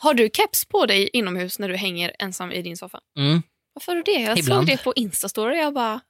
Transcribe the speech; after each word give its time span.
Har 0.00 0.14
du 0.14 0.30
keps 0.32 0.64
på 0.64 0.86
dig 0.86 1.10
inomhus 1.12 1.58
när 1.58 1.68
du 1.68 1.76
hänger 1.76 2.12
ensam 2.18 2.52
i 2.52 2.62
din 2.62 2.76
soffa? 2.76 3.00
Mm. 3.18 3.42
Varför 3.72 3.92
har 3.92 3.96
du 3.96 4.02
det? 4.02 4.20
Jag 4.20 4.38
Ibland. 4.38 4.68
såg 4.68 4.76
det 4.76 4.84
på 4.84 4.92
Instastory 4.96 5.54
och 5.54 5.62
jag 5.62 5.74
bara... 5.74 6.00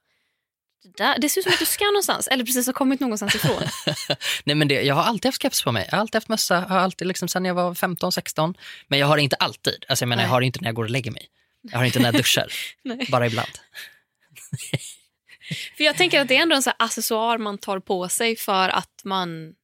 Det, 0.83 0.97
där, 0.97 1.19
det 1.19 1.29
ser 1.29 1.41
ut 1.41 1.45
som 1.45 1.53
att 1.53 1.59
du 1.59 1.67
ska 1.67 1.85
någonstans, 1.85 2.29
eller 2.29 2.45
precis 2.45 2.67
har 2.67 2.73
kommit 2.73 3.01
någonstans 3.01 3.35
ifrån. 3.35 3.63
Nej, 4.45 4.57
men 4.57 4.69
det, 4.69 4.83
jag 4.83 4.95
har 4.95 5.03
alltid 5.03 5.29
haft 5.29 5.43
keps 5.43 5.63
på 5.63 5.73
mig. 5.73 5.87
Jag 5.91 5.97
har 5.97 6.01
alltid 6.01 6.15
haft 6.15 6.29
mössa, 6.29 6.61
har 6.61 6.79
alltid 6.79 7.09
liksom, 7.09 7.29
sen 7.29 7.45
jag 7.45 7.55
var 7.55 7.75
15-16. 7.75 8.55
Men 8.89 8.99
jag 8.99 9.07
har 9.07 9.17
det 9.17 9.23
inte 9.23 9.37
alltid. 9.37 9.85
Alltså, 9.89 10.03
jag 10.03 10.09
menar, 10.09 10.23
jag 10.23 10.31
har 10.31 10.41
det 10.41 10.47
inte 10.47 10.61
när 10.61 10.69
jag 10.69 10.75
går 10.75 10.85
och 10.85 10.91
lägger 10.91 11.11
mig. 11.11 11.27
Jag 11.63 11.79
har 11.79 11.85
inte 11.85 11.99
när 11.99 12.07
jag 12.07 12.15
duschar. 12.15 12.53
Bara 13.11 13.27
ibland. 13.27 13.51
För 15.77 15.85
jag 15.85 15.97
tänker 15.97 16.21
att 16.21 16.29
det 16.29 16.37
är 16.37 16.43
ändå 16.43 16.57
en 16.57 16.63
här 16.67 16.75
accessoar 16.79 17.39
man 17.39 17.59
tar 17.59 17.81
på 17.81 18.09
sig 18.09 18.37
för 18.37 18.69
att 18.69 19.01
man... 19.05 19.55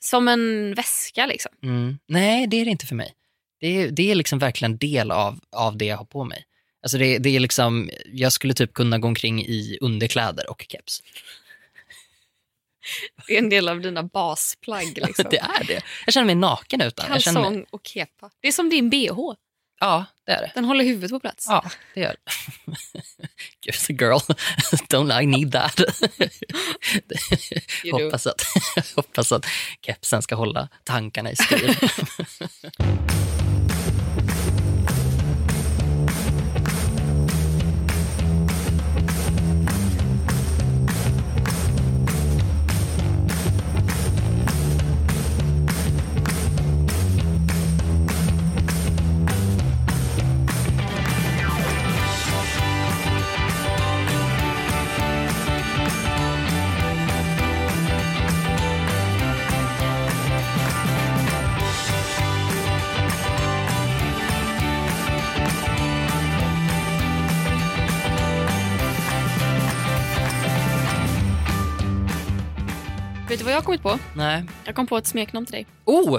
Som 0.00 0.28
en 0.28 0.74
väska 0.74 1.26
liksom. 1.26 1.52
Mm. 1.62 1.98
Nej, 2.06 2.46
det 2.46 2.56
är 2.56 2.64
det 2.64 2.70
inte 2.70 2.86
för 2.86 2.94
mig. 2.94 3.14
Det 3.60 3.66
är, 3.66 3.90
det 3.90 4.10
är 4.10 4.14
liksom 4.14 4.38
verkligen 4.38 4.76
del 4.76 5.10
av, 5.10 5.40
av 5.52 5.76
det 5.76 5.84
jag 5.84 5.96
har 5.96 6.04
på 6.04 6.24
mig. 6.24 6.44
Alltså 6.82 6.98
det, 6.98 7.18
det 7.18 7.36
är 7.36 7.40
liksom, 7.40 7.90
jag 8.12 8.32
skulle 8.32 8.54
typ 8.54 8.72
kunna 8.72 8.98
gå 8.98 9.08
omkring 9.08 9.42
i 9.42 9.78
underkläder 9.80 10.50
och 10.50 10.66
keps. 10.68 11.02
Det 13.26 13.34
är 13.34 13.38
en 13.38 13.48
del 13.48 13.68
av 13.68 13.80
dina 13.80 14.02
basplagg. 14.02 14.98
Liksom. 15.06 15.26
Det 15.30 15.38
är 15.38 15.64
det. 15.64 15.82
Jag 16.06 16.14
känner 16.14 16.26
mig 16.26 16.34
naken 16.34 16.80
utan. 16.80 17.20
Känner 17.20 17.40
mig, 17.40 17.44
Kalsong 17.44 17.66
och 17.70 17.86
kepa. 17.86 18.30
Det 18.40 18.48
är 18.48 18.52
som 18.52 18.70
din 18.70 18.90
bh. 18.90 19.34
Ja, 19.80 20.04
det 20.26 20.32
är 20.32 20.40
det. 20.40 20.52
Den 20.54 20.64
håller 20.64 20.84
huvudet 20.84 21.10
på 21.10 21.20
plats. 21.20 21.46
Ja, 21.48 21.64
det 21.94 22.00
gör 22.00 22.16
det. 22.24 22.32
Just 23.66 23.90
a 23.90 23.92
girl, 23.92 24.18
don't 24.88 25.22
I 25.22 25.26
need 25.26 25.52
that? 25.52 25.80
Hoppas, 27.92 28.26
att, 28.26 28.42
hoppas 28.96 29.32
att 29.32 29.46
kepsen 29.80 30.22
ska 30.22 30.34
hålla 30.34 30.68
tankarna 30.84 31.30
i 31.30 31.36
styr. 31.36 31.76
Jag 73.56 73.60
har 73.62 73.64
kommit 73.66 73.82
på? 73.82 73.98
Nej. 74.16 74.44
Jag 74.64 74.74
kom 74.74 74.86
på 74.86 74.96
ett 74.96 75.06
smeknamn 75.06 75.46
till 75.46 75.52
dig. 75.52 75.66
Oh! 75.84 76.18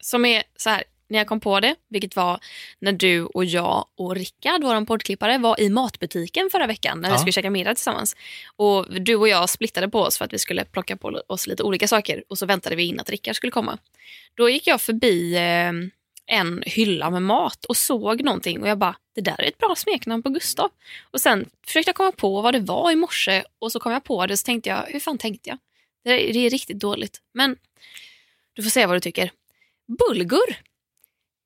Som 0.00 0.24
är 0.24 0.42
så 0.56 0.70
här, 0.70 0.84
när 1.08 1.18
jag 1.18 1.26
kom 1.26 1.40
på 1.40 1.60
det, 1.60 1.74
vilket 1.90 2.16
var 2.16 2.40
när 2.78 2.92
du 2.92 3.24
och 3.24 3.44
jag 3.44 3.86
och 3.96 4.14
Rickard, 4.16 4.62
vår 4.62 4.84
poddklippare, 4.86 5.38
var 5.38 5.60
i 5.60 5.68
matbutiken 5.70 6.48
förra 6.52 6.66
veckan 6.66 7.00
när 7.00 7.08
vi 7.08 7.14
Ja. 7.14 7.18
skulle 7.18 7.32
käka 7.32 7.50
middag 7.50 7.74
tillsammans. 7.74 8.16
Och 8.56 9.00
Du 9.00 9.16
och 9.16 9.28
jag 9.28 9.50
splittade 9.50 9.88
på 9.88 10.00
oss 10.00 10.18
för 10.18 10.24
att 10.24 10.32
vi 10.32 10.38
skulle 10.38 10.64
plocka 10.64 10.96
på 10.96 11.20
oss 11.26 11.46
lite 11.46 11.62
olika 11.62 11.88
saker 11.88 12.24
och 12.28 12.38
så 12.38 12.46
väntade 12.46 12.76
vi 12.76 12.84
in 12.86 13.00
att 13.00 13.10
Rickard 13.10 13.36
skulle 13.36 13.50
komma. 13.50 13.78
Då 14.34 14.48
gick 14.50 14.66
jag 14.66 14.80
förbi 14.80 15.36
eh, 15.36 15.72
en 16.38 16.62
hylla 16.66 17.10
med 17.10 17.22
mat 17.22 17.64
och 17.64 17.76
såg 17.76 18.24
någonting 18.24 18.62
och 18.62 18.68
jag 18.68 18.78
bara, 18.78 18.96
det 19.14 19.20
där 19.20 19.40
är 19.40 19.48
ett 19.48 19.58
bra 19.58 19.74
smeknamn 19.76 20.22
på 20.22 20.28
Gustav. 20.28 20.70
Och 21.10 21.20
sen 21.20 21.48
försökte 21.66 21.88
jag 21.88 21.96
komma 21.96 22.12
på 22.12 22.40
vad 22.40 22.54
det 22.54 22.60
var 22.60 22.90
i 22.90 22.96
morse 22.96 23.42
och 23.58 23.72
så 23.72 23.80
kom 23.80 23.92
jag 23.92 24.04
på 24.04 24.26
det 24.26 24.32
och 24.34 24.38
så 24.38 24.44
tänkte 24.44 24.68
jag, 24.70 24.82
hur 24.86 25.00
fan 25.00 25.18
tänkte 25.18 25.50
jag? 25.50 25.58
Det, 26.04 26.32
det 26.32 26.38
är 26.46 26.50
riktigt 26.50 26.78
dåligt. 26.78 27.20
Men 27.34 27.56
du 28.52 28.62
får 28.62 28.70
säga 28.70 28.86
vad 28.86 28.96
du 28.96 29.00
tycker. 29.00 29.30
Bulgur 29.98 30.60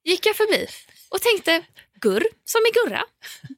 gick 0.05 0.27
jag 0.27 0.37
förbi 0.37 0.67
och 1.09 1.23
tänkte 1.23 1.63
gur 2.01 2.25
som 2.45 2.61
i 2.61 2.71
gurra, 2.75 3.05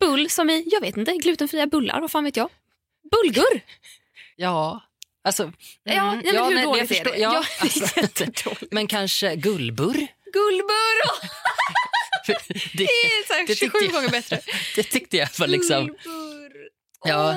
bull 0.01 0.31
som 0.31 0.51
i, 0.51 0.65
jag 0.71 0.81
vet 0.81 0.97
inte, 0.97 1.13
glutenfria 1.13 1.67
bullar, 1.67 2.01
vad 2.01 2.11
fan 2.11 2.25
vet 2.25 2.37
jag. 2.37 2.51
Bulgur! 3.11 3.61
Ja, 4.37 4.83
alltså... 5.25 5.53
Ja, 5.83 5.93
mm, 6.13 6.21
nej, 6.25 6.33
men 6.35 6.45
hur 6.45 6.55
men 6.55 6.65
dåligt 6.65 6.91
jag 6.91 6.99
är 7.01 7.05
det? 7.05 7.19
Ja, 7.19 7.35
Ja, 7.35 7.45
det 7.61 7.63
alltså, 7.63 8.01
jättedåligt. 8.01 8.73
men 8.73 8.87
kanske 8.87 9.37
gullburr? 9.37 10.07
Gullbur! 10.33 11.01
Det, 12.27 12.37
Det 12.77 12.85
är 12.85 13.27
så 13.27 13.33
här 13.33 13.47
det 13.47 13.55
27 13.57 13.71
tyckte 13.79 13.85
jag- 13.85 13.93
gånger 13.93 14.09
bättre. 14.09 14.41
det 14.77 14.83
tyckte 14.83 15.17
jag 15.17 15.29
var 15.39 15.47
liksom... 15.47 15.87
Gullbur. 15.87 16.69
Ja. 17.05 17.37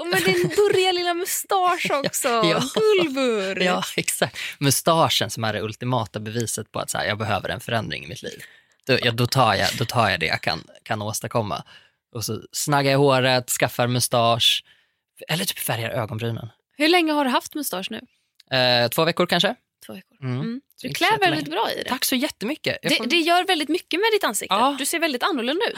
Åh, 0.00 0.08
men 0.08 0.22
den 0.24 0.34
burriga 0.48 0.92
lilla 0.92 1.14
mustasch 1.14 1.90
också. 2.04 2.28
Ja. 2.28 2.62
Gullbur. 2.74 3.62
Ja, 3.62 3.82
exakt. 3.96 4.36
Mustaschen 4.58 5.30
som 5.30 5.44
är 5.44 5.52
det 5.52 5.60
ultimata 5.62 6.20
beviset 6.20 6.72
på 6.72 6.78
att 6.80 6.90
så 6.90 6.98
här, 6.98 7.04
jag 7.06 7.18
behöver 7.18 7.48
en 7.48 7.60
förändring 7.60 8.04
i 8.04 8.06
mitt 8.06 8.22
liv. 8.22 8.42
Då, 8.86 8.98
ja, 9.02 9.10
då, 9.12 9.26
tar, 9.26 9.54
jag, 9.54 9.68
då 9.78 9.84
tar 9.84 10.10
jag 10.10 10.20
det 10.20 10.26
jag 10.26 10.40
kan, 10.40 10.64
kan 10.82 11.02
åstadkomma. 11.02 11.62
Och 12.14 12.24
så 12.24 12.40
snaggar 12.52 12.92
jag 12.92 12.98
håret, 12.98 13.50
skaffar 13.50 13.86
mustasch, 13.86 14.64
eller 15.28 15.44
typ 15.44 15.58
färgar 15.58 15.90
ögonbrynen. 15.90 16.48
Hur 16.76 16.88
länge 16.88 17.12
har 17.12 17.24
du 17.24 17.30
haft 17.30 17.54
mustasch 17.54 17.90
nu? 17.90 18.00
Eh, 18.56 18.88
två 18.88 19.04
veckor 19.04 19.26
kanske. 19.26 19.54
Två 19.86 19.92
veckor. 19.92 20.16
Mm. 20.22 20.40
Mm. 20.40 20.60
Du 20.82 20.88
klär 20.88 21.18
väldigt 21.18 21.50
bra 21.50 21.70
i 21.72 21.82
det. 21.82 21.88
Tack 21.88 22.04
så 22.04 22.14
jättemycket. 22.16 22.78
Det, 22.82 22.90
får- 22.96 23.06
det 23.06 23.16
gör 23.18 23.44
väldigt 23.44 23.68
mycket 23.68 24.00
med 24.00 24.08
ditt 24.12 24.24
ansikte. 24.24 24.54
Ja. 24.54 24.76
Du 24.78 24.86
ser 24.86 24.98
väldigt 24.98 25.22
annorlunda 25.22 25.66
ut. 25.66 25.74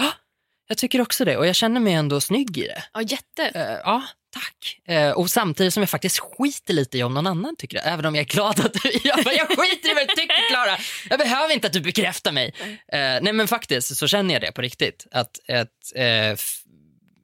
Jag 0.68 0.78
tycker 0.78 1.00
också 1.00 1.24
det 1.24 1.36
och 1.36 1.46
jag 1.46 1.54
känner 1.54 1.80
mig 1.80 1.92
ändå 1.92 2.20
snygg 2.20 2.58
i 2.58 2.62
det. 2.66 2.84
Ja, 2.92 3.02
jätte. 3.02 3.48
Eh, 3.54 3.62
ja, 3.62 4.02
tack. 4.32 4.80
Eh, 4.88 5.10
och 5.10 5.30
samtidigt 5.30 5.74
som 5.74 5.82
jag 5.82 5.90
faktiskt 5.90 6.18
skiter 6.18 6.74
lite 6.74 6.98
i 6.98 7.02
om 7.02 7.14
någon 7.14 7.26
annan 7.26 7.56
tycker 7.56 7.76
det. 7.76 7.82
Även 7.82 8.04
om 8.04 8.14
jag 8.14 8.22
är 8.22 8.26
glad 8.28 8.60
att 8.60 8.72
du 8.72 8.90
jag, 9.04 9.24
bara, 9.24 9.34
jag 9.34 9.48
skiter 9.48 9.90
i 9.90 9.94
vad 9.94 10.08
du 10.08 10.14
tycker 10.14 10.48
Klara. 10.50 10.78
Jag 11.10 11.18
behöver 11.18 11.54
inte 11.54 11.66
att 11.66 11.72
du 11.72 11.80
bekräftar 11.80 12.32
mig. 12.32 12.54
Eh, 12.92 12.98
nej 13.22 13.32
men 13.32 13.48
faktiskt 13.48 13.96
så 13.96 14.06
känner 14.06 14.34
jag 14.34 14.42
det 14.42 14.52
på 14.52 14.62
riktigt. 14.62 15.06
Att, 15.10 15.50
att, 15.50 15.92
eh, 15.94 16.32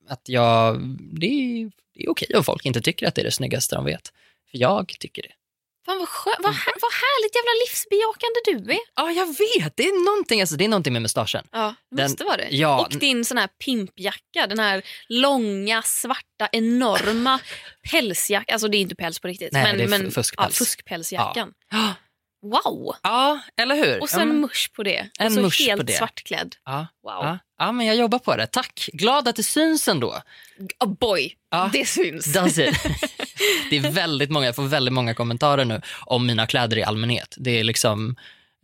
att 0.09 0.23
jag, 0.25 0.81
det 1.21 1.27
är, 1.27 1.71
det 1.95 2.05
är 2.05 2.11
okej 2.11 2.37
om 2.37 2.45
folk 2.45 2.67
inte 2.67 2.81
tycker 2.81 3.09
att 3.09 3.15
det 3.15 3.23
är 3.23 3.25
det 3.25 3.33
snyggaste 3.33 3.75
de 3.75 3.85
vet. 3.85 4.13
För 4.51 4.59
jag 4.59 4.95
tycker 5.01 5.23
det. 5.23 5.33
Fan 5.87 5.99
vad, 5.99 6.09
skö- 6.09 6.37
vad, 6.43 6.55
här- 6.55 6.75
vad 6.81 6.93
härligt 6.93 7.35
jävla 7.35 7.53
livsbejakande 7.65 8.39
du 8.67 8.73
är. 8.73 8.81
Ja, 8.97 9.11
jag 9.11 9.27
vet. 9.27 9.77
Det 9.77 9.83
är 9.89 10.05
någonting, 10.05 10.41
alltså, 10.41 10.57
det 10.57 10.65
är 10.65 10.69
någonting 10.69 10.93
med 10.93 11.03
mustaschen. 11.03 11.47
Ja, 11.53 11.75
det 11.91 11.97
Den- 11.97 12.11
måste 12.11 12.25
vara 12.25 12.37
det. 12.37 12.49
ja. 12.51 12.81
Och 12.81 12.91
din 12.99 13.25
sån 13.25 13.39
här 13.39 13.47
pimpjacka, 13.65 14.47
den 14.49 14.59
här 14.59 14.83
långa, 15.09 15.83
svarta, 15.83 16.49
enorma 16.53 17.41
pälsjackan. 17.91 18.53
Alltså 18.55 18.69
det 18.69 18.77
är 18.77 18.81
inte 18.81 18.95
päls 18.95 19.19
på 19.21 19.29
riktigt. 19.29 19.53
Nej, 19.53 19.63
men, 19.65 19.77
det 19.79 19.85
är 19.85 19.89
men, 19.89 20.03
fu- 20.07 20.11
fuskpäls. 20.11 20.61
Ja, 20.61 20.65
fuskpälsjackan. 20.65 21.53
Ja, 21.71 21.95
Wow! 22.43 22.95
ja 23.03 23.41
eller 23.57 23.75
hur? 23.75 24.01
Och 24.03 24.11
sen 24.11 24.29
men, 24.29 24.41
musch 24.41 24.71
på 24.77 24.83
det. 24.83 25.09
En 25.19 25.27
och 25.27 25.33
så 25.33 25.41
musch 25.41 25.61
helt 25.61 25.81
på 25.81 25.87
det. 25.87 25.93
svartklädd. 25.93 26.57
ja, 26.65 26.87
Wow. 27.03 27.13
ja, 27.25 27.39
ja, 27.59 27.73
men 27.73 27.87
jag 27.87 27.97
jobbar 27.97 28.19
på 28.19 28.37
det. 28.37 28.47
Tack. 28.47 28.89
Glad 28.93 29.29
att 29.29 29.37
det 29.37 29.43
syns 29.43 29.89
ändå. 29.89 30.23
Oh 30.85 30.89
boy, 30.95 31.37
Ja. 31.51 31.71
det 31.73 31.85
syns. 31.89 32.33
Does 32.33 32.59
it? 32.59 32.77
det 33.71 33.77
är 33.77 33.91
väldigt 33.91 34.31
många, 34.31 34.47
jag 34.47 34.57
får 34.57 34.63
väldigt 34.63 34.95
många 34.95 35.15
kommentarer 35.15 35.65
nu 35.65 35.81
om 36.07 36.27
mina 36.27 36.47
kläder 36.47 36.79
i 36.79 36.83
allmänhet. 36.83 37.35
Det 37.39 37.61
är 37.61 37.65
liksom... 37.65 38.17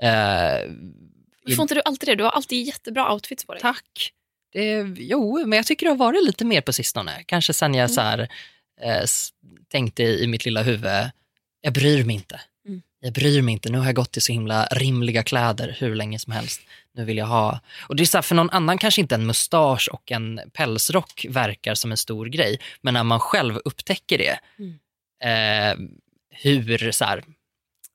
Eh, 0.03 1.55
Får 1.56 1.62
inte 1.62 1.75
du 1.75 1.83
alltid 1.84 2.09
det? 2.09 2.15
Du 2.15 2.25
har 2.25 2.31
alltid 2.31 2.67
jättebra 2.67 3.12
outfits 3.12 3.44
på 3.47 3.53
dig. 3.53 3.62
tack. 3.62 4.12
Det 4.53 4.94
jo, 4.97 5.47
men 5.47 5.56
jag 5.56 5.67
tycker 5.67 5.87
det 5.87 5.91
har 5.93 5.97
varit 5.97 6.25
lite 6.25 6.44
mer 6.44 6.61
på 6.61 6.72
sistone. 6.72 7.22
Kanske 7.27 7.53
sen 7.53 7.75
jag 7.75 7.91
så 7.91 8.00
här, 8.00 8.19
eh, 8.83 9.05
tänkte 9.69 10.03
i 10.03 10.27
mitt 10.27 10.44
lilla 10.44 10.62
huvud, 10.62 11.11
jag 11.61 11.72
bryr 11.72 12.05
mig 12.05 12.15
inte. 12.17 12.41
Mm. 13.03 13.12
Jag 13.12 13.12
bryr 13.12 13.42
mig 13.42 13.53
inte. 13.53 13.69
Nu 13.69 13.78
har 13.78 13.86
jag 13.86 13.94
gått 13.94 14.16
i 14.16 14.20
så 14.20 14.32
himla 14.32 14.66
rimliga 14.66 15.22
kläder 15.22 15.76
hur 15.78 15.94
länge 15.94 16.19
som 16.19 16.32
helst. 16.32 16.60
Nu 16.94 17.04
vill 17.04 17.16
jag 17.16 17.26
ha... 17.26 17.60
Och 17.81 17.96
det 17.96 18.02
är 18.02 18.05
så 18.05 18.17
här, 18.17 18.23
för 18.23 18.34
någon 18.34 18.50
annan 18.50 18.78
kanske 18.78 19.00
inte 19.00 19.14
en 19.14 19.26
mustasch 19.26 19.88
och 19.93 20.12
en 20.12 20.40
pälsrock 20.52 21.26
verkar 21.28 21.75
som 21.75 21.90
en 21.90 21.96
stor 21.96 22.26
grej. 22.26 22.61
Men 22.81 22.94
när 22.94 23.05
man 23.05 23.20
själv 23.20 23.56
upptäcker 23.64 24.19
det, 24.19 24.38
eh, 25.28 25.78
hur 26.31 26.93
så 26.93 27.05
här, 27.05 27.25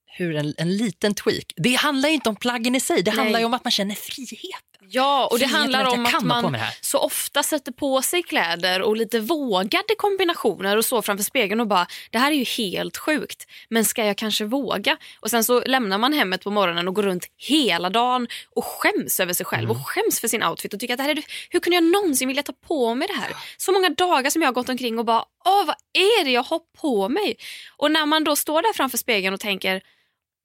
hur 0.06 0.36
en, 0.36 0.54
en 0.58 0.78
liten 0.78 1.14
tweak. 1.14 1.54
Det 1.56 1.74
handlar 1.74 2.10
inte 2.10 2.30
om 2.30 2.36
plaggen 2.36 2.76
i 2.76 2.80
sig, 2.80 3.04
det 3.04 3.12
Nej. 3.12 3.20
handlar 3.20 3.40
ju 3.40 3.46
om 3.46 3.54
att 3.54 3.64
man 3.64 3.72
känner 3.72 3.96
frihet. 3.96 4.73
Ja, 4.90 5.28
och 5.32 5.40
det 5.40 5.46
Friheten 5.46 5.62
handlar 5.62 5.82
att 5.86 5.94
om 5.94 6.06
att 6.06 6.20
på 6.20 6.26
man 6.26 6.58
så 6.82 6.98
ofta 7.00 7.44
sätter 7.44 7.72
på 7.72 8.02
sig 8.02 8.24
kläder 8.24 8.82
och 8.82 8.98
lite 8.98 9.20
vågade 9.20 9.96
kombinationer 9.98 10.78
och 10.78 10.86
så 10.86 11.02
framför 11.02 11.24
spegeln 11.24 11.62
och 11.62 11.68
bara 11.68 11.88
det 12.12 12.18
här 12.18 12.32
är 12.32 12.36
ju 12.36 12.44
helt 12.44 12.98
sjukt 12.98 13.48
men 13.70 13.86
ska 13.86 14.06
jag 14.06 14.18
kanske 14.18 14.46
våga? 14.46 14.98
Och 15.20 15.30
sen 15.30 15.44
så 15.44 15.64
lämnar 15.66 15.98
man 15.98 16.14
hemmet 16.14 16.44
på 16.44 16.52
morgonen 16.52 16.88
och 16.88 16.94
går 16.96 17.04
runt 17.04 17.26
hela 17.38 17.90
dagen 17.90 18.28
och 18.56 18.66
skäms 18.66 19.20
över 19.20 19.34
sig 19.34 19.46
själv 19.46 19.64
Mm. 19.70 19.82
och 19.82 19.88
skäms 19.88 20.20
för 20.20 20.28
sin 20.28 20.44
outfit 20.44 20.74
och 20.74 20.80
tycker 20.80 20.94
att 20.94 20.98
det 20.98 21.04
här 21.04 21.18
är, 21.18 21.24
hur 21.50 21.60
kunde 21.60 21.76
jag 21.76 21.84
någonsin 21.84 22.28
vilja 22.28 22.44
ta 22.44 22.54
på 22.68 22.96
mig 22.96 23.08
det 23.08 23.14
här? 23.14 23.36
Så 23.58 23.72
många 23.72 23.90
dagar 23.90 24.30
som 24.30 24.42
jag 24.42 24.48
har 24.48 24.54
gått 24.54 24.70
omkring 24.70 25.00
och 25.00 25.06
bara 25.06 25.26
åh 25.46 25.66
vad 25.66 25.76
är 25.94 26.26
det 26.26 26.32
jag 26.32 26.44
har 26.44 26.60
på 26.82 27.10
mig? 27.10 27.36
Och 27.78 27.92
när 27.92 28.06
man 28.06 28.24
då 28.24 28.36
står 28.36 28.62
där 28.62 28.74
framför 28.74 28.98
spegeln 28.98 29.34
och 29.34 29.40
tänker 29.40 29.82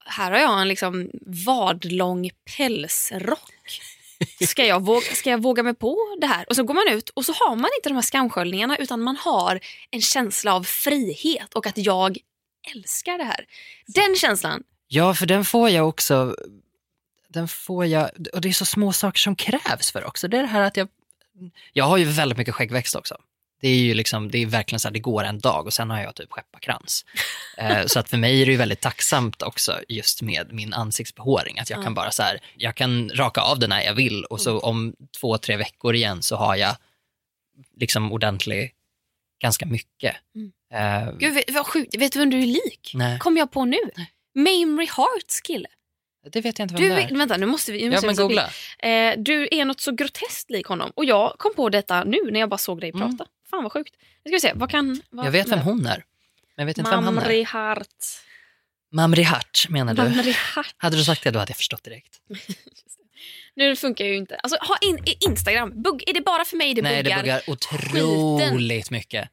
här 0.06 0.30
har 0.30 0.38
jag 0.38 0.60
en 0.60 0.68
liksom 0.68 1.10
vadlång 1.46 2.30
pälsrock. 2.56 3.52
Ska 4.46 4.64
jag, 4.64 4.82
våga, 4.82 5.00
ska 5.00 5.30
jag 5.30 5.42
våga 5.42 5.62
mig 5.62 5.74
på 5.74 6.16
det 6.20 6.26
här? 6.26 6.48
Och 6.48 6.56
så 6.56 6.62
går 6.62 6.74
man 6.74 6.88
ut 6.88 7.08
och 7.08 7.24
så 7.24 7.32
har 7.32 7.56
man 7.56 7.70
inte 7.78 7.88
de 7.88 7.94
här 7.94 8.02
skamsköljningarna 8.02 8.76
utan 8.76 9.00
man 9.00 9.16
har 9.16 9.60
en 9.90 10.00
känsla 10.00 10.54
av 10.54 10.62
frihet 10.62 11.54
och 11.54 11.66
att 11.66 11.78
jag 11.78 12.18
älskar 12.74 13.18
det 13.18 13.24
här. 13.24 13.46
Den 13.86 14.16
känslan. 14.16 14.62
Ja, 14.88 15.14
för 15.14 15.26
den 15.26 15.44
får 15.44 15.70
jag 15.70 15.88
också. 15.88 16.36
Den 17.28 17.48
får 17.48 17.86
jag, 17.86 18.10
och 18.32 18.40
det 18.40 18.48
är 18.48 18.52
så 18.52 18.64
små 18.64 18.92
saker 18.92 19.18
som 19.18 19.36
krävs 19.36 19.92
för 19.92 20.04
också. 20.04 20.28
Det 20.28 20.38
är 20.38 20.42
det 20.42 20.48
här 20.48 20.60
att 20.60 20.76
jag, 20.76 20.88
jag 21.72 21.84
har 21.84 21.96
ju 21.96 22.04
väldigt 22.04 22.38
mycket 22.38 22.54
skäggväxt 22.54 22.96
också. 22.96 23.16
Det 23.60 23.68
är 23.68 23.76
ju 23.78 23.94
liksom, 23.94 24.30
det 24.30 24.38
är 24.38 24.46
verkligen 24.46 24.80
så 24.80 24.88
här, 24.88 24.92
det 24.92 24.98
går 24.98 25.24
en 25.24 25.38
dag 25.38 25.66
och 25.66 25.72
sen 25.72 25.90
har 25.90 26.00
jag 26.02 26.14
typ 26.14 26.30
skepparkrans. 26.30 27.04
eh, 27.58 27.86
så 27.86 27.98
att 27.98 28.08
för 28.10 28.16
mig 28.16 28.42
är 28.42 28.46
det 28.46 28.52
ju 28.52 28.58
väldigt 28.58 28.80
tacksamt 28.80 29.42
också 29.42 29.80
just 29.88 30.22
med 30.22 30.52
min 30.52 30.72
ansiktsbehåring. 30.74 31.58
Att 31.58 31.70
jag 31.70 31.78
Ja. 31.78 31.82
kan 31.82 31.94
bara 31.94 32.10
så 32.10 32.22
här, 32.22 32.40
jag 32.56 32.74
kan 32.74 33.10
raka 33.14 33.40
av 33.40 33.58
den 33.58 33.70
när 33.70 33.82
jag 33.82 33.94
vill 33.94 34.24
och 34.24 34.40
så 34.40 34.58
om 34.58 34.94
två, 35.20 35.38
tre 35.38 35.56
veckor 35.56 35.94
igen 35.94 36.22
så 36.22 36.36
har 36.36 36.56
jag 36.56 36.76
liksom 37.76 38.12
ordentlig, 38.12 38.74
ganska 39.42 39.66
mycket. 39.66 40.16
Mm. 40.34 40.52
Eh, 41.06 41.12
Gud, 41.18 41.42
vad 41.48 41.66
sjukt. 41.66 41.96
Vet 41.98 42.12
du 42.12 42.18
vem 42.18 42.30
du 42.30 42.42
är 42.42 42.46
lik? 42.46 42.90
nej, 42.94 43.18
Kom 43.18 43.36
jag 43.36 43.50
på 43.50 43.64
nu. 43.64 43.78
Mamrie 44.34 44.88
Harts 44.90 45.40
kille. 45.40 45.68
det 46.32 46.40
vet 46.40 46.58
jag 46.58 46.64
inte 46.64 46.74
vem 46.74 46.82
Du, 46.82 46.88
det 46.94 47.02
är. 47.02 47.16
vänta, 47.16 47.36
nu 47.36 47.46
måste 47.46 47.72
vi... 47.72 47.78
Nu 47.78 47.84
Ja, 47.84 47.90
måste 47.92 48.06
men 48.06 48.16
vi 48.16 48.22
googla. 48.22 48.50
Eh, 48.78 49.14
du 49.18 49.48
är 49.50 49.64
något 49.64 49.80
så 49.80 49.92
groteskt 49.92 50.50
lik 50.50 50.66
honom. 50.66 50.92
Och 50.96 51.04
jag 51.04 51.34
kom 51.38 51.54
på 51.54 51.68
detta 51.68 52.04
nu 52.04 52.18
när 52.30 52.40
jag 52.40 52.48
bara 52.48 52.58
såg 52.58 52.80
dig 52.80 52.90
Mm. 52.90 53.08
Fan 53.50 53.62
vad 53.62 53.72
sjukt. 53.72 53.94
Nu 54.24 54.28
ska 54.30 54.36
vi 54.36 54.40
se, 54.40 54.52
vad 54.54 54.70
kan... 54.70 55.02
Vad, 55.10 55.26
Jag 55.26 55.30
vet 55.32 55.48
vem 55.48 55.58
hon 55.58 55.86
är. 55.86 56.04
Men 56.56 56.62
jag 56.62 56.66
vet 56.66 56.78
inte 56.78 56.90
vem 56.90 57.04
han 57.04 57.18
är. 57.18 57.44
Hart. 57.44 57.86
Mamri 58.92 59.22
Hart 59.22 59.66
menar 59.68 59.94
du? 59.94 60.02
Mamrie 60.02 60.36
Hart. 60.54 60.74
Hade 60.76 60.96
du 60.96 61.04
sagt 61.04 61.24
det 61.24 61.30
då 61.30 61.38
hade 61.38 61.50
jag 61.50 61.56
förstått 61.56 61.84
direkt. 61.84 62.20
Nu 63.54 63.76
funkar 63.76 64.04
ju 64.04 64.16
inte. 64.16 64.36
Alltså, 64.36 64.58
ha 64.60 64.76
in, 64.80 65.04
Instagram. 65.28 65.82
Bugg, 65.82 66.04
är 66.10 66.14
det 66.14 66.20
bara 66.20 66.44
för 66.44 66.56
mig 66.56 66.74
det 66.74 66.82
Nej, 66.82 67.02
buggar? 67.02 67.16
det 67.16 67.22
buggar 67.22 67.42
otroligt 67.46 68.90
mycket. 68.90 69.28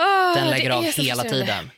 Åh, 0.00 0.34
Den 0.34 0.50
lägger 0.50 0.70
av 0.70 0.84
hela 0.84 1.22
tiden. 1.22 1.70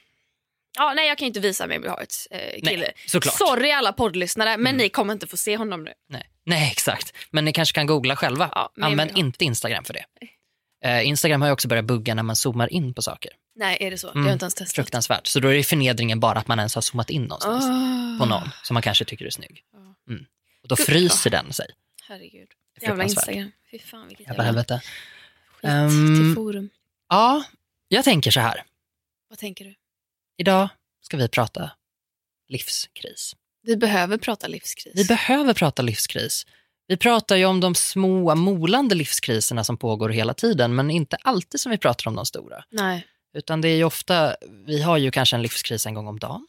Ja, 0.78 0.92
nej, 0.96 1.08
jag 1.08 1.18
kan 1.18 1.24
ju 1.24 1.28
inte 1.28 1.40
visa 1.40 1.66
Mamrie 1.66 1.90
Harts 1.90 2.26
eh, 2.30 2.54
kille. 2.54 2.76
Nej, 2.76 2.92
såklart. 3.06 3.34
Sorry 3.34 3.70
alla 3.70 3.92
poddlyssnare, 3.92 4.50
men 4.56 4.66
Mm. 4.66 4.76
ni 4.76 4.88
kommer 4.88 5.12
inte 5.12 5.26
få 5.26 5.36
se 5.36 5.56
honom 5.56 5.84
nu. 5.84 5.92
Nej. 6.08 6.30
Nej, 6.44 6.70
exakt. 6.72 7.16
Men 7.30 7.44
ni 7.44 7.52
kanske 7.52 7.74
kan 7.74 7.86
googla 7.86 8.16
själva. 8.16 8.50
Ja, 8.54 8.72
Använd 8.80 9.18
inte 9.18 9.44
Instagram 9.44 9.84
för 9.84 9.92
det. 9.94 10.04
Eh, 10.20 10.28
Instagram 10.84 11.40
har 11.40 11.48
ju 11.48 11.52
också 11.52 11.68
börjat 11.68 11.84
bugga 11.84 12.14
när 12.14 12.22
man 12.22 12.36
zoomar 12.36 12.72
in 12.72 12.94
på 12.94 13.02
saker. 13.02 13.32
Nej, 13.54 13.76
är 13.80 13.90
det 13.90 13.98
så? 13.98 14.06
Det 14.06 14.12
Mm, 14.12 14.22
har 14.24 14.30
jag 14.30 14.34
inte 14.34 14.44
ens 14.44 14.54
testat. 14.54 14.74
Fruktansvärt. 14.74 15.26
Så 15.26 15.40
då 15.40 15.48
är 15.48 15.54
det 15.54 15.62
förnedringen 15.64 16.20
bara 16.20 16.38
att 16.38 16.48
man 16.48 16.58
ens 16.58 16.74
har 16.74 16.82
zoomat 16.82 17.10
in 17.10 17.22
någonstans 17.22 17.64
Åh, 17.64 18.18
på 18.18 18.24
någon 18.26 18.50
som 18.62 18.74
man 18.74 18.82
kanske 18.82 19.04
tycker 19.04 19.24
är 19.26 19.30
snygg. 19.30 19.64
Ja. 19.72 19.78
Mm. 20.12 20.26
Och 20.62 20.68
då 20.68 20.74
Gud, 20.74 20.86
fryser 20.86 21.30
den 21.30 21.52
sig. 21.52 21.66
Herregud. 22.08 22.48
Det 22.80 22.86
Jävla. 22.86 23.04
Instagram. 23.04 23.52
Fy 23.70 23.78
fan 23.78 24.08
vilket 24.08 24.26
Jävla 24.26 24.44
jävla 24.44 24.60
helvete. 24.60 24.80
skit 25.50 25.70
Ehm, 25.70 26.20
till 26.20 26.34
forum. 26.34 26.68
Ja, 27.08 27.44
jag 27.88 28.04
tänker 28.04 28.30
så 28.30 28.40
här. 28.40 28.64
Vad 29.28 29.38
tänker 29.38 29.64
du? 29.64 29.74
Idag 30.36 30.68
ska 31.02 31.16
vi 31.16 31.28
prata 31.28 31.70
livskris. 32.48 33.36
Vi 33.62 33.76
behöver 33.76 34.18
prata 34.18 34.46
livskris. 34.48 34.92
Vi 34.96 35.04
behöver 35.04 35.54
prata 35.54 35.82
livskris. 35.82 36.46
Vi 36.90 36.96
pratar 36.96 37.36
ju 37.36 37.44
om 37.44 37.60
de 37.60 37.74
små 37.74 38.34
molande 38.34 38.94
livskriserna 38.94 39.64
som 39.64 39.76
pågår 39.76 40.08
hela 40.08 40.34
tiden, 40.34 40.74
men 40.74 40.90
inte 40.90 41.16
alltid 41.22 41.60
som 41.60 41.70
vi 41.70 41.78
pratar 41.78 42.08
om 42.08 42.16
de 42.16 42.26
stora. 42.26 42.64
Nej. 42.70 43.06
Utan 43.34 43.60
det 43.60 43.68
är 43.68 43.84
ofta, 43.84 44.36
vi 44.66 44.82
har 44.82 44.96
ju 44.96 45.10
kanske 45.10 45.36
en 45.36 45.42
livskris 45.42 45.86
en 45.86 45.94
gång 45.94 46.06
om 46.08 46.18
dagen. 46.18 46.46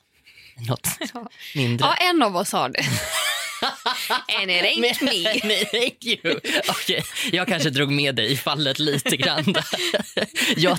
Något 0.67 0.87
mindre. 1.55 1.87
Ja, 1.87 2.09
en 2.09 2.23
av 2.23 2.37
oss 2.37 2.51
har 2.51 2.69
det. 2.69 2.83
And 4.41 4.51
it 4.51 4.63
ain't 4.63 5.01
me. 5.01 5.23
Nej, 5.43 5.61
it 5.61 5.73
ain't 5.73 6.05
you. 6.25 6.39
Okej, 6.69 7.03
jag 7.31 7.47
kanske 7.47 7.69
drog 7.69 7.91
med 7.91 8.15
dig 8.15 8.31
i 8.31 8.37
fallet 8.37 8.79
lite 8.79 9.17
grann. 9.17 9.55
jag, 10.57 10.77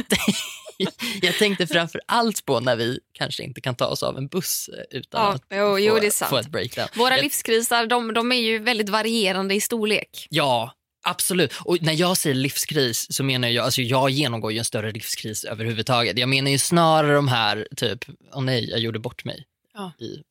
jag 1.23 1.35
tänkte 1.39 1.67
framför 1.67 2.01
allt 2.07 2.45
på 2.45 2.61
när 2.61 2.77
vi 2.77 2.99
kanske 3.13 3.43
inte 3.43 3.61
kan 3.61 3.75
ta 3.75 3.87
oss 3.87 4.03
av 4.03 4.19
en 4.19 4.27
buss 4.29 4.69
eh, 4.69 4.99
utan 4.99 5.21
Ja, 5.23 5.33
att 5.35 5.43
jo, 5.51 5.57
få, 5.57 5.79
jo, 5.81 5.99
det 6.01 6.07
är 6.07 6.11
sant. 6.11 6.31
få 6.31 6.37
ett 6.37 6.49
breakdown. 6.49 6.89
Våra 6.95 7.15
Jag- 7.17 7.23
livskriser 7.23 7.87
de, 7.87 8.15
de 8.15 8.33
är 8.33 8.37
ju 8.41 8.59
väldigt 8.59 8.89
varierande 8.89 9.55
i 9.55 9.61
storlek. 9.61 10.27
Ja, 10.31 10.73
absolut. 11.05 11.53
Och 11.65 11.83
när 11.83 11.93
jag 11.93 12.17
säger 12.17 12.35
livskris 12.35 13.07
så 13.15 13.25
menar 13.25 13.49
jag, 13.49 13.65
alltså 13.65 13.83
jag 13.83 14.11
genomgår 14.11 14.53
ju 14.53 14.59
en 14.59 14.65
större 14.65 14.93
livskris 14.93 15.45
överhuvudtaget. 15.45 16.19
Jag 16.19 16.29
menar 16.29 16.51
ju 16.51 16.59
snarare 16.59 17.15
de 17.15 17.29
här, 17.29 17.69
typ, 17.77 18.05
åh 18.35 18.43
nej, 18.43 18.71
jag 18.71 18.81
gjorde 18.81 18.99
bort 18.99 19.25
mig 19.25 19.45
Ja. 19.75 19.93
i 20.01 20.23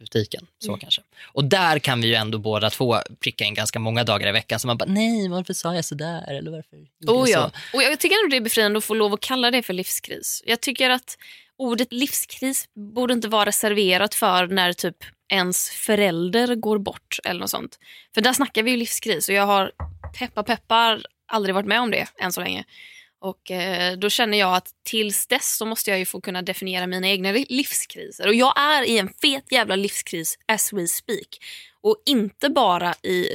matbutiken. 0.00 0.46
Så 0.58 0.68
Mm. 0.70 0.80
kanske. 0.80 1.02
Och 1.32 1.44
där 1.44 1.78
kan 1.78 2.00
vi 2.00 2.08
ju 2.08 2.14
ändå 2.14 2.38
båda 2.38 2.70
två 2.70 2.96
pricka 3.20 3.44
in 3.44 3.54
ganska 3.54 3.78
många 3.78 4.04
dagar 4.04 4.28
i 4.28 4.32
veckan. 4.32 4.60
Så 4.60 4.66
man 4.66 4.76
bara, 4.76 4.84
nej, 4.92 5.28
varför 5.28 5.54
sa 5.54 5.74
jag 5.74 5.84
sådär? 5.84 6.30
Eller 6.30 6.50
varför 6.50 6.76
Oh, 7.06 7.30
ja. 7.30 7.50
så? 7.72 7.76
Och 7.76 7.82
jag 7.82 8.00
tycker 8.00 8.16
ändå 8.24 8.30
det 8.30 8.36
är 8.36 8.40
befriande 8.40 8.78
att 8.78 8.84
få 8.84 8.94
lov 8.94 9.12
att 9.12 9.20
kalla 9.20 9.50
det 9.50 9.62
för 9.62 9.72
livskris. 9.72 10.42
Jag 10.46 10.60
tycker 10.60 10.90
att 10.90 11.18
ordet 11.58 11.92
livskris 11.92 12.68
borde 12.94 13.14
inte 13.14 13.28
vara 13.28 13.44
reserverat 13.46 14.14
för 14.14 14.46
när 14.46 14.72
typ 14.72 14.96
ens 15.32 15.70
förälder 15.70 16.54
går 16.54 16.78
bort 16.78 17.18
eller 17.24 17.40
något 17.40 17.50
sånt. 17.50 17.78
För 18.14 18.20
där 18.20 18.32
snackar 18.32 18.62
vi 18.62 18.70
ju 18.70 18.76
livskris 18.76 19.28
och 19.28 19.34
jag 19.34 19.46
har 19.46 19.72
peppa 20.18 20.42
peppar 20.42 21.02
aldrig 21.32 21.54
varit 21.54 21.66
med 21.66 21.80
om 21.80 21.90
det 21.90 22.06
än 22.18 22.32
så 22.32 22.40
länge. 22.40 22.64
Och 23.20 23.50
eh, 23.50 23.96
då 23.96 24.10
känner 24.10 24.38
jag 24.38 24.54
att 24.56 24.68
tills 24.84 25.26
dess 25.26 25.56
så 25.56 25.66
måste 25.66 25.90
jag 25.90 25.98
ju 25.98 26.04
få 26.04 26.20
kunna 26.20 26.42
definiera 26.42 26.86
mina 26.86 27.08
egna 27.08 27.32
li- 27.32 27.46
livskriser. 27.48 28.26
Och 28.26 28.34
jag 28.34 28.60
är 28.60 28.82
i 28.82 28.98
en 28.98 29.08
fet 29.20 29.44
jävla 29.52 29.76
livskris 29.76 30.38
as 30.48 30.72
we 30.72 30.86
speak. 30.86 31.38
Och 31.80 32.02
inte 32.06 32.48
bara 32.48 32.94
i 32.94 33.28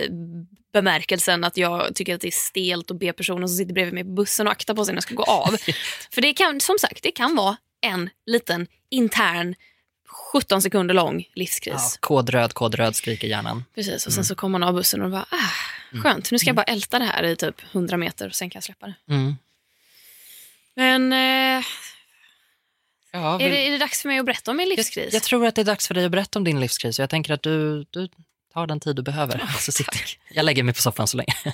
bemärkelsen 0.74 1.44
att 1.44 1.58
jag 1.58 1.96
tycker 1.96 2.16
att 2.16 2.22
det 2.22 2.28
är 2.28 2.32
stelt 2.32 2.92
att 2.92 3.00
be 3.00 3.14
personen 3.14 3.50
som 3.50 3.58
sitter 3.58 3.74
bredvid 3.74 3.94
mig 3.94 4.04
på 4.04 4.10
bussen 4.10 4.48
och 4.48 4.52
akta 4.52 4.76
på 4.76 4.86
sig 4.86 4.94
när 4.94 4.98
jag 4.98 5.04
ska 5.04 5.16
gå 5.16 5.24
av. 5.24 5.56
För 6.12 6.22
det 6.22 6.34
kan, 6.34 6.62
som 6.62 6.80
sagt, 6.80 7.04
det 7.04 7.12
kan 7.12 7.36
vara 7.36 7.58
en 7.82 8.10
liten 8.26 8.68
intern 8.90 9.56
17 10.32 10.62
sekunder 10.62 10.94
lång 10.96 11.26
livskris. 11.34 11.74
Ja, 11.76 11.98
kodröd, 12.00 12.54
kodröd 12.54 12.96
skriker 12.96 13.28
hjärnan. 13.28 13.64
Precis, 13.76 14.08
och 14.08 14.14
sen 14.14 14.26
så 14.26 14.36
kommer 14.36 14.60
man 14.60 14.68
av 14.70 14.74
bussen 14.76 15.02
och 15.02 15.12
bara, 15.12 15.26
ah, 15.30 15.98
skönt, 16.02 16.32
nu 16.32 16.40
ska 16.40 16.50
jag 16.50 16.56
bara 16.56 16.64
älta 16.64 17.00
det 17.00 17.06
här 17.06 17.24
i 17.24 17.36
typ 17.36 17.56
100 17.72 17.98
meter 17.98 18.28
och 18.28 18.36
sen 18.36 18.50
kan 18.50 18.58
jag 18.60 18.64
släppa 18.64 18.86
det. 18.88 19.14
Mm. 19.14 19.36
Men 20.76 21.14
eh, 21.14 21.66
Ja, 23.12 23.36
är, 23.36 23.38
vi- 23.38 23.50
det, 23.50 23.68
är 23.68 23.72
det 23.72 23.78
dags 23.78 24.02
för 24.02 24.10
mig 24.10 24.20
att 24.20 24.26
berätta 24.26 24.52
om 24.52 24.58
min 24.58 24.70
livskris? 24.70 25.06
jag, 25.06 25.14
jag 25.14 25.24
tror 25.24 25.46
att 25.46 25.56
det 25.56 25.62
är 25.62 25.66
dags 25.66 25.88
för 25.88 25.94
dig 25.94 26.06
att 26.06 26.12
berätta 26.12 26.40
om 26.40 26.44
din 26.44 26.60
livskris. 26.60 27.00
Jag 27.00 27.10
tänker 27.10 27.34
att 27.34 27.42
du, 27.44 27.86
du 27.90 28.08
tar 28.54 28.68
den 28.68 28.80
tid 28.80 28.96
du 28.96 29.02
behöver. 29.02 29.48
så 29.60 29.72
sitter, 29.72 30.02
jag 30.32 30.46
lägger 30.46 30.64
mig 30.64 30.74
på 30.74 30.82
soffan 30.82 31.08
så 31.08 31.18
länge. 31.18 31.34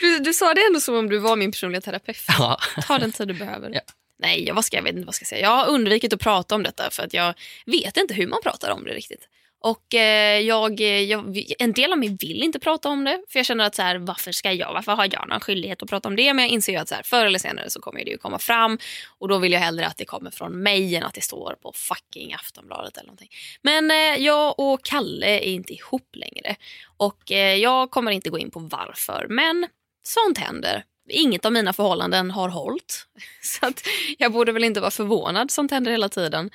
du, 0.00 0.18
du 0.18 0.32
sa 0.34 0.54
det 0.54 0.60
ändå 0.66 0.80
som 0.80 0.94
om 0.94 1.08
du 1.08 1.18
var 1.18 1.36
min 1.36 1.52
personliga 1.52 1.80
terapeut. 1.80 2.16
Ja. 2.28 2.58
Ta 2.86 2.98
den 2.98 3.12
tid 3.12 3.28
du 3.28 3.34
behöver. 3.34 3.70
Ja. 3.74 3.80
Nej, 4.18 4.44
jag, 4.46 4.54
vad 4.54 4.64
ska, 4.64 4.76
jag 4.76 4.82
vet 4.82 4.94
inte 4.94 5.06
vad 5.06 5.14
ska 5.14 5.22
jag 5.22 5.28
säga. 5.28 5.40
Jag 5.42 5.50
har 5.56 5.66
undvikit 5.66 6.12
att 6.12 6.20
prata 6.20 6.54
om 6.54 6.62
detta 6.62 6.90
för 6.90 7.02
att 7.02 7.14
jag 7.14 7.34
vet 7.66 7.96
inte 7.96 8.14
hur 8.14 8.26
man 8.26 8.38
pratar 8.42 8.70
om 8.70 8.84
det 8.84 8.90
riktigt. 8.94 9.28
Och 9.64 9.94
eh, 9.94 10.40
jag, 10.40 10.80
eh, 10.80 11.00
jag, 11.00 11.44
En 11.58 11.72
del 11.72 11.92
av 11.92 11.98
mig 11.98 12.16
vill 12.20 12.42
inte 12.42 12.58
prata 12.58 12.88
om 12.88 13.04
det. 13.04 13.22
För 13.28 13.38
jag 13.38 13.46
känner 13.46 13.64
att 13.64 13.74
så 13.74 13.82
här, 13.82 13.98
varför 13.98 14.32
ska 14.32 14.52
jag, 14.52 14.72
varför 14.72 14.92
har 14.92 15.08
jag 15.12 15.28
någon 15.28 15.40
skyldighet 15.40 15.82
att 15.82 15.90
prata 15.90 16.08
om 16.08 16.16
det? 16.16 16.34
Men 16.34 16.44
jag 16.44 16.52
inser 16.52 16.72
ju 16.72 16.78
att 16.78 16.88
så 16.88 16.94
här, 16.94 17.02
förr 17.02 17.26
eller 17.26 17.38
senare 17.38 17.70
så 17.70 17.80
kommer 17.80 18.04
det 18.04 18.10
ju 18.10 18.18
komma 18.18 18.38
fram. 18.38 18.78
Och 19.18 19.28
då 19.28 19.38
vill 19.38 19.52
jag 19.52 19.60
hellre 19.60 19.86
att 19.86 19.96
det 19.96 20.04
kommer 20.04 20.30
från 20.30 20.62
mig 20.62 20.96
än 20.96 21.02
att 21.02 21.14
det 21.14 21.20
står 21.20 21.56
på 21.62 21.72
fucking 21.74 22.34
Aftonbladet 22.34 22.96
eller 22.96 23.06
någonting. 23.06 23.30
Men 23.62 23.90
eh, 23.90 24.24
jag 24.24 24.54
och 24.58 24.84
Kalle 24.84 25.26
är 25.26 25.48
inte 25.48 25.72
ihop 25.72 26.08
längre. 26.16 26.56
Och 26.96 27.32
eh, 27.32 27.54
jag 27.54 27.90
kommer 27.90 28.10
inte 28.10 28.30
gå 28.30 28.38
in 28.38 28.50
på 28.50 28.60
varför. 28.60 29.26
Men 29.28 29.66
sånt 30.02 30.38
händer. 30.38 30.84
Inget 31.08 31.44
av 31.44 31.52
mina 31.52 31.72
förhållanden 31.72 32.30
har 32.30 32.48
hållit. 32.48 33.06
Så 33.42 33.66
att 33.66 33.82
jag 34.18 34.32
borde 34.32 34.52
väl 34.52 34.64
inte 34.64 34.80
vara 34.80 34.90
förvånad. 34.90 35.50
Sånt 35.50 35.70
händer 35.70 35.90
hela 35.90 36.08
tiden. 36.08 36.50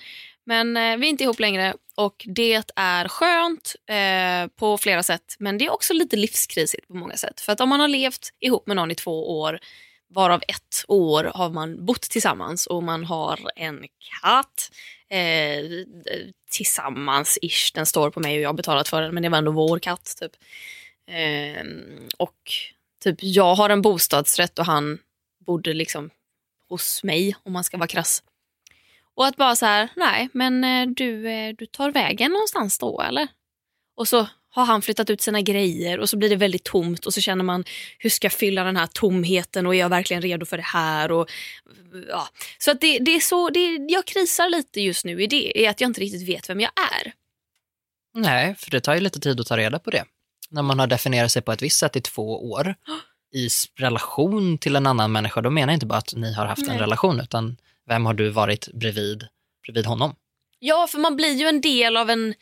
Men 0.49 0.77
eh, 0.77 0.97
vi 0.97 1.05
är 1.05 1.09
inte 1.09 1.23
ihop 1.23 1.39
längre 1.39 1.73
och 1.95 2.25
det 2.27 2.63
är 2.75 3.07
skönt 3.07 3.75
eh, 3.87 4.51
på 4.55 4.77
flera 4.77 5.03
sätt. 5.03 5.35
Men 5.39 5.57
det 5.57 5.65
är 5.65 5.69
också 5.69 5.93
lite 5.93 6.15
livskrisigt 6.15 6.87
på 6.87 6.93
många 6.95 7.17
sätt. 7.17 7.41
För 7.41 7.51
att 7.51 7.61
om 7.61 7.69
man 7.69 7.79
har 7.79 7.87
levt 7.87 8.29
ihop 8.39 8.67
med 8.67 8.75
någon 8.75 8.91
i 8.91 8.95
två 8.95 9.39
år 9.39 9.59
varav 10.13 10.43
ett 10.47 10.85
år 10.87 11.31
har 11.35 11.49
man 11.49 11.85
bott 11.85 12.01
tillsammans 12.01 12.67
och 12.67 12.83
man 12.83 13.05
har 13.05 13.39
en 13.55 13.85
katt 14.21 14.71
eh, 15.09 15.85
tillsammans-ish. 16.51 17.71
Den 17.73 17.85
står 17.85 18.09
på 18.09 18.19
mig 18.19 18.35
och 18.35 18.41
jag 18.41 18.49
har 18.49 18.53
betalat 18.53 18.89
för 18.89 19.01
den 19.01 19.13
men 19.13 19.23
det 19.23 19.29
var 19.29 19.37
ändå 19.37 19.51
vår 19.51 19.79
katt. 19.79 20.15
Typ. 20.19 20.31
Eh, 21.11 21.65
och 22.17 22.51
typ 23.03 23.17
jag 23.19 23.55
har 23.55 23.69
en 23.69 23.81
bostadsrätt 23.81 24.59
och 24.59 24.65
han 24.65 24.99
bodde 25.45 25.73
liksom 25.73 26.09
hos 26.69 27.03
mig 27.03 27.35
om 27.43 27.53
man 27.53 27.63
ska 27.63 27.77
vara 27.77 27.87
krass. 27.87 28.23
Och 29.19 29.27
att 29.27 29.35
bara 29.35 29.55
så 29.55 29.65
här, 29.65 29.89
nej 29.95 30.29
men 30.33 30.63
eh, 30.63 30.93
du, 30.95 31.29
eh, 31.29 31.55
du 31.57 31.65
tar 31.65 31.91
vägen 31.91 32.31
någonstans 32.31 32.77
då 32.77 33.01
eller? 33.01 33.27
Och 33.97 34.07
så 34.07 34.27
har 34.49 34.65
han 34.65 34.81
flyttat 34.81 35.09
ut 35.09 35.21
sina 35.21 35.41
grejer 35.41 35.99
och 35.99 36.09
så 36.09 36.17
blir 36.17 36.29
det 36.29 36.35
väldigt 36.35 36.63
tomt 36.63 37.05
och 37.05 37.13
så 37.13 37.21
känner 37.21 37.43
man 37.43 37.63
hur 37.97 38.09
ska 38.09 38.25
jag 38.25 38.33
fylla 38.33 38.63
den 38.63 38.77
här 38.77 38.87
tomheten 38.87 39.65
och 39.65 39.75
är 39.75 39.79
jag 39.79 39.89
verkligen 39.89 40.21
redo 40.21 40.45
för 40.45 40.57
det 40.57 40.63
här? 40.63 41.11
Och, 41.11 41.31
ja. 42.09 42.27
Så 42.57 42.71
att 42.71 42.81
det, 42.81 42.99
det 42.99 43.15
är 43.15 43.19
så, 43.19 43.49
det, 43.49 43.77
jag 43.89 44.05
krisar 44.05 44.49
lite 44.49 44.81
just 44.81 45.05
nu 45.05 45.23
i 45.23 45.27
det, 45.27 45.65
är 45.65 45.69
att 45.69 45.81
jag 45.81 45.89
inte 45.89 46.01
riktigt 46.01 46.29
vet 46.29 46.49
vem 46.49 46.59
jag 46.59 46.71
är. 47.01 47.13
Nej, 48.13 48.55
för 48.55 48.71
det 48.71 48.81
tar 48.81 48.95
ju 48.95 48.99
lite 48.99 49.19
tid 49.19 49.39
att 49.39 49.47
ta 49.47 49.57
reda 49.57 49.79
på 49.79 49.89
det. 49.89 50.03
När 50.49 50.61
man 50.61 50.79
har 50.79 50.87
definierat 50.87 51.31
sig 51.31 51.41
på 51.41 51.51
ett 51.51 51.61
visst 51.61 51.79
sätt 51.79 51.95
i 51.95 52.01
två 52.01 52.51
år 52.51 52.75
i 53.35 53.49
relation 53.75 54.57
till 54.57 54.75
en 54.75 54.87
annan 54.87 55.11
människa, 55.11 55.41
då 55.41 55.49
menar 55.49 55.73
jag 55.73 55.75
inte 55.75 55.85
bara 55.85 55.99
att 55.99 56.15
ni 56.15 56.33
har 56.33 56.45
haft 56.45 56.67
Nej. 56.67 56.75
en 56.75 56.79
relation, 56.79 57.19
utan 57.19 57.57
vem 57.89 58.05
har 58.05 58.13
du 58.13 58.29
varit 58.29 58.67
bredvid, 58.73 59.27
bredvid 59.63 59.85
honom? 59.85 60.15
Ja, 60.59 60.87
för 60.87 60.99
man 60.99 61.15
blir 61.15 61.33
ju 61.33 61.47
en 61.47 61.61
del 61.61 61.97
av 61.97 62.09
en 62.09 62.33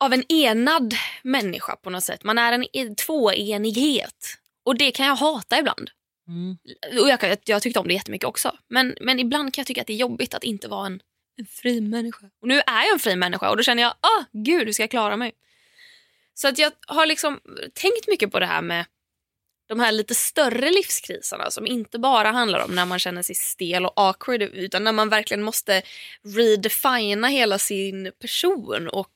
av 0.00 0.12
en 0.12 0.32
enad 0.32 0.94
människa 1.22 1.76
på 1.76 1.90
något 1.90 2.04
sätt. 2.04 2.24
Man 2.24 2.38
är 2.38 2.52
en 2.52 2.66
e- 2.72 2.94
tvåenighet. 2.94 4.38
Och 4.64 4.78
det 4.78 4.90
kan 4.90 5.06
jag 5.06 5.16
hata 5.16 5.58
ibland. 5.58 5.90
Och 7.00 7.08
jag, 7.08 7.36
jag 7.44 7.62
tyckte 7.62 7.80
om 7.80 7.88
det 7.88 7.94
jättemycket 7.94 8.28
också. 8.28 8.56
Men, 8.68 8.96
men 9.00 9.18
ibland 9.18 9.54
kan 9.54 9.62
jag 9.62 9.66
tycka 9.66 9.80
att 9.80 9.86
det 9.86 9.92
är 9.92 9.96
jobbigt 9.96 10.34
att 10.34 10.44
inte 10.44 10.68
vara 10.68 10.86
en, 10.86 11.00
en 11.36 11.46
fri 11.46 11.80
människa. 11.80 12.26
Och 12.42 12.48
nu 12.48 12.54
är 12.54 12.82
jag 12.82 12.92
en 12.92 12.98
fri 12.98 13.16
människa 13.16 13.50
och 13.50 13.56
då 13.56 13.62
känner 13.62 13.82
jag, 13.82 13.90
ah, 13.90 14.24
gud 14.32 14.66
hur 14.66 14.72
ska 14.72 14.82
jag 14.82 14.90
klara 14.90 15.16
mig? 15.16 15.32
Så 16.34 16.48
att 16.48 16.58
jag 16.58 16.72
har 16.86 17.06
liksom 17.06 17.40
tänkt 17.74 18.08
mycket 18.08 18.32
på 18.32 18.40
det 18.40 18.46
här 18.46 18.62
med 18.62 18.86
de 19.68 19.80
här 19.80 19.92
lite 19.92 20.14
större 20.14 20.70
livskriserna 20.70 21.50
som 21.50 21.66
inte 21.66 21.98
bara 21.98 22.30
handlar 22.30 22.64
om 22.64 22.74
när 22.74 22.86
man 22.86 22.98
känner 22.98 23.22
sig 23.22 23.34
stel 23.34 23.86
och 23.86 23.92
awkward 23.96 24.42
utan 24.42 24.84
när 24.84 24.92
man 24.92 25.08
verkligen 25.08 25.42
måste 25.42 25.82
redefina 26.36 27.28
hela 27.28 27.58
sin 27.58 28.12
person 28.20 28.88
och 28.88 29.12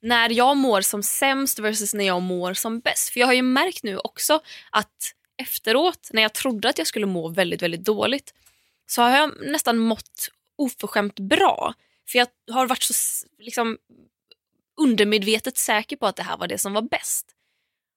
när 0.00 0.30
jag 0.30 0.56
mår 0.56 0.80
som 0.80 1.02
sämst 1.02 1.58
versus 1.58 1.94
när 1.94 2.06
jag 2.06 2.22
mår 2.22 2.54
som 2.54 2.80
bäst. 2.80 3.08
För 3.08 3.20
jag 3.20 3.26
har 3.26 3.34
ju 3.34 3.42
märkt 3.42 3.82
nu 3.82 3.98
också 3.98 4.40
att 4.70 5.12
efteråt 5.42 6.10
när 6.12 6.22
jag 6.22 6.32
trodde 6.32 6.68
att 6.68 6.78
jag 6.78 6.86
skulle 6.86 7.06
må 7.06 7.28
väldigt, 7.28 7.62
väldigt 7.62 7.84
dåligt 7.84 8.34
så 8.86 9.02
har 9.02 9.10
jag 9.10 9.32
nästan 9.40 9.78
mått 9.78 10.28
oförskämt 10.58 11.18
bra. 11.20 11.74
För 12.08 12.18
jag 12.18 12.28
har 12.50 12.66
varit 12.66 12.82
så 12.82 12.94
liksom, 13.38 13.78
undermedvetet 14.80 15.56
säker 15.56 15.96
på 15.96 16.06
att 16.06 16.16
det 16.16 16.22
här 16.22 16.36
var 16.36 16.46
det 16.46 16.58
som 16.58 16.72
var 16.72 16.82
bäst. 16.82 17.35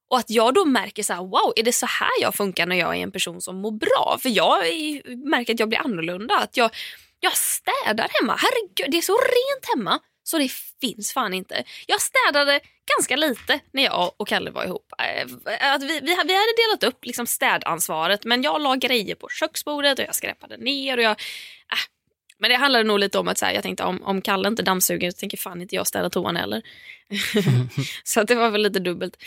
Och 0.09 0.17
att 0.17 0.29
jag 0.29 0.53
då 0.53 0.65
märker 0.65 1.03
så 1.03 1.13
här, 1.13 1.21
wow, 1.21 1.53
är 1.55 1.63
det 1.63 1.73
så 1.73 1.85
här 1.85 2.21
jag 2.21 2.35
funkar 2.35 2.65
när 2.65 2.75
jag 2.75 2.95
är 2.95 2.99
en 2.99 3.11
person 3.11 3.41
som 3.41 3.61
mår 3.61 3.71
bra? 3.71 4.17
För 4.21 4.29
jag 4.29 4.67
är, 4.67 5.15
märker 5.29 5.53
att 5.53 5.59
jag 5.59 5.69
blir 5.69 5.79
annorlunda. 5.79 6.37
Att 6.37 6.57
jag, 6.57 6.71
jag 7.19 7.37
städar 7.37 8.09
hemma. 8.21 8.39
Herregud, 8.39 8.91
det 8.91 8.97
är 8.97 9.01
så 9.01 9.17
rent 9.17 9.75
hemma 9.75 9.99
så 10.23 10.37
det 10.37 10.51
finns 10.81 11.13
fan 11.13 11.33
inte. 11.33 11.63
Jag 11.87 12.01
städade 12.01 12.59
ganska 12.97 13.15
lite 13.15 13.59
när 13.71 13.83
jag 13.83 14.11
och 14.17 14.27
Kalle 14.27 14.51
var 14.51 14.65
ihop. 14.65 14.93
Eh, 14.97 15.73
Att 15.73 15.83
vi, 15.83 15.87
vi, 15.87 15.99
vi 16.01 16.15
hade 16.15 16.53
delat 16.57 16.83
upp 16.83 17.05
liksom 17.05 17.27
städansvaret 17.27 18.25
men 18.25 18.43
jag 18.43 18.61
la 18.61 18.75
grejer 18.75 19.15
på 19.15 19.27
köksbordet 19.29 19.99
och 19.99 20.05
jag 20.05 20.15
skräpade 20.15 20.57
ner. 20.57 20.97
Och 20.97 21.03
jag, 21.03 21.11
äh. 21.11 21.85
Men 22.37 22.49
det 22.49 22.55
handlade 22.55 22.83
nog 22.83 22.99
lite 22.99 23.19
om 23.19 23.27
att 23.27 23.37
så 23.37 23.45
här, 23.45 23.53
jag 23.53 23.63
tänkte 23.63 23.83
om, 23.83 24.03
om 24.03 24.21
Kalle 24.21 24.47
inte 24.47 24.63
dammsuger 24.63 25.11
så 25.11 25.17
tänker 25.17 25.37
fan 25.37 25.61
inte 25.61 25.75
jag 25.75 25.87
städa 25.87 26.09
toan 26.09 26.35
heller. 26.35 26.61
så 28.03 28.21
att 28.21 28.27
det 28.27 28.35
var 28.35 28.49
väl 28.49 28.61
lite 28.61 28.79
dubbelt. 28.79 29.17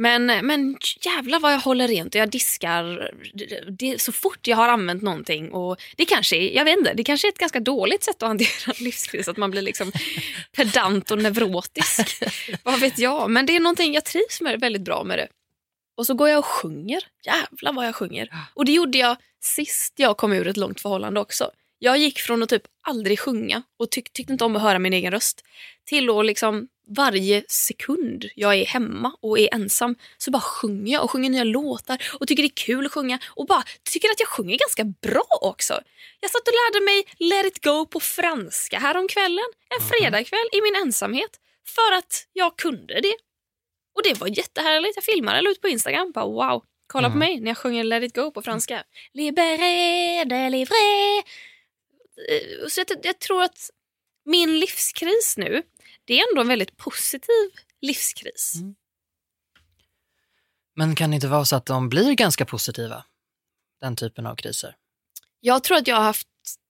Men, 0.00 0.26
men 0.26 0.76
jävlar 1.00 1.40
vad 1.40 1.52
jag 1.52 1.58
håller 1.58 1.88
rent 1.88 2.14
och 2.14 2.20
jag 2.20 2.30
diskar 2.30 3.10
det, 3.70 4.00
så 4.00 4.12
fort 4.12 4.46
jag 4.46 4.56
har 4.56 4.68
använt 4.68 5.02
någonting. 5.02 5.52
Och 5.52 5.76
det 5.96 6.04
kanske 6.04 6.36
är, 6.36 6.56
jag 6.56 6.64
vet 6.64 6.78
inte, 6.78 6.94
det 6.94 7.04
kanske 7.04 7.28
är 7.28 7.32
ett 7.32 7.38
ganska 7.38 7.60
dåligt 7.60 8.04
sätt 8.04 8.22
att 8.22 8.28
hantera 8.28 8.74
livskris, 8.80 9.28
att 9.28 9.36
man 9.36 9.50
blir 9.50 9.62
liksom 9.62 9.92
pedant 10.56 11.10
och 11.10 11.18
neurotisk. 11.18 12.24
vad 12.62 12.80
vet 12.80 12.98
jag, 12.98 13.30
men 13.30 13.46
det 13.46 13.56
är 13.56 13.60
någonting, 13.60 13.94
jag 13.94 14.04
trivs 14.04 14.40
med 14.40 14.60
väldigt 14.60 14.82
bra 14.82 15.04
med 15.04 15.18
det. 15.18 15.28
Och 15.96 16.06
så 16.06 16.14
går 16.14 16.28
jag 16.28 16.38
och 16.38 16.46
sjunger, 16.46 17.00
jävlar 17.24 17.72
vad 17.72 17.86
jag 17.86 17.94
sjunger. 17.94 18.28
Och 18.54 18.64
det 18.64 18.72
gjorde 18.72 18.98
jag 18.98 19.16
sist 19.40 19.94
jag 19.96 20.16
kom 20.16 20.32
ur 20.32 20.46
ett 20.46 20.56
långt 20.56 20.80
förhållande 20.80 21.20
också. 21.20 21.50
Jag 21.78 21.98
gick 21.98 22.18
från 22.18 22.42
att 22.42 22.48
typ 22.48 22.62
aldrig 22.82 23.20
sjunga 23.20 23.62
och 23.78 23.90
tyck, 23.90 24.12
tyckte 24.12 24.32
inte 24.32 24.44
om 24.44 24.56
att 24.56 24.62
höra 24.62 24.78
min 24.78 24.92
egen 24.92 25.12
röst 25.12 25.44
till 25.84 26.10
att 26.10 26.26
liksom 26.26 26.68
varje 26.96 27.44
sekund 27.48 28.24
jag 28.34 28.54
är 28.54 28.66
hemma 28.66 29.16
och 29.20 29.38
är 29.38 29.54
ensam 29.54 29.94
så 30.18 30.30
bara 30.30 30.40
sjunger 30.42 30.92
jag 30.92 31.04
och 31.04 31.10
sjunger 31.10 31.30
nya 31.30 31.44
låtar 31.44 31.98
och 32.20 32.28
tycker 32.28 32.42
det 32.42 32.46
är 32.46 32.64
kul 32.66 32.86
att 32.86 32.92
sjunga 32.92 33.18
och 33.26 33.46
bara 33.46 33.62
tycker 33.92 34.08
att 34.08 34.20
jag 34.20 34.28
sjunger 34.28 34.58
ganska 34.58 34.84
bra 34.84 35.26
också. 35.40 35.80
Jag 36.20 36.30
satt 36.30 36.48
och 36.48 36.54
lärde 36.54 36.84
mig 36.84 37.04
Let 37.18 37.46
it 37.46 37.64
go 37.64 37.86
på 37.86 38.00
franska 38.00 38.78
häromkvällen, 38.78 39.44
en 39.80 39.86
fredagkväll 39.88 40.48
i 40.52 40.60
min 40.60 40.74
ensamhet 40.82 41.30
för 41.66 41.92
att 41.98 42.26
jag 42.32 42.56
kunde 42.56 43.00
det. 43.00 43.14
Och 43.96 44.02
det 44.04 44.20
var 44.20 44.28
jättehärligt. 44.38 44.96
Jag 44.96 45.04
filmade 45.04 45.38
och 45.38 45.44
la 45.44 45.50
ut 45.50 45.60
på 45.60 45.68
Instagram. 45.68 46.12
Bara, 46.12 46.24
wow, 46.24 46.62
kolla 46.86 47.08
på 47.08 47.16
Mm. 47.16 47.18
mig 47.18 47.40
när 47.40 47.50
jag 47.50 47.58
sjunger 47.58 47.84
Let 47.84 48.02
it 48.02 48.14
go 48.14 48.30
på 48.30 48.42
franska. 48.42 48.84
Libéré, 49.14 50.24
délivré. 50.24 51.22
Eh, 52.28 52.68
Så 52.68 52.80
jag, 52.80 52.86
jag 53.02 53.18
tror 53.18 53.42
att 53.42 53.70
min 54.24 54.58
livskris 54.58 55.34
nu, 55.36 55.62
det 56.04 56.20
är 56.20 56.24
ändå 56.30 56.40
en 56.40 56.48
väldigt 56.48 56.76
positiv 56.76 57.50
livskris. 57.80 58.52
Mm. 58.54 58.74
Men 60.76 60.94
kan 60.94 61.10
det 61.10 61.14
inte 61.14 61.28
vara 61.28 61.44
så 61.44 61.56
att 61.56 61.66
de 61.66 61.88
blir 61.88 62.12
ganska 62.12 62.44
positiva? 62.44 63.04
Den 63.80 63.96
typen 63.96 64.26
av 64.26 64.36
kriser. 64.36 64.76
Jag 65.40 65.64
tror 65.64 65.76
att 65.76 65.86
jag 65.86 65.96
har 65.96 66.02
haft 66.02 66.28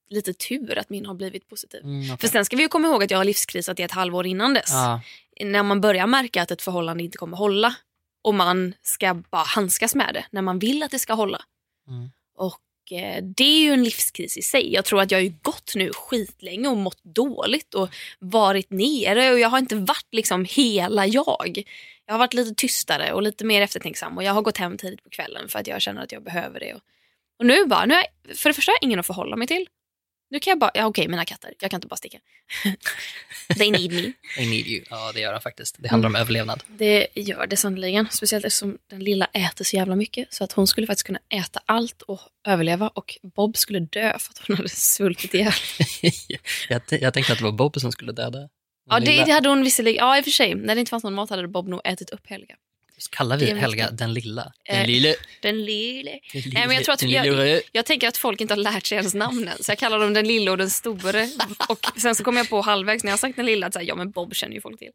lite 0.08 0.32
tur 0.34 0.78
att 0.78 0.90
min 0.90 1.06
har 1.06 1.14
blivit 1.14 1.48
positiv. 1.48 1.80
Mm, 1.80 2.00
okej. 2.04 2.18
För 2.18 2.28
sen 2.28 2.44
ska 2.44 2.56
vi 2.56 2.62
ju 2.62 2.68
komma 2.68 2.88
ihåg 2.88 3.02
att 3.04 3.10
jag 3.10 3.18
har 3.18 3.24
livskrisat 3.24 3.80
i 3.80 3.82
ett 3.82 3.90
halvår 3.90 4.26
innan 4.26 4.54
dess. 4.54 4.70
ja. 4.72 5.00
När 5.40 5.62
man 5.62 5.80
börjar 5.80 6.06
märka 6.06 6.42
att 6.42 6.50
ett 6.50 6.62
förhållande 6.62 7.04
inte 7.04 7.18
kommer 7.18 7.36
hålla 7.36 7.74
och 8.22 8.34
man 8.34 8.74
ska 8.82 9.14
bara 9.14 9.42
handskas 9.44 9.94
med 9.94 10.14
det 10.14 10.26
när 10.30 10.42
man 10.42 10.58
vill 10.58 10.82
att 10.82 10.90
det 10.90 10.98
ska 10.98 11.12
hålla. 11.12 11.44
Mm. 11.88 12.10
Och 12.34 12.60
Eh, 12.92 13.22
det 13.22 13.44
är 13.44 13.60
ju 13.60 13.72
en 13.72 13.84
livskris 13.84 14.36
i 14.36 14.42
sig. 14.42 14.72
Jag 14.72 14.84
tror 14.84 15.00
att 15.00 15.10
jag 15.10 15.18
har 15.18 15.22
ju 15.22 15.34
gått 15.42 15.72
nu 15.74 15.90
skitlänge 15.92 16.68
och 16.68 16.76
mått 16.76 17.04
dåligt 17.04 17.74
och 17.74 17.88
varit 18.18 18.70
nere 18.70 19.32
och 19.32 19.38
jag 19.38 19.48
har 19.48 19.58
inte 19.58 19.76
varit 19.76 20.08
liksom 20.12 20.46
hela 20.48 21.06
jag. 21.06 21.62
Jag 22.06 22.14
har 22.14 22.18
varit 22.18 22.34
lite 22.34 22.54
tystare 22.54 23.12
och 23.12 23.22
lite 23.22 23.44
mer 23.44 23.62
eftertänksam 23.62 24.16
och 24.16 24.22
jag 24.22 24.32
har 24.32 24.42
gått 24.42 24.56
hem 24.56 24.76
tidigt 24.76 25.04
på 25.04 25.10
kvällen 25.10 25.48
för 25.48 25.58
att 25.58 25.66
jag 25.66 25.82
känner 25.82 26.02
att 26.02 26.12
jag 26.12 26.22
behöver 26.22 26.60
det. 26.60 26.74
Och, 27.38 27.46
nu 27.46 27.64
bara, 27.64 27.86
nu 27.86 27.94
är, 27.94 28.34
för 28.34 28.50
det 28.50 28.54
första 28.54 28.72
har 28.72 28.76
jag 28.80 28.82
ingen 28.82 29.00
att 29.00 29.06
förhålla 29.06 29.36
mig 29.36 29.46
till. 29.46 29.66
Nu 30.30 30.40
kan 30.40 30.50
jag 30.50 30.58
bara, 30.58 30.70
ja 30.74 30.86
okej 30.86 31.08
mina 31.08 31.24
katter, 31.24 31.54
jag 31.60 31.70
kan 31.70 31.78
inte 31.78 31.86
bara 31.86 31.96
sticka. 31.96 32.18
They 33.58 33.70
need 33.70 33.92
me. 33.92 34.12
I 34.42 34.46
need 34.46 34.66
you. 34.66 34.84
Ja, 34.90 35.12
det 35.14 35.20
gör 35.20 35.32
de 35.32 35.40
faktiskt. 35.40 35.76
Det 35.78 35.88
handlar 35.88 36.08
om 36.08 36.16
överlevnad. 36.16 36.62
Det 36.66 37.06
gör 37.14 37.46
det 37.46 37.56
sannerligen. 37.56 38.08
Speciellt 38.10 38.44
eftersom 38.44 38.78
den 38.90 39.04
lilla 39.04 39.24
äter 39.24 39.64
så 39.64 39.76
jävla 39.76 39.96
mycket. 39.96 40.34
Så 40.34 40.44
att 40.44 40.52
hon 40.52 40.66
skulle 40.66 40.86
faktiskt 40.86 41.06
kunna 41.06 41.20
äta 41.28 41.60
allt 41.66 42.02
och 42.02 42.20
överleva. 42.46 42.88
Och 42.88 43.18
Bob 43.22 43.56
skulle 43.56 43.80
dö 43.80 44.18
för 44.18 44.30
att 44.30 44.46
hon 44.46 44.56
hade 44.56 44.68
svultit 44.68 45.34
ihjäl. 45.34 45.52
jag, 46.68 46.82
jag 46.90 47.14
tänkte 47.14 47.32
att 47.32 47.38
det 47.38 47.44
var 47.44 47.52
Bob 47.52 47.80
som 47.80 47.92
skulle 47.92 48.12
döda 48.12 48.48
Ja, 48.90 49.00
det, 49.00 49.24
det 49.24 49.32
hade 49.32 49.48
hon 49.48 49.64
visserligen. 49.64 50.06
Ja, 50.06 50.18
i 50.18 50.20
och 50.20 50.24
för 50.24 50.30
sig. 50.30 50.54
När 50.54 50.74
det 50.74 50.80
inte 50.80 50.90
fanns 50.90 51.04
någon 51.04 51.14
mat 51.14 51.30
hade 51.30 51.48
Bob 51.48 51.68
nog 51.68 51.80
ätit 51.84 52.10
upp 52.10 52.26
Helga. 52.26 52.56
Så 52.98 53.10
kallar 53.10 53.36
vi 53.36 53.54
Helga 53.54 53.90
den 53.90 54.14
lilla. 54.14 54.52
Den 54.68 54.76
Eh, 54.80 54.86
lille. 54.86 55.14
Den 55.42 55.64
lille. 55.64 56.10
Den 56.32 56.42
Nej, 56.54 56.66
men 56.66 56.76
jag 56.76 56.84
tror 56.84 56.92
att 56.92 56.98
den 57.00 57.10
jag- 57.10 57.26
lille. 57.26 57.60
Jag 57.72 57.86
tänker 57.86 58.08
att 58.08 58.16
folk 58.16 58.40
inte 58.40 58.54
har 58.54 58.58
lärt 58.58 58.86
sig 58.86 58.96
ens 58.98 59.14
namnen. 59.14 59.56
Så 59.60 59.70
jag 59.70 59.78
kallar 59.78 59.98
dem 59.98 60.14
den 60.14 60.28
lille 60.28 60.50
och 60.50 60.58
den 60.58 60.70
store. 60.70 61.28
Och 61.68 61.86
sen 62.00 62.14
så 62.14 62.24
kom 62.24 62.36
jag 62.36 62.48
på 62.50 62.60
halvvägs 62.60 63.04
när 63.04 63.08
jag 63.10 63.12
har 63.12 63.18
sagt 63.18 63.36
den 63.36 63.46
lilla 63.46 63.66
att 63.66 63.72
så 63.72 63.78
här, 63.78 63.86
ja 63.86 63.94
men 63.94 64.10
Bob 64.10 64.34
känner 64.34 64.54
ju 64.54 64.60
folk 64.60 64.78
till. 64.78 64.90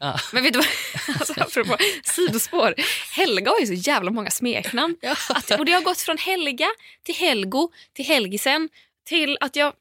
Ja. 0.00 0.18
Men 0.32 0.42
vet 0.42 0.52
du 0.52 0.58
vad, 0.58 0.68
alltså, 1.20 1.34
apropå 1.40 1.76
sidospår. 2.04 2.74
Helga 3.16 3.50
har 3.50 3.60
ju 3.60 3.66
så 3.66 3.72
jävla 3.90 4.10
många 4.10 4.30
smeknamn. 4.30 4.96
Att, 5.28 5.50
och 5.50 5.64
det 5.64 5.72
har 5.72 5.82
gått 5.82 6.00
från 6.00 6.18
Helga 6.18 6.66
till 7.02 7.14
Helgo 7.14 7.70
till 7.92 8.04
Helgisen 8.04 8.68
till 9.06 9.36
att 9.40 9.56
jag, 9.56 9.72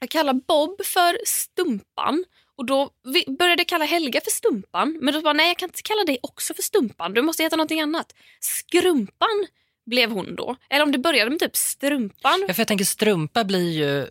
jag 0.00 0.10
kallar 0.10 0.32
Bob 0.34 0.84
för 0.84 1.18
Stumpan. 1.26 2.24
Och 2.56 2.66
då 2.66 2.90
började 3.38 3.60
jag 3.60 3.68
kalla 3.68 3.84
Helga 3.84 4.20
för 4.20 4.30
Stumpan. 4.30 4.98
Men 5.00 5.14
då 5.14 5.20
bara, 5.20 5.32
nej 5.32 5.48
jag 5.48 5.56
kan 5.56 5.68
inte 5.68 5.82
kalla 5.82 6.04
dig 6.04 6.18
också 6.22 6.54
för 6.54 6.62
Stumpan. 6.62 7.14
Du 7.14 7.22
måste 7.22 7.42
heta 7.42 7.56
någonting 7.56 7.80
annat. 7.80 8.14
Skrumpan 8.40 9.46
blev 9.86 10.10
hon 10.10 10.34
då. 10.34 10.56
Eller 10.70 10.82
om 10.82 10.92
det 10.92 10.98
började 10.98 11.30
med 11.30 11.40
typ 11.40 11.56
Strumpan. 11.56 12.44
Ja, 12.48 12.54
för 12.54 12.60
jag 12.60 12.68
tänker 12.68 12.84
strumpa 12.84 13.44
blir 13.44 13.70
ju 13.70 14.06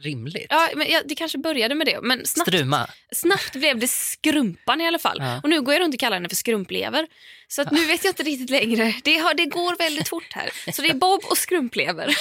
rimligt. 0.00 0.46
Ja, 0.50 0.68
men 0.74 0.86
ja, 0.90 1.00
det 1.04 1.14
kanske 1.14 1.38
började 1.38 1.74
med 1.74 1.86
det. 1.86 2.00
Men 2.02 2.26
snabbt, 2.26 2.48
Struma. 2.48 2.88
snabbt 3.12 3.52
blev 3.52 3.78
det 3.78 3.88
Skrumpan 3.88 4.80
i 4.80 4.86
alla 4.86 4.98
fall. 4.98 5.16
Ja. 5.20 5.40
Och 5.42 5.48
nu 5.48 5.60
går 5.60 5.74
jag 5.74 5.80
runt 5.80 5.94
och 5.94 6.00
kallar 6.00 6.16
henne 6.16 6.28
för 6.28 6.36
Skrumplever. 6.36 7.06
Så 7.48 7.62
att 7.62 7.70
nu 7.70 7.86
vet 7.86 8.04
jag 8.04 8.10
inte 8.10 8.22
riktigt 8.22 8.50
längre. 8.50 8.94
Det, 9.04 9.16
har, 9.16 9.34
det 9.34 9.46
går 9.46 9.76
väldigt 9.76 10.08
fort 10.08 10.32
här. 10.32 10.72
Så 10.72 10.82
det 10.82 10.88
är 10.88 10.94
Bob 10.94 11.24
och 11.24 11.38
Skrumplever. 11.38 12.16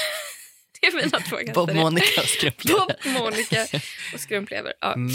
Det 0.82 0.88
är 0.88 0.96
mina 0.96 1.20
två 1.20 1.36
katter. 1.36 1.54
Bob, 1.54 1.74
Monica 1.74 2.22
och 2.22 2.28
skrumplever. 2.28 2.80
Bob, 2.80 3.22
Monica 3.22 3.68
och 4.14 4.20
Skrumplever. 4.20 4.74
Ja. 4.82 4.94
Mm. 4.94 5.12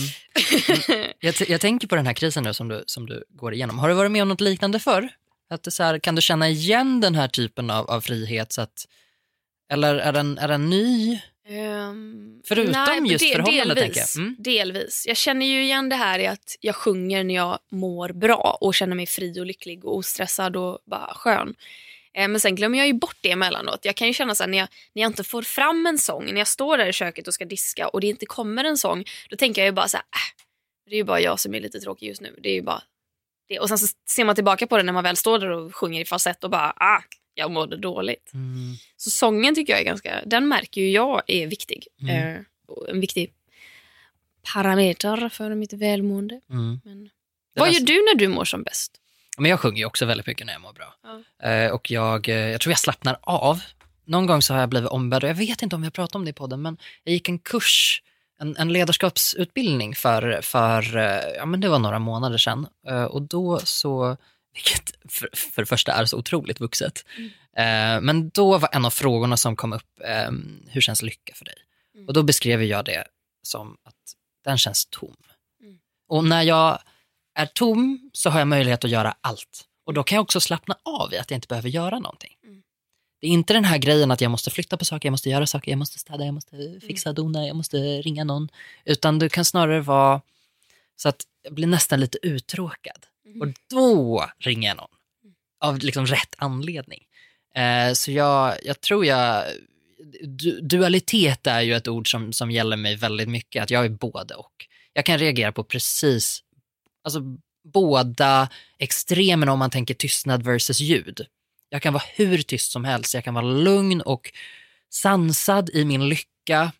Jag, 1.20 1.34
jag 1.48 1.60
tänker 1.60 1.88
på 1.88 1.96
den 1.96 2.06
här 2.06 2.14
krisen 2.14 2.44
nu 2.44 2.54
som 2.54 2.68
du, 2.68 2.84
som 2.86 3.06
du 3.06 3.24
går 3.28 3.54
igenom. 3.54 3.78
Har 3.78 3.88
du 3.88 3.94
varit 3.94 4.10
med 4.10 4.22
om 4.22 4.28
något 4.28 4.40
liknande 4.40 4.78
förr? 4.78 5.08
Att 5.50 5.62
det 5.62 5.70
så 5.70 5.82
här, 5.82 5.98
kan 5.98 6.14
du 6.14 6.22
känna 6.22 6.48
igen 6.48 7.00
den 7.00 7.14
här 7.14 7.28
typen 7.28 7.70
av, 7.70 7.90
av 7.90 8.00
frihet? 8.00 8.52
Så 8.52 8.60
att, 8.60 8.86
eller 9.72 9.94
är 9.96 10.12
den, 10.12 10.38
är 10.38 10.48
den 10.48 10.70
ny? 10.70 11.18
Ehm, 11.48 12.42
Förutom 12.44 12.72
nej, 12.72 13.12
just 13.12 13.24
de- 13.24 13.32
förhållande, 13.32 13.74
delvis, 13.74 13.94
tänker 13.94 14.00
jag. 14.20 14.24
Mm. 14.24 14.36
Delvis. 14.38 15.04
Jag 15.08 15.16
känner 15.16 15.46
ju 15.46 15.62
igen 15.62 15.88
det 15.88 15.96
här 15.96 16.18
i 16.18 16.26
att 16.26 16.56
jag 16.60 16.76
sjunger 16.76 17.24
när 17.24 17.34
jag 17.34 17.58
mår 17.70 18.08
bra 18.08 18.58
och 18.60 18.74
känner 18.74 18.96
mig 18.96 19.06
fri 19.06 19.40
och 19.40 19.46
lycklig 19.46 19.84
och 19.84 19.96
ostressad 19.96 20.56
och 20.56 20.78
bara 20.86 21.14
skön. 21.14 21.54
Eh, 22.16 22.28
Men 22.28 22.40
sen 22.40 22.54
glömmer 22.54 22.78
jag 22.78 22.86
ju 22.86 22.92
bort 22.92 23.16
det 23.20 23.30
emellanåt. 23.30 23.84
Jag 23.84 23.96
kan 23.96 24.06
ju 24.06 24.12
känna 24.12 24.34
så 24.34 24.42
här, 24.42 24.50
när 24.50 24.58
jag, 24.58 24.68
när 24.92 25.02
jag 25.02 25.10
inte 25.10 25.24
får 25.24 25.42
fram 25.42 25.86
en 25.86 25.98
sång, 25.98 26.24
när 26.24 26.38
jag 26.38 26.48
står 26.48 26.78
där 26.78 26.86
i 26.86 26.92
köket 26.92 27.28
och 27.28 27.34
ska 27.34 27.44
diska 27.44 27.88
och 27.88 28.00
det 28.00 28.06
inte 28.06 28.26
kommer 28.26 28.64
en 28.64 28.78
sång, 28.78 29.04
då 29.30 29.36
tänker 29.36 29.60
jag 29.62 29.66
ju 29.66 29.72
bara 29.72 29.88
så 29.88 29.96
här, 29.96 30.04
äh, 30.04 30.44
det 30.90 30.94
är 30.94 30.96
ju 30.96 31.04
bara 31.04 31.20
jag 31.20 31.40
som 31.40 31.54
är 31.54 31.60
lite 31.60 31.80
tråkig 31.80 32.08
just 32.08 32.20
nu. 32.20 32.36
Det 32.42 32.48
är 32.48 32.54
ju 32.54 32.62
bara 32.62 32.82
det. 33.48 33.58
Och 33.58 33.68
sen 33.68 33.78
så 33.78 33.86
ser 34.08 34.24
man 34.24 34.34
tillbaka 34.34 34.66
på 34.66 34.76
det 34.76 34.82
när 34.82 34.92
man 34.92 35.04
väl 35.04 35.16
står 35.16 35.38
där 35.38 35.50
och 35.50 35.74
sjunger 35.76 36.00
i 36.00 36.04
falsett 36.04 36.44
och 36.44 36.50
bara, 36.50 36.72
ah, 36.76 37.02
jag 37.34 37.50
mådde 37.50 37.76
dåligt. 37.76 38.30
Mm. 38.34 38.74
Så 38.96 39.10
sången 39.10 39.54
tycker 39.54 39.72
jag 39.72 39.80
är 39.80 39.84
ganska, 39.84 40.22
den 40.26 40.48
märker 40.48 40.80
ju 40.80 40.90
jag 40.90 41.22
är 41.26 41.46
viktig. 41.46 41.86
Mm. 42.02 42.34
Eh, 42.34 42.40
en 42.88 43.00
viktig 43.00 43.32
parameter 44.52 45.28
för 45.28 45.54
mitt 45.54 45.72
välmående. 45.72 46.40
Mm. 46.50 46.80
Men, 46.84 47.10
vad 47.54 47.72
gör 47.72 47.80
du 47.80 47.92
när 47.92 48.14
du 48.14 48.28
mår 48.28 48.44
som 48.44 48.62
bäst? 48.62 49.00
Men 49.36 49.50
jag 49.50 49.60
sjunger 49.60 49.78
ju 49.78 49.84
också 49.84 50.06
väldigt 50.06 50.26
mycket 50.26 50.46
när 50.46 50.52
jag 50.52 50.62
mår 50.62 50.72
bra. 50.72 50.94
Ja. 51.02 51.48
Eh, 51.48 51.70
och 51.70 51.90
jag, 51.90 52.28
eh, 52.28 52.34
jag 52.36 52.60
tror 52.60 52.70
jag 52.70 52.78
slappnar 52.78 53.18
av. 53.22 53.60
Någon 54.04 54.26
gång 54.26 54.42
så 54.42 54.54
har 54.54 54.60
jag 54.60 54.68
blivit 54.68 54.90
ombedd, 54.90 55.24
och 55.24 55.30
jag 55.30 55.34
vet 55.34 55.62
inte 55.62 55.76
om 55.76 55.84
jag 55.84 55.92
pratat 55.92 56.14
om 56.14 56.24
det 56.24 56.30
i 56.30 56.32
podden, 56.32 56.62
men 56.62 56.76
jag 57.04 57.12
gick 57.12 57.28
en 57.28 57.38
kurs, 57.38 58.02
en, 58.40 58.56
en 58.56 58.72
ledarskapsutbildning 58.72 59.94
för, 59.94 60.40
för 60.42 60.96
eh, 60.96 61.36
ja, 61.36 61.46
men 61.46 61.60
det 61.60 61.68
var 61.68 61.78
några 61.78 61.98
månader 61.98 62.38
sedan. 62.38 62.66
Eh, 62.88 63.04
och 63.04 63.22
då 63.22 63.60
så, 63.64 64.16
vilket 64.54 64.94
för, 65.08 65.28
för 65.34 65.62
det 65.62 65.66
första 65.66 65.92
är 65.92 66.04
så 66.04 66.18
otroligt 66.18 66.60
vuxet, 66.60 67.04
Eh, 67.56 68.00
men 68.00 68.28
då 68.28 68.58
var 68.58 68.68
en 68.72 68.84
av 68.84 68.90
frågorna 68.90 69.36
som 69.36 69.56
kom 69.56 69.72
upp, 69.72 70.00
eh, 70.04 70.30
hur 70.68 70.80
känns 70.80 71.02
lycka 71.02 71.34
för 71.34 71.44
dig? 71.44 71.54
Mm. 71.94 72.06
Och 72.06 72.14
då 72.14 72.22
beskrev 72.22 72.62
jag 72.62 72.84
det 72.84 73.04
som 73.42 73.76
att 73.84 73.94
den 74.44 74.58
känns 74.58 74.86
tom. 74.86 75.16
Mm. 75.62 75.78
Och 76.08 76.24
när 76.24 76.42
jag 76.42 76.78
är 77.36 77.46
tom 77.46 78.10
så 78.12 78.30
har 78.30 78.38
jag 78.38 78.48
möjlighet 78.48 78.84
att 78.84 78.90
göra 78.90 79.14
allt. 79.20 79.64
Och 79.86 79.94
då 79.94 80.02
kan 80.02 80.16
jag 80.16 80.22
också 80.22 80.40
slappna 80.40 80.76
av 80.82 81.14
i 81.14 81.18
att 81.18 81.30
jag 81.30 81.36
inte 81.36 81.48
behöver 81.48 81.68
göra 81.68 81.98
någonting. 81.98 82.36
Mm. 82.44 82.62
Det 83.20 83.26
är 83.26 83.30
inte 83.30 83.52
den 83.52 83.64
här 83.64 83.78
grejen 83.78 84.10
att 84.10 84.20
jag 84.20 84.30
måste 84.30 84.50
flytta 84.50 84.76
på 84.76 84.84
saker, 84.84 85.06
jag 85.06 85.10
måste 85.10 85.30
göra 85.30 85.46
saker, 85.46 85.72
jag 85.72 85.78
måste 85.78 85.98
städa, 85.98 86.24
jag 86.24 86.34
måste 86.34 86.80
fixa, 86.80 87.12
dona, 87.12 87.46
jag 87.46 87.56
måste 87.56 87.76
ringa 88.02 88.24
någon. 88.24 88.48
Utan 88.84 89.18
det 89.18 89.28
kan 89.28 89.44
snarare 89.44 89.80
vara 89.80 90.20
så 90.96 91.08
att 91.08 91.22
jag 91.42 91.54
blir 91.54 91.66
nästan 91.66 92.00
lite 92.00 92.18
uttråkad. 92.22 93.06
Mm. 93.26 93.40
Och 93.40 93.48
då 93.70 94.26
ringer 94.38 94.68
jag 94.68 94.76
någon. 94.76 94.90
Av 95.60 95.78
liksom 95.78 96.06
rätt 96.06 96.34
anledning. 96.38 97.04
Eh, 97.54 97.92
så 97.92 98.12
jag, 98.12 98.54
jag 98.64 98.80
tror 98.80 99.06
jag... 99.06 99.44
Du, 100.22 100.60
dualitet 100.60 101.46
är 101.46 101.60
ju 101.60 101.74
ett 101.74 101.88
ord 101.88 102.10
som, 102.10 102.32
som 102.32 102.50
gäller 102.50 102.76
mig 102.76 102.96
väldigt 102.96 103.28
mycket. 103.28 103.62
Att 103.62 103.70
jag 103.70 103.84
är 103.84 103.88
både 103.88 104.34
och. 104.34 104.66
Jag 104.92 105.04
kan 105.04 105.18
reagera 105.18 105.52
på 105.52 105.64
precis, 105.64 106.42
alltså 107.06 107.20
båda 107.64 108.48
extremerna 108.78 109.52
om 109.52 109.58
man 109.58 109.70
tänker 109.70 109.94
tystnad 109.94 110.42
versus 110.42 110.80
ljud. 110.80 111.26
Jag 111.68 111.82
kan 111.82 111.92
vara 111.92 112.04
hur 112.14 112.38
tyst 112.42 112.72
som 112.72 112.84
helst. 112.84 113.14
Jag 113.14 113.24
kan 113.24 113.34
vara 113.34 113.44
lugn 113.44 114.00
och 114.00 114.32
sansad 114.90 115.70
i 115.70 115.84
min 115.84 116.08
lycka. 116.08 116.72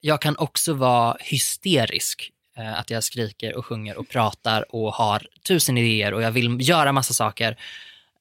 Jag 0.00 0.20
kan 0.20 0.36
också 0.36 0.74
vara 0.74 1.16
hysterisk. 1.20 2.30
Eh, 2.56 2.78
att 2.78 2.90
jag 2.90 3.04
skriker 3.04 3.56
och 3.56 3.66
sjunger 3.66 3.96
och 3.96 4.08
pratar 4.08 4.74
och 4.74 4.94
har 4.94 5.26
tusen 5.46 5.78
idéer 5.78 6.14
och 6.14 6.22
jag 6.22 6.30
vill 6.30 6.68
göra 6.68 6.92
massa 6.92 7.14
saker. 7.14 7.56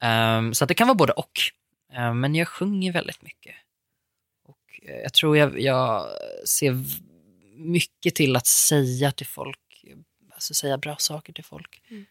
Ehm, 0.02 0.54
så 0.54 0.64
att 0.64 0.68
det 0.68 0.74
kan 0.74 0.88
vara 0.88 0.96
både 0.96 1.14
och. 1.14 1.40
Ehm, 1.94 2.20
men 2.20 2.36
jag 2.36 2.48
sjunger 2.48 2.92
väldigt 2.92 3.22
mycket. 3.22 3.56
Och 4.46 4.90
eh, 4.90 4.96
jag 4.96 5.14
tror 5.14 5.38
jag, 5.38 5.62
jag 5.62 6.08
ser 6.46 6.84
mycket 7.58 8.16
till 8.16 8.36
att 8.36 8.48
säga 8.48 9.12
till 9.12 9.28
folk, 9.28 9.60
alltså 10.44 10.54
säga 10.54 10.78
bra 10.78 10.96
saker 11.00 11.34
till 11.34 11.44
folk. 11.44 11.82
Mm. 11.90 12.06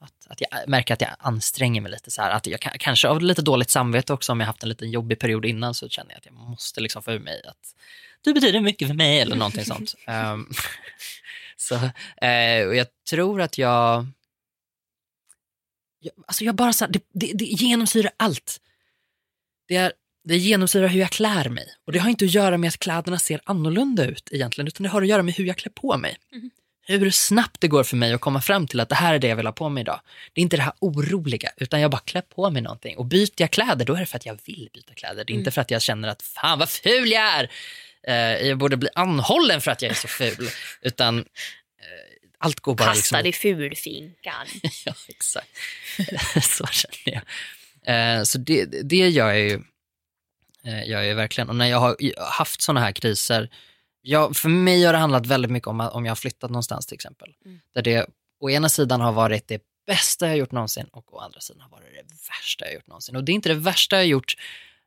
Att, 0.00 0.26
att 0.26 0.40
jag 0.40 0.68
märker 0.68 0.94
att 0.94 1.00
jag 1.00 1.10
anstränger 1.18 1.80
mig 1.80 1.90
lite. 1.90 2.10
Så 2.10 2.22
här, 2.22 2.30
att 2.30 2.46
jag 2.46 2.60
kan, 2.60 2.72
kanske 2.78 3.08
av 3.08 3.22
lite 3.22 3.42
dåligt 3.42 3.70
samvete 3.70 4.12
också, 4.12 4.32
om 4.32 4.40
jag 4.40 4.46
haft 4.46 4.62
en 4.62 4.68
liten 4.68 4.90
jobbig 4.90 5.18
period 5.18 5.44
innan 5.44 5.74
så 5.74 5.88
känner 5.88 6.10
jag 6.10 6.18
att 6.18 6.26
jag 6.26 6.34
måste 6.34 6.80
liksom 6.80 7.02
få 7.02 7.12
ur 7.12 7.18
mig 7.18 7.42
att 7.44 7.74
du 8.20 8.34
betyder 8.34 8.60
mycket 8.60 8.88
för 8.88 8.94
mig 8.94 9.20
eller 9.20 9.36
någonting 9.36 9.64
sånt. 9.64 9.94
Ehm, 10.06 10.50
så, 11.56 11.74
eh, 12.26 12.66
och 12.66 12.74
jag 12.74 12.86
tror 13.10 13.40
att 13.40 13.58
jag 13.58 14.06
jag, 16.02 16.12
alltså 16.26 16.44
jag 16.44 16.54
bara 16.54 16.72
så 16.72 16.84
här, 16.84 16.92
det, 16.92 17.02
det, 17.12 17.32
det 17.34 17.44
genomsyrar 17.44 18.12
allt. 18.16 18.60
Det, 19.68 19.76
är, 19.76 19.92
det 20.24 20.36
genomsyrar 20.36 20.88
hur 20.88 21.00
jag 21.00 21.10
klär 21.10 21.48
mig. 21.48 21.74
Och 21.84 21.92
det 21.92 21.98
har 21.98 22.10
inte 22.10 22.24
att 22.24 22.34
göra 22.34 22.58
med 22.58 22.68
att 22.68 22.78
kläderna 22.78 23.18
ser 23.18 23.40
annorlunda 23.44 24.06
ut 24.06 24.28
egentligen, 24.32 24.68
utan 24.68 24.82
det 24.82 24.88
har 24.88 25.02
att 25.02 25.08
göra 25.08 25.22
med 25.22 25.34
hur 25.34 25.44
jag 25.44 25.56
klär 25.56 25.72
på 25.72 25.96
mig. 25.96 26.16
Mhm. 26.32 26.50
Hur 26.86 27.10
snabbt 27.10 27.60
det 27.60 27.68
går 27.68 27.84
för 27.84 27.96
mig 27.96 28.12
att 28.12 28.20
komma 28.20 28.40
fram 28.40 28.66
till 28.66 28.80
att 28.80 28.88
det 28.88 28.94
här 28.94 29.14
är 29.14 29.18
det 29.18 29.26
jag 29.26 29.36
vill 29.36 29.46
ha 29.46 29.52
på 29.52 29.68
mig 29.68 29.80
idag. 29.80 30.00
Det 30.32 30.40
är 30.40 30.42
inte 30.42 30.56
det 30.56 30.62
här 30.62 30.72
oroliga, 30.78 31.50
utan 31.56 31.80
jag 31.80 31.90
bara 31.90 32.00
klär 32.00 32.22
på 32.22 32.50
mig 32.50 32.62
någonting. 32.62 32.96
Och 32.96 33.06
byter 33.06 33.32
jag 33.36 33.50
kläder, 33.50 33.84
då 33.84 33.94
är 33.94 34.00
det 34.00 34.06
för 34.06 34.16
att 34.16 34.26
jag 34.26 34.38
vill 34.44 34.68
byta 34.74 34.94
kläder. 34.94 35.24
Det 35.24 35.32
är 35.32 35.34
inte 35.34 35.50
för 35.50 35.60
att 35.60 35.70
jag 35.70 35.82
känner 35.82 36.08
att 36.08 36.22
fan 36.22 36.58
vad 36.58 36.68
ful 36.68 37.12
jag 37.12 37.22
är. 37.22 37.50
Eh, 38.06 38.46
jag 38.48 38.58
borde 38.58 38.76
bli 38.76 38.88
anhållen 38.94 39.60
för 39.60 39.70
att 39.70 39.82
jag 39.82 39.90
är 39.90 39.94
så 39.94 40.08
ful. 40.08 40.48
Utan 40.82 41.18
eh, 41.18 41.24
allt 42.38 42.60
går 42.60 42.74
bara 42.74 42.94
liksom... 42.94 43.16
Kastad 43.16 43.28
i 43.28 43.32
fulfinkan. 43.32 44.46
Ja, 44.84 44.94
exakt. 45.08 45.48
så 46.42 46.66
känner 46.66 47.22
jag. 47.22 47.22
Eh, 47.86 48.22
så 48.22 48.38
det, 48.38 48.64
det 48.64 49.08
gör 49.08 49.32
jag 49.32 49.40
ju, 49.40 49.62
eh, 50.64 50.88
gör 50.88 50.98
jag 50.98 51.06
ju 51.06 51.14
verkligen. 51.14 51.48
Och 51.48 51.56
när 51.56 51.66
jag 51.66 51.78
har 51.78 51.96
haft 52.30 52.62
såna 52.62 52.80
här 52.80 52.92
kriser, 52.92 53.48
jag, 54.02 54.36
för 54.36 54.48
mig 54.48 54.84
har 54.84 54.92
det 54.92 54.98
handlat 54.98 55.26
väldigt 55.26 55.50
mycket 55.50 55.66
om 55.66 55.80
om 55.80 56.04
jag 56.04 56.10
har 56.10 56.16
flyttat 56.16 56.50
någonstans 56.50 56.86
till 56.86 56.94
exempel. 56.94 57.28
Mm. 57.44 57.60
Där 57.74 57.82
det 57.82 58.06
å 58.40 58.50
ena 58.50 58.68
sidan 58.68 59.00
har 59.00 59.12
varit 59.12 59.48
det 59.48 59.62
bästa 59.86 60.28
jag 60.28 60.36
gjort 60.36 60.52
någonsin 60.52 60.86
och 60.92 61.14
å 61.14 61.18
andra 61.18 61.40
sidan 61.40 61.62
har 61.62 61.70
varit 61.70 61.86
det 61.94 62.14
värsta 62.28 62.64
jag 62.64 62.74
gjort 62.74 62.86
någonsin. 62.86 63.16
Och 63.16 63.24
det 63.24 63.32
är 63.32 63.34
inte 63.34 63.48
det 63.48 63.54
värsta 63.54 63.96
jag 63.96 64.06
gjort 64.06 64.34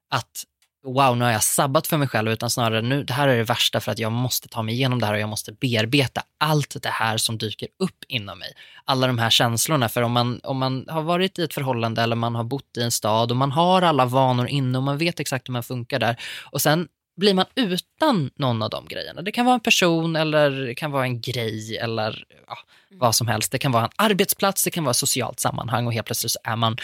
att 0.09 0.45
wow, 0.85 1.17
nu 1.17 1.25
har 1.25 1.31
jag 1.31 1.43
sabbat 1.43 1.87
för 1.87 1.97
mig 1.97 2.07
själv, 2.07 2.31
utan 2.31 2.49
snarare 2.49 2.81
nu, 2.81 3.03
det 3.03 3.13
här 3.13 3.27
är 3.27 3.37
det 3.37 3.43
värsta 3.43 3.79
för 3.79 3.91
att 3.91 3.99
jag 3.99 4.11
måste 4.11 4.47
ta 4.47 4.61
mig 4.61 4.75
igenom 4.75 4.99
det 4.99 5.05
här 5.05 5.13
och 5.13 5.19
jag 5.19 5.29
måste 5.29 5.51
bearbeta 5.51 6.21
allt 6.37 6.81
det 6.81 6.89
här 6.89 7.17
som 7.17 7.37
dyker 7.37 7.67
upp 7.79 8.03
inom 8.07 8.39
mig. 8.39 8.53
Alla 8.85 9.07
de 9.07 9.17
här 9.17 9.29
känslorna, 9.29 9.89
för 9.89 10.01
om 10.01 10.11
man, 10.11 10.39
om 10.43 10.57
man 10.57 10.85
har 10.87 11.01
varit 11.01 11.39
i 11.39 11.43
ett 11.43 11.53
förhållande 11.53 12.01
eller 12.01 12.15
man 12.15 12.35
har 12.35 12.43
bott 12.43 12.77
i 12.77 12.81
en 12.81 12.91
stad 12.91 13.31
och 13.31 13.37
man 13.37 13.51
har 13.51 13.81
alla 13.81 14.05
vanor 14.05 14.47
inne 14.47 14.77
och 14.77 14.83
man 14.83 14.97
vet 14.97 15.19
exakt 15.19 15.49
hur 15.49 15.53
man 15.53 15.63
funkar 15.63 15.99
där 15.99 16.21
och 16.51 16.61
sen 16.61 16.87
blir 17.15 17.33
man 17.33 17.45
utan 17.55 18.31
någon 18.35 18.61
av 18.61 18.69
de 18.69 18.85
grejerna. 18.85 19.21
Det 19.21 19.31
kan 19.31 19.45
vara 19.45 19.53
en 19.55 19.59
person 19.59 20.15
eller 20.15 20.51
det 20.51 20.75
kan 20.75 20.91
vara 20.91 21.03
en 21.03 21.21
grej 21.21 21.77
eller 21.77 22.25
ja, 22.47 22.57
vad 22.91 23.15
som 23.15 23.27
helst. 23.27 23.51
Det 23.51 23.57
kan 23.57 23.71
vara 23.71 23.83
en 23.83 23.91
arbetsplats, 23.95 24.63
det 24.63 24.71
kan 24.71 24.83
vara 24.83 24.91
ett 24.91 24.97
socialt 24.97 25.39
sammanhang 25.39 25.87
och 25.87 25.93
helt 25.93 26.05
plötsligt 26.05 26.31
så 26.31 26.39
är 26.43 26.55
man 26.55 26.77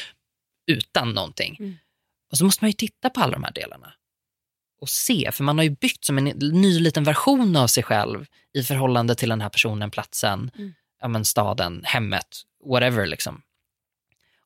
utan 0.68 1.14
någonting. 1.14 1.56
Mm. 1.60 1.78
Och 2.32 2.38
så 2.38 2.46
måste 2.46 2.64
man 2.64 2.70
ju 2.70 2.74
titta 2.74 3.10
på 3.10 3.22
alla 3.22 3.34
de 3.34 3.44
här 3.44 3.52
delarna 3.52 3.94
och 4.82 4.90
se, 4.90 5.32
för 5.34 5.44
man 5.44 5.58
har 5.58 5.64
ju 5.64 5.70
byggt 5.70 6.06
som 6.06 6.18
en 6.18 6.26
ny 6.40 6.80
liten 6.80 7.04
version 7.04 7.56
av 7.56 7.68
sig 7.68 7.84
själv 7.84 8.26
i 8.54 8.64
förhållande 8.64 9.16
till 9.16 9.30
den 9.30 9.42
här 9.42 9.50
personen, 9.50 9.92
platsen, 9.92 10.52
Mm. 10.56 10.74
ja, 11.02 11.08
men 11.08 11.26
staden, 11.26 11.82
hemmet, 11.84 12.28
whatever. 12.66 13.06
Liksom. 13.06 13.42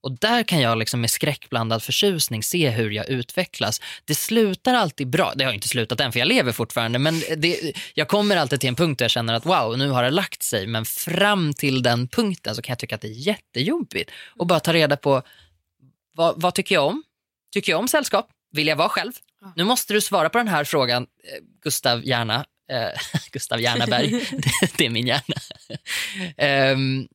Och 0.05 0.19
där 0.19 0.43
kan 0.43 0.61
jag 0.61 0.77
liksom 0.77 1.01
med 1.01 1.09
skräckblandad 1.09 1.83
förtjusning 1.83 2.43
se 2.43 2.69
hur 2.69 2.91
jag 2.91 3.09
utvecklas. 3.09 3.81
Det 4.05 4.15
slutar 4.15 4.73
alltid 4.73 5.07
bra. 5.09 5.33
Det 5.35 5.43
har 5.43 5.53
inte 5.53 5.67
slutat 5.67 5.99
än 5.99 6.11
för 6.11 6.19
jag 6.19 6.27
lever 6.27 6.51
fortfarande. 6.51 6.99
Men 6.99 7.19
det, 7.37 7.73
jag 7.93 8.07
kommer 8.07 8.37
alltid 8.37 8.59
till 8.59 8.69
en 8.69 8.75
punkt 8.75 8.99
där 8.99 9.03
jag 9.03 9.11
känner 9.11 9.33
att 9.33 9.45
wow, 9.45 9.77
nu 9.77 9.89
har 9.89 10.03
det 10.03 10.09
lagt 10.09 10.43
sig. 10.43 10.67
Men 10.67 10.85
fram 10.85 11.53
till 11.53 11.83
den 11.83 12.07
punkten 12.07 12.55
så 12.55 12.61
kan 12.61 12.71
jag 12.71 12.79
tycka 12.79 12.95
att 12.95 13.01
det 13.01 13.07
är 13.07 13.27
jättejobbigt. 13.27 14.11
Och 14.35 14.47
bara 14.47 14.59
ta 14.59 14.73
reda 14.73 14.97
på 14.97 15.21
vad, 16.15 16.41
vad 16.41 16.53
tycker 16.53 16.75
jag 16.75 16.87
om? 16.87 17.03
Tycker 17.53 17.71
jag 17.71 17.79
om 17.79 17.87
sällskap? 17.87 18.27
Vill 18.51 18.67
jag 18.67 18.75
vara 18.75 18.89
själv? 18.89 19.11
Nu 19.55 19.63
måste 19.63 19.93
du 19.93 20.01
svara 20.01 20.29
på 20.29 20.37
den 20.37 20.47
här 20.47 20.63
frågan, 20.63 21.03
eh, 21.03 21.43
Gustav 21.63 22.05
Järna. 22.05 22.45
Eh, 22.71 22.99
Gustav 23.31 23.61
Järnaberg, 23.61 24.09
det, 24.31 24.77
det 24.77 24.85
är 24.85 24.89
min 24.89 25.07
hjärna. 25.07 25.35
Ehm, 26.37 27.07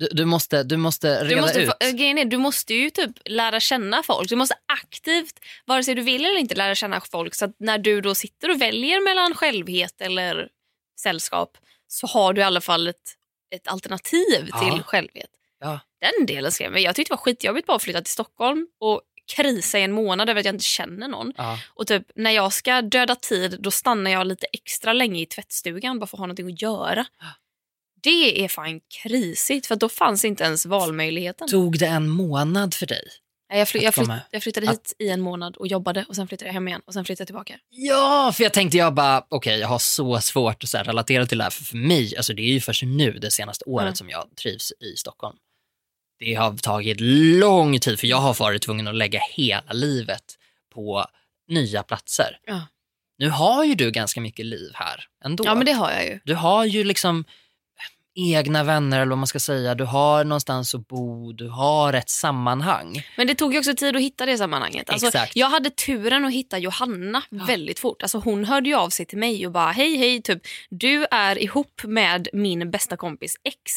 du, 0.00 0.08
du, 0.12 0.24
måste, 0.24 0.62
du 0.62 0.76
måste 0.76 1.24
reda 1.24 1.34
Du 1.34 1.40
måste, 1.40 1.60
ut. 1.60 1.96
grejen 1.96 2.18
är, 2.18 2.24
du 2.24 2.36
måste 2.36 2.74
ju 2.74 2.90
typ 2.90 3.10
lära 3.24 3.60
känna 3.60 4.02
folk. 4.02 4.28
Du 4.28 4.36
måste 4.36 4.54
aktivt, 4.72 5.40
vare 5.66 5.84
sig 5.84 5.94
du 5.94 6.02
vill 6.02 6.24
eller 6.24 6.38
inte, 6.38 6.54
lära 6.54 6.74
känna 6.74 7.00
folk. 7.00 7.34
Så 7.34 7.52
när 7.58 7.78
du 7.78 8.00
då 8.00 8.14
sitter 8.14 8.50
och 8.50 8.60
väljer 8.62 9.00
mellan 9.04 9.34
självhet 9.34 10.00
eller 10.00 10.48
sällskap 11.00 11.58
så 11.88 12.06
har 12.06 12.32
du 12.32 12.40
i 12.40 12.44
alla 12.44 12.60
fall 12.60 12.86
ett, 12.88 12.96
ett 13.54 13.68
alternativ 13.68 14.48
Ja. 14.52 14.60
till 14.70 14.82
självhet. 14.82 15.30
Ja. 15.60 15.80
Den 16.00 16.26
delen 16.26 16.52
skrev 16.52 16.72
mig. 16.72 16.82
Jag 16.82 16.94
tyckte 16.94 17.10
det 17.12 17.16
var 17.16 17.22
skitjobbigt 17.22 17.66
bara 17.66 17.76
att 17.76 17.82
flytta 17.82 18.00
till 18.02 18.12
Stockholm 18.12 18.66
och 18.80 19.02
krisa 19.36 19.78
i 19.78 19.82
en 19.82 19.92
månad 19.92 20.30
över 20.30 20.40
att 20.40 20.46
jag 20.46 20.54
inte 20.54 20.64
känner 20.64 21.08
någon. 21.08 21.32
Ja. 21.36 21.58
Och 21.74 21.86
typ 21.86 22.02
när 22.14 22.30
jag 22.30 22.52
ska 22.52 22.82
döda 22.82 23.14
tid 23.16 23.56
då 23.60 23.70
stannar 23.70 24.10
jag 24.10 24.26
lite 24.26 24.46
extra 24.52 24.92
länge 24.92 25.20
i 25.20 25.26
tvättstugan 25.26 25.98
bara 25.98 26.06
för 26.06 26.16
att 26.16 26.18
ha 26.18 26.26
någonting 26.26 26.46
att 26.52 26.62
göra. 26.62 27.06
Det 28.02 28.44
är 28.44 28.48
fan 28.48 28.80
krisigt 29.02 29.66
för 29.66 29.76
då 29.76 29.88
fanns 29.88 30.24
inte 30.24 30.44
ens 30.44 30.66
valmöjligheten. 30.66 31.48
Tog 31.48 31.78
det 31.78 31.86
en 31.86 32.08
månad 32.08 32.74
för 32.74 32.86
dig? 32.86 33.02
Jag, 33.52 33.68
fly, 33.68 33.80
jag, 33.80 33.94
flytt, 33.94 34.08
jag 34.30 34.42
flyttade 34.42 34.66
hit 34.70 34.94
i 34.98 35.08
en 35.08 35.20
månad 35.20 35.56
och 35.56 35.66
jobbade 35.66 36.04
och 36.08 36.16
sen 36.16 36.28
flyttade 36.28 36.48
jag 36.48 36.52
hem 36.54 36.68
igen 36.68 36.80
och 36.86 36.92
sen 36.94 37.04
flyttade 37.04 37.22
jag 37.22 37.26
tillbaka. 37.26 37.58
Ja, 37.70 38.32
för 38.36 38.42
jag 38.42 38.52
tänkte 38.52 38.76
jag 38.78 38.94
bara, 38.94 39.24
okej 39.28 39.58
jag 39.58 39.68
har 39.68 39.78
så 39.78 40.20
svårt 40.20 40.64
att 40.64 40.68
så 40.70 40.78
relatera 40.78 41.26
till 41.26 41.38
det 41.38 41.44
här. 41.44 41.50
För, 41.50 41.64
för 41.64 41.76
mig, 41.76 42.16
alltså 42.16 42.32
det 42.34 42.42
är 42.42 42.52
ju 42.52 42.60
först 42.60 42.82
nu 42.82 43.12
det 43.12 43.30
senaste 43.30 43.64
året 43.64 43.82
Mm. 43.84 43.96
som 43.96 44.08
jag 44.10 44.36
trivs 44.42 44.72
i 44.72 44.96
Stockholm. 44.96 45.36
Det 46.18 46.34
har 46.34 46.56
tagit 46.56 47.00
lång 47.40 47.78
tid 47.78 48.00
för 48.00 48.06
jag 48.06 48.16
har 48.16 48.34
varit 48.34 48.62
tvungen 48.62 48.88
att 48.88 48.94
lägga 48.94 49.20
hela 49.30 49.72
livet 49.72 50.24
på 50.74 51.06
nya 51.48 51.82
platser. 51.82 52.38
Ja. 52.46 52.60
Nu 53.18 53.28
har 53.30 53.64
ju 53.64 53.74
du 53.74 53.90
ganska 53.90 54.20
mycket 54.20 54.46
liv 54.46 54.70
här 54.74 55.04
ändå. 55.24 55.44
ja, 55.46 55.54
men 55.54 55.66
det 55.66 55.72
har 55.72 55.90
jag 55.90 56.04
ju. 56.06 56.20
Du 56.24 56.34
har 56.34 56.64
ju 56.64 56.84
liksom 56.84 57.24
egna 58.14 58.64
vänner 58.64 59.00
eller 59.00 59.10
vad 59.10 59.18
man 59.18 59.26
ska 59.26 59.40
säga. 59.40 59.74
Du 59.74 59.84
har 59.84 60.24
någonstans 60.24 60.74
att 60.74 60.88
bo, 60.88 61.32
du 61.32 61.48
har 61.48 61.92
ett 61.92 62.10
sammanhang. 62.10 63.06
Men 63.16 63.26
det 63.26 63.34
tog 63.34 63.52
ju 63.52 63.58
också 63.58 63.74
tid 63.74 63.96
att 63.96 64.02
hitta 64.02 64.26
det 64.26 64.38
sammanhanget. 64.38 64.90
Alltså, 64.90 65.06
Exakt. 65.06 65.36
Jag 65.36 65.46
hade 65.46 65.70
turen 65.70 66.24
att 66.24 66.32
hitta 66.32 66.58
Johanna 66.58 67.22
väldigt 67.30 67.78
fort. 67.78 68.02
Alltså, 68.02 68.18
hon 68.18 68.44
hörde 68.44 68.68
ju 68.68 68.74
av 68.74 68.90
sig 68.90 69.06
till 69.06 69.18
mig 69.18 69.46
och 69.46 69.52
bara 69.52 69.70
hej 69.70 69.96
hej, 69.96 70.22
typ, 70.22 70.42
du 70.70 71.06
är 71.10 71.38
ihop 71.38 71.82
med 71.84 72.28
min 72.32 72.70
bästa 72.70 72.96
kompis 72.96 73.36
ex. 73.44 73.72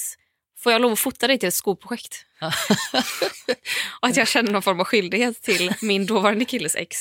Får 0.59 0.71
jag 0.71 0.81
lov 0.81 0.91
att 0.91 0.99
fota 0.99 1.27
dig 1.27 1.37
till 1.37 1.47
ett 1.47 1.53
skolprojekt? 1.53 2.25
och 4.01 4.07
att 4.07 4.17
jag 4.17 4.27
kände 4.27 4.51
någon 4.51 4.61
form 4.61 4.79
av 4.79 4.85
skyldighet 4.85 5.41
till 5.41 5.73
min 5.81 6.05
dåvarande 6.05 6.45
killes 6.45 6.75
ex. 6.75 6.97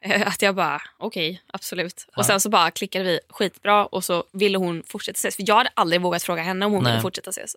Eh, 0.00 0.26
Att 0.28 0.42
jag 0.42 0.54
bara, 0.54 0.82
okej, 0.98 1.42
absolut. 1.46 2.06
Ja. 2.08 2.14
Och 2.16 2.26
sen 2.26 2.40
så 2.40 2.48
bara 2.48 2.70
klickade 2.70 3.04
vi 3.04 3.20
skitbra 3.28 3.86
och 3.86 4.04
så 4.04 4.24
ville 4.32 4.58
hon 4.58 4.82
fortsätta 4.86 5.16
ses. 5.16 5.36
För 5.36 5.44
jag 5.46 5.56
hade 5.56 5.70
aldrig 5.74 6.02
vågat 6.02 6.22
fråga 6.22 6.42
henne 6.42 6.66
om 6.66 6.72
hon 6.72 6.82
Nej. 6.82 6.92
ville 6.92 7.02
fortsätta 7.02 7.30
ses. 7.30 7.56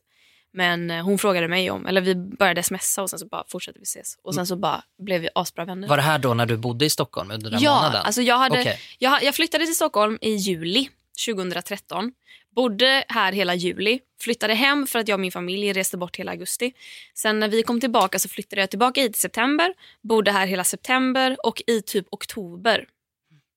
Men 0.54 0.92
eh, 0.92 1.04
hon 1.04 1.18
frågade 1.18 1.48
mig 1.48 1.72
om, 1.72 1.86
eller 1.88 2.02
vi 2.02 2.16
började 2.16 2.64
smsa 2.64 3.02
och 3.02 3.10
sen 3.10 3.20
så 3.20 3.26
bara 3.26 3.44
fortsatte 3.48 3.80
vi 3.80 3.84
ses. 3.84 4.18
Och 4.22 4.36
sen 4.36 4.48
så 4.48 4.56
bara 4.56 4.84
blev 5.00 5.22
vi 5.22 5.30
asbra 5.36 5.66
vänner. 5.66 5.88
Var 5.88 5.98
det 5.98 6.04
här 6.04 6.20
då 6.20 6.34
när 6.34 6.46
du 6.46 6.58
bodde 6.58 6.86
i 6.86 6.90
Stockholm 6.90 7.32
under 7.32 7.52
den 7.52 7.60
ja, 7.62 7.76
månaden? 7.76 8.02
alltså 8.06 8.22
jag, 8.22 8.38
hade, 8.38 8.60
Okej. 8.62 8.80
jag, 9.00 9.24
jag 9.24 9.36
flyttade 9.36 9.66
till 9.66 9.76
Stockholm 9.76 10.18
i 10.22 10.32
juli 10.36 10.90
2013. 11.26 12.12
Bodde 12.56 13.04
här 13.08 13.32
hela 13.32 13.56
juli. 13.56 14.00
Flyttade 14.22 14.54
hem 14.54 14.88
för 14.88 15.00
att 15.00 15.08
jag 15.08 15.16
och 15.16 15.20
min 15.20 15.32
familj 15.32 15.74
reste 15.74 15.98
bort 15.98 16.16
hela 16.16 16.32
augusti. 16.32 16.74
Sen 17.14 17.40
när 17.40 17.48
vi 17.48 17.64
kom 17.64 17.80
tillbaka 17.80 18.20
så 18.20 18.30
flyttade 18.30 18.62
jag 18.62 18.70
tillbaka 18.70 19.02
hit 19.02 19.16
i 19.16 19.20
september. 19.20 19.74
Bodde 20.02 20.32
här 20.32 20.48
hela 20.48 20.64
september 20.64 21.38
och 21.44 21.62
i 21.68 21.82
typ 21.82 22.08
oktober. 22.12 22.88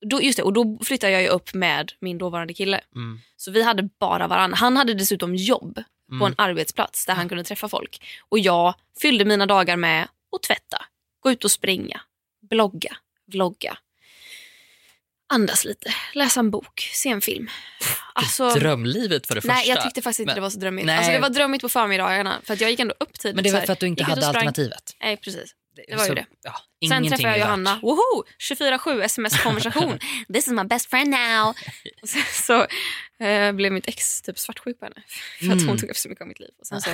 Då, 0.07 0.23
just 0.23 0.37
det, 0.37 0.43
och 0.43 0.53
då 0.53 0.79
flyttade 0.85 1.21
jag 1.21 1.33
upp 1.33 1.55
med 1.55 1.93
min 2.01 2.19
dåvarande 2.19 2.55
kille. 2.55 2.81
Mm. 2.95 3.21
Så 3.37 3.51
vi 3.51 3.63
hade 3.63 3.89
bara 4.01 4.27
varann. 4.29 4.55
Han 4.55 4.77
hade 4.77 4.95
dessutom 4.95 5.35
jobb 5.35 5.75
på 6.09 6.15
Mm. 6.15 6.27
en 6.27 6.35
arbetsplats 6.39 7.07
där 7.07 7.15
han 7.15 7.29
kunde 7.29 7.45
träffa 7.45 7.69
folk. 7.69 8.05
Och 8.29 8.39
jag 8.39 8.75
fyllde 9.03 9.25
mina 9.25 9.47
dagar 9.47 9.77
med 9.77 10.09
att 10.37 10.43
tvätta, 10.43 10.85
gå 11.21 11.31
ut 11.31 11.45
och 11.45 11.51
springa, 11.51 12.01
blogga, 12.51 12.97
vlogga. 13.27 13.79
Andas 15.35 15.65
lite, 15.65 15.95
läsa 16.15 16.41
en 16.41 16.51
bok, 16.51 16.91
se 16.95 17.09
en 17.09 17.21
film. 17.21 17.49
Alltså, 18.15 18.51
Drömlivet 18.51 19.27
för 19.27 19.35
det 19.35 19.41
första. 19.41 19.55
nej, 19.55 19.69
jag 19.69 19.83
tyckte 19.83 20.03
faktiskt 20.03 20.21
inte 20.21 20.29
Men- 20.31 20.35
det 20.35 20.41
var 20.41 20.51
så 20.51 20.59
drömmigt. 20.59 20.87
Nej. 20.87 20.97
Alltså, 20.97 21.13
det 21.13 21.19
var 21.19 21.29
drömmigt 21.31 21.63
på 21.63 21.69
förmiddagarna 21.69 22.41
för 22.45 22.55
att 22.55 22.61
jag 22.61 22.71
gick 22.71 22.81
ändå 22.81 22.95
upp 23.01 23.19
tidigt. 23.19 23.35
Men 23.35 23.45
det 23.45 23.53
var 23.53 23.61
för 23.61 23.73
att 23.73 23.81
du 23.81 23.87
inte 23.87 24.05
hade 24.05 24.27
alternativet. 24.27 24.97
Nej, 25.03 25.17
precis. 25.17 25.55
Det 25.89 25.97
var 25.97 26.03
ju 26.03 26.09
Så- 26.09 26.15
det. 26.15 26.27
Ja, 26.43 26.89
Sen 26.89 27.09
träffade 27.09 27.29
jag. 27.29 27.39
Johanna. 27.39 27.79
Woho! 27.83 28.25
24-7 28.39 29.03
sms-konversation. 29.03 29.99
This 30.35 30.47
is 30.47 30.53
my 30.53 30.65
best 30.65 30.91
friend 30.91 31.11
now. 31.11 31.49
Och 32.03 32.09
sen 32.09 32.23
så 32.33 32.67
eh, 33.25 33.53
blev 33.53 33.73
mitt 33.73 33.89
ex 33.89 34.23
typ 34.23 34.39
svartsjuk 34.39 34.79
på 34.81 34.85
henne. 34.87 35.03
För 35.39 35.47
att 35.47 35.53
Mm. 35.53 35.69
hon 35.69 35.79
tog 35.79 35.91
upp 35.91 35.97
så 35.97 36.09
mycket 36.09 36.23
av 36.23 36.29
mitt 36.29 36.41
liv. 36.41 36.51
Och 36.61 36.67
sen 36.67 36.81
så 36.81 36.91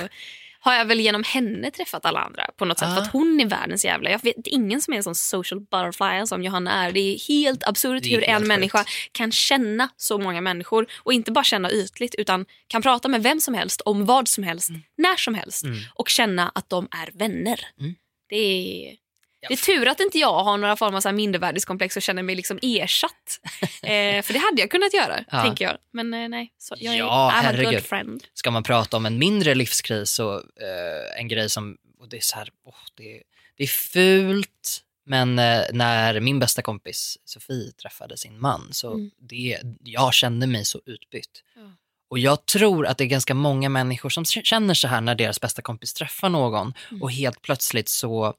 har 0.59 0.73
jag 0.73 0.85
väl 0.85 0.99
genom 0.99 1.23
henne 1.23 1.71
träffat 1.71 2.05
alla 2.05 2.19
andra 2.19 2.49
på 2.57 2.65
något 2.65 2.79
sätt. 2.79 2.87
Ah. 2.87 2.95
För 2.95 3.01
att 3.01 3.11
hon 3.11 3.41
är 3.41 3.45
världens 3.45 3.85
jävla... 3.85 4.09
Jag 4.09 4.23
vet 4.23 4.47
ingen 4.47 4.81
som 4.81 4.93
är 4.93 4.97
en 4.97 5.03
sån 5.03 5.15
social 5.15 5.59
butterfly 5.59 6.27
som 6.27 6.43
Johanna 6.43 6.85
är. 6.85 6.91
Det 6.91 6.99
är 6.99 7.27
helt 7.27 7.67
absurt 7.67 8.05
hur 8.05 8.23
en 8.23 8.47
människa 8.47 8.85
kan 9.11 9.31
känna 9.31 9.89
så 9.97 10.17
många 10.17 10.41
människor. 10.41 10.87
Och 10.97 11.13
inte 11.13 11.31
bara 11.31 11.43
känna 11.43 11.71
ytligt 11.71 12.15
utan 12.15 12.45
kan 12.67 12.81
prata 12.81 13.07
med 13.07 13.23
vem 13.23 13.39
som 13.39 13.53
helst 13.53 13.81
om 13.81 14.05
vad 14.05 14.27
som 14.27 14.43
helst, 14.43 14.69
när 14.97 15.15
som 15.15 15.35
helst. 15.35 15.63
Mm. 15.63 15.79
Och 15.95 16.09
känna 16.09 16.51
att 16.55 16.69
de 16.69 16.87
är 16.91 17.17
vänner. 17.19 17.59
Mm. 17.79 17.95
Det 18.29 18.35
är... 18.35 19.08
Det 19.47 19.53
är 19.53 19.57
tur 19.57 19.87
att 19.87 19.99
inte 19.99 20.17
jag 20.19 20.43
har 20.43 20.57
några 20.57 20.75
form 20.75 20.95
av 20.95 21.01
så 21.01 21.11
mindervärdeskomplex 21.11 21.95
och 21.97 22.01
känner 22.03 22.23
mig 22.23 22.35
liksom 22.35 22.59
ersatt. 22.61 23.39
eh, 23.83 24.21
för 24.21 24.33
det 24.33 24.39
hade 24.39 24.61
jag 24.61 24.71
kunnat 24.71 24.93
göra, 24.93 25.23
Ja. 25.31 25.43
tänker 25.43 25.65
jag. 25.65 25.77
Men 25.93 26.13
eh, 26.13 26.29
nej, 26.29 26.53
så 26.57 26.75
jag 26.77 26.93
är 26.93 26.97
Ja, 26.97 27.31
I'm 27.33 27.37
a 27.37 27.41
herregud. 27.43 27.73
good 27.73 27.83
friend. 27.83 28.23
Ska 28.33 28.51
man 28.51 28.63
prata 28.63 28.97
om 28.97 29.05
en 29.05 29.17
mindre 29.19 29.55
livskris 29.55 30.11
så 30.11 30.35
eh, 30.37 31.19
en 31.19 31.27
grej 31.27 31.49
som, 31.49 31.77
och 31.99 32.09
det 32.09 32.17
är 32.17 32.21
så 32.21 32.35
här, 32.35 32.49
åh, 32.65 32.73
det, 32.95 33.21
det 33.57 33.63
är 33.63 33.67
fult, 33.67 34.81
men 35.05 35.39
eh, 35.39 35.61
när 35.71 36.19
min 36.19 36.39
bästa 36.39 36.61
kompis 36.61 37.17
Sofie 37.25 37.71
träffade 37.71 38.17
sin 38.17 38.39
man 38.41 38.67
så 38.71 38.93
Mm. 38.93 39.11
det, 39.29 39.59
jag 39.83 40.13
kände 40.13 40.47
mig 40.47 40.65
så 40.65 40.81
utbytt. 40.85 41.43
Ja. 41.55 41.61
Och 42.09 42.19
jag 42.19 42.45
tror 42.45 42.85
att 42.87 42.97
det 42.97 43.03
är 43.03 43.07
ganska 43.07 43.33
många 43.33 43.69
människor 43.69 44.09
som 44.09 44.25
känner 44.25 44.73
så 44.73 44.87
här 44.87 45.01
när 45.01 45.15
deras 45.15 45.41
bästa 45.41 45.61
kompis 45.61 45.93
träffar 45.93 46.29
någon 46.29 46.73
Mm. 46.91 47.01
och 47.03 47.11
helt 47.11 47.41
plötsligt 47.41 47.89
så, 47.89 48.33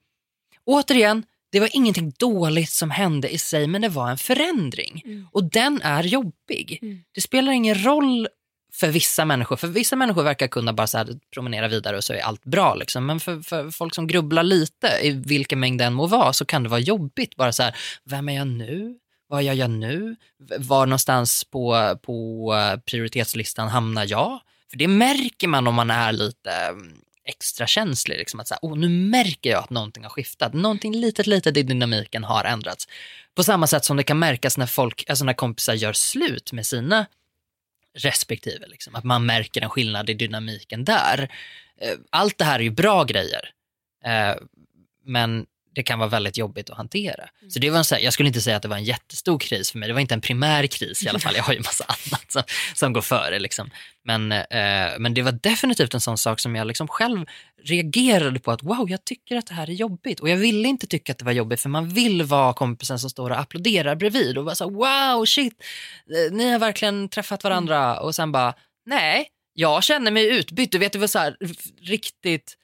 återigen, 0.70 1.24
det 1.52 1.60
var 1.60 1.68
ingenting 1.72 2.12
dåligt 2.18 2.70
som 2.70 2.90
hände 2.90 3.28
i 3.28 3.38
sig 3.38 3.66
men 3.66 3.82
det 3.82 3.88
var 3.88 4.10
en 4.10 4.18
förändring. 4.18 5.02
Mm. 5.04 5.28
Och 5.32 5.44
den 5.44 5.82
är 5.82 6.02
jobbig. 6.02 6.78
Mm. 6.82 7.02
Det 7.14 7.20
spelar 7.20 7.52
ingen 7.52 7.84
roll 7.84 8.28
för 8.72 8.88
vissa 8.88 9.24
människor, 9.24 9.56
för 9.56 9.68
vissa 9.68 9.96
människor 9.96 10.22
verkar 10.22 10.46
kunna 10.46 10.72
bara 10.72 10.86
så 10.86 11.04
promenera 11.34 11.68
vidare 11.68 11.96
och 11.96 12.04
så 12.04 12.12
är 12.12 12.20
allt 12.20 12.44
bra. 12.44 12.74
Liksom. 12.74 13.06
Men 13.06 13.20
för, 13.20 13.40
för 13.40 13.70
folk 13.70 13.94
som 13.94 14.06
grubblar 14.06 14.42
lite, 14.42 14.88
i 15.02 15.10
vilken 15.10 15.60
mängd 15.60 15.78
den 15.78 15.92
må 15.92 16.06
vara, 16.06 16.32
så 16.32 16.44
kan 16.44 16.62
det 16.62 16.68
vara 16.68 16.80
jobbigt. 16.80 17.36
Bara 17.36 17.52
så 17.52 17.62
här, 17.62 17.76
vem 18.04 18.28
är 18.28 18.36
jag 18.36 18.46
nu? 18.46 18.98
Vad 19.28 19.42
gör 19.42 19.54
jag 19.54 19.70
nu? 19.70 20.16
Var 20.58 20.86
någonstans 20.86 21.44
på, 21.44 21.96
på 22.02 22.48
eh, 22.54 22.80
prioritetslistan 22.80 23.68
hamnar 23.68 24.06
jag? 24.08 24.40
För 24.70 24.76
det 24.76 24.88
märker 24.88 25.48
man 25.48 25.66
om 25.66 25.74
man 25.74 25.90
är 25.90 26.12
lite 26.12 26.50
mm, 26.50 27.00
extra 27.30 27.66
känslig. 27.66 28.18
Liksom 28.18 28.40
att 28.40 28.48
så 28.48 28.54
här, 28.54 28.60
oh, 28.62 28.78
nu 28.78 28.88
märker 28.88 29.50
jag 29.50 29.58
att 29.58 29.70
någonting 29.70 30.02
har 30.02 30.10
skiftat. 30.10 30.54
Någonting 30.54 30.94
litet, 30.94 31.26
litet 31.26 31.56
i 31.56 31.62
dynamiken 31.62 32.24
har 32.24 32.44
ändrats. 32.44 32.88
På 33.34 33.42
samma 33.42 33.66
sätt 33.66 33.84
som 33.84 33.96
det 33.96 34.02
kan 34.02 34.18
märkas 34.18 34.58
när, 34.58 34.66
folk, 34.66 35.04
alltså 35.08 35.24
när 35.24 35.32
kompisar 35.32 35.74
gör 35.74 35.92
slut 35.92 36.52
med 36.52 36.66
sina 36.66 37.06
respektive. 37.94 38.66
Liksom. 38.66 38.94
Att 38.94 39.04
man 39.04 39.26
märker 39.26 39.62
en 39.62 39.70
skillnad 39.70 40.10
i 40.10 40.14
dynamiken 40.14 40.84
där. 40.84 41.32
Eh, 41.80 41.98
allt 42.10 42.38
det 42.38 42.44
här 42.44 42.58
är 42.58 42.62
ju 42.62 42.70
bra 42.70 43.04
grejer. 43.04 43.50
Eh, 44.04 44.34
men 45.04 45.46
det 45.74 45.82
kan 45.82 45.98
vara 45.98 46.08
väldigt 46.08 46.36
jobbigt 46.36 46.70
att 46.70 46.76
hantera. 46.76 47.28
Så 47.48 47.58
det 47.58 47.70
var 47.70 47.78
en, 47.78 47.84
så 47.84 47.94
här, 47.94 48.02
jag 48.02 48.12
skulle 48.12 48.26
inte 48.26 48.40
säga 48.40 48.56
att 48.56 48.62
det 48.62 48.68
var 48.68 48.76
en 48.76 48.84
jättestor 48.84 49.38
kris 49.38 49.70
för 49.70 49.78
mig. 49.78 49.88
Det 49.88 49.92
var 49.92 50.00
inte 50.00 50.14
en 50.14 50.20
primär 50.20 50.66
kris 50.66 51.04
i 51.04 51.08
alla 51.08 51.18
fall. 51.24 51.36
Jag 51.36 51.42
har 51.42 51.52
ju 51.52 51.60
massa 51.60 51.84
annat 51.84 52.32
som, 52.32 52.42
som 52.74 52.92
går 52.92 53.00
före. 53.00 53.38
Liksom. 53.38 53.70
Men, 54.04 54.32
eh, 54.32 54.98
men 54.98 55.14
det 55.14 55.22
var 55.22 55.32
definitivt 55.32 55.94
en 55.94 56.00
sån 56.00 56.18
sak 56.18 56.40
som 56.40 56.56
jag 56.56 56.66
liksom 56.66 56.88
själv 56.88 57.26
reagerade 57.64 58.40
på 58.40 58.50
att 58.50 58.62
wow, 58.62 58.90
jag 58.90 59.04
tycker 59.04 59.36
att 59.36 59.46
det 59.46 59.54
här 59.54 59.70
är 59.70 59.74
jobbigt. 59.74 60.20
Och 60.20 60.28
jag 60.28 60.36
ville 60.36 60.68
inte 60.68 60.86
tycka 60.86 61.12
att 61.12 61.18
det 61.18 61.24
var 61.24 61.32
jobbigt 61.32 61.60
för 61.60 61.68
man 61.68 61.88
vill 61.88 62.22
vara 62.22 62.52
kompisen 62.52 62.98
som 62.98 63.10
står 63.10 63.30
och 63.30 63.40
applåderar 63.40 63.94
bredvid 63.94 64.38
och 64.38 64.44
bara 64.44 64.54
så 64.54 64.70
wow, 64.70 65.24
shit, 65.26 65.62
eh, 66.10 66.32
ni 66.32 66.50
har 66.50 66.58
verkligen 66.58 67.08
träffat 67.08 67.44
varandra. 67.44 68.00
Och 68.00 68.14
sen 68.14 68.32
bara, 68.32 68.54
nej, 68.86 69.28
jag 69.54 69.84
känner 69.84 70.10
mig 70.10 70.38
utbytt. 70.38 70.72
Du 70.72 70.78
vet, 70.78 70.92
det 70.92 70.98
var 70.98 71.06
så 71.06 71.18
här 71.18 71.36
riktigt 71.82 72.56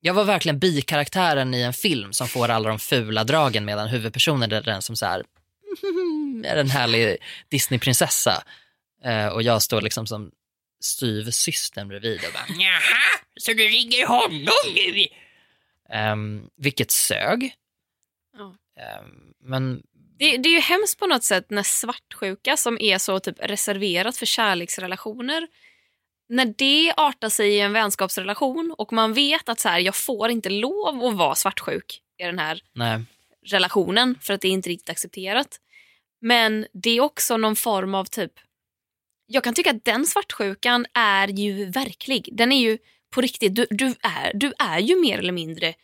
jag 0.00 0.14
var 0.14 0.24
verkligen 0.24 0.58
bikaraktären 0.58 1.54
i 1.54 1.62
en 1.62 1.72
film 1.72 2.12
som 2.12 2.28
får 2.28 2.48
alla 2.48 2.68
de 2.68 2.78
fula 2.78 3.24
dragen 3.24 3.64
medan 3.64 3.88
huvudpersonen 3.88 4.52
är 4.52 4.62
den 4.62 4.82
som 4.82 4.96
så 4.96 5.06
här, 5.06 5.24
är 6.44 6.56
en 6.56 6.70
härlig 6.70 7.16
Disneyprinsessa. 7.48 8.42
Eh, 9.04 9.26
och 9.26 9.42
jag 9.42 9.62
står 9.62 9.80
liksom 9.80 10.06
som 10.06 10.30
styvsystern 10.80 11.88
bredvid 11.88 12.24
och 12.26 12.32
bara 12.32 12.44
Jaha, 12.58 13.20
så 13.40 13.52
du 13.52 13.68
ringer 13.68 14.06
honom 14.06 14.44
nu? 14.44 15.06
Um, 16.12 16.50
vilket 16.56 16.90
sög. 16.90 17.54
Ja. 18.38 18.56
Ehm, 18.82 19.32
men 19.44 19.82
Det, 20.18 20.36
det 20.36 20.48
är 20.48 20.52
ju 20.52 20.60
hemskt 20.60 20.98
på 20.98 21.06
något 21.06 21.24
sätt 21.24 21.50
när 21.50 21.62
svartsjuka 21.62 22.56
som 22.56 22.78
är 22.80 22.98
så 22.98 23.20
typ 23.20 23.36
reserverat 23.40 24.16
för 24.16 24.26
kärleksrelationer 24.26 25.48
när 26.28 26.54
det 26.56 26.92
artar 26.96 27.28
sig 27.28 27.50
i 27.54 27.60
en 27.60 27.72
vänskapsrelation 27.72 28.74
och 28.78 28.92
man 28.92 29.12
vet 29.12 29.48
att 29.48 29.60
så 29.60 29.68
här, 29.68 29.78
jag 29.78 29.94
får 29.94 30.30
inte 30.30 30.50
lov 30.50 31.04
att 31.04 31.16
vara 31.16 31.34
svartsjuk 31.34 32.02
i 32.18 32.24
den 32.24 32.38
här 32.38 32.62
nej, 32.72 33.04
relationen 33.46 34.18
för 34.20 34.34
att 34.34 34.40
det 34.40 34.48
är 34.48 34.52
inte 34.52 34.68
riktigt 34.68 34.90
accepterat. 34.90 35.60
Men 36.20 36.66
det 36.72 36.90
är 36.90 37.00
också 37.00 37.36
någon 37.36 37.56
form 37.56 37.94
av 37.94 38.04
typ... 38.04 38.32
Jag 39.26 39.44
kan 39.44 39.54
tycka 39.54 39.70
att 39.70 39.84
den 39.84 40.06
svartsjukan 40.06 40.86
är 40.94 41.28
ju 41.28 41.64
verklig. 41.64 42.28
Den 42.32 42.52
är 42.52 42.60
ju 42.60 42.78
på 43.10 43.20
riktigt. 43.20 43.54
Du, 43.54 43.66
du, 43.70 43.86
är, 43.86 44.32
du 44.34 44.52
är 44.58 44.78
ju 44.78 45.00
mer 45.00 45.18
eller 45.18 45.32
mindre 45.32 45.74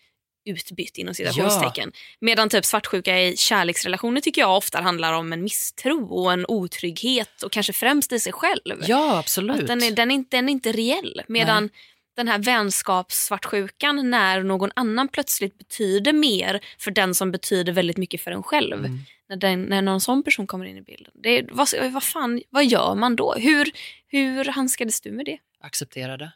utbytt 0.45 0.99
inom 0.99 1.15
citationstecken. 1.15 1.93
Medan 2.21 2.49
typ 2.49 2.65
svartsjuka 2.65 3.21
i 3.21 3.37
kärleksrelationer 3.37 4.21
tycker 4.21 4.41
jag 4.41 4.57
ofta 4.57 4.81
handlar 4.81 5.13
om 5.13 5.33
en 5.33 5.43
misstro 5.43 6.07
och 6.07 6.33
en 6.33 6.47
otrygghet 6.49 7.43
och 7.43 7.53
kanske 7.53 7.73
främst 7.73 8.13
i 8.13 8.21
sig 8.21 8.33
själv. 8.33 8.85
ja 8.87 9.19
absolut. 9.19 9.61
Att 9.61 9.67
den, 9.67 9.83
är, 9.83 9.91
den, 9.91 10.11
är 10.11 10.15
inte, 10.15 10.37
den 10.37 10.49
är 10.49 10.53
inte 10.53 10.73
reell. 10.73 11.23
Medan 11.29 11.71
den 12.17 12.29
här 12.29 12.39
vänskapssvartsjukan 12.39 14.11
när 14.11 14.43
någon 14.43 14.71
annan 14.77 15.09
plötsligt 15.09 15.59
betyder 15.59 16.13
mer 16.13 16.61
för 16.79 16.91
den 16.91 17.15
som 17.15 17.33
betyder 17.33 17.73
väldigt 17.73 17.97
mycket 17.97 18.21
för 18.21 18.31
en 18.31 18.43
själv. 18.43 18.79
Mm. 18.79 18.99
När, 19.29 19.37
den, 19.37 19.63
när 19.63 19.83
någon 19.83 20.01
sån 20.01 20.23
person 20.23 20.47
kommer 20.47 20.65
in 20.65 20.77
i 20.77 20.83
bilden. 20.83 21.13
Det, 21.15 21.47
vad, 21.51 21.69
vad, 21.93 22.03
fan, 22.03 22.43
vad 22.51 22.65
gör 22.65 22.95
man 22.95 23.17
då? 23.17 23.35
Hur, 23.35 23.71
hur 24.07 24.45
handskades 24.45 25.01
du 25.01 25.13
med 25.13 25.27
det? 25.27 25.39
Acceptera 25.61 26.17
det. 26.17 26.33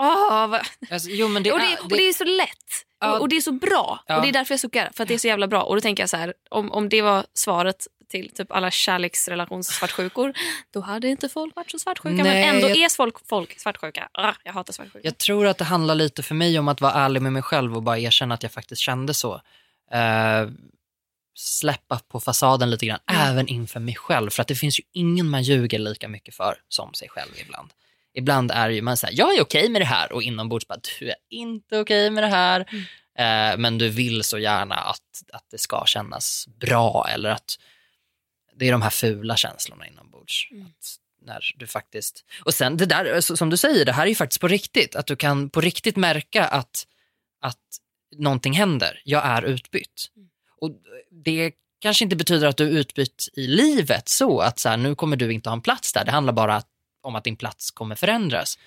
Oh, 0.00 0.46
vad, 0.46 0.60
Alltså, 0.90 1.08
jo, 1.10 1.28
men 1.28 1.42
det 1.42 1.52
och, 1.52 1.58
det, 1.58 1.64
är, 1.72 1.82
och 1.82 1.88
det 1.88 2.08
är 2.08 2.12
så 2.12 2.24
lätt. 2.24 2.86
Ja. 3.00 3.18
Och, 3.18 3.28
det 3.28 3.36
är 3.36 3.40
så 3.40 3.52
bra. 3.52 4.04
Ja. 4.06 4.16
Och 4.16 4.22
det 4.22 4.28
är 4.28 4.32
därför 4.32 4.52
jag 4.54 4.60
suckar. 4.60 4.90
För 4.94 5.02
att 5.02 5.08
det 5.08 5.14
är 5.14 5.18
så 5.18 5.26
jävla 5.26 5.46
bra. 5.48 5.62
Och 5.62 5.74
då 5.74 5.80
tänker 5.80 6.02
jag 6.02 6.10
så 6.10 6.16
här, 6.16 6.34
om, 6.50 6.72
om 6.72 6.88
det 6.88 7.02
var 7.02 7.26
svaret 7.34 7.86
till 8.08 8.30
typ 8.34 8.52
alla 8.52 8.70
kärleksrelationssvartsjukor, 8.70 10.32
då 10.70 10.80
hade 10.80 11.08
inte 11.08 11.28
folk 11.28 11.56
varit 11.56 11.70
så 11.70 11.78
svartsjuka. 11.78 12.22
Nej, 12.22 12.46
men 12.46 12.54
ändå 12.56 12.68
jag- 12.68 12.76
är 12.76 12.88
folk, 12.96 13.28
folk 13.28 13.60
svartsjuka. 13.60 14.08
Ah, 14.12 14.32
jag 14.44 14.52
hatar 14.52 14.72
svartsjuka. 14.72 15.00
Jag 15.02 15.18
tror 15.18 15.46
att 15.46 15.58
det 15.58 15.64
handlar 15.64 15.94
lite 15.94 16.22
för 16.22 16.34
mig 16.34 16.58
om 16.58 16.68
att 16.68 16.80
vara 16.80 16.92
ärlig 16.92 17.22
med 17.22 17.32
mig 17.32 17.42
själv 17.42 17.76
och 17.76 17.82
bara 17.82 17.98
erkänna 17.98 18.34
att 18.34 18.42
jag 18.42 18.52
faktiskt 18.52 18.82
kände 18.82 19.14
så. 19.14 19.34
Eh, 19.92 20.48
släppa 21.34 21.98
på 22.08 22.20
fasaden 22.20 22.70
lite 22.70 22.86
grann, 22.86 22.98
Mm. 23.10 23.22
även 23.28 23.48
inför 23.48 23.80
mig 23.80 23.94
själv. 23.94 24.30
För 24.30 24.42
att 24.42 24.48
det 24.48 24.54
finns 24.54 24.78
ju 24.80 24.82
ingen 24.92 25.28
man 25.28 25.42
ljuger 25.42 25.78
lika 25.78 26.08
mycket 26.08 26.34
för 26.34 26.54
som 26.68 26.94
sig 26.94 27.08
själv 27.08 27.30
ibland. 27.36 27.70
Ibland 28.14 28.50
är 28.50 28.70
ju 28.70 28.82
man 28.82 28.96
här, 29.02 29.10
jag 29.12 29.36
är 29.36 29.42
okej 29.42 29.68
med 29.68 29.80
det 29.80 29.86
här 29.86 30.12
och 30.12 30.22
inombords 30.22 30.66
bara, 30.66 30.80
du 30.98 31.08
är 31.08 31.16
inte 31.30 31.78
okej 31.78 32.10
med 32.10 32.24
det 32.24 32.28
här. 32.28 32.68
Mm. 32.68 32.84
Eh, 33.18 33.58
men 33.58 33.78
du 33.78 33.88
vill 33.88 34.22
så 34.22 34.38
gärna 34.38 34.74
att, 34.74 35.22
att 35.32 35.44
det 35.50 35.58
ska 35.58 35.82
kännas 35.86 36.48
bra 36.60 37.06
eller 37.14 37.30
att 37.30 37.58
det 38.54 38.68
är 38.68 38.72
de 38.72 38.82
här 38.82 38.90
fula 38.90 39.36
känslorna 39.36 39.86
inombords. 39.86 40.48
Mm. 40.50 40.66
Att 40.66 40.96
när 41.26 41.54
du 41.56 41.66
faktiskt... 41.66 42.24
Och 42.44 42.54
sen 42.54 42.76
det 42.76 42.86
där, 42.86 43.20
som 43.20 43.50
du 43.50 43.56
säger, 43.56 43.84
det 43.84 43.92
här 43.92 44.02
är 44.04 44.08
ju 44.08 44.14
faktiskt 44.14 44.40
på 44.40 44.48
riktigt. 44.48 44.96
Att 44.96 45.06
du 45.06 45.16
kan 45.16 45.50
på 45.50 45.60
riktigt 45.60 45.96
märka 45.96 46.44
att, 46.46 46.86
att 47.40 47.58
någonting 48.16 48.52
händer. 48.52 49.02
Jag 49.04 49.26
är 49.26 49.42
utbytt. 49.42 50.10
Mm. 50.16 50.28
Och 50.60 50.70
det 51.24 51.52
kanske 51.80 52.04
inte 52.04 52.16
betyder 52.16 52.46
att 52.46 52.56
du 52.56 52.66
är 52.66 52.70
utbytt 52.70 53.28
i 53.32 53.46
livet 53.46 54.08
så 54.08 54.40
att 54.40 54.58
så 54.58 54.68
här, 54.68 54.76
nu 54.76 54.94
kommer 54.94 55.16
du 55.16 55.32
inte 55.32 55.48
ha 55.48 55.54
en 55.54 55.62
plats 55.62 55.92
där. 55.92 56.04
Det 56.04 56.10
handlar 56.10 56.32
bara 56.32 56.62
om 57.02 57.14
att 57.14 57.24
din 57.24 57.36
plats 57.36 57.70
kommer 57.70 57.94
förändras. 57.94 58.58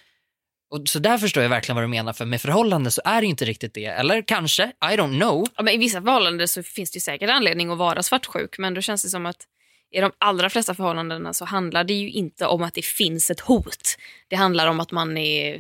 Och 0.69 0.88
så 0.89 1.00
där 1.00 1.17
förstår 1.17 1.43
jag 1.43 1.50
verkligen 1.50 1.76
vad 1.76 1.84
du 1.84 1.88
menar, 1.88 2.13
för 2.13 2.26
med 2.26 2.41
förhållande 2.41 2.91
så 2.91 3.02
är 3.06 3.22
det 3.22 3.28
inte 3.28 3.46
riktigt 3.46 3.74
det. 3.74 3.86
Eller 3.86 4.22
kanske, 4.28 4.63
I 4.63 4.86
don't 4.98 5.19
know. 5.19 5.48
Ja, 5.56 5.63
men 5.63 5.74
I 5.74 5.78
vissa 5.78 6.02
förhållanden 6.02 6.48
så 6.48 6.63
finns 6.63 6.91
det 6.91 6.98
ju 6.98 7.02
säkert 7.02 7.30
anledning 7.30 7.72
att 7.72 7.78
vara 7.78 8.04
svartsjuk 8.04 8.58
men 8.58 8.74
då 8.74 8.82
känns 8.82 9.04
det 9.04 9.10
som 9.10 9.26
att 9.26 9.48
i 9.91 10.00
de 10.02 10.12
allra 10.17 10.50
flesta 10.50 10.76
förhållandena 10.76 11.34
så 11.34 11.46
handlar 11.46 11.84
det 11.84 11.93
ju 11.93 12.10
inte 12.12 12.46
om 12.46 12.63
att 12.63 12.74
det 12.74 12.86
finns 12.86 13.32
ett 13.32 13.39
hot. 13.39 13.98
Det 14.28 14.36
handlar 14.36 14.67
om 14.67 14.80
att 14.80 14.91
man 14.91 15.17
är 15.17 15.56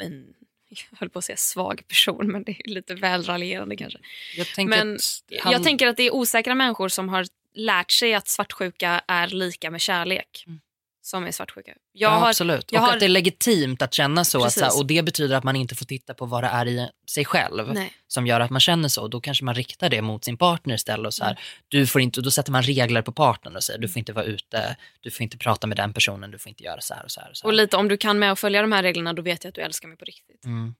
en, 0.00 0.24
jag 0.68 0.98
höll 0.98 1.10
på 1.10 1.18
att 1.18 1.24
säga 1.24 1.36
svag 1.36 1.82
person 1.88 2.32
men 2.32 2.42
det 2.44 2.52
är 2.52 2.68
lite 2.68 2.94
väl 2.94 3.22
raljerande 3.24 3.76
kanske. 3.76 3.98
Jag 4.36 4.46
tänker 4.46 4.70
Men 4.76 4.94
att 4.94 5.22
han- 5.42 5.52
Jag 5.52 5.62
tänker 5.64 5.86
att 5.86 5.96
det 5.96 6.02
är 6.02 6.14
osäkra 6.14 6.54
människor 6.54 6.88
som 6.88 7.08
har 7.08 7.26
lärt 7.54 7.90
sig 7.90 8.14
att 8.14 8.28
svartsjuka 8.28 9.02
är 9.08 9.26
lika 9.28 9.70
med 9.70 9.80
kärlek. 9.80 10.44
Mm. 10.46 10.60
Som 11.08 11.24
är 11.26 11.32
svartsjuka. 11.32 11.72
Jag 11.92 12.12
ja, 12.12 12.16
har, 12.16 12.28
absolut. 12.28 12.72
jag 12.72 12.80
och 12.80 12.86
har- 12.86 12.94
att 12.94 13.00
det 13.00 13.06
är 13.06 13.08
legitimt 13.08 13.82
att 13.82 13.94
känna 13.94 14.24
så. 14.24 14.38
Att, 14.44 14.54
Precis. 14.54 14.76
och 14.78 14.86
det 14.86 15.02
betyder 15.02 15.36
att 15.36 15.44
man 15.44 15.56
inte 15.56 15.74
får 15.74 15.84
titta 15.84 16.14
på 16.14 16.26
vad 16.26 16.44
det 16.44 16.48
är 16.48 16.66
i 16.68 16.88
sig 17.10 17.24
själv 17.24 17.72
nej. 17.72 17.92
som 18.08 18.26
gör 18.26 18.40
att 18.40 18.50
man 18.50 18.60
känner 18.60 18.88
så. 18.88 19.08
Då 19.08 19.20
kanske 19.20 19.44
man 19.44 19.54
riktar 19.54 19.88
det 19.90 20.02
mot 20.02 20.24
sin 20.24 20.36
partner 20.36 20.74
istället. 20.74 21.06
Och 21.06 21.14
så 21.14 21.24
Mm. 21.24 21.34
här, 21.36 21.44
du 21.68 21.86
får 21.86 22.00
inte, 22.00 22.20
och 22.20 22.24
då 22.24 22.30
sätter 22.30 22.52
man 22.52 22.62
regler 22.62 23.02
på 23.02 23.12
partnern 23.12 23.56
och 23.56 23.64
säger 23.64 23.78
du 23.80 23.88
får 23.88 23.98
inte 23.98 24.12
vara 24.12 24.24
ute, 24.24 24.76
du 25.00 25.10
får 25.10 25.22
inte 25.22 25.38
prata 25.38 25.66
med 25.66 25.76
den 25.76 25.92
personen, 25.92 26.30
du 26.30 26.38
får 26.38 26.48
inte 26.50 26.64
göra 26.64 26.80
så 26.80 26.94
här 26.94 27.04
och 27.04 27.10
så 27.10 27.20
här. 27.20 27.30
Och 27.30 27.36
så 27.36 27.46
här. 27.46 27.48
Och 27.48 27.54
lite 27.54 27.76
om 27.76 27.88
du 27.88 27.96
kan 27.96 28.18
med 28.18 28.32
att 28.32 28.38
följa 28.40 28.60
de 28.62 28.72
här 28.72 28.82
reglerna 28.82 29.12
då 29.12 29.22
vet 29.22 29.44
jag 29.44 29.48
att 29.48 29.54
du 29.54 29.60
älskar 29.60 29.88
mig 29.88 29.96
på 29.96 30.04
riktigt. 30.04 30.44
Mm. 30.44 30.74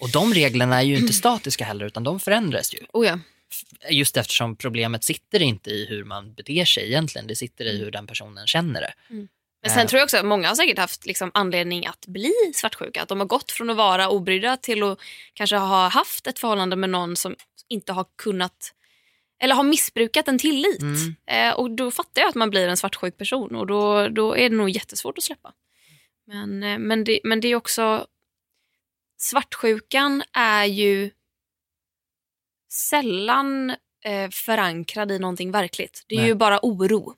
Och 0.00 0.10
de 0.10 0.34
reglerna 0.34 0.78
är 0.78 0.82
ju 0.84 0.96
inte 0.96 1.12
statiska 1.22 1.64
heller 1.64 1.86
utan 1.86 2.04
de 2.04 2.20
förändras 2.20 2.74
ju. 2.74 2.78
Oh 2.92 3.06
ja. 3.06 3.18
Just 3.90 4.16
eftersom 4.16 4.56
problemet 4.56 5.04
sitter 5.04 5.42
inte 5.42 5.70
i 5.70 5.86
hur 5.86 6.04
man 6.04 6.34
beter 6.34 6.64
sig 6.64 6.86
egentligen, 6.86 7.26
det 7.26 7.36
sitter 7.36 7.64
i 7.64 7.78
hur 7.78 7.90
den 7.90 8.06
personen 8.06 8.46
känner 8.46 8.80
det. 8.80 8.92
Men 9.66 9.74
sen 9.74 9.86
tror 9.86 9.98
jag 9.98 10.04
också 10.04 10.16
att 10.16 10.24
många 10.24 10.48
har 10.48 10.54
säkert 10.54 10.78
haft 10.78 11.06
liksom 11.06 11.30
anledning 11.34 11.86
att 11.86 12.06
bli 12.06 12.32
svartsjuka. 12.54 13.02
Att 13.02 13.08
de 13.08 13.20
har 13.20 13.26
gått 13.26 13.52
från 13.52 13.70
att 13.70 13.76
vara 13.76 14.08
obrydda 14.08 14.56
till 14.56 14.82
att 14.82 14.98
kanske 15.34 15.56
ha 15.56 15.88
haft 15.88 16.26
ett 16.26 16.38
förhållande 16.38 16.76
med 16.76 16.90
någon 16.90 17.16
som 17.16 17.36
inte 17.68 17.92
har 17.92 18.06
kunnat 18.16 18.72
eller 19.38 19.54
har 19.54 19.62
missbrukat 19.62 20.28
en 20.28 20.38
tillit. 20.38 20.82
Mm. 20.82 21.16
Eh, 21.26 21.54
och 21.54 21.70
då 21.70 21.90
fattar 21.90 22.22
jag 22.22 22.28
att 22.28 22.34
man 22.34 22.50
blir 22.50 22.68
en 22.68 22.76
svartsjuk 22.76 23.18
person 23.18 23.56
och 23.56 23.66
då, 23.66 24.08
då 24.08 24.36
är 24.36 24.50
det 24.50 24.56
nog 24.56 24.70
jättesvårt 24.70 25.18
att 25.18 25.24
släppa. 25.24 25.52
Men, 26.26 26.62
eh, 26.62 26.78
men, 26.78 27.04
det, 27.04 27.20
men 27.24 27.40
det 27.40 27.48
är 27.48 27.54
också... 27.54 28.06
Svartsjukan 29.18 30.22
är 30.32 30.64
ju 30.64 31.10
sällan 32.72 33.70
eh, 34.04 34.30
förankrad 34.30 35.12
i 35.12 35.18
någonting 35.18 35.50
verkligt. 35.50 36.04
Det 36.08 36.14
är 36.14 36.18
Nej. 36.18 36.28
ju 36.28 36.34
bara 36.34 36.60
oro. 36.62 37.14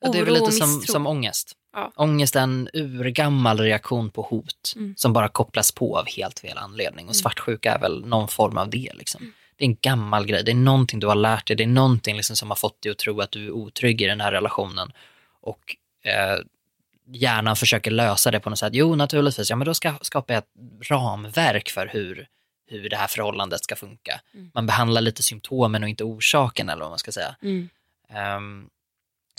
Ja, 0.00 0.10
det 0.12 0.18
är 0.18 0.24
väl 0.24 0.34
Oro 0.36 0.40
lite 0.46 0.52
som, 0.52 0.80
som 0.82 1.06
ångest. 1.06 1.52
Ja. 1.72 1.92
Ångest 1.96 2.36
är 2.36 2.40
en 2.40 2.68
urgammal 2.74 3.60
reaktion 3.60 4.10
på 4.10 4.22
hot 4.22 4.72
Mm. 4.76 4.94
som 4.96 5.12
bara 5.12 5.28
kopplas 5.28 5.72
på 5.72 5.98
av 5.98 6.06
helt 6.16 6.38
fel 6.38 6.58
anledning. 6.58 7.04
Och 7.04 7.10
Mm. 7.10 7.14
svartsjuka 7.14 7.74
är 7.74 7.78
väl 7.80 8.06
någon 8.06 8.28
form 8.28 8.58
av 8.58 8.70
det. 8.70 8.90
Liksom. 8.94 9.20
Mm. 9.22 9.32
Det 9.56 9.64
är 9.64 9.68
en 9.68 9.76
gammal 9.82 10.26
grej, 10.26 10.44
det 10.44 10.50
är 10.50 10.54
någonting 10.54 11.00
du 11.00 11.06
har 11.06 11.14
lärt 11.14 11.46
dig, 11.46 11.56
det 11.56 11.62
är 11.62 11.66
någonting 11.68 12.16
liksom 12.16 12.36
som 12.36 12.48
har 12.50 12.56
fått 12.56 12.82
dig 12.82 12.92
att 12.92 12.98
tro 12.98 13.20
att 13.20 13.30
du 13.30 13.46
är 13.46 13.50
otrygg 13.50 14.02
i 14.02 14.06
den 14.06 14.20
här 14.20 14.32
relationen. 14.32 14.92
Och 15.40 15.76
eh, 16.04 16.38
hjärnan 17.12 17.56
försöker 17.56 17.90
lösa 17.90 18.30
det 18.30 18.40
på 18.40 18.50
något 18.50 18.58
sätt. 18.58 18.74
Jo, 18.74 18.94
naturligtvis, 18.94 19.50
ja 19.50 19.56
men 19.56 19.66
då 19.66 19.74
ska 19.74 19.94
skapar 20.00 20.34
jag 20.34 20.38
ett 20.42 20.88
ramverk 20.90 21.68
för 21.70 21.86
hur, 21.86 22.26
hur 22.66 22.88
det 22.90 22.96
här 22.96 23.06
förhållandet 23.06 23.64
ska 23.64 23.76
funka. 23.76 24.20
Mm. 24.34 24.50
Man 24.54 24.66
behandlar 24.66 25.00
lite 25.00 25.22
symptomen 25.22 25.82
och 25.82 25.88
inte 25.88 26.04
orsaken 26.04 26.68
eller 26.68 26.80
vad 26.80 26.90
man 26.90 26.98
ska 26.98 27.12
säga. 27.12 27.36
Mm. 27.42 27.68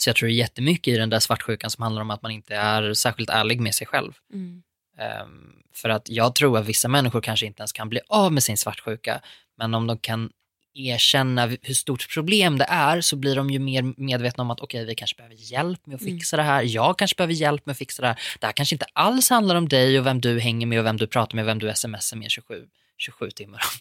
Så 0.02 0.10
jag 0.10 0.16
tror 0.16 0.28
det 0.28 0.34
är 0.34 0.36
jättemycket 0.36 0.94
i 0.94 0.98
den 0.98 1.10
där 1.10 1.20
svartsjukan 1.20 1.70
som 1.70 1.82
handlar 1.84 2.02
om 2.02 2.12
att 2.12 2.22
man 2.22 2.32
inte 2.32 2.56
är 2.56 2.94
särskilt 2.94 3.30
ärlig 3.30 3.60
med 3.62 3.76
sig 3.76 3.88
själv. 3.88 4.14
Mm. 4.34 4.62
Ehm, 5.00 5.54
för 5.74 5.90
att 5.90 6.10
jag 6.10 6.36
tror 6.36 6.58
att 6.58 6.66
vissa 6.66 6.88
människor 6.88 7.22
kanske 7.22 7.46
inte 7.46 7.62
ens 7.62 7.72
kan 7.72 7.90
bli 7.90 8.00
av 8.08 8.34
med 8.34 8.44
sin 8.44 8.58
svartsjuka, 8.58 9.22
men 9.58 9.74
om 9.74 9.88
de 9.88 9.98
kan 9.98 10.30
erkänna 10.74 11.46
hur 11.62 11.74
stort 11.74 12.14
problem 12.14 12.58
det 12.58 12.66
är 12.70 13.02
så 13.02 13.16
blir 13.16 13.36
de 13.36 13.50
ju 13.50 13.60
mer 13.60 13.94
medvetna 13.98 14.42
om 14.42 14.52
att 14.52 14.60
okej, 14.60 14.86
vi 14.86 14.96
kanske 14.96 15.16
behöver 15.18 15.36
hjälp 15.38 15.86
med 15.86 15.96
att 15.96 16.02
Mm. 16.02 16.14
fixa 16.18 16.38
det 16.38 16.44
här. 16.44 16.64
Jag 16.64 16.98
kanske 16.98 17.16
behöver 17.16 17.34
hjälp 17.34 17.66
med 17.66 17.72
att 17.72 17.78
fixa 17.78 18.02
det 18.02 18.08
här. 18.08 18.20
Det 18.40 18.46
här 18.46 18.54
kanske 18.54 18.76
inte 18.76 18.86
alls 18.94 19.30
handlar 19.30 19.56
om 19.56 19.70
dig 19.70 20.00
och 20.00 20.06
vem 20.06 20.22
du 20.22 20.40
hänger 20.40 20.68
med 20.68 20.80
och 20.80 20.86
vem 20.86 20.98
du 20.98 21.08
pratar 21.08 21.36
med, 21.36 21.46
vem 21.46 21.60
du 21.60 21.72
smsar 21.76 22.18
med 22.18 22.32
27, 22.32 22.66
27 22.98 23.32
timmar 23.32 23.62
om 23.64 23.80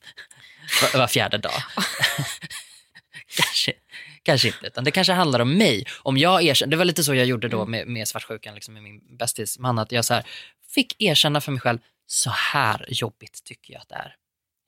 var, 0.93 0.99
var 1.01 1.07
fjärde 1.07 1.39
dag. 1.39 1.53
kanske, 3.37 3.73
kanske 4.23 4.49
inte, 4.49 4.67
utan 4.67 4.85
det 4.85 4.91
kanske 4.91 5.13
handlar 5.13 5.41
om 5.41 5.59
mig. 5.59 5.85
Om 6.03 6.19
jag 6.19 6.43
erkänner, 6.43 6.71
det 6.71 6.77
var 6.77 6.85
lite 6.85 7.05
så 7.05 7.15
jag 7.15 7.27
gjorde 7.27 7.49
då 7.49 7.61
Mm. 7.63 7.71
med, 7.71 7.87
med 7.87 8.09
svartsjukan, 8.09 8.55
liksom 8.55 8.75
med 8.75 8.83
min 8.83 9.17
bästis 9.17 9.59
man, 9.59 9.79
att 9.79 9.93
jag 9.93 10.05
så 10.05 10.15
här, 10.15 10.27
fick 10.75 11.03
erkänna 11.03 11.41
för 11.41 11.53
mig 11.53 11.61
själv, 11.61 11.79
så 12.07 12.31
här 12.31 12.87
jobbigt 12.89 13.45
tycker 13.45 13.73
jag 13.73 13.81
att 13.83 13.89
det 13.89 13.95
är. 13.95 14.17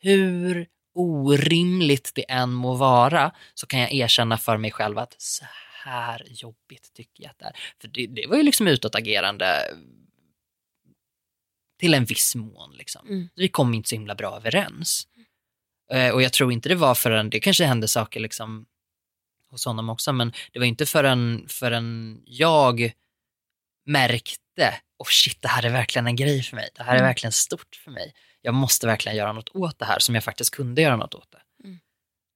Hur 0.01 0.67
orimligt 0.95 2.13
det 2.15 2.31
än 2.31 2.53
må 2.53 2.75
vara 2.75 3.33
så 3.55 3.67
kan 3.67 3.81
jag 3.81 3.93
erkänna 3.93 4.39
för 4.39 4.57
mig 4.57 4.71
själv 4.71 4.99
att 4.99 5.15
så 5.19 5.45
här 5.85 6.27
jobbigt 6.29 6.93
tycker 6.95 7.23
jag 7.23 7.31
att 7.31 7.39
det 7.39 7.45
är. 7.45 7.57
För 7.81 7.89
det, 7.89 8.07
det 8.07 8.27
var 8.27 8.37
ju 8.37 8.43
liksom 8.43 8.69
utåtagerande 8.69 9.63
till 11.81 11.95
en 11.95 12.05
viss 12.05 12.35
mån. 12.35 12.75
Liksom. 12.75 13.09
Mm. 13.09 13.29
Vi 13.35 13.49
kom 13.49 13.75
inte 13.75 13.89
så 13.89 13.95
himla 13.95 14.15
bra 14.15 14.37
överens. 14.37 15.07
Eh, 15.93 16.11
och 16.11 16.23
jag 16.23 16.33
tror 16.33 16.53
inte 16.53 16.69
det 16.69 16.75
var 16.75 16.95
förrän, 16.95 17.31
det 17.31 17.41
kanske 17.41 17.65
hände 17.65 17.89
saker 17.89 18.21
liksom 18.21 18.67
hos 19.53 19.65
honom 19.67 19.89
också, 19.91 20.13
men 20.13 20.33
det 20.53 20.59
var 20.59 20.67
inte 20.67 20.87
förrän, 20.87 21.45
förrän 21.49 22.21
jag 22.27 22.93
märkte, 23.87 24.75
oh 24.99 25.07
shit, 25.09 25.43
det 25.43 25.49
här 25.49 25.65
är 25.65 25.71
verkligen 25.71 26.07
en 26.07 26.17
grej 26.17 26.43
för 26.43 26.57
mig. 26.57 26.69
Det 26.75 26.83
här 26.83 26.93
är 26.93 26.97
Mm. 26.99 27.07
verkligen 27.09 27.33
stort 27.33 27.77
för 27.85 27.91
mig. 27.91 28.15
Jag 28.41 28.55
måste 28.55 28.87
verkligen 28.87 29.17
göra 29.19 29.33
något 29.33 29.49
åt 29.49 29.79
det 29.79 29.85
här 29.85 29.99
som 29.99 30.15
jag 30.15 30.25
faktiskt 30.25 30.55
kunde 30.55 30.83
göra 30.83 30.97
något 30.97 31.15
åt 31.15 31.31
det. 31.33 31.39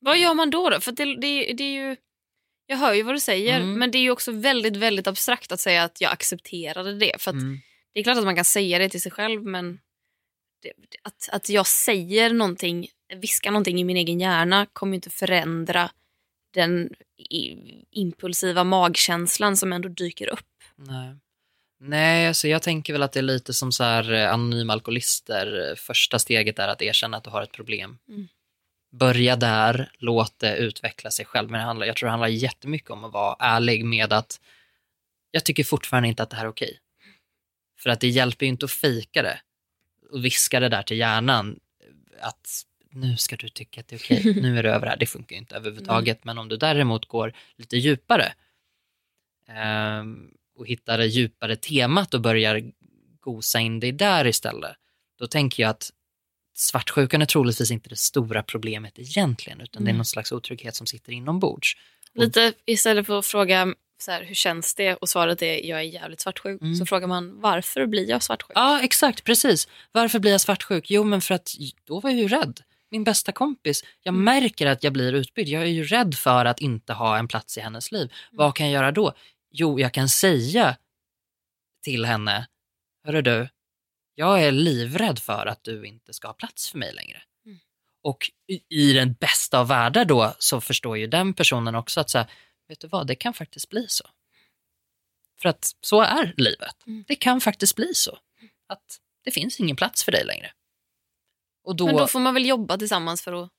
Vad 0.01 0.19
gör 0.19 0.35
man 0.35 0.51
då? 0.51 0.71
då? 0.71 0.81
För 0.81 0.93
det, 0.93 1.05
det, 1.05 1.53
det 1.53 1.65
är 1.65 1.73
ju, 1.89 1.97
jag 2.67 2.77
hör 2.77 2.95
ju 2.95 3.03
vad 3.03 3.15
du 3.15 3.21
säger, 3.21 3.57
Mm. 3.61 3.79
men 3.79 3.91
det 3.91 3.99
är 3.99 4.03
ju 4.03 4.11
också 4.11 4.33
väldigt 4.33 4.77
väldigt 4.77 5.07
abstrakt 5.07 5.53
att 5.53 5.61
säga 5.61 5.85
att 5.85 6.01
jag 6.01 6.13
accepterade 6.13 6.99
det. 6.99 7.23
För 7.23 7.31
att 7.31 7.35
Mm. 7.35 7.61
Det 7.95 8.01
är 8.01 8.05
klart 8.05 8.19
att 8.19 8.25
man 8.25 8.37
kan 8.37 8.45
säga 8.45 8.79
det 8.79 8.89
till 8.89 9.03
sig 9.03 9.13
själv, 9.13 9.43
men 9.45 9.81
det, 10.63 10.73
att, 11.03 11.29
att 11.33 11.49
jag 11.49 11.67
säger 11.67 12.31
någonting, 12.33 12.89
viskar 13.21 13.51
någonting 13.51 13.81
i 13.81 13.85
min 13.85 13.97
egen 13.97 14.21
hjärna 14.21 14.67
kommer 14.73 14.93
ju 14.93 14.95
inte 14.95 15.11
förändra 15.11 15.91
den 16.55 16.91
impulsiva 17.91 18.65
magkänslan 18.65 19.57
som 19.57 19.73
ändå 19.73 19.89
dyker 19.89 20.29
upp. 20.29 20.63
Nej. 20.77 21.17
Nej, 21.79 22.29
alltså 22.29 22.49
jag 22.49 22.63
tänker 22.63 22.93
väl 22.93 23.03
att 23.03 23.13
det 23.13 23.21
är 23.21 23.23
lite 23.23 23.53
som 23.53 23.73
så 23.73 23.85
här 23.85 24.13
eh, 24.13 24.33
anonyma 24.33 24.73
alkoholister. 24.73 25.75
Första 25.77 26.19
steget 26.19 26.59
är 26.59 26.69
att 26.69 26.83
erkänna 26.83 27.17
att 27.17 27.25
du 27.25 27.31
har 27.31 27.43
ett 27.43 27.53
problem. 27.53 27.99
Mm. 28.09 28.29
Börja 28.93 29.37
där, 29.37 29.91
låt 29.99 30.39
det 30.39 30.57
utveckla 30.57 31.11
sig 31.11 31.25
själv. 31.25 31.51
Men 31.51 31.61
det 31.61 31.67
handlar, 31.67 31.87
jag 31.87 31.97
tror 31.97 32.07
det 32.07 32.11
handlar 32.11 32.29
jättemycket 32.29 32.91
om 32.91 33.05
att 33.05 33.13
vara 33.13 33.37
ärlig 33.39 33.85
med 33.85 34.13
att 34.13 34.41
jag 35.31 35.45
tycker 35.45 35.65
fortfarande 35.65 36.09
inte 36.09 36.23
att 36.23 36.31
det 36.31 36.37
här 36.37 36.45
är 36.45 36.49
okej. 36.49 36.79
För 37.79 37.91
att 37.91 38.01
det 38.01 38.09
hjälper 38.09 38.47
ju 38.47 38.51
inte 38.51 38.65
att 38.65 38.73
fejka 38.73 39.23
det. 39.23 39.41
och 40.11 40.25
viska 40.25 40.61
det 40.61 40.69
där 40.69 40.83
till 40.83 40.97
hjärnan 40.97 41.61
att 42.21 42.63
nu 42.97 43.17
ska 43.17 43.37
du 43.37 43.49
tycka 43.49 43.81
att 43.81 43.89
det 43.89 43.97
är 43.97 43.99
okej, 43.99 44.35
nu 44.43 44.59
är 44.59 44.63
det 44.63 44.71
över 44.71 44.87
här. 44.87 44.97
Det 44.97 45.07
funkar 45.07 45.35
ju 45.37 45.41
inte 45.41 45.57
överhuvudtaget. 45.57 46.25
Men 46.25 46.39
om 46.39 46.49
du 46.49 46.57
däremot 46.57 47.07
går 47.07 47.33
lite 47.57 47.77
djupare 47.77 48.33
ehm, 49.49 50.31
och 50.59 50.67
hittar 50.67 50.99
det 50.99 51.07
djupare 51.07 51.57
temat 51.57 52.15
och 52.15 52.21
börjar 52.21 52.63
gosa 53.21 53.61
in 53.61 53.81
dig 53.81 53.93
där 53.93 54.27
istället, 54.27 54.77
då 55.19 55.27
tänker 55.27 55.63
jag 55.63 55.71
att 55.71 55.91
svartsjukan 56.57 57.23
är 57.23 57.27
troligtvis 57.27 57.71
inte 57.71 57.89
det 57.89 57.97
stora 57.99 58.43
problemet 58.43 58.99
egentligen, 58.99 59.61
utan 59.61 59.85
det 59.85 59.89
är 59.89 59.91
Mm. 59.91 59.97
någon 59.97 60.05
slags 60.05 60.33
otrygghet 60.33 60.75
som 60.75 60.87
sitter 60.87 61.13
inombords. 61.13 61.77
Lite 62.15 62.53
istället 62.67 63.07
för 63.07 63.19
att 63.19 63.27
fråga 63.27 63.75
så 63.99 64.11
här, 64.11 64.25
hur 64.25 64.35
känns 64.35 64.75
det 64.75 64.95
och 64.95 65.09
svaret 65.09 65.43
är 65.43 65.65
jag 65.67 65.79
är 65.79 65.83
jävligt 65.85 66.21
svartsjuk 66.21 66.61
Mm. 66.63 66.75
så 66.75 66.87
frågar 66.87 67.07
man 67.07 67.41
varför 67.41 67.87
blir 67.87 68.09
jag 68.11 68.23
svartsjuk? 68.23 68.53
Ja, 68.55 68.81
exakt, 68.83 69.25
precis. 69.25 69.69
Varför 69.93 70.19
blir 70.19 70.31
jag 70.33 70.41
svartsjuk? 70.41 70.91
Jo, 70.91 71.05
men 71.05 71.21
för 71.21 71.35
att 71.35 71.55
då 71.85 72.01
var 72.01 72.11
jag 72.11 72.19
ju 72.19 72.29
rädd. 72.29 72.61
Min 72.91 73.05
bästa 73.05 73.33
kompis, 73.33 73.85
jag 74.03 74.15
märker 74.15 74.67
att 74.67 74.85
jag 74.85 74.93
blir 74.93 75.13
utbytt. 75.13 75.49
Jag 75.49 75.63
är 75.63 75.67
ju 75.67 75.85
rädd 75.85 76.15
för 76.15 76.45
att 76.45 76.61
inte 76.61 76.93
ha 76.93 77.19
en 77.19 77.29
plats 77.29 77.59
i 77.59 77.61
hennes 77.61 77.93
liv. 77.93 78.13
Vad 78.33 78.55
kan 78.57 78.67
jag 78.67 78.73
göra 78.75 78.93
då? 78.93 79.13
Jo, 79.51 79.81
jag 79.81 79.93
kan 79.93 80.09
säga 80.09 80.77
till 81.83 82.05
henne, 82.05 82.47
hörru 83.05 83.23
du, 83.23 83.49
jag 84.15 84.43
är 84.43 84.53
livrädd 84.53 85.19
för 85.19 85.47
att 85.47 85.65
du 85.65 85.87
inte 85.87 86.13
ska 86.13 86.29
ha 86.29 86.33
plats 86.33 86.71
för 86.71 86.79
mig 86.79 86.93
längre. 86.93 87.23
Mm. 87.47 87.59
Och 88.03 88.31
i, 88.69 88.93
den 88.93 89.13
bästa 89.13 89.61
av 89.61 89.69
världar 89.69 90.05
då 90.05 90.35
så 90.39 90.61
förstår 90.61 90.99
ju 90.99 91.07
den 91.07 91.35
personen 91.35 91.75
också 91.75 92.01
att 92.01 92.11
så 92.11 92.19
här, 92.19 92.31
vet 92.69 92.81
du 92.81 92.89
vad, 92.89 93.07
det 93.07 93.15
kan 93.15 93.35
faktiskt 93.35 93.69
bli 93.69 93.87
så. 93.89 94.05
För 95.43 95.49
att 95.49 95.77
så 95.81 96.01
är 96.01 96.35
livet. 96.37 96.87
Mm. 96.87 97.05
Det 97.09 97.15
kan 97.15 97.41
faktiskt 97.41 97.77
bli 97.77 97.95
så. 97.95 98.19
Att 98.67 99.01
det 99.25 99.31
finns 99.31 99.61
ingen 99.61 99.77
plats 99.77 100.05
för 100.05 100.13
dig 100.13 100.25
längre. 100.25 100.53
Och 101.67 101.77
då, 101.77 101.87
Men 101.87 101.97
då 101.97 102.07
får 102.07 102.21
man 102.21 102.35
väl 102.35 102.47
jobba 102.47 102.77
tillsammans 102.77 103.23
för 103.23 103.43
att 103.45 103.51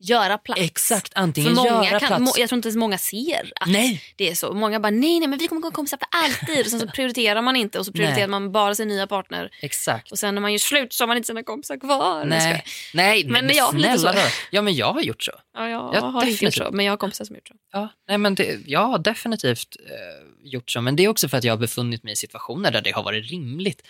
göra 0.00 0.38
plats. 0.38 0.60
exakt, 0.60 1.12
För 1.12 1.20
antingen 1.20 1.54
många 1.54 1.68
göra 1.84 2.00
kan, 2.00 2.08
plats. 2.08 2.20
må, 2.22 2.32
jag 2.36 2.48
tror 2.48 2.56
inte 2.56 2.68
ens 2.68 2.76
många 2.76 2.98
ser 2.98 3.52
att 3.60 3.68
Nej, 3.68 4.02
det 4.16 4.30
är 4.30 4.34
så. 4.34 4.52
Många 4.54 4.80
bara 4.80 4.90
nej, 4.90 5.18
nej 5.20 5.28
men 5.28 5.38
vi 5.38 5.48
kommer 5.48 5.60
gå 5.62 5.70
kompisar 5.70 5.96
för 5.98 6.08
alltid. 6.24 6.64
Och 6.64 6.70
sen 6.70 6.80
så 6.80 6.86
prioriterar 6.94 7.42
man 7.42 7.56
inte 7.56 7.78
och 7.78 7.86
så 7.86 7.92
prioriterar 7.92 8.18
Nej. 8.18 8.28
man 8.28 8.52
bara 8.52 8.74
sin 8.74 8.88
nya 8.88 9.06
partner. 9.06 9.50
exakt. 9.62 10.12
Och 10.12 10.18
sen 10.18 10.34
när 10.34 10.42
man 10.42 10.52
gör 10.52 10.58
slut 10.58 10.92
så 10.92 11.02
har 11.04 11.08
man 11.08 11.16
inte 11.16 11.26
sina 11.26 11.42
kompisar 11.42 11.76
kvar. 11.80 12.24
Nej. 12.24 12.64
Nej, 12.94 13.24
Men 13.24 13.46
men, 13.46 13.56
jag- 13.56 13.70
snälla 13.70 13.98
så. 13.98 14.12
då. 14.12 14.18
Ja, 14.50 14.62
men 14.62 14.74
jag 14.74 14.92
har 14.92 15.00
gjort 15.02 15.22
så. 15.22 15.32
Ja, 15.54 15.68
jag 15.68 15.94
Ja, 15.94 16.00
har 16.00 16.20
inte 16.20 16.30
gjort 16.30 16.40
definitivt. 16.40 16.66
så, 16.66 16.70
men 16.72 16.84
jag 16.84 16.92
har 16.92 16.96
kompisar 16.96 17.24
som 17.24 17.36
gjort 17.36 17.48
så. 17.48 17.54
Ja, 17.72 17.88
nej, 18.08 18.18
men 18.18 18.34
det, 18.34 18.58
jag 18.66 18.86
har 18.86 18.98
definitivt 18.98 19.76
eh, 19.80 20.50
gjort 20.50 20.70
så, 20.70 20.80
men 20.80 20.96
det 20.96 21.04
är 21.04 21.08
också 21.08 21.28
för 21.28 21.38
att 21.38 21.44
jag 21.44 21.52
har 21.52 21.58
befunnit 21.58 22.02
mig 22.02 22.12
i 22.12 22.16
situationer 22.16 22.70
där 22.70 22.80
det 22.80 22.90
har 22.90 23.02
varit 23.02 23.30
rimligt. 23.30 23.82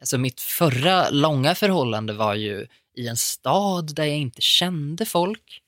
Alltså 0.00 0.18
mitt 0.18 0.40
förra 0.40 1.10
långa 1.10 1.54
förhållande 1.54 2.12
var 2.12 2.34
ju 2.34 2.66
i 2.96 3.08
en 3.08 3.16
stad 3.16 3.94
där 3.94 4.04
jag 4.04 4.16
inte 4.16 4.40
kände 4.40 5.04
folk. 5.06 5.60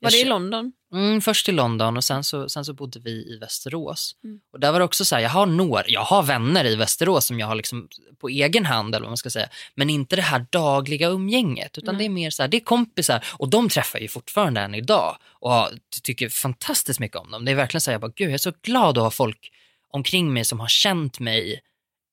Var 0.00 0.10
det 0.10 0.18
i 0.20 0.24
London? 0.24 0.72
Mm, 0.92 1.20
först 1.20 1.48
i 1.48 1.52
London 1.52 1.96
och 1.96 2.04
sen 2.04 2.24
så, 2.24 2.48
sen 2.48 2.64
så 2.64 2.72
bodde 2.72 3.00
vi 3.00 3.10
i 3.10 3.38
Västerås. 3.40 4.16
Mm. 4.24 4.40
Och 4.52 4.60
där 4.60 4.72
var 4.72 4.78
det 4.78 4.84
också 4.84 5.04
så 5.04 5.14
här, 5.14 5.22
jag 5.22 5.30
har, 5.30 5.46
några, 5.46 5.82
jag 5.86 6.04
har 6.04 6.22
vänner 6.22 6.64
i 6.64 6.76
Västerås 6.76 7.26
som 7.26 7.38
jag 7.40 7.46
har 7.46 7.54
liksom 7.54 7.88
på 8.20 8.28
egen 8.28 8.66
hand, 8.66 8.94
eller 8.94 9.04
vad 9.04 9.10
man 9.10 9.16
ska 9.16 9.30
säga, 9.30 9.48
men 9.74 9.90
inte 9.90 10.16
det 10.16 10.22
här 10.22 10.46
dagliga 10.50 11.08
umgänget, 11.08 11.78
utan 11.78 11.94
Nej. 11.94 11.98
det 11.98 12.04
är 12.04 12.14
mer 12.14 12.30
så 12.30 12.42
här, 12.42 12.48
det 12.48 12.56
är 12.56 12.60
kompisar 12.60 13.24
och 13.32 13.48
de 13.50 13.68
träffar 13.68 13.98
jag 13.98 14.02
ju 14.02 14.08
fortfarande 14.08 14.60
än 14.60 14.74
idag 14.74 15.16
och 15.24 15.50
har- 15.50 15.78
tycker 16.02 16.28
fantastiskt 16.28 17.00
mycket 17.00 17.16
om 17.16 17.30
dem. 17.30 17.44
Det 17.44 17.50
är 17.50 17.56
verkligen 17.56 17.80
så 17.80 17.90
här, 17.90 17.94
jag 17.94 18.00
bara, 18.00 18.12
gud, 18.16 18.28
jag 18.28 18.34
är 18.34 18.38
så 18.38 18.52
glad 18.62 18.98
att 18.98 19.04
ha 19.04 19.10
folk 19.10 19.52
omkring 19.90 20.32
mig 20.32 20.44
som 20.44 20.60
har 20.60 20.68
känt 20.68 21.20
mig 21.20 21.60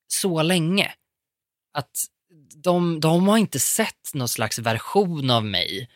så 0.07 0.41
länge. 0.43 0.93
Att 1.73 2.05
de, 2.55 2.99
de 2.99 3.27
har 3.27 3.37
inte 3.37 3.59
sett 3.59 4.13
någon 4.13 4.27
slags 4.27 4.59
version 4.59 5.29
av 5.29 5.45
mig 5.45 5.89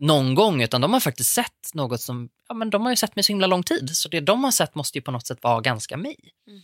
någon 0.00 0.34
gång, 0.34 0.62
utan 0.62 0.80
de 0.80 0.92
har 0.92 1.00
faktiskt 1.00 1.32
sett 1.32 1.74
något 1.74 2.00
som, 2.00 2.28
ja 2.48 2.54
men 2.54 2.70
de 2.70 2.82
har 2.82 2.90
ju 2.90 2.96
sett 2.96 3.16
mig 3.16 3.22
så 3.22 3.32
himla 3.32 3.46
lång 3.46 3.62
tid, 3.62 3.90
så 3.96 4.08
det 4.08 4.20
de 4.20 4.44
har 4.44 4.50
sett 4.50 4.74
måste 4.74 4.98
ju 4.98 5.02
på 5.02 5.10
något 5.10 5.26
sätt 5.26 5.42
vara 5.42 5.60
ganska 5.60 5.96
mig. 5.96 6.16
Mm. 6.46 6.60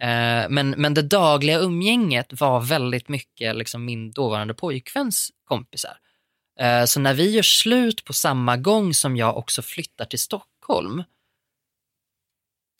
Eh, 0.00 0.50
men, 0.50 0.70
men 0.70 0.94
det 0.94 1.02
dagliga 1.02 1.58
umgänget 1.58 2.40
var 2.40 2.60
väldigt 2.60 3.08
mycket 3.08 3.56
liksom 3.56 3.84
min 3.84 4.10
dåvarande 4.10 4.54
pojkväns 4.54 5.30
kompisar. 5.44 5.98
Eh, 6.60 6.84
så 6.84 7.00
när 7.00 7.14
vi 7.14 7.30
gör 7.30 7.42
slut 7.42 8.04
på 8.04 8.12
samma 8.12 8.56
gång 8.56 8.94
som 8.94 9.16
jag 9.16 9.36
också 9.36 9.62
flyttar 9.62 10.04
till 10.04 10.18
Stockholm, 10.18 11.02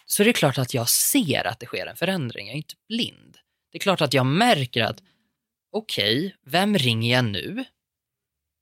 så 0.06 0.22
är 0.22 0.24
det 0.24 0.32
klart 0.32 0.58
att 0.58 0.74
jag 0.74 0.88
ser 0.88 1.46
att 1.46 1.60
det 1.60 1.66
sker 1.66 1.86
en 1.86 1.96
förändring, 1.96 2.46
jag 2.46 2.52
är 2.52 2.56
inte 2.56 2.74
blind. 2.88 3.36
Det 3.72 3.78
är 3.78 3.80
klart 3.80 4.00
att 4.00 4.14
jag 4.14 4.26
märker 4.26 4.82
att, 4.84 5.02
okej, 5.72 6.36
vem 6.44 6.78
ringer 6.78 7.16
jag 7.16 7.24
nu? 7.24 7.64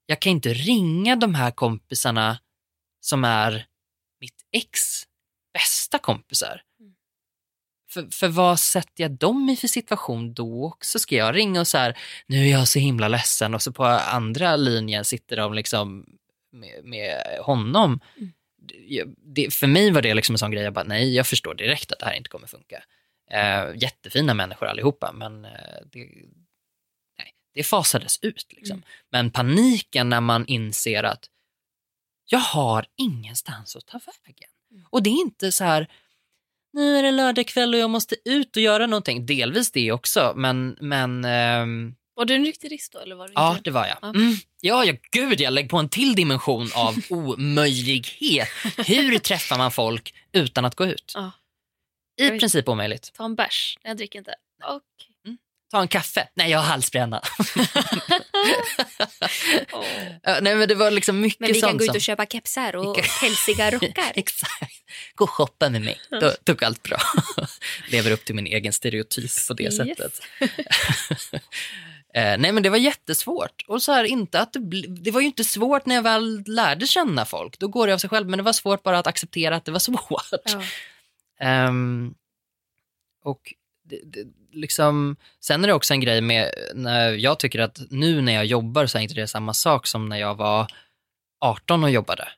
jag 0.06 0.20
kan 0.20 0.32
inte 0.32 0.54
ringa 0.54 1.16
de 1.16 1.34
här 1.34 1.50
kompisarna 1.50 2.38
som 3.00 3.24
är 3.24 3.66
mitt 4.20 4.46
ex 4.52 5.02
bästa 5.54 5.98
kompisar. 5.98 6.62
Mm. 6.80 6.94
För, 7.90 8.08
för 8.10 8.28
vad 8.28 8.60
sätter 8.60 9.04
jag 9.04 9.10
dem 9.10 9.48
i 9.48 9.56
för 9.56 9.68
situation 9.68 10.34
då 10.34 10.66
också? 10.66 10.98
Ska 10.98 11.16
jag 11.16 11.36
ringa 11.36 11.60
och 11.60 11.68
så 11.68 11.78
här, 11.78 11.98
nu 12.26 12.46
är 12.46 12.50
jag 12.50 12.68
så 12.68 12.78
himla 12.78 13.08
ledsen 13.08 13.54
och 13.54 13.62
så 13.62 13.72
på 13.72 13.84
andra 13.84 14.56
linjen 14.56 15.04
sitter 15.04 15.36
de 15.36 15.54
liksom 15.54 16.06
med, 16.52 16.84
med 16.84 17.38
honom. 17.40 18.00
Mm. 18.16 18.32
Det, 19.34 19.54
för 19.54 19.66
mig 19.66 19.90
var 19.90 20.02
det 20.02 20.14
liksom 20.14 20.34
en 20.34 20.38
sån 20.38 20.50
grej, 20.50 20.62
jag 20.62 20.72
bara 20.72 20.84
nej, 20.84 21.14
jag 21.14 21.26
förstår 21.26 21.54
direkt 21.54 21.92
att 21.92 21.98
det 21.98 22.06
här 22.06 22.14
inte 22.14 22.28
kommer 22.28 22.46
funka. 22.46 22.84
Eh, 23.30 23.76
jättefina 23.76 24.34
människor 24.34 24.66
allihopa, 24.66 25.12
men 25.12 25.44
eh, 25.44 25.50
det, 25.92 26.08
det 27.56 27.62
fasades 27.62 28.18
ut. 28.22 28.46
Liksom. 28.50 28.74
Mm. 28.74 28.88
Men 29.12 29.30
paniken 29.30 30.08
när 30.08 30.20
man 30.20 30.46
inser 30.46 31.02
att 31.02 31.30
jag 32.26 32.38
har 32.38 32.86
ingenstans 32.96 33.76
att 33.76 33.86
ta 33.86 34.00
vägen. 34.24 34.50
Mm. 34.70 34.84
Och 34.90 35.02
det 35.02 35.10
är 35.10 35.20
inte 35.20 35.52
så 35.52 35.64
här, 35.64 35.88
nu 36.72 36.98
är 36.98 37.02
det 37.02 37.10
lördag 37.10 37.46
kväll 37.46 37.74
och 37.74 37.80
jag 37.80 37.90
måste 37.90 38.16
ut 38.24 38.56
och 38.56 38.62
göra 38.62 38.86
någonting. 38.86 39.26
Delvis 39.26 39.70
det 39.70 39.92
också, 39.92 40.32
men, 40.36 40.76
men 40.80 41.24
ehm, 41.24 41.94
Var 42.14 42.24
du 42.24 42.38
nykterist 42.38 42.92
då? 42.92 42.98
Eller 42.98 43.16
var 43.16 43.26
du 43.26 43.32
ja, 43.36 43.50
inte? 43.50 43.62
det 43.62 43.70
var 43.70 43.86
jag. 43.86 43.98
Ja. 44.02 44.08
Mm. 44.08 44.34
Ja, 44.60 44.84
ja, 44.84 44.94
gud, 45.10 45.40
jag 45.40 45.52
lägger 45.52 45.68
på 45.68 45.78
en 45.78 45.88
till 45.88 46.14
dimension 46.14 46.68
av 46.74 46.96
omöjlighet. 47.10 48.48
Hur 48.86 49.18
träffar 49.18 49.58
man 49.58 49.72
folk 49.72 50.14
utan 50.32 50.64
att 50.64 50.74
gå 50.74 50.86
ut? 50.86 51.12
Ja. 51.14 51.32
I 52.20 52.38
princip 52.38 52.68
omöjligt. 52.68 53.12
Ta 53.14 53.24
en 53.24 53.34
bärs. 53.34 53.78
Jag 53.82 53.96
dricker 53.96 54.18
inte. 54.18 54.34
Okej. 54.64 55.15
Ta 55.70 55.80
en 55.80 55.88
kaffe. 55.88 56.28
Nej, 56.34 56.50
jag 56.50 56.58
har 56.58 56.64
halsbränna. 56.66 57.22
Ja, 60.22 60.38
Nej, 60.42 60.54
men 60.56 60.68
det 60.68 60.74
var 60.74 60.90
liksom 60.90 61.20
mycket 61.20 61.40
Men 61.40 61.52
vi 61.52 61.60
kan 61.60 61.68
sånt 61.70 61.78
gå 61.78 61.84
ut 61.84 61.90
som- 61.90 61.96
och 61.96 62.00
köpa 62.02 62.26
kepsar 62.26 62.76
och 62.76 62.96
pälsiga 63.20 63.70
rockar. 63.74 64.12
Exakt. 64.14 64.74
Gå 65.14 65.24
och 65.24 65.30
shoppa 65.30 65.68
med 65.70 65.82
mig. 65.82 65.98
Då 66.20 66.30
tog 66.44 66.64
allt 66.64 66.82
bra. 66.82 66.98
Lever 67.90 68.10
upp 68.10 68.24
till 68.24 68.34
min 68.34 68.46
egen 68.46 68.72
stereotyp 68.72 69.30
på 69.48 69.54
det 69.54 69.62
Yes. 69.62 69.76
sättet. 69.76 70.20
Eh, 72.14 72.38
nej 72.38 72.52
men 72.52 72.62
det 72.62 72.70
var 72.70 72.76
jättesvårt. 72.76 73.64
Och 73.68 73.82
så 73.82 73.92
här, 73.92 74.04
inte 74.04 74.40
att 74.40 74.52
det, 74.52 74.60
det 75.02 75.10
var 75.10 75.20
ju 75.20 75.26
inte 75.26 75.44
svårt 75.44 75.86
när 75.86 75.94
jag 75.94 76.02
väl 76.02 76.42
lärde 76.46 76.86
känna 76.86 77.24
folk. 77.24 77.58
Då 77.58 77.68
går 77.68 77.86
det 77.86 77.92
av 77.94 77.98
sig 77.98 78.10
själv. 78.10 78.28
Men 78.28 78.36
det 78.36 78.42
var 78.42 78.52
svårt 78.52 78.82
bara 78.82 78.98
att 78.98 79.06
acceptera 79.06 79.56
att 79.56 79.64
det 79.64 79.72
var 79.72 79.78
svårt. 79.78 80.30
Ja. 80.44 80.62
Ehm, 81.40 82.14
och 83.24 83.40
det, 83.88 84.00
det, 84.04 84.26
liksom, 84.52 85.16
sen 85.40 85.64
är 85.64 85.68
det 85.68 85.74
också 85.74 85.94
en 85.94 86.00
grej 86.00 86.20
med, 86.20 86.50
när 86.74 87.10
jag 87.10 87.38
tycker 87.38 87.58
att 87.58 87.80
nu 87.90 88.20
när 88.20 88.32
jag 88.32 88.44
jobbar 88.46 88.86
så 88.86 88.98
är 88.98 89.02
inte 89.02 89.14
det 89.14 89.26
samma 89.26 89.54
sak 89.54 89.86
som 89.86 90.08
när 90.08 90.16
jag 90.16 90.34
var 90.34 90.66
18 91.40 91.84
och 91.84 91.90
jobbade. 91.90 92.28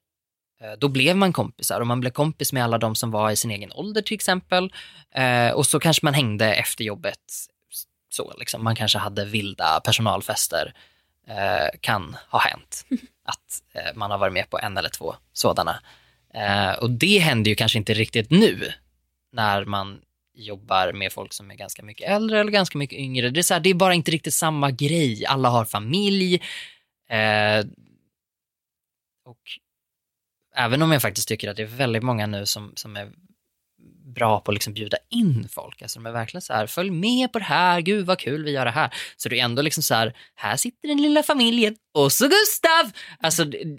Eh, 0.61 0.73
Då 0.79 0.89
blev 0.89 1.17
man 1.17 1.33
kompisar 1.33 1.81
och 1.81 1.87
man 1.87 2.01
blev 2.01 2.11
kompis 2.11 2.53
med 2.53 2.65
alla 2.65 2.79
de 2.79 2.95
som 2.95 3.11
var 3.11 3.31
i 3.31 3.37
sin 3.37 3.51
egen 3.51 3.73
ålder 3.73 4.03
till 4.03 4.15
exempel. 4.15 4.73
Eh, 5.15 5.51
och 5.51 5.67
så 5.67 5.81
kanske 5.81 6.07
man 6.07 6.15
hängde 6.15 6.55
efter 6.55 6.85
jobbet. 6.85 7.21
Så, 8.11 8.35
liksom. 8.39 8.65
Man 8.65 8.77
kanske 8.77 8.99
hade 8.99 9.25
vilda 9.25 9.81
personalfester. 9.81 10.75
Eh, 11.27 11.79
kan 11.81 12.17
ha 12.29 12.39
hänt 12.39 12.85
att 13.25 13.63
man 13.95 14.11
har 14.11 14.19
varit 14.19 14.33
med 14.33 14.51
på 14.51 14.59
en 14.59 14.77
eller 14.77 14.89
två 14.89 15.15
sådana. 15.33 15.81
Och 16.79 16.91
det 16.91 17.19
händer 17.19 17.49
ju 17.51 17.55
kanske 17.55 17.79
inte 17.79 17.95
riktigt 17.95 18.31
nu 18.31 18.73
när 19.33 19.65
man 19.65 20.01
jobbar 20.39 20.93
med 20.93 21.13
folk 21.13 21.33
som 21.33 21.51
är 21.51 21.55
ganska 21.55 21.83
mycket 21.83 22.09
äldre 22.09 22.41
eller 22.41 22.53
ganska 22.53 22.79
mycket 22.79 22.99
yngre. 22.99 23.31
Det 23.31 23.41
är, 23.41 23.43
så 23.43 23.55
här, 23.55 23.61
det 23.61 23.71
är 23.71 23.75
bara 23.75 23.95
inte 23.95 24.11
riktigt 24.11 24.35
samma 24.35 24.71
grej. 24.71 25.27
Alla 25.27 25.49
har 25.49 25.65
familj. 25.65 26.35
Eh, 27.11 27.67
och 29.25 29.43
även 30.55 30.83
om 30.83 30.93
jag 30.93 31.03
faktiskt 31.03 31.29
tycker 31.29 31.51
att 31.51 31.57
det 31.57 31.63
är 31.63 31.67
väldigt 31.67 32.03
många 32.03 32.27
nu 32.27 32.47
som, 32.47 32.73
som 32.77 32.97
är 32.97 33.13
bra 34.15 34.41
på 34.41 34.51
att 34.51 34.55
liksom 34.55 34.73
bjuda 34.75 34.97
in 35.09 35.49
folk. 35.51 35.83
Alltså 35.83 35.99
de 35.99 36.07
är 36.07 36.13
verkligen 36.13 36.43
så 36.43 36.53
här, 36.53 36.67
följ 36.67 36.91
med 36.91 37.33
på 37.33 37.39
det 37.39 37.45
här, 37.45 37.81
gud 37.81 38.07
vad 38.07 38.19
kul 38.19 38.45
vi 38.45 38.51
gör 38.51 38.65
det 38.65 38.71
här. 38.71 38.95
Så 39.17 39.29
det 39.29 39.41
är 39.41 39.45
ändå 39.45 39.63
liksom 39.63 39.83
så 39.83 39.95
här, 39.95 40.17
här 40.35 40.57
sitter 40.57 40.89
den 40.89 41.03
lilla 41.03 41.23
familjen 41.23 41.77
och 41.95 42.13
så 42.13 42.29
Gustav! 42.29 42.91
Alltså 43.21 43.45
det, 43.45 43.79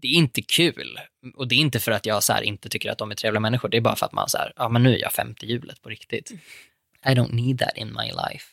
det 0.00 0.08
är 0.08 0.14
inte 0.14 0.42
kul. 0.42 1.00
Och 1.34 1.48
det 1.48 1.54
är 1.54 1.58
inte 1.58 1.80
för 1.80 1.92
att 1.92 2.06
jag 2.06 2.22
så 2.22 2.32
här 2.32 2.42
inte 2.42 2.68
tycker 2.68 2.90
att 2.90 2.98
de 2.98 3.10
är 3.10 3.14
trevliga 3.14 3.40
människor, 3.40 3.68
det 3.68 3.76
är 3.76 3.80
bara 3.80 3.96
för 3.96 4.06
att 4.06 4.12
man 4.12 4.28
så 4.28 4.38
här, 4.38 4.52
ja 4.56 4.68
men 4.68 4.82
nu 4.82 4.94
är 4.94 4.98
jag 4.98 5.12
femte 5.12 5.46
hjulet 5.46 5.82
på 5.82 5.88
riktigt. 5.88 6.30
I 7.04 7.08
don't 7.08 7.34
need 7.34 7.58
that 7.58 7.76
in 7.76 7.88
my 7.88 8.06
life. 8.06 8.44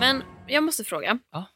Men 0.00 0.22
jag 0.46 0.64
måste 0.64 0.84
fråga. 0.84 1.18
Ja. 1.32 1.46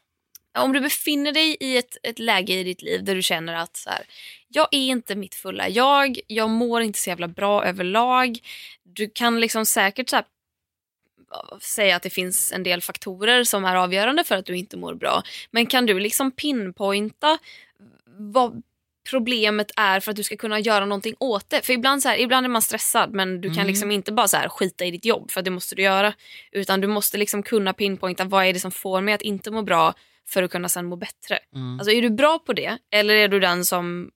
Om 0.57 0.73
du 0.73 0.81
befinner 0.81 1.31
dig 1.31 1.57
i 1.59 1.77
ett, 1.77 1.97
ett 2.03 2.19
läge 2.19 2.53
i 2.53 2.63
ditt 2.63 2.81
liv 2.81 3.03
där 3.03 3.15
du 3.15 3.21
känner 3.21 3.53
att 3.53 3.77
så 3.77 3.89
här, 3.89 4.05
jag 4.47 4.67
är 4.71 4.87
inte 4.87 5.15
mitt 5.15 5.35
fulla 5.35 5.69
jag, 5.69 6.19
jag 6.27 6.49
mår 6.49 6.81
inte 6.81 6.99
så 6.99 7.09
jävla 7.09 7.27
bra 7.27 7.65
överlag. 7.65 8.39
Du 8.83 9.09
kan 9.09 9.39
liksom 9.39 9.65
säkert 9.65 10.09
så 10.09 10.21
säga 11.61 11.95
att 11.95 12.03
det 12.03 12.09
finns 12.09 12.51
en 12.51 12.63
del 12.63 12.81
faktorer 12.81 13.43
som 13.43 13.65
är 13.65 13.75
avgörande 13.75 14.23
för 14.23 14.35
att 14.35 14.45
du 14.45 14.57
inte 14.57 14.77
mår 14.77 14.93
bra. 14.93 15.23
Men 15.51 15.65
kan 15.65 15.85
du 15.85 15.99
liksom 15.99 16.31
pinpointa 16.31 17.37
vad 18.17 18.63
problemet 19.09 19.71
är 19.77 19.99
för 19.99 20.11
att 20.11 20.17
du 20.17 20.23
ska 20.23 20.35
kunna 20.37 20.59
göra 20.59 20.85
någonting 20.85 21.15
åt 21.19 21.49
det. 21.49 21.65
För 21.65 21.73
ibland, 21.73 22.01
så 22.01 22.09
här, 22.09 22.17
ibland 22.17 22.45
är 22.45 22.49
man 22.49 22.61
stressad 22.61 23.13
men 23.13 23.41
du 23.41 23.47
kan 23.47 23.57
Mm. 23.57 23.67
liksom 23.67 23.91
inte 23.91 24.11
bara 24.11 24.27
så 24.27 24.37
här, 24.37 24.49
skita 24.49 24.85
i 24.85 24.91
ditt 24.91 25.05
jobb 25.05 25.31
för 25.31 25.41
det 25.41 25.51
måste 25.51 25.75
du 25.75 25.81
göra. 25.81 26.13
Utan 26.51 26.81
du 26.81 26.87
måste 26.87 27.17
liksom 27.17 27.43
kunna 27.43 27.73
pinpointa 27.73 28.23
vad 28.25 28.45
är 28.45 28.53
det 28.53 28.59
som 28.59 28.71
får 28.71 29.01
mig 29.01 29.13
att 29.13 29.21
inte 29.21 29.51
må 29.51 29.61
bra 29.61 29.93
för 30.27 30.43
att 30.43 30.51
kunna 30.51 30.69
sen 30.69 30.85
må 30.85 30.95
bättre. 30.95 31.39
Mm. 31.55 31.79
Alltså 31.79 31.91
är 31.91 32.01
du 32.01 32.09
bra 32.09 32.39
på 32.39 32.53
det 32.53 32.77
eller 32.91 33.13
är 33.15 33.27
du 33.27 33.39
den 33.39 33.65
som 33.65 34.11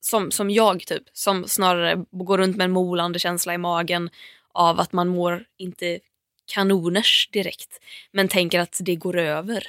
som, 0.00 0.30
som 0.30 0.50
jag 0.50 0.86
typ, 0.86 1.02
som 1.12 1.48
snarare 1.48 2.04
går 2.10 2.38
runt 2.38 2.56
med 2.56 2.64
en 2.64 2.70
molande 2.70 3.18
känsla 3.18 3.54
i 3.54 3.58
magen 3.58 4.10
av 4.52 4.80
att 4.80 4.92
man 4.92 5.08
mår 5.08 5.44
inte 5.56 5.98
kanoners 6.46 7.28
direkt 7.32 7.80
men 8.12 8.28
tänker 8.28 8.60
att 8.60 8.76
det 8.80 8.96
går 8.96 9.16
över. 9.18 9.66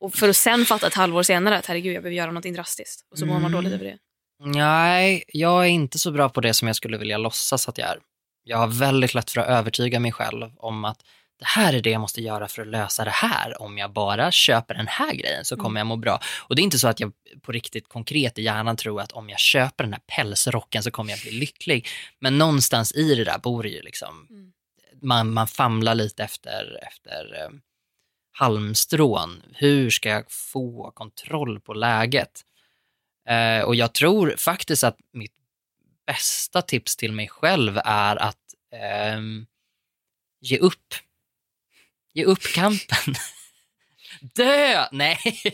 Och 0.00 0.14
för 0.14 0.28
att 0.28 0.36
sen 0.36 0.64
fatta 0.64 0.86
ett 0.86 0.94
halvår 0.94 1.22
senare 1.22 1.58
att 1.58 1.66
herregud 1.66 1.94
jag 1.94 2.02
behöver 2.02 2.16
göra 2.16 2.26
någonting 2.30 2.54
drastiskt 2.54 3.06
och 3.10 3.18
så 3.18 3.26
mår 3.26 3.32
man 3.34 3.42
Mm. 3.42 3.52
dåligt 3.52 3.72
över 3.72 3.84
det. 3.84 3.98
Nej, 4.40 5.24
jag 5.28 5.64
är 5.64 5.68
inte 5.68 5.98
så 5.98 6.10
bra 6.10 6.28
på 6.28 6.40
det 6.40 6.54
som 6.54 6.66
jag 6.68 6.76
skulle 6.76 6.98
vilja 6.98 7.18
låtsas 7.18 7.68
att 7.68 7.78
jag 7.78 7.88
är. 7.88 7.98
Jag 8.44 8.58
har 8.58 8.66
väldigt 8.66 9.14
lätt 9.14 9.30
för 9.30 9.40
att 9.40 9.48
övertyga 9.48 10.00
mig 10.00 10.12
själv 10.12 10.50
om 10.56 10.84
att 10.84 11.00
det 11.38 11.44
här 11.46 11.72
är 11.74 11.80
det 11.80 11.90
jag 11.90 12.00
måste 12.00 12.22
göra 12.22 12.48
för 12.48 12.62
att 12.62 12.68
lösa 12.68 13.04
det 13.04 13.10
här. 13.10 13.62
Om 13.62 13.78
jag 13.78 13.92
bara 13.92 14.32
köper 14.32 14.74
den 14.74 14.86
här 14.88 15.14
grejen 15.14 15.44
så 15.44 15.56
kommer 15.56 15.80
jag 15.80 15.86
må 15.86 15.96
bra. 15.96 16.20
Och 16.38 16.56
det 16.56 16.62
är 16.62 16.64
inte 16.64 16.78
så 16.78 16.88
att 16.88 17.00
jag 17.00 17.12
på 17.42 17.52
riktigt 17.52 17.88
konkret 17.88 18.38
i 18.38 18.42
hjärnan 18.42 18.76
tror 18.76 19.00
att 19.00 19.12
om 19.12 19.28
jag 19.30 19.38
köper 19.38 19.84
den 19.84 19.92
här 19.92 20.02
pälsrocken 20.16 20.82
så 20.82 20.90
kommer 20.90 21.10
jag 21.10 21.20
bli 21.20 21.30
lycklig. 21.30 21.88
Men 22.20 22.38
någonstans 22.38 22.92
i 22.94 23.14
det 23.14 23.24
där 23.24 23.38
bor 23.38 23.62
det 23.62 23.68
ju 23.68 23.82
liksom, 23.82 24.26
Mm 24.30 24.52
man, 25.02 25.32
man 25.32 25.48
famlar 25.48 25.94
lite 25.94 26.24
efter, 26.24 26.78
efter 26.82 27.42
eh, 27.42 27.50
halmstrån. 28.32 29.42
Hur 29.54 29.90
ska 29.90 30.08
jag 30.08 30.30
få 30.30 30.90
kontroll 30.90 31.60
på 31.60 31.74
läget? 31.74 32.42
Eh, 33.28 33.60
och 33.64 33.74
jag 33.74 33.94
tror 33.94 34.34
faktiskt 34.38 34.84
att 34.84 34.98
mitt 35.12 35.34
bästa 36.06 36.62
tips 36.62 36.96
till 36.96 37.12
mig 37.12 37.28
själv 37.28 37.80
är 37.84 38.16
att 38.16 38.54
eh, 38.72 39.20
ge 40.40 40.58
upp. 40.58 40.94
Ge 42.12 42.24
upp 42.24 42.42
kampen. 42.54 43.14
Dö! 44.34 44.86
Nej. 44.92 45.18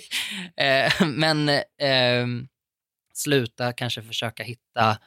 Eh, 0.57 1.07
men 1.07 1.51
ehm, 1.79 2.49
sluta 3.15 3.73
kanske 3.73 4.03
försöka 4.03 4.43
hitta, 4.43 4.99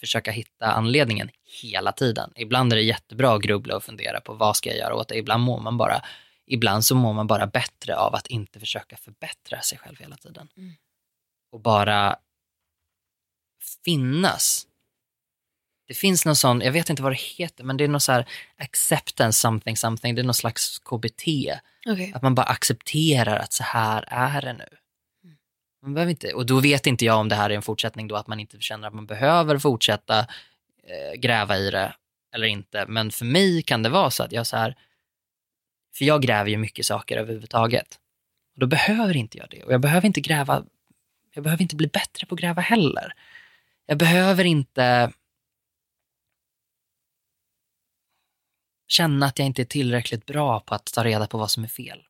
försöka 0.00 0.30
hitta 0.30 0.66
anledningen 0.66 1.30
hela 1.62 1.92
tiden. 1.92 2.32
Ibland 2.36 2.72
är 2.72 2.76
det 2.76 2.82
jättebra 2.82 3.34
att 3.34 3.42
grubbla 3.42 3.76
och 3.76 3.84
fundera 3.84 4.20
på 4.20 4.34
vad 4.34 4.56
ska 4.56 4.70
jag 4.70 4.78
göra 4.78 4.94
åt 4.94 5.08
det. 5.08 5.16
Ibland 5.16 5.42
mår 5.42 5.60
man 5.60 5.76
bara, 5.76 6.02
ibland 6.46 6.84
så 6.84 6.94
mår 6.94 7.12
man 7.12 7.26
bara 7.26 7.46
bättre 7.46 7.96
av 7.96 8.14
att 8.14 8.26
inte 8.26 8.60
försöka 8.60 8.96
förbättra 8.96 9.60
sig 9.60 9.78
själv 9.78 9.96
hela 9.98 10.16
tiden. 10.16 10.48
Mm. 10.56 10.72
Och 11.52 11.60
bara 11.60 12.16
finnas. 13.84 14.64
Det 15.88 15.94
finns 15.94 16.24
någon 16.24 16.36
sån, 16.36 16.60
jag 16.60 16.72
vet 16.72 16.90
inte 16.90 17.02
vad 17.02 17.12
det 17.12 17.20
heter, 17.20 17.64
men 17.64 17.76
det 17.76 17.84
är 17.84 17.88
någon 17.88 18.00
så 18.00 18.12
här 18.12 18.28
acceptance 18.56 19.40
something 19.40 19.76
something, 19.76 20.14
det 20.14 20.20
är 20.20 20.24
någon 20.24 20.34
slags 20.34 20.78
KBT. 20.78 21.22
Okay. 21.86 22.12
Att 22.14 22.22
man 22.22 22.34
bara 22.34 22.46
accepterar 22.46 23.36
att 23.36 23.52
så 23.52 23.62
här 23.62 24.04
är 24.08 24.42
det 24.42 24.52
nu. 24.52 24.68
Man 25.82 25.94
behöver 25.94 26.10
inte, 26.10 26.32
och 26.32 26.46
då 26.46 26.60
vet 26.60 26.86
inte 26.86 27.04
jag 27.04 27.18
om 27.18 27.28
det 27.28 27.34
här 27.34 27.50
är 27.50 27.54
en 27.54 27.62
fortsättning 27.62 28.08
då 28.08 28.16
att 28.16 28.26
man 28.26 28.40
inte 28.40 28.60
känner 28.60 28.88
att 28.88 28.94
man 28.94 29.06
behöver 29.06 29.58
fortsätta 29.58 30.18
eh, 30.18 31.20
gräva 31.20 31.56
i 31.58 31.70
det 31.70 31.94
eller 32.34 32.46
inte. 32.46 32.86
Men 32.88 33.10
för 33.10 33.24
mig 33.24 33.62
kan 33.62 33.82
det 33.82 33.88
vara 33.88 34.10
så 34.10 34.22
att 34.22 34.32
jag 34.32 34.46
så 34.46 34.56
här, 34.56 34.76
för 35.94 36.04
jag 36.04 36.22
gräver 36.22 36.50
ju 36.50 36.56
mycket 36.56 36.86
saker 36.86 37.16
överhuvudtaget. 37.16 37.98
Och 38.54 38.60
då 38.60 38.66
behöver 38.66 39.16
inte 39.16 39.38
jag 39.38 39.50
det. 39.50 39.64
Och 39.64 39.72
jag 39.72 39.80
behöver 39.80 40.06
inte 40.06 40.20
gräva, 40.20 40.64
jag 41.34 41.44
behöver 41.44 41.62
inte 41.62 41.76
bli 41.76 41.86
bättre 41.86 42.26
på 42.26 42.34
att 42.34 42.40
gräva 42.40 42.62
heller. 42.62 43.12
Jag 43.86 43.98
behöver 43.98 44.44
inte 44.44 45.12
känna 48.88 49.26
att 49.26 49.38
jag 49.38 49.46
inte 49.46 49.62
är 49.62 49.66
tillräckligt 49.66 50.26
bra 50.26 50.60
på 50.60 50.74
att 50.74 50.92
ta 50.92 51.04
reda 51.04 51.26
på 51.26 51.38
vad 51.38 51.50
som 51.50 51.64
är 51.64 51.68
fel. 51.68 52.07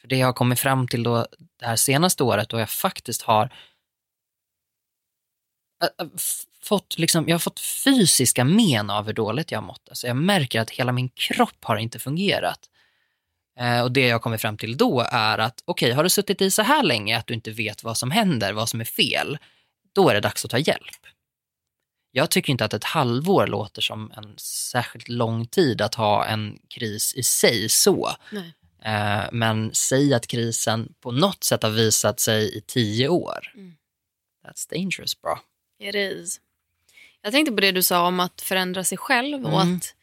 För 0.00 0.08
det 0.08 0.16
jag 0.16 0.26
har 0.26 0.32
kommit 0.32 0.60
fram 0.60 0.88
till 0.88 1.02
då 1.02 1.26
det 1.58 1.66
här 1.66 1.76
senaste 1.76 2.22
året 2.22 2.48
då 2.48 2.58
jag 2.58 2.70
faktiskt 2.70 3.22
har 3.22 3.52
fått, 6.62 6.98
liksom, 6.98 7.28
jag 7.28 7.34
har 7.34 7.38
fått 7.38 7.60
fysiska 7.60 8.44
men 8.44 8.90
av 8.90 9.06
hur 9.06 9.12
dåligt 9.12 9.50
jag 9.50 9.58
har 9.58 9.66
mått. 9.66 9.88
Alltså 9.88 10.06
jag 10.06 10.16
märker 10.16 10.60
att 10.60 10.70
hela 10.70 10.92
min 10.92 11.08
kropp 11.08 11.64
har 11.64 11.76
inte 11.76 11.98
fungerat. 11.98 12.60
Eh, 13.58 13.80
och 13.80 13.92
det 13.92 14.06
jag 14.06 14.14
har 14.14 14.20
kommit 14.20 14.40
fram 14.40 14.56
till 14.56 14.76
då 14.76 15.06
är 15.10 15.38
att 15.38 15.62
okej, 15.64 15.92
har 15.92 16.04
du 16.04 16.10
suttit 16.10 16.40
i 16.40 16.50
så 16.50 16.62
här 16.62 16.82
länge 16.82 17.18
att 17.18 17.26
du 17.26 17.34
inte 17.34 17.50
vet 17.50 17.84
vad 17.84 17.96
som 17.96 18.10
händer, 18.10 18.52
vad 18.52 18.68
som 18.68 18.80
är 18.80 18.84
fel, 18.84 19.38
då 19.94 20.08
är 20.08 20.14
det 20.14 20.20
dags 20.20 20.44
att 20.44 20.50
ta 20.50 20.58
hjälp. 20.58 21.06
Jag 22.10 22.30
tycker 22.30 22.50
inte 22.50 22.64
att 22.64 22.74
ett 22.74 22.84
halvår 22.84 23.46
låter 23.46 23.82
som 23.82 24.12
en 24.16 24.34
särskilt 24.38 25.08
lång 25.08 25.46
tid 25.46 25.80
att 25.80 25.94
ha 25.94 26.26
en 26.26 26.58
kris 26.68 27.14
i 27.14 27.22
sig 27.22 27.68
så. 27.68 28.10
Nej. 28.32 28.54
Eh, 28.84 29.24
men 29.32 29.74
säg 29.74 30.14
att 30.14 30.26
krisen 30.26 30.94
på 31.00 31.12
något 31.12 31.44
sätt 31.44 31.62
har 31.62 31.70
visat 31.70 32.20
sig 32.20 32.56
i 32.58 32.60
tio 32.60 33.08
år. 33.08 33.52
Mm. 33.54 33.74
That's 34.44 34.70
dangerous 34.70 35.20
bro. 35.22 35.36
It 35.88 35.94
is. 35.94 36.40
Jag 37.22 37.32
tänkte 37.32 37.52
på 37.52 37.60
det 37.60 37.72
du 37.72 37.82
sa 37.82 38.06
om 38.06 38.20
att 38.20 38.40
förändra 38.40 38.84
sig 38.84 38.98
själv 38.98 39.46
och 39.46 39.62
Mm. 39.62 39.76
att 39.76 39.94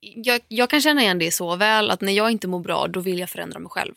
jag, 0.00 0.40
jag 0.48 0.70
kan 0.70 0.80
känna 0.82 1.02
igen 1.02 1.18
det 1.18 1.30
så 1.30 1.56
väl 1.56 1.90
att 1.90 2.00
när 2.00 2.12
jag 2.12 2.30
inte 2.30 2.48
mår 2.48 2.60
bra 2.60 2.86
då 2.88 3.00
vill 3.00 3.18
jag 3.18 3.30
förändra 3.30 3.58
mig 3.58 3.70
själv. 3.70 3.94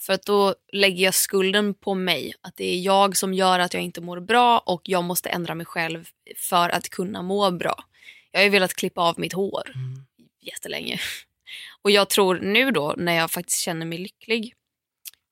För 0.00 0.12
att 0.12 0.22
då 0.22 0.54
lägger 0.72 1.04
jag 1.04 1.14
skulden 1.14 1.74
på 1.74 1.94
mig. 1.94 2.34
Att 2.40 2.56
det 2.56 2.64
är 2.64 2.80
jag 2.80 3.16
som 3.16 3.34
gör 3.34 3.58
att 3.58 3.74
jag 3.74 3.82
inte 3.82 4.00
mår 4.00 4.20
bra 4.20 4.58
och 4.58 4.82
jag 4.84 5.04
måste 5.04 5.28
ändra 5.28 5.54
mig 5.54 5.66
själv 5.66 6.08
för 6.36 6.70
att 6.70 6.88
kunna 6.88 7.22
må 7.22 7.50
bra. 7.50 7.84
Jag 8.30 8.40
har 8.40 8.44
ju 8.44 8.50
velat 8.50 8.74
klippa 8.74 9.00
av 9.00 9.18
mitt 9.20 9.32
hår 9.32 9.72
Mm. 9.74 10.06
jättelänge. 10.40 11.00
Och 11.84 11.90
jag 11.90 12.08
tror 12.08 12.38
nu 12.38 12.70
då 12.70 12.94
när 12.96 13.12
jag 13.12 13.30
faktiskt 13.30 13.60
känner 13.60 13.86
mig 13.86 13.98
lycklig. 13.98 14.54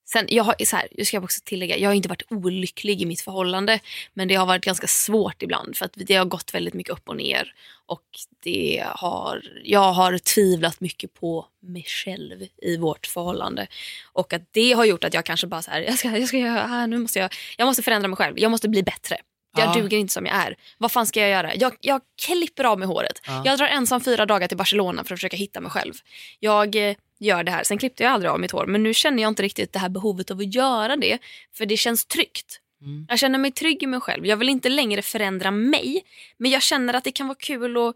Sen, 0.09 0.27
jag, 0.29 0.45
har, 0.45 0.65
så 0.65 0.77
här, 0.77 0.89
jag 0.91 1.07
ska 1.07 1.21
också 1.21 1.41
tillägga, 1.45 1.79
jag 1.79 1.89
har 1.89 1.95
inte 1.95 2.09
varit 2.09 2.33
olycklig 2.33 3.03
i 3.03 3.07
mitt 3.07 3.21
förhållande. 3.21 3.81
Men 4.15 4.29
det 4.29 4.35
har 4.35 4.47
varit 4.47 4.65
ganska 4.65 4.87
svårt 4.87 5.43
ibland 5.43 5.77
för 5.77 5.85
att 5.85 5.93
det 5.95 6.15
har 6.15 6.25
gått 6.25 6.55
väldigt 6.55 6.75
mycket 6.75 6.93
upp 6.93 7.09
och 7.09 7.17
ner. 7.17 7.55
Och 7.87 8.05
det 8.43 8.85
har, 8.87 9.43
jag 9.65 9.93
har 9.93 10.19
tvivlat 10.19 10.81
mycket 10.81 11.15
på 11.15 11.47
mig 11.63 11.85
själv 11.85 12.47
i 12.63 12.77
vårt 12.77 13.07
förhållande. 13.07 13.67
Och 14.13 14.33
att 14.33 14.43
det 14.51 14.73
har 14.73 14.85
gjort 14.85 15.05
att 15.05 15.15
jag 15.15 15.25
kanske 15.25 15.47
bara 15.47 15.63
så 15.63 15.71
här, 15.71 15.81
jag 15.81 15.99
ska, 15.99 16.19
jag 16.19 16.29
ska 16.29 16.39
göra, 16.39 16.65
ah, 16.65 16.87
nu 16.87 16.99
måste 16.99 17.19
jag, 17.19 17.35
jag 17.57 17.67
måste 17.67 17.83
förändra 17.83 18.09
mig 18.09 18.17
själv, 18.17 18.39
jag 18.39 18.51
måste 18.51 18.69
bli 18.69 18.83
bättre. 18.83 19.17
Jag 19.57 19.69
Ja. 19.77 19.81
duger 19.83 19.99
inte 19.99 20.13
som 20.13 20.27
jag 20.27 20.35
är. 20.35 20.57
Vad 20.79 20.93
fan 20.93 21.07
ska 21.07 21.21
jag 21.21 21.31
göra? 21.31 21.55
Jag, 21.55 21.77
jag 21.81 22.01
klipper 22.27 22.65
av 22.65 22.79
mig 22.79 22.89
håret. 22.89 23.21
Ja. 23.27 23.43
Jag 23.45 23.59
drar 23.59 23.67
ensam 23.67 24.01
fyra 24.01 24.27
dagar 24.27 24.49
till 24.49 24.57
Barcelona 24.57 25.05
för 25.05 25.15
att 25.15 25.19
försöka 25.19 25.37
hitta 25.37 25.61
mig 25.61 25.71
själv. 25.71 25.95
Jag 26.41 26.77
eh, 26.91 26.97
gör 27.19 27.45
det 27.45 27.51
här. 27.51 27.65
Sen 27.65 27.79
klippte 27.79 28.03
jag 28.03 28.13
aldrig 28.13 28.31
av 28.31 28.41
mitt 28.41 28.51
hår. 28.51 28.67
Men 28.67 28.83
nu 28.83 28.95
känner 28.95 29.23
jag 29.23 29.29
inte 29.31 29.43
riktigt 29.43 29.73
det 29.73 29.79
här 29.79 29.89
behovet 29.89 30.31
av 30.31 30.39
att 30.39 30.55
göra 30.55 30.97
det. 30.97 31.19
För 31.55 31.67
det 31.67 31.77
känns 31.77 32.05
tryggt. 32.07 32.61
Mm. 32.83 33.07
Jag 33.09 33.19
känner 33.19 33.39
mig 33.39 33.53
trygg 33.53 33.83
i 33.83 33.87
mig 33.87 34.01
själv. 34.01 34.27
Jag 34.27 34.37
vill 34.37 34.49
inte 34.49 34.69
längre 34.69 35.03
förändra 35.03 35.51
mig. 35.51 36.05
Men 36.37 36.51
jag 36.51 36.63
känner 36.63 36.95
att 36.95 37.05
det 37.05 37.13
kan 37.13 37.27
vara 37.27 37.39
kul 37.41 37.77
att 37.77 37.95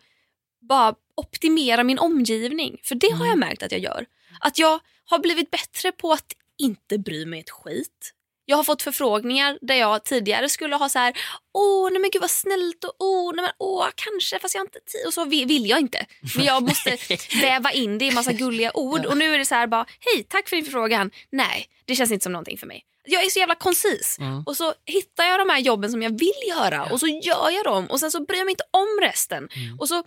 bara 0.60 0.94
optimera 1.14 1.84
min 1.84 1.98
omgivning. 1.98 2.76
För 2.82 2.94
det 2.94 3.10
har 3.10 3.26
jag 3.26 3.38
märkt 3.38 3.62
att 3.62 3.72
jag 3.72 3.80
gör. 3.80 4.06
Att 4.40 4.58
jag 4.58 4.80
har 5.04 5.18
blivit 5.18 5.50
bättre 5.50 5.92
på 5.92 6.12
att 6.12 6.32
inte 6.58 6.98
bry 6.98 7.26
mig 7.26 7.40
ett 7.40 7.50
skit. 7.50 8.14
Jag 8.50 8.56
har 8.56 8.64
fått 8.64 8.82
förfrågningar 8.82 9.58
där 9.60 9.74
jag 9.74 10.04
tidigare 10.04 10.48
skulle 10.48 10.76
ha 10.76 10.88
så 10.88 10.98
här, 10.98 11.14
åh 11.54 11.90
nej 11.92 12.00
men 12.00 12.10
gud 12.10 12.20
vad 12.20 12.30
snällt 12.30 12.84
och 12.84 12.94
åh, 12.98 13.32
nej 13.34 13.42
men, 13.42 13.52
åh 13.58 13.86
kanske 13.94 14.38
fast 14.38 14.54
jag 14.54 14.60
har 14.60 14.66
inte 14.66 14.80
tid 14.80 15.06
och 15.06 15.14
så 15.14 15.24
vill, 15.24 15.66
jag 15.66 15.80
inte. 15.80 16.06
Men 16.36 16.44
jag 16.44 16.62
måste 16.62 16.96
väva 17.42 17.72
in 17.72 17.98
det 17.98 18.04
i 18.04 18.10
massa 18.10 18.32
gulliga 18.32 18.70
ord 18.76 19.06
och 19.06 19.16
nu 19.16 19.34
är 19.34 19.38
det 19.38 19.44
så 19.44 19.54
här 19.54 19.66
bara, 19.66 19.86
hej 20.00 20.24
tack 20.28 20.48
för 20.48 20.56
din 20.56 20.64
förfrågan. 20.64 21.10
Nej, 21.32 21.66
det 21.84 21.94
känns 21.94 22.10
inte 22.10 22.22
som 22.22 22.32
någonting 22.32 22.58
för 22.58 22.66
mig. 22.66 22.84
Jag 23.04 23.24
är 23.24 23.28
så 23.28 23.38
jävla 23.38 23.54
koncis 23.54 24.16
Mm. 24.20 24.42
och 24.46 24.56
så 24.56 24.74
hittar 24.86 25.24
jag 25.24 25.40
de 25.40 25.48
här 25.48 25.58
jobben 25.58 25.90
som 25.90 26.02
jag 26.02 26.18
vill 26.18 26.48
göra 26.48 26.84
och 26.84 27.00
så 27.00 27.06
gör 27.06 27.50
jag 27.50 27.64
dem 27.64 27.86
och 27.86 28.00
sen 28.00 28.10
så 28.10 28.24
bryr 28.24 28.38
jag 28.38 28.44
mig 28.44 28.52
inte 28.52 28.64
om 28.70 28.98
resten. 29.02 29.48
Mm. 29.56 29.78
Och 29.80 29.88
så 29.88 30.04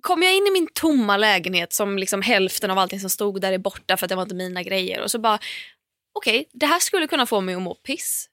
kommer 0.00 0.26
jag 0.26 0.36
in 0.36 0.46
i 0.46 0.50
min 0.50 0.68
tomma 0.74 1.16
lägenhet 1.16 1.72
som 1.72 1.98
liksom 1.98 2.22
hälften 2.22 2.70
av 2.70 2.78
allting 2.78 3.00
som 3.00 3.10
stod 3.10 3.40
där 3.40 3.52
är 3.52 3.58
borta 3.58 3.96
för 3.96 4.06
att 4.06 4.08
det 4.08 4.14
var 4.14 4.22
inte 4.22 4.34
mina 4.34 4.62
grejer 4.62 5.00
och 5.02 5.10
så 5.10 5.18
bara 5.18 5.38
okej, 6.14 6.48
det 6.52 6.66
här 6.66 6.78
skulle 6.80 7.06
kunna 7.06 7.26
få 7.26 7.40
mig 7.40 7.54
att 7.54 7.62
må 7.62 7.74
piss. 7.74 8.28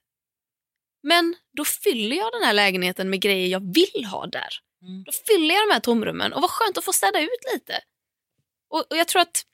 Men 1.02 1.34
då 1.56 1.64
fyller 1.64 2.16
jag 2.16 2.32
den 2.32 2.42
här 2.42 2.52
lägenheten 2.52 3.10
med 3.10 3.20
grejer 3.20 3.48
jag 3.48 3.74
vill 3.74 4.04
ha 4.04 4.26
där. 4.26 4.58
Mm. 4.82 5.04
Då 5.04 5.12
fyller 5.12 5.54
jag 5.54 5.68
de 5.68 5.72
här 5.72 5.80
tomrummen 5.80 6.32
och 6.32 6.40
vad 6.40 6.50
skönt 6.50 6.78
att 6.78 6.84
få 6.84 6.92
städa 6.92 7.20
ut 7.20 7.52
lite. 7.54 7.80
Och, 8.68 8.84
och 8.90 8.96
jag 8.96 9.08
tror 9.08 9.22
att 9.22 9.46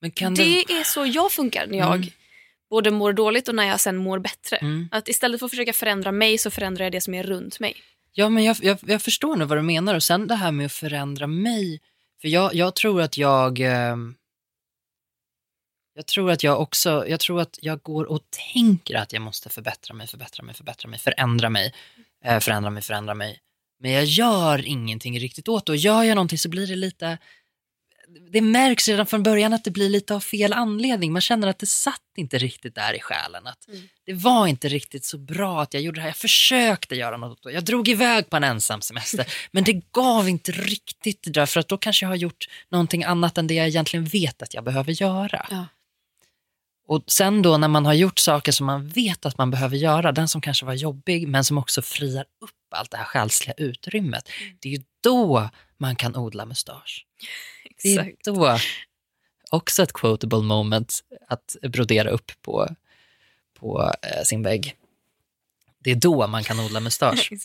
det 0.00 0.30
det... 0.30 0.72
är 0.72 0.84
så 0.84 1.06
jag 1.06 1.32
funkar 1.32 1.66
när 1.66 1.78
jag 1.78 1.96
Mm. 1.96 2.08
både 2.70 2.90
mår 2.90 3.12
dåligt 3.12 3.48
och 3.48 3.54
när 3.54 3.64
jag 3.66 3.80
sen 3.80 3.96
mår 3.96 4.18
bättre. 4.18 4.56
Mm. 4.56 4.88
Att 4.92 5.08
istället 5.08 5.38
för 5.38 5.46
att 5.46 5.52
försöka 5.52 5.72
förändra 5.72 6.12
mig 6.12 6.38
så 6.38 6.50
förändrar 6.50 6.84
jag 6.84 6.92
det 6.92 7.00
som 7.00 7.14
är 7.14 7.22
runt 7.22 7.60
mig. 7.60 7.76
Ja, 8.12 8.28
men 8.28 8.44
jag, 8.44 8.56
jag, 8.62 8.78
jag 8.86 9.02
förstår 9.02 9.36
nu 9.36 9.44
vad 9.44 9.58
du 9.58 9.62
menar. 9.62 9.94
Och 9.94 10.02
sen 10.02 10.26
det 10.26 10.34
här 10.34 10.52
med 10.52 10.66
att 10.66 10.72
förändra 10.72 11.26
mig. 11.26 11.80
För 12.20 12.28
jag, 12.28 12.54
jag 12.54 12.74
tror 12.74 13.02
att 13.02 13.18
jag... 13.18 13.60
jag 15.96 16.06
tror 16.06 16.30
att 16.30 16.42
jag 16.42 16.60
också, 16.60 17.04
jag 17.08 17.20
tror 17.20 17.40
att 17.40 17.58
jag 17.62 17.82
går 17.82 18.04
och 18.04 18.20
tänker 18.54 18.94
att 18.94 19.12
jag 19.12 19.22
måste 19.22 19.48
förbättra 19.48 19.94
mig, 19.94 20.06
förbättra 20.06 20.44
mig, 20.44 20.54
förbättra 20.54 20.88
mig, 20.88 20.98
förändra 20.98 21.50
mig, 21.50 21.74
eh, 22.24 22.40
förändra 22.40 22.70
mig, 22.70 22.82
förändra 22.82 23.14
mig. 23.14 23.40
Men 23.80 23.90
jag 23.90 24.04
gör 24.04 24.66
ingenting 24.66 25.20
riktigt 25.20 25.48
åt 25.48 25.66
det. 25.66 25.72
Och 25.72 25.76
gör 25.76 26.02
jag 26.02 26.14
någonting 26.14 26.38
så 26.38 26.48
blir 26.48 26.66
det 26.66 26.76
lite, 26.76 27.18
det 28.32 28.40
märks 28.40 28.88
redan 28.88 29.06
från 29.06 29.22
början 29.22 29.52
att 29.52 29.64
det 29.64 29.70
blir 29.70 29.88
lite 29.88 30.14
av 30.14 30.20
fel 30.20 30.52
anledning. 30.52 31.12
Man 31.12 31.20
känner 31.20 31.48
att 31.48 31.58
det 31.58 31.66
satt 31.66 32.02
inte 32.16 32.38
riktigt 32.38 32.74
där 32.74 32.94
i 32.94 33.00
själen. 33.00 33.46
Att 33.46 33.68
Mm. 33.68 33.88
Det 34.06 34.14
var 34.14 34.46
inte 34.46 34.68
riktigt 34.68 35.04
så 35.04 35.18
bra 35.18 35.62
att 35.62 35.74
jag 35.74 35.82
gjorde 35.82 35.98
det 35.98 36.02
här. 36.02 36.08
Jag 36.08 36.16
försökte 36.16 36.94
göra 36.94 37.16
något. 37.16 37.38
Jag 37.42 37.64
drog 37.64 37.88
iväg 37.88 38.30
på 38.30 38.36
en 38.36 38.44
ensam 38.44 38.80
semester. 38.80 39.26
men 39.50 39.64
det 39.64 39.92
gav 39.92 40.28
inte 40.28 40.52
riktigt 40.52 41.22
det 41.22 41.30
där. 41.30 41.46
För 41.46 41.60
att 41.60 41.68
då 41.68 41.78
kanske 41.78 42.04
jag 42.04 42.10
har 42.10 42.16
gjort 42.16 42.48
någonting 42.68 43.04
annat 43.04 43.38
än 43.38 43.46
det 43.46 43.54
jag 43.54 43.68
egentligen 43.68 44.04
vet 44.04 44.42
att 44.42 44.54
jag 44.54 44.64
behöver 44.64 44.92
göra. 44.92 45.46
Ja. 45.50 45.66
Och 46.86 47.04
sen 47.06 47.42
då 47.42 47.56
när 47.56 47.68
man 47.68 47.86
har 47.86 47.94
gjort 47.94 48.18
saker 48.18 48.52
som 48.52 48.66
man 48.66 48.88
vet 48.88 49.26
att 49.26 49.38
man 49.38 49.50
behöver 49.50 49.76
göra, 49.76 50.12
den 50.12 50.28
som 50.28 50.40
kanske 50.40 50.66
var 50.66 50.74
jobbig 50.74 51.28
men 51.28 51.44
som 51.44 51.58
också 51.58 51.82
friar 51.82 52.24
upp 52.40 52.50
allt 52.70 52.90
det 52.90 52.96
här 52.96 53.04
själsliga 53.04 53.54
utrymmet. 53.56 54.28
Mm. 54.42 54.56
Det 54.60 54.74
är 54.74 54.82
då 55.00 55.50
man 55.76 55.96
kan 55.96 56.16
odla 56.16 56.46
mustasch. 56.46 57.06
Det 57.82 57.94
är 57.94 58.14
då 58.24 58.58
också 59.50 59.82
ett 59.82 59.92
quotable 59.92 60.42
moment 60.42 61.00
att 61.28 61.56
brodera 61.62 62.10
upp 62.10 62.32
på, 62.42 62.68
på 63.58 63.92
eh, 64.02 64.22
sin 64.24 64.42
vägg. 64.42 64.74
Det 65.78 65.90
är 65.90 65.94
då 65.94 66.26
man 66.26 66.44
kan 66.44 66.60
odla 66.60 66.80
mustasch. 66.80 67.30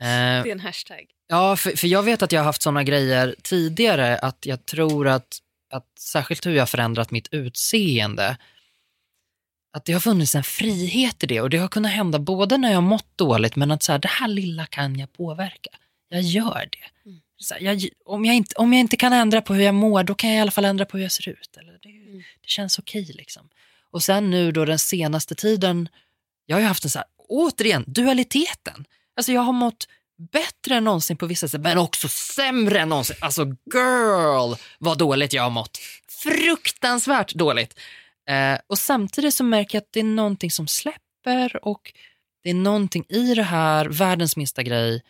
Eh, 0.00 0.06
Det 0.06 0.48
är 0.48 0.52
en 0.52 0.60
hashtag. 0.60 1.06
Ja, 1.28 1.56
för, 1.56 1.70
för 1.70 1.86
jag 1.86 2.02
vet 2.02 2.22
att 2.22 2.32
jag 2.32 2.40
har 2.40 2.44
haft 2.44 2.62
såna 2.62 2.84
grejer 2.84 3.34
tidigare 3.42 4.18
att 4.18 4.46
jag 4.46 4.66
tror 4.66 5.08
att, 5.08 5.38
att 5.70 5.98
särskilt 5.98 6.46
hur 6.46 6.52
jag 6.52 6.60
har 6.62 6.66
förändrat 6.66 7.10
mitt 7.10 7.28
utseende, 7.30 8.36
att 9.72 9.84
det 9.84 9.92
har 9.92 10.00
funnits 10.00 10.34
en 10.34 10.44
frihet 10.44 11.24
i 11.24 11.26
det 11.26 11.40
och 11.40 11.50
det 11.50 11.58
har 11.58 11.68
kunnat 11.68 11.92
hända 11.92 12.18
både 12.18 12.56
när 12.58 12.68
jag 12.68 12.76
har 12.76 12.82
mått 12.82 13.18
dåligt 13.18 13.56
men 13.56 13.70
att 13.70 13.82
så 13.82 13.92
här, 13.92 13.98
det 13.98 14.08
här 14.08 14.28
lilla 14.28 14.66
kan 14.66 14.98
jag 14.98 15.12
påverka. 15.12 15.70
Jag 16.08 16.22
gör 16.22 16.68
det. 16.72 17.08
Mm. 17.10 17.20
Här, 17.50 17.60
jag, 17.60 17.88
om, 18.04 18.24
jag 18.24 18.34
inte, 18.36 18.54
om 18.56 18.72
jag 18.72 18.80
inte 18.80 18.96
kan 18.96 19.12
ändra 19.12 19.42
på 19.42 19.54
hur 19.54 19.62
jag 19.62 19.74
mår 19.74 20.02
då 20.04 20.14
kan 20.14 20.30
jag 20.30 20.36
i 20.36 20.40
alla 20.40 20.50
fall 20.50 20.64
ändra 20.64 20.84
på 20.84 20.96
hur 20.96 21.04
jag 21.04 21.12
ser 21.12 21.28
ut. 21.28 21.56
Eller 21.56 21.78
det, 21.82 21.88
Mm. 21.88 22.18
det 22.40 22.48
känns 22.48 22.78
okej 22.78 23.12
liksom. 23.14 23.48
Och 23.90 24.02
sen 24.02 24.30
nu 24.30 24.52
då 24.52 24.64
den 24.64 24.78
senaste 24.78 25.34
tiden, 25.34 25.88
jag 26.46 26.56
har 26.56 26.60
ju 26.60 26.66
haft 26.66 26.84
en 26.84 26.90
så 26.90 26.98
här, 26.98 27.08
återigen, 27.28 27.84
dualiteten. 27.86 28.84
Alltså 29.16 29.32
jag 29.32 29.40
har 29.40 29.52
mått 29.52 29.88
bättre 30.32 30.74
än 30.74 30.84
någonsin 30.84 31.16
på 31.16 31.26
vissa 31.26 31.48
sätt, 31.48 31.60
men 31.60 31.78
också 31.78 32.08
sämre 32.08 32.80
än 32.80 32.88
någonsin. 32.88 33.16
Alltså 33.20 33.44
girl, 33.74 34.54
vad 34.78 34.98
dåligt 34.98 35.32
jag 35.32 35.42
har 35.42 35.50
mått. 35.50 35.78
Fruktansvärt 36.22 37.34
dåligt. 37.34 37.78
Eh, 38.28 38.58
och 38.66 38.78
samtidigt 38.78 39.34
så 39.34 39.44
märker 39.44 39.76
jag 39.76 39.82
att 39.82 39.92
det 39.92 40.00
är 40.00 40.04
någonting 40.04 40.50
som 40.50 40.66
släpper 40.66 41.64
och 41.64 41.92
det 42.42 42.50
är 42.50 42.54
någonting 42.54 43.04
i 43.08 43.34
det 43.34 43.42
här, 43.42 43.86
världens 43.86 44.36
minsta 44.36 44.62
grej, 44.62 45.02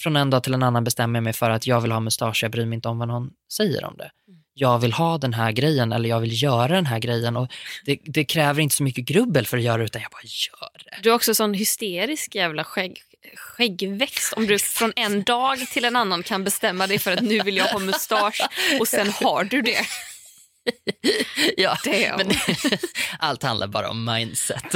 från 0.00 0.16
en 0.16 0.30
dag 0.30 0.42
till 0.42 0.54
en 0.54 0.62
annan 0.62 0.84
bestämmer 0.84 1.16
jag 1.16 1.24
mig 1.24 1.32
för 1.32 1.50
att 1.50 1.66
jag 1.66 1.80
vill 1.80 1.92
ha 1.92 2.00
mustasch, 2.00 2.42
jag 2.42 2.52
bryr 2.52 2.66
mig 2.66 2.76
inte 2.76 2.88
om 2.88 2.98
vad 2.98 3.08
någon 3.08 3.30
säger 3.52 3.84
om 3.84 3.96
det. 3.96 4.10
Jag 4.54 4.78
vill 4.78 4.92
ha 4.92 5.18
den 5.18 5.34
här 5.34 5.52
grejen 5.52 5.92
eller 5.92 6.08
jag 6.08 6.20
vill 6.20 6.42
göra 6.42 6.74
den 6.74 6.86
här 6.86 6.98
grejen 6.98 7.36
och 7.36 7.52
det, 7.84 7.98
det 8.04 8.24
kräver 8.24 8.62
inte 8.62 8.74
så 8.74 8.82
mycket 8.82 9.04
grubbel 9.04 9.46
för 9.46 9.56
att 9.56 9.62
göra 9.62 9.76
det 9.76 9.84
utan 9.84 10.02
jag 10.02 10.10
bara 10.10 10.22
gör 10.24 10.84
det. 10.84 11.02
Du 11.02 11.08
har 11.08 11.16
också 11.16 11.34
sån 11.34 11.54
hysterisk 11.54 12.34
jävla 12.34 12.64
skägg, 12.64 13.00
skäggväxt. 13.34 14.32
Om 14.32 14.46
du 14.46 14.58
från 14.58 14.92
en 14.96 15.22
dag 15.22 15.58
till 15.58 15.84
en 15.84 15.96
annan 15.96 16.22
kan 16.22 16.44
bestämma 16.44 16.86
dig 16.86 16.98
för 16.98 17.12
att 17.12 17.22
nu 17.22 17.40
vill 17.40 17.56
jag 17.56 17.64
ha 17.64 17.78
mustasch 17.78 18.40
och 18.80 18.88
sen 18.88 19.10
har 19.10 19.44
du 19.44 19.62
det. 19.62 19.80
Ja, 21.56 21.76
men 22.18 22.30
allt 23.18 23.42
handlar 23.42 23.66
bara 23.66 23.90
om 23.90 24.04
mindset. 24.04 24.62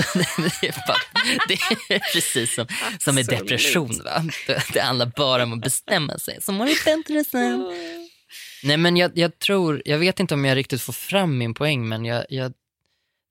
Det 0.61 0.69
är, 0.69 0.87
bara, 0.87 0.99
det 1.49 1.55
är 1.95 2.13
precis 2.13 2.55
som, 2.55 2.67
som 2.99 3.15
med 3.15 3.23
Absolut. 3.23 3.49
depression. 3.49 4.01
Va? 4.05 4.25
Det, 4.47 4.63
det 4.73 4.81
handlar 4.81 5.07
bara 5.07 5.43
om 5.43 5.53
att 5.53 5.61
bestämma 5.61 6.19
sig, 6.19 6.39
så 6.43 6.53
mår 6.53 6.67
vi 6.67 6.77
bättre 6.85 7.25
sen. 7.25 7.75
Nej, 8.63 8.77
men 8.77 8.97
jag, 8.97 9.19
jag 9.19 9.39
tror, 9.39 9.83
jag 9.85 9.99
vet 9.99 10.21
inte 10.21 10.35
om 10.35 10.45
jag 10.45 10.57
riktigt 10.57 10.83
får 10.83 10.93
fram 10.93 11.39
min 11.39 11.55
poäng, 11.55 11.89
men 11.89 12.05
jag, 12.05 12.27
jag, 12.29 12.53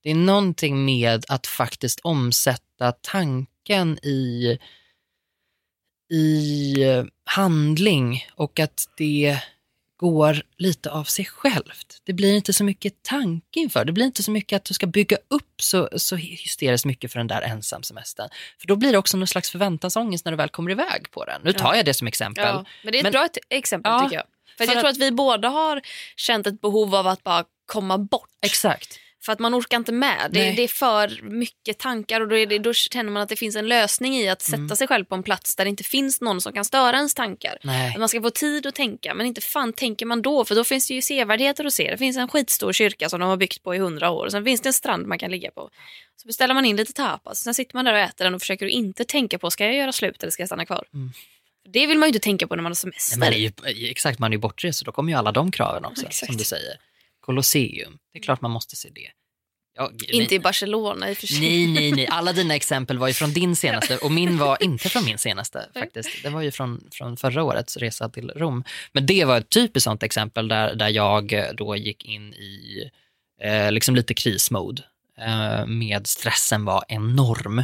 det 0.04 0.12
är 0.12 0.16
någonting 0.16 0.86
med 0.86 1.26
att 1.28 1.48
faktiskt 1.48 2.00
omsätta 2.00 2.92
tanken 2.92 4.06
i, 4.06 4.58
i 6.12 6.74
eh, 6.84 7.04
handling 7.26 8.26
och 8.36 8.60
att 8.60 8.86
det 8.98 9.38
går 9.98 10.42
lite 10.58 10.92
av 10.92 11.04
sig 11.04 11.26
självt. 11.26 11.98
Det 12.04 12.14
blir 12.14 12.34
inte 12.36 12.54
så 12.54 12.64
mycket 12.64 13.04
tanke 13.04 13.60
inför. 13.60 13.86
Det 13.86 13.92
blir 13.92 14.06
inte 14.06 14.24
så 14.24 14.32
mycket 14.32 14.56
att 14.56 14.66
du 14.66 14.74
ska 14.74 14.88
bygga 14.88 15.18
upp 15.28 15.62
så, 15.62 15.90
så 15.98 16.16
hysteriskt 16.16 16.86
mycket 16.86 17.12
för 17.12 17.20
den 17.20 17.28
där 17.28 17.42
ensamsemestern. 17.42 18.30
För 18.60 18.68
då 18.68 18.76
blir 18.76 18.92
det 18.92 18.98
också 18.98 19.18
någon 19.18 19.28
slags 19.28 19.50
förväntansångest 19.52 20.26
när 20.26 20.32
du 20.32 20.36
väl 20.36 20.50
kommer 20.50 20.72
iväg 20.72 21.12
på 21.12 21.26
den. 21.26 21.42
Nu 21.44 21.54
tar 21.54 21.70
Ja. 21.70 21.76
jag 21.76 21.86
det 21.86 21.94
som 21.94 22.08
exempel. 22.08 22.44
Ja, 22.48 22.66
men 22.84 22.92
det 22.92 22.98
är 22.98 23.00
ett 23.00 23.04
Men- 23.04 23.12
bra 23.12 23.26
ett 23.26 23.38
exempel 23.50 23.92
Ja, 23.92 24.00
tycker 24.04 24.16
jag. 24.16 24.26
För, 24.58 24.66
för 24.66 24.72
jag 24.72 24.78
att- 24.78 24.82
tror 24.84 24.90
att 24.90 24.98
vi 24.98 25.12
båda 25.12 25.50
har 25.50 25.82
känt 26.16 26.48
ett 26.48 26.62
behov 26.62 26.96
av 26.96 27.08
att 27.08 27.24
bara 27.24 27.44
komma 27.66 27.98
bort. 27.98 28.30
Exakt. 28.46 29.00
För 29.26 29.32
att 29.34 29.40
man 29.40 29.56
orkar 29.56 29.78
inte 29.78 29.92
med. 29.92 30.30
Det, 30.32 30.40
Nej. 30.40 30.56
det 30.56 30.62
är 30.64 30.68
för 30.68 31.20
mycket 31.24 31.78
tankar 31.80 32.22
och 32.22 32.28
då, 32.28 32.36
det, 32.46 32.60
då 32.60 32.74
känner 32.74 33.12
man 33.12 33.24
att 33.24 33.30
det 33.30 33.36
finns 33.36 33.56
en 33.56 33.68
lösning 33.68 34.16
i 34.18 34.30
att 34.30 34.42
sätta 34.42 34.56
Mm. 34.58 34.76
sig 34.76 34.88
själv 34.88 35.06
på 35.06 35.16
en 35.16 35.24
plats 35.24 35.56
där 35.56 35.66
det 35.66 35.70
inte 35.70 35.84
finns 35.84 36.22
någon 36.22 36.42
som 36.42 36.54
kan 36.54 36.66
störa 36.66 36.98
ens 36.98 37.14
tankar. 37.14 37.58
Nej. 37.64 37.94
Att 37.94 38.00
man 38.00 38.10
ska 38.10 38.22
få 38.22 38.30
tid 38.30 38.66
att 38.66 38.76
tänka, 38.76 39.14
men 39.14 39.26
inte 39.26 39.42
fan 39.42 39.74
tänker 39.74 40.06
man 40.06 40.22
då, 40.22 40.46
för 40.46 40.56
då 40.56 40.64
finns 40.64 40.88
det 40.88 40.94
ju 40.94 41.02
sevärdheter 41.02 41.66
att 41.66 41.74
se. 41.74 41.92
Det 41.92 41.98
finns 41.98 42.18
en 42.18 42.28
skitstor 42.28 42.74
kyrka 42.74 43.10
som 43.10 43.20
de 43.20 43.30
har 43.30 43.38
byggt 43.38 43.64
på 43.64 43.76
i 43.76 43.78
hundra 43.78 44.10
år, 44.10 44.26
och 44.26 44.32
sen 44.32 44.46
finns 44.46 44.62
det 44.62 44.70
en 44.70 44.74
strand 44.74 45.08
man 45.08 45.20
kan 45.20 45.32
ligga 45.32 45.52
på. 45.52 45.70
Så 46.22 46.28
beställer 46.28 46.54
man 46.54 46.66
in 46.66 46.76
lite 46.76 46.94
tapas, 46.94 47.40
sen 47.40 47.54
sitter 47.54 47.76
man 47.76 47.86
där 47.86 47.94
och 47.94 48.00
äter 48.00 48.26
den 48.26 48.36
och 48.36 48.42
försöker 48.42 48.66
inte 48.66 49.04
tänka 49.06 49.40
på, 49.40 49.52
ska 49.52 49.66
jag 49.66 49.76
göra 49.76 49.92
slut 49.92 50.24
eller 50.24 50.32
ska 50.32 50.42
jag 50.42 50.48
stanna 50.50 50.66
kvar? 50.66 50.84
Mm. 50.94 51.12
Det 51.74 51.88
vill 51.88 51.98
man 51.98 52.08
ju 52.08 52.10
inte 52.10 52.20
tänka 52.24 52.48
på 52.48 52.56
när 52.56 52.64
man 52.64 52.70
har 52.70 52.76
semester. 52.76 53.20
Men 53.20 53.32
det 53.32 53.38
är 53.38 53.72
ju, 53.74 53.88
exakt, 53.90 54.20
man 54.20 54.32
är 54.32 54.36
ju 54.36 54.40
bortrest 54.42 54.80
så 54.80 54.86
då 54.86 54.92
kommer 54.92 55.12
ju 55.12 55.18
alla 55.18 55.32
de 55.32 55.52
kraven 55.52 55.86
också, 55.86 56.06
Exakt. 56.08 56.26
som 56.26 56.38
du 56.38 56.44
säger. 56.44 56.76
Colosseum, 57.22 57.98
det 58.14 58.20
är 58.20 58.24
klart 58.24 58.42
man 58.42 58.52
måste 58.52 58.76
se 58.76 58.90
det. 58.90 59.12
Ja, 59.74 59.92
Inte 60.08 60.36
i 60.36 60.38
men- 60.40 60.44
Barcelona 60.44 61.10
i 61.10 61.14
och 61.14 61.18
för 61.18 61.28
sig. 61.28 61.40
Nej, 61.40 61.68
nej, 61.68 61.92
nej. 61.92 62.08
Alla 62.12 62.34
dina 62.34 62.56
exempel 62.56 62.98
var 62.98 63.08
ju 63.08 63.14
från 63.14 63.34
din 63.34 63.56
senaste 63.56 63.98
och 63.98 64.12
min 64.12 64.38
var 64.38 64.64
inte 64.64 64.90
från 64.90 65.06
min 65.06 65.18
senaste 65.18 65.70
faktiskt. 65.74 66.10
Det 66.24 66.30
var 66.30 66.42
ju 66.42 66.52
från, 66.52 66.88
från 66.92 67.18
förra 67.18 67.44
årets 67.44 67.78
resa 67.78 68.10
till 68.10 68.30
Rom. 68.30 68.64
Men 68.92 69.06
det 69.06 69.26
var 69.26 69.38
ett 69.38 69.50
typiskt 69.50 69.84
sånt 69.84 70.04
exempel 70.04 70.48
där, 70.48 70.76
där 70.76 70.90
jag 70.90 71.34
eh, 71.34 71.54
då 71.54 71.76
gick 71.76 72.06
in 72.06 72.34
i 72.34 72.90
eh, 73.42 73.72
liksom 73.72 73.96
lite 73.96 74.14
krismode. 74.14 74.84
Eh, 75.18 75.66
med 75.66 76.08
stressen 76.08 76.66
var 76.66 76.84
enorm. 76.88 77.64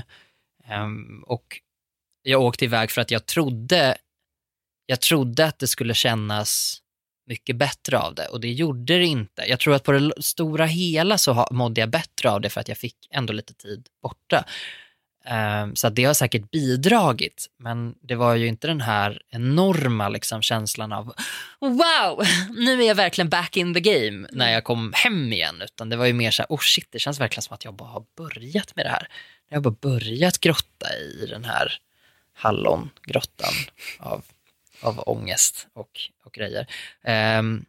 Ehm, 0.70 1.24
och 1.28 1.60
jag 2.22 2.42
åkte 2.42 2.66
iväg 2.66 2.92
för 2.92 3.02
att 3.02 3.12
jag 3.12 3.26
trodde, 3.26 3.98
jag 4.86 5.02
trodde 5.02 5.46
att 5.46 5.60
det 5.60 5.68
skulle 5.68 5.94
kännas 5.94 6.82
mycket 7.28 7.56
bättre 7.56 8.00
av 8.00 8.16
det 8.16 8.28
och 8.28 8.42
det 8.42 8.52
gjorde 8.52 8.98
det 8.98 9.06
inte. 9.06 9.44
Jag 9.48 9.60
tror 9.60 9.76
att 9.76 9.84
på 9.84 9.92
det 9.92 10.12
stora 10.20 10.66
hela 10.66 11.18
så 11.18 11.48
mådde 11.52 11.82
jag 11.82 11.90
bättre 11.90 12.32
av 12.32 12.42
det 12.42 12.50
för 12.50 12.62
att 12.62 12.68
jag 12.68 12.78
fick 12.78 12.96
ändå 13.12 13.34
lite 13.34 13.54
tid 13.54 13.88
borta. 14.02 14.46
Ehm, 15.30 15.76
så 15.76 15.90
det 15.90 16.04
har 16.04 16.14
säkert 16.14 16.52
bidragit, 16.52 17.48
men 17.58 17.96
det 18.02 18.16
var 18.16 18.36
ju 18.36 18.48
inte 18.48 18.68
den 18.68 18.82
här 18.82 19.22
enorma 19.30 20.10
liksom, 20.10 20.42
känslan 20.42 20.94
av 20.94 21.14
wow, 21.60 22.26
nu 22.50 22.84
är 22.84 22.88
jag 22.88 22.96
verkligen 22.96 23.30
back 23.30 23.58
in 23.58 23.74
the 23.74 23.80
game 23.80 24.28
när 24.32 24.52
jag 24.52 24.64
kom 24.64 24.94
hem 24.96 25.34
igen, 25.34 25.62
utan 25.62 25.90
det 25.90 25.96
var 25.96 26.06
ju 26.06 26.14
mer 26.14 26.32
så 26.32 26.42
här, 26.42 26.48
oh 26.50 26.60
shit, 26.62 26.88
det 26.92 27.00
känns 27.00 27.20
verkligen 27.20 27.42
som 27.42 27.54
att 27.54 27.66
jag 27.66 27.74
bara 27.74 27.90
har 27.90 28.04
börjat 28.18 28.76
med 28.76 28.86
det 28.86 28.90
här. 28.90 29.08
Jag 29.50 29.58
har 29.58 29.62
bara 29.62 29.76
börjat 29.82 30.40
grotta 30.40 30.96
i 30.96 31.26
den 31.30 31.46
här 31.46 31.74
hallongrottan 32.34 33.54
av, 34.00 34.24
av 34.82 35.04
ångest 35.06 35.68
och, 35.74 36.00
och 36.24 36.34
grejer. 36.34 36.68
Ehm, 37.04 37.66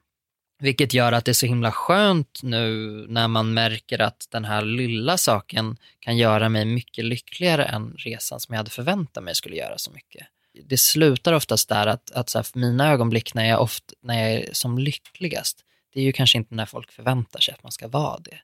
vilket 0.61 0.94
gör 0.94 1.12
att 1.12 1.24
det 1.24 1.30
är 1.30 1.34
så 1.34 1.46
himla 1.46 1.72
skönt 1.72 2.40
nu 2.42 2.70
när 3.09 3.28
man 3.28 3.54
märker 3.54 3.98
att 3.98 4.28
den 4.30 4.44
här 4.44 4.62
lilla 4.62 5.16
saken 5.18 5.76
kan 6.00 6.16
göra 6.16 6.48
mig 6.48 6.64
mycket 6.64 7.04
lyckligare 7.04 7.64
än 7.64 7.94
resan 7.98 8.40
som 8.40 8.52
jag 8.52 8.59
hade 8.59 8.70
förväntat 8.70 9.24
mig 9.24 9.34
skulle 9.34 9.56
göra 9.56 9.78
så 9.78 9.90
mycket. 9.90 10.26
Det 10.64 10.76
slutar 10.76 11.32
oftast 11.32 11.68
där 11.68 11.86
att, 11.86 12.11
att 12.11 12.28
så 12.28 12.38
här, 12.38 12.42
för 12.42 12.59
mina 12.59 12.92
ögonblick 12.92 13.34
när 13.34 13.44
jag, 13.44 13.62
ofta, 13.62 13.94
när 14.00 14.22
jag 14.22 14.32
är 14.32 14.48
som 14.52 14.78
lyckligast, 14.78 15.64
det 15.92 16.00
är 16.00 16.04
ju 16.04 16.12
kanske 16.12 16.38
inte 16.38 16.54
när 16.54 16.66
folk 16.66 16.92
förväntar 16.92 17.40
sig 17.40 17.54
att 17.54 17.62
man 17.62 17.72
ska 17.72 17.88
vara 17.88 18.18
det. 18.18 18.38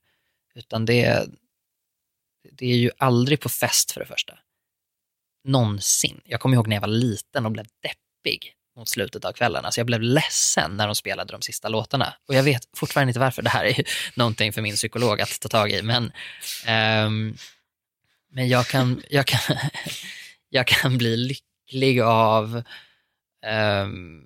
Utan 0.55 0.85
det, 0.85 1.29
det 2.53 2.67
är 2.67 2.77
ju 2.77 2.91
aldrig 2.99 3.41
på 3.41 3.49
fest 3.49 3.93
för 3.93 4.01
det 4.01 4.07
första. 4.07 4.39
Någonsin. 5.45 6.21
Jag 6.25 6.41
kommer 6.41 6.57
ihåg 6.57 6.69
när 6.69 6.77
jag 6.77 6.81
var 6.81 6.89
liten 6.89 7.47
och 7.47 7.53
blev 7.53 7.67
deppig 7.81 7.99
mot 8.77 8.89
slutet 8.89 9.25
av 9.25 9.33
kvällen. 9.33 9.65
Alltså 9.65 9.81
jag 9.81 9.87
blev 9.87 10.03
ledsen 10.03 10.77
när 10.77 10.87
de 10.87 10.95
spelade 10.95 11.33
de 11.33 11.43
sista 11.43 11.69
låtarna. 11.69 12.15
Och 12.29 12.35
jag 12.35 12.43
vet 12.43 12.69
fortfarande 12.77 13.11
inte 13.11 13.21
varför. 13.21 13.43
Det 13.43 13.51
här 13.51 13.65
är 13.65 13.85
någonting 14.15 14.53
för 14.53 14.63
min 14.63 14.75
psykolog 14.75 15.21
att 15.21 15.41
ta 15.41 15.49
tag 15.49 15.71
i. 15.71 15.83
Men, 15.83 16.13
ehm, 16.67 17.37
men 18.33 18.49
jag, 18.49 18.67
kan, 18.67 19.03
jag, 19.11 19.27
kan, 19.27 19.57
jag 20.49 20.67
kan 20.67 20.99
bli 20.99 21.17
lycklig 21.17 22.01
av 22.01 22.63
ehm, 23.47 24.23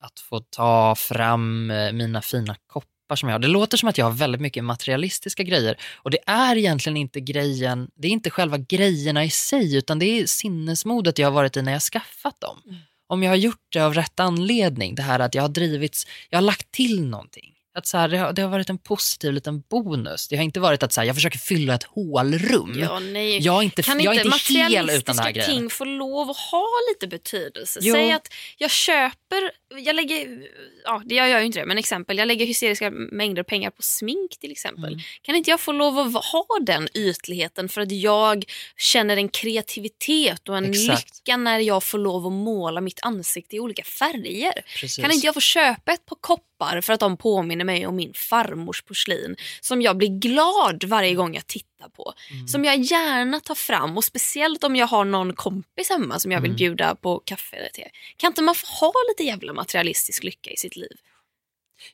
att 0.00 0.20
få 0.20 0.40
ta 0.40 0.94
fram 0.94 1.70
eh, 1.70 1.92
mina 1.92 2.22
fina 2.22 2.56
koppar 2.66 3.16
som 3.16 3.28
jag 3.28 3.34
har. 3.34 3.40
Det 3.40 3.48
låter 3.48 3.76
som 3.76 3.88
att 3.88 3.98
jag 3.98 4.06
har 4.06 4.12
väldigt 4.12 4.40
mycket 4.40 4.64
materialistiska 4.64 5.42
grejer 5.42 5.76
och 5.94 6.10
det 6.10 6.18
är 6.26 6.56
egentligen 6.56 6.96
inte 6.96 7.20
grejen, 7.20 7.90
det 7.94 8.08
är 8.08 8.12
inte 8.12 8.30
själva 8.30 8.58
grejerna 8.58 9.24
i 9.24 9.30
sig 9.30 9.76
utan 9.76 9.98
det 9.98 10.06
är 10.06 10.26
sinnesmodet 10.26 11.18
jag 11.18 11.26
har 11.26 11.32
varit 11.32 11.56
i 11.56 11.62
när 11.62 11.72
jag 11.72 11.82
skaffat 11.82 12.40
dem. 12.40 12.62
Om 13.06 13.22
jag 13.22 13.30
har 13.30 13.36
gjort 13.36 13.66
det 13.72 13.80
av 13.80 13.94
rätt 13.94 14.20
anledning, 14.20 14.94
det 14.94 15.02
här 15.02 15.20
att 15.20 15.34
jag 15.34 15.42
har 15.42 15.48
drivits, 15.48 16.06
jag 16.30 16.36
har 16.36 16.42
lagt 16.42 16.72
till 16.72 17.06
någonting. 17.06 17.51
Att 17.74 17.86
så 17.86 17.98
här, 17.98 18.08
det, 18.08 18.18
har, 18.18 18.32
det 18.32 18.42
har 18.42 18.48
varit 18.48 18.70
en 18.70 18.78
positiv 18.78 19.32
liten 19.32 19.60
bonus. 19.60 20.28
Det 20.28 20.36
har 20.36 20.44
inte 20.44 20.60
varit 20.60 20.82
att 20.82 20.92
så 20.92 21.00
här, 21.00 21.06
jag 21.06 21.16
försöker 21.16 21.38
fylla 21.38 21.74
ett 21.74 21.82
hålrum. 21.82 22.76
Ja, 22.78 22.98
nej. 22.98 23.38
Jag 23.38 23.58
är 23.58 23.62
inte, 23.62 23.82
Kan 23.82 24.00
jag 24.00 24.14
inte 24.14 24.26
inte 24.26 24.52
hel 24.52 24.90
utan 24.90 25.16
det 25.16 25.22
här 25.22 25.32
grejen. 25.32 25.50
ting 25.50 25.70
få 25.70 25.84
lov 25.84 26.30
att 26.30 26.36
ha 26.36 26.66
lite 26.92 27.06
betydelse? 27.06 27.80
Jo. 27.82 27.94
Säg 27.94 28.12
att 28.12 28.28
jag 28.58 28.70
köper, 28.70 29.50
jag 29.78 29.96
lägger, 29.96 30.42
ja 30.84 31.02
det 31.04 31.14
gör 31.14 31.26
jag 31.26 31.40
ju 31.40 31.46
inte 31.46 31.58
det, 31.58 31.66
men 31.66 31.78
exempel, 31.78 32.18
jag 32.18 32.28
lägger 32.28 32.46
hysteriska 32.46 32.90
mängder 32.90 33.42
pengar 33.42 33.70
på 33.70 33.82
smink 33.82 34.38
till 34.40 34.52
exempel. 34.52 34.92
Mm. 34.92 35.00
Kan 35.22 35.34
inte 35.34 35.50
jag 35.50 35.60
få 35.60 35.72
lov 35.72 35.98
att 35.98 36.24
ha 36.24 36.46
den 36.60 36.88
ytligheten 36.94 37.68
för 37.68 37.80
att 37.80 37.92
jag 37.92 38.44
känner 38.76 39.16
en 39.16 39.28
kreativitet 39.28 40.48
och 40.48 40.56
en 40.56 40.70
Exakt. 40.70 41.16
lycka 41.16 41.36
när 41.36 41.58
jag 41.58 41.82
får 41.82 41.98
lov 41.98 42.26
att 42.26 42.32
måla 42.32 42.80
mitt 42.80 43.00
ansikte 43.02 43.56
i 43.56 43.60
olika 43.60 43.84
färger? 43.84 44.52
Precis. 44.80 45.02
Kan 45.02 45.12
inte 45.12 45.26
jag 45.26 45.34
få 45.34 45.40
köpa 45.40 45.92
ett 45.92 46.06
par 46.06 46.16
koppar 46.20 46.80
för 46.80 46.92
att 46.92 47.00
de 47.00 47.16
påminner 47.16 47.61
mig 47.64 47.86
om 47.86 47.96
min 47.96 48.12
farmors 48.14 48.82
porslin 48.82 49.36
som 49.60 49.82
jag 49.82 49.96
blir 49.96 50.08
glad 50.08 50.84
varje 50.84 51.14
gång 51.14 51.34
jag 51.34 51.46
tittar 51.46 51.88
på? 51.88 52.12
Mm. 52.30 52.48
Som 52.48 52.64
jag 52.64 52.78
gärna 52.80 53.40
tar 53.40 53.54
fram 53.54 53.96
och 53.96 54.04
speciellt 54.04 54.64
om 54.64 54.76
jag 54.76 54.86
har 54.86 55.04
någon 55.04 55.32
kompis 55.34 55.90
hemma 55.90 56.18
som 56.18 56.32
jag 56.32 56.40
vill 56.40 56.50
Mm. 56.50 56.56
bjuda 56.56 56.94
på 56.94 57.18
kaffe 57.24 57.56
eller 57.56 57.68
te. 57.68 57.88
Kan 58.16 58.28
inte 58.30 58.42
man 58.42 58.54
få 58.54 58.66
ha 58.66 58.92
lite 59.08 59.22
jävla 59.24 59.52
materialistisk 59.52 60.22
lycka 60.24 60.50
i 60.50 60.56
sitt 60.56 60.76
liv? 60.76 60.96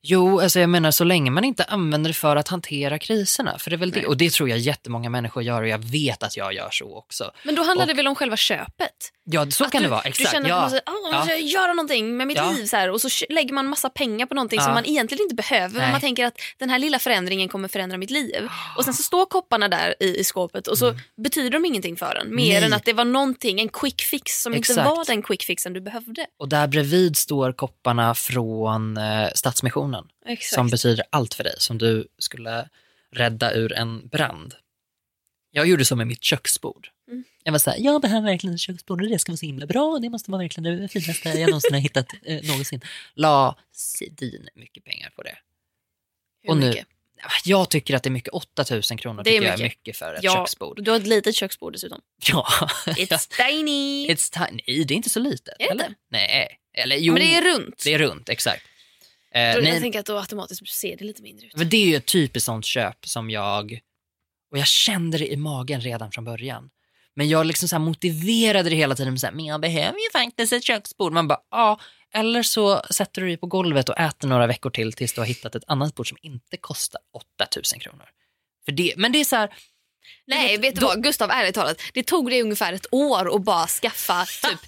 Jo, 0.03 0.41
alltså 0.41 0.61
jag 0.61 0.71
menar 0.71 0.91
så 0.91 1.05
länge 1.05 1.31
man 1.31 1.45
inte 1.45 1.65
använder 1.65 2.09
det 2.11 2.15
för 2.15 2.37
att 2.37 2.49
hantera 2.49 2.99
kriserna. 2.99 3.59
För 3.59 3.71
det 3.71 3.77
är 3.77 3.79
väl 3.79 3.91
det, 3.91 4.07
och 4.07 4.17
det 4.17 4.31
tror 4.33 4.49
jag 4.49 4.59
jättemånga 4.59 5.11
människor 5.11 5.43
gör 5.43 5.63
och 5.63 5.69
jag 5.69 5.79
vet 5.79 6.23
att 6.23 6.37
jag 6.37 6.53
gör 6.55 6.69
så 6.71 6.97
också. 6.99 7.31
Men 7.43 7.55
då 7.55 7.63
handlar 7.63 7.85
Och- 7.85 7.89
det 7.89 7.95
väl 7.95 8.07
om 8.09 8.15
själva 8.15 8.37
köpet? 8.37 9.13
Ja, 9.31 9.51
så 9.51 9.65
Att 9.65 9.73
kan 9.73 9.83
du, 9.83 9.87
det 9.87 9.91
vara. 9.91 10.03
Du 10.03 10.09
Exakt. 10.09 10.31
känner 10.31 10.49
ja. 10.49 10.57
att 10.57 10.73
man 10.73 10.81
"Ah, 10.87 10.93
jag 11.11 11.19
måste 11.19 11.33
göra 11.35 11.73
någonting 11.73 12.17
med 12.17 12.27
mitt 12.27 12.37
Ja. 12.37 12.51
liv 12.51 12.65
så 12.67 12.77
här, 12.77 12.91
och 12.91 13.01
så 13.01 13.09
lägger 13.29 13.55
man 13.55 13.67
massa 13.67 13.91
pengar 13.91 14.27
på 14.27 14.35
någonting 14.35 14.57
Ja. 14.57 14.65
som 14.65 14.75
man 14.75 14.87
egentligen 14.87 15.23
inte 15.23 15.35
behöver 15.35 15.81
men 15.81 15.91
man 15.91 16.01
tänker 16.01 16.27
att 16.27 16.39
den 16.59 16.71
här 16.71 16.79
lilla 16.79 16.99
förändringen 16.99 17.49
kommer 17.49 17.69
förändra 17.69 17.99
mitt 17.99 18.11
liv. 18.11 18.49
Och 18.77 18.85
sen 18.85 18.95
så 18.95 19.03
står 19.03 19.27
kopparna 19.27 19.69
där 19.69 19.95
i, 20.01 20.17
i 20.21 20.25
skåpet 20.25 20.67
och 20.67 20.79
så 20.79 20.95
betyder 21.23 21.51
de 21.51 21.65
ingenting 21.65 21.97
för 21.97 22.15
en 22.23 22.35
mer 22.37 22.45
Mm. 22.45 22.55
Nej. 22.61 22.65
än 22.65 22.73
att 22.73 22.85
det 22.85 22.93
var 22.93 23.05
någonting, 23.05 23.61
en 23.61 23.69
quick 23.69 24.01
fix 24.03 24.43
som 24.43 24.55
inte 24.55 24.73
Exakt. 24.73 24.89
var 24.89 25.05
den 25.05 25.23
quick 25.23 25.43
fixen 25.43 25.73
du 25.73 25.81
behövde. 25.81 26.27
Och 26.39 26.49
där 26.49 26.67
bredvid 26.67 27.17
står 27.17 27.53
kopparna 27.53 28.15
från 28.15 28.97
eh, 28.97 29.29
Stadsmissionen 29.35 29.78
som 30.41 30.69
betyder 30.71 31.05
allt 31.11 31.35
för 31.35 31.45
dig, 31.45 31.55
som 31.59 31.79
du 31.79 32.09
skulle 32.19 32.69
rädda 33.13 33.53
ur 33.55 33.73
en 33.73 34.09
brand. 34.09 34.55
Jag 35.51 35.67
gjorde 35.67 35.85
så 35.85 35.97
med 35.97 36.07
mitt 36.07 36.23
köksbord. 36.23 36.89
Mm. 37.11 37.25
Jag 37.45 37.53
var 37.53 37.59
så 37.59 37.71
här, 37.71 37.79
jag 37.81 38.03
behöver 38.03 38.31
verkligen 38.31 38.55
ett 38.55 38.61
köksbord 38.61 39.03
och 39.03 39.09
det 39.09 39.19
ska 39.19 39.33
vara 39.33 39.37
så 39.37 39.47
himla 39.47 39.67
bra. 39.67 39.99
Det 39.99 40.11
måste 40.11 40.31
vara 40.31 40.43
verkligen 40.43 40.81
det 40.81 40.89
finaste 40.89 41.29
jag 41.29 41.49
någonsin 41.51 41.73
har 41.75 41.81
hittat 41.81 42.07
eh, 42.23 42.43
någonsin. 42.43 42.81
La 43.15 43.57
svin 43.73 44.49
mycket 44.55 44.85
pengar 44.85 45.11
på 45.17 45.23
det. 45.23 45.39
Hur 46.43 46.51
och 46.51 46.57
nu- 46.57 46.69
mycket? 46.69 46.87
Jag 47.45 47.71
tycker 47.71 47.95
att 47.97 48.03
det 48.03 48.09
är 48.09 48.11
mycket. 48.11 48.33
8000 48.33 48.97
kronor 48.97 49.23
Det 49.25 49.37
är 49.37 49.43
jag 49.43 49.55
är 49.55 49.63
mycket. 49.63 49.97
för 49.97 50.15
ett 50.15 50.23
Ja, 50.23 50.35
köksbord. 50.35 50.85
Du 50.85 50.91
har 50.91 50.99
ett 50.99 51.07
litet 51.07 51.35
köksbord 51.37 51.73
dessutom. 51.73 52.01
Ja. 52.33 52.47
It's 52.87 53.49
tiny. 53.49 54.09
It's 54.09 54.33
tiny. 54.47 54.63
Nej, 54.67 54.85
det 54.85 54.95
är 54.95 54.97
inte 54.97 55.11
så 55.11 55.21
litet. 55.21 55.55
Är 55.59 55.65
det 55.65 55.71
eller? 55.71 55.95
Nej, 56.11 56.59
eller 56.75 56.97
jo. 56.97 57.13
Men 57.13 57.23
det 57.23 57.35
är 57.37 57.43
runt. 57.55 57.83
det 57.85 57.95
är 57.95 57.99
runt, 57.99 58.29
exakt. 58.29 58.63
Eh, 59.35 59.41
nej, 59.41 59.69
jag 59.69 59.81
tänker 59.81 60.01
att 60.01 60.07
då 60.07 60.19
automatiskt 60.19 60.69
ser 60.69 60.97
det 60.97 61.05
lite 61.05 61.23
mindre 61.23 61.47
ut. 61.47 61.57
Men 61.57 61.69
det 61.69 61.77
är 61.77 61.87
ju 61.87 61.97
ett 61.97 62.07
typiskt 62.07 62.47
sånt 62.47 62.65
köp 62.65 63.07
som 63.07 63.31
jag, 63.31 63.81
och 64.51 64.59
jag 64.59 64.67
kände 64.67 65.19
det 65.19 65.33
i 65.33 65.37
magen 65.37 65.81
redan 65.81 66.13
från 66.13 66.25
början. 66.25 66.71
Men 67.17 67.29
jag 67.29 67.47
liksom 67.47 67.69
så 67.69 67.79
motiverade 67.79 68.71
det 68.71 68.77
hela 68.77 68.95
tiden 68.95 69.13
med 69.13 69.21
så 69.21 69.27
här, 69.27 69.35
men 69.35 69.45
jag 69.45 69.61
behöver 69.61 69.99
ju 69.99 70.11
faktiskt 70.13 70.53
ett 70.53 70.65
köksbord. 70.65 71.13
Man 71.13 71.29
bara, 71.29 71.41
ja. 71.51 71.81
Eller 72.15 72.43
så 72.43 72.83
sätter 72.91 73.23
du 73.23 73.29
dig 73.29 73.37
på 73.37 73.47
golvet 73.47 73.89
och 73.89 73.99
äter 73.99 74.29
några 74.29 74.47
veckor 74.47 74.71
till 74.71 74.93
tills 74.93 75.13
du 75.13 75.21
har 75.21 75.27
hittat 75.27 75.55
ett 75.55 75.65
annat 75.67 75.95
bord 75.95 76.09
som 76.09 76.19
inte 76.23 76.57
kostar 76.57 77.01
8000 77.39 77.81
kronor. 77.81 78.05
För 78.65 78.73
det, 78.73 78.95
men 78.97 79.13
det 79.13 79.21
är 79.21 79.25
så 79.25 79.37
här, 79.37 79.55
Nej, 80.27 80.59
vet 80.59 80.75
du 80.75 80.81
vad 80.81 81.03
Gustav, 81.03 81.31
ärligt 81.31 81.55
talat. 81.55 81.81
Det 81.95 82.03
tog 82.03 82.31
dig 82.31 82.43
ungefär 82.43 82.73
ett 82.73 82.87
år 82.91 83.35
att 83.37 83.43
bara 83.45 83.67
skaffa 83.67 84.25
typ 84.27 84.61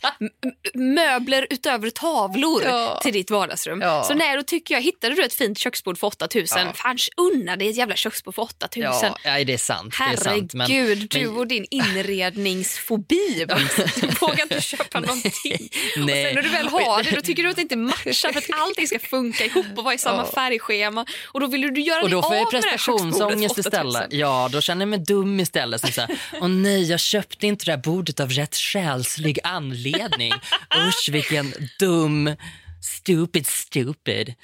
möbler 0.74 1.46
utöver 1.50 1.90
tavlor 1.90 2.62
Ja. 2.64 3.00
till 3.02 3.12
ditt 3.12 3.30
vardagsrum. 3.30 3.80
Ja. 3.80 4.04
Så 4.04 4.14
när 4.14 4.36
då 4.36 4.42
tycker 4.42 4.74
jag, 4.74 4.82
hittade 4.82 5.14
du 5.14 5.24
ett 5.24 5.34
fint 5.34 5.58
köksbord 5.58 5.98
för 5.98 6.06
8000, 6.06 6.58
Ja. 6.66 6.72
fan 6.72 6.98
unna 7.16 7.56
dig 7.56 7.68
ett 7.70 7.76
jävla 7.76 7.96
köksbord 7.96 8.34
för 8.34 8.42
8000. 8.42 8.82
ja, 8.92 9.14
ja, 9.38 9.44
det 9.44 9.52
är 9.52 9.58
sant. 9.58 9.94
Det 9.98 10.04
är 10.12 10.16
sant 10.16 10.54
men, 10.54 10.70
Herregud, 10.70 11.08
du 11.10 11.28
och 11.28 11.46
din 11.46 11.66
inredningsfobi. 11.70 13.46
Du 14.00 14.06
vågar 14.20 14.42
inte 14.42 14.60
köpa 14.60 15.00
någonting. 15.00 15.68
Och 15.96 16.06
nej. 16.06 16.24
sen 16.24 16.34
när 16.34 16.42
du 16.42 16.48
väl 16.48 16.68
har 16.68 17.02
det, 17.02 17.10
då 17.10 17.20
tycker 17.20 17.42
du 17.42 17.48
att 17.48 17.56
det 17.56 17.62
inte 17.62 17.76
matchar 17.76 18.32
för 18.32 18.38
att 18.38 18.50
allting 18.60 18.86
ska 18.86 18.98
funka 18.98 19.44
ihop 19.44 19.66
och 19.76 19.84
vara 19.84 19.94
i 19.94 19.98
samma 19.98 20.26
färgschema. 20.26 21.06
Och 21.26 21.40
då 21.40 21.46
vill 21.46 21.60
du 21.74 21.80
göra 21.80 22.02
Och 22.02 22.08
dig 22.10 22.12
då 22.20 22.26
av 22.26 22.30
med 22.32 22.46
det 22.50 22.56
här 22.70 22.78
köksbordet 22.78 23.18
för 23.18 23.26
8000. 23.50 23.60
istället. 23.60 24.12
Ja, 24.12 24.48
då 24.52 24.60
känner 24.60 24.82
jag 24.82 24.88
mig 24.88 24.98
dum 24.98 25.19
istället. 25.40 25.80
Som 25.80 25.90
så 25.90 26.00
här, 26.00 26.18
Åh 26.40 26.48
nej, 26.48 26.90
jag 26.90 27.00
köpte 27.00 27.46
inte 27.46 27.64
det 27.64 27.70
här 27.70 27.78
bordet 27.78 28.20
av 28.20 28.30
rätt 28.30 28.54
själslig 28.54 29.38
anledning. 29.44 30.32
Usch, 30.88 31.08
vilken 31.12 31.52
dum, 31.78 32.36
stupid, 32.82 33.46
stupid. 33.46 34.34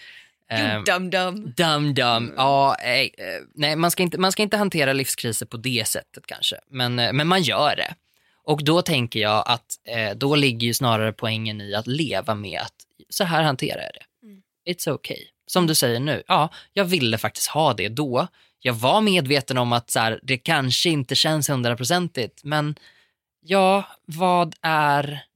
Ehm, 0.51 0.85
Dum 0.85 1.11
dum. 1.11 1.53
Dum 1.57 1.95
dum. 1.95 2.35
Ja, 2.37 2.77
eh, 2.79 3.01
eh, 3.01 3.43
nej, 3.55 3.77
man 3.77 3.91
ska, 3.91 4.03
inte, 4.03 4.19
man 4.19 4.33
ska 4.33 4.43
inte 4.43 4.57
hantera 4.57 4.93
livskriser 4.93 5.47
på 5.47 5.57
det 5.57 5.89
sättet 5.89 6.27
kanske. 6.27 6.57
Men, 6.71 6.99
eh, 6.99 7.13
men 7.13 7.27
man 7.27 7.43
gör 7.43 7.77
det. 7.77 7.95
Och 8.45 8.65
då 8.65 8.83
tänker 8.83 9.21
jag 9.21 9.45
att 9.47 9.67
eh, 9.89 10.17
då 10.17 10.35
ligger 10.35 10.67
ju 10.67 10.75
snarare 10.75 11.13
poängen 11.13 11.61
i 11.61 11.75
att 11.75 11.87
leva 11.87 12.35
med 12.35 12.61
att 12.61 12.75
så 13.09 13.25
här 13.25 13.43
hanterar 13.43 13.83
jag 13.83 13.93
det. 13.95 14.27
Mm. 14.27 14.43
It's 14.69 14.91
okay. 14.91 15.19
Som 15.47 15.67
du 15.67 15.75
säger 15.75 16.01
nu, 16.01 16.23
ja, 16.27 16.53
jag 16.73 16.85
ville 16.85 17.19
faktiskt 17.19 17.47
ha 17.47 17.75
det 17.75 17.89
då. 17.89 18.29
Jag 18.61 18.75
var 18.75 19.01
medveten 19.01 19.59
om 19.59 19.73
att 19.73 19.91
så 19.91 19.99
här, 20.01 20.21
det 20.23 20.39
kanske 20.39 20.91
inte 20.91 21.15
känns 21.15 21.49
hundraprocentigt, 21.49 22.45
men 22.45 22.79
ja, 23.41 23.85
vad 24.07 24.55
är 24.63 25.27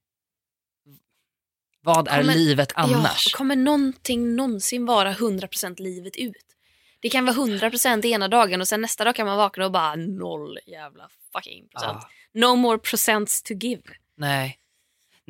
vad 1.83 2.09
är 2.09 2.21
Kommer- 2.21 2.35
livet 2.35 2.73
annars? 2.75 3.27
Ja, 3.33 3.39
kommer 3.39 3.57
någonting 3.57 4.37
någonsin 4.37 4.87
vara 4.87 5.12
100% 5.12 5.81
livet 5.81 6.16
ut? 6.16 6.37
Det 7.01 7.09
kan 7.09 7.27
vara 7.27 7.37
100% 7.37 8.07
ena 8.07 8.29
dagen 8.29 8.61
och 8.61 8.68
sen 8.68 8.81
nästa 8.81 9.05
dag 9.05 9.14
kan 9.14 9.27
man 9.27 9.37
vakna 9.37 9.64
och 9.64 9.73
bara 9.73 9.95
noll 9.95 10.59
jävla 10.66 11.09
fucking 11.33 11.68
procent. 11.68 11.99
Ja. 12.33 12.47
No 12.49 12.57
more 12.57 12.79
procents 12.79 13.43
to 13.43 13.55
give. 13.55 13.83
Nej. 14.16 14.59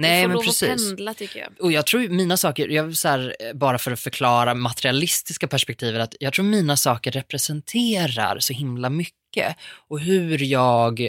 Du 0.03 0.09
Nej, 0.09 0.23
får 0.23 0.29
men 0.29 0.35
lov 0.35 0.43
precis. 0.43 0.71
att 0.71 0.97
pendla 0.97 1.15
tycker 1.15 1.41
jag. 1.41 1.49
Och 1.61 1.73
jag 1.73 1.87
tror 1.87 2.09
mina 2.09 2.37
saker, 2.37 2.69
jag, 2.69 2.97
så 2.97 3.09
här, 3.09 3.37
eh, 3.41 3.53
bara 3.53 3.79
för 3.79 3.93
att 3.93 4.01
förklara 4.01 4.55
materialistiska 4.55 5.49
perspektivet, 5.49 6.03
att 6.03 6.15
jag 6.21 6.33
tror 6.33 6.45
mina 6.45 6.77
saker 6.77 7.11
representerar 7.11 8.39
så 8.39 8.53
himla 8.53 8.91
mycket. 8.91 9.57
Och 9.89 10.01
hur 10.01 10.43
jag, 10.43 11.01
eh, 11.01 11.09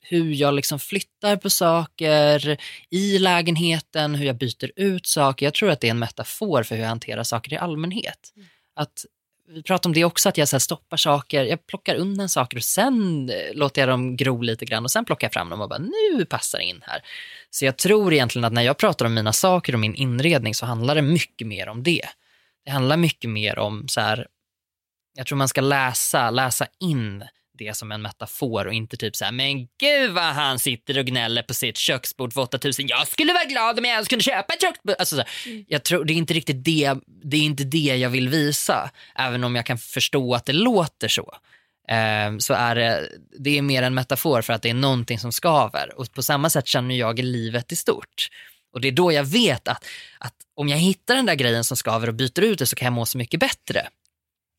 hur 0.00 0.32
jag 0.34 0.54
liksom 0.54 0.78
flyttar 0.78 1.36
på 1.36 1.50
saker 1.50 2.58
i 2.90 3.18
lägenheten, 3.18 4.14
hur 4.14 4.26
jag 4.26 4.36
byter 4.36 4.70
ut 4.76 5.06
saker. 5.06 5.46
Jag 5.46 5.54
tror 5.54 5.70
att 5.70 5.80
det 5.80 5.86
är 5.86 5.90
en 5.90 5.98
metafor 5.98 6.62
för 6.62 6.74
hur 6.74 6.82
jag 6.82 6.88
hanterar 6.88 7.22
saker 7.22 7.52
i 7.52 7.56
allmänhet. 7.56 8.32
Att 8.76 9.04
vi 9.48 9.62
pratar 9.62 9.88
om 9.88 9.94
det 9.94 10.04
också, 10.04 10.28
att 10.28 10.38
jag 10.38 10.48
så 10.48 10.60
stoppar 10.60 10.96
saker, 10.96 11.44
jag 11.44 11.66
plockar 11.66 11.94
undan 11.94 12.28
saker 12.28 12.56
och 12.56 12.64
sen 12.64 13.30
eh, 13.30 13.54
låter 13.54 13.82
jag 13.82 13.88
dem 13.88 14.16
gro 14.16 14.42
lite 14.42 14.64
grann 14.64 14.84
och 14.84 14.90
sen 14.90 15.04
plockar 15.04 15.24
jag 15.24 15.32
fram 15.32 15.50
dem 15.50 15.60
och 15.60 15.68
bara 15.68 15.78
nu 15.78 16.24
passar 16.24 16.58
det 16.58 16.64
in 16.64 16.82
här. 16.86 17.02
Så 17.54 17.64
jag 17.64 17.78
tror 17.78 18.12
egentligen 18.12 18.44
att 18.44 18.52
när 18.52 18.62
jag 18.62 18.78
pratar 18.78 19.06
om 19.06 19.14
mina 19.14 19.32
saker 19.32 19.72
och 19.72 19.80
min 19.80 19.94
inredning 19.94 20.54
så 20.54 20.66
handlar 20.66 20.94
det 20.94 21.02
mycket 21.02 21.46
mer 21.46 21.68
om 21.68 21.82
det. 21.82 22.08
Det 22.64 22.70
handlar 22.70 22.96
mycket 22.96 23.30
mer 23.30 23.58
om 23.58 23.88
så 23.88 24.00
här, 24.00 24.26
jag 25.16 25.26
tror 25.26 25.38
man 25.38 25.48
ska 25.48 25.60
läsa, 25.60 26.30
läsa 26.30 26.66
in 26.80 27.24
det 27.58 27.76
som 27.76 27.92
en 27.92 28.02
metafor 28.02 28.66
och 28.66 28.72
inte 28.72 28.96
typ 28.96 29.16
så 29.16 29.24
här, 29.24 29.32
men 29.32 29.66
gud 29.80 30.10
vad 30.10 30.24
han 30.24 30.58
sitter 30.58 30.98
och 30.98 31.04
gnäller 31.04 31.42
på 31.42 31.54
sitt 31.54 31.76
köksbord 31.76 32.32
för 32.32 32.40
8000. 32.40 32.86
Jag 32.88 33.08
skulle 33.08 33.32
vara 33.32 33.44
glad 33.44 33.78
om 33.78 33.84
jag 33.84 33.92
ens 33.92 34.08
kunde 34.08 34.24
köpa 34.24 34.54
ett 34.54 34.60
köksbord. 34.60 34.94
Alltså 34.98 35.16
så 35.16 35.22
här, 35.22 35.64
jag 35.68 35.82
tror, 35.82 36.04
det 36.04 36.12
är 36.12 36.14
inte 36.14 36.34
riktigt 36.34 36.64
det, 36.64 36.94
det 37.06 37.36
är 37.36 37.42
inte 37.42 37.64
det 37.64 37.96
jag 37.96 38.10
vill 38.10 38.28
visa, 38.28 38.90
även 39.14 39.44
om 39.44 39.56
jag 39.56 39.66
kan 39.66 39.78
förstå 39.78 40.34
att 40.34 40.46
det 40.46 40.52
låter 40.52 41.08
så. 41.08 41.36
Ehm, 41.88 42.40
så 42.40 42.54
är 42.54 42.74
det, 42.74 43.08
det 43.38 43.58
är 43.58 43.62
mer 43.62 43.82
en 43.82 43.94
metafor 43.94 44.42
för 44.42 44.52
att 44.52 44.62
det 44.62 44.70
är 44.70 44.74
någonting 44.74 45.18
som 45.18 45.32
skaver. 45.32 45.98
Och 45.98 46.12
på 46.12 46.22
samma 46.22 46.50
sätt 46.50 46.66
känner 46.66 46.94
jag 46.94 47.18
i 47.18 47.22
livet 47.22 47.72
i 47.72 47.76
stort. 47.76 48.28
Och 48.72 48.80
det 48.80 48.88
är 48.88 48.92
då 48.92 49.12
jag 49.12 49.24
vet 49.24 49.68
att, 49.68 49.84
att 50.18 50.34
om 50.56 50.68
jag 50.68 50.78
hittar 50.78 51.14
den 51.14 51.26
där 51.26 51.34
grejen 51.34 51.64
som 51.64 51.76
skaver 51.76 52.08
och 52.08 52.14
byter 52.14 52.40
ut 52.40 52.58
det 52.58 52.66
så 52.66 52.76
kan 52.76 52.86
jag 52.86 52.92
må 52.92 53.06
så 53.06 53.18
mycket 53.18 53.40
bättre. 53.40 53.88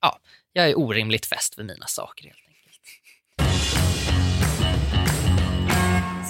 Ja, 0.02 0.20
jag 0.54 0.70
är 0.70 0.80
orimligt 0.80 1.26
fäst 1.26 1.60
vid 1.60 1.66
mina 1.66 1.88
saker 1.88 2.24
helt 2.24 2.38
enkelt. 2.38 2.80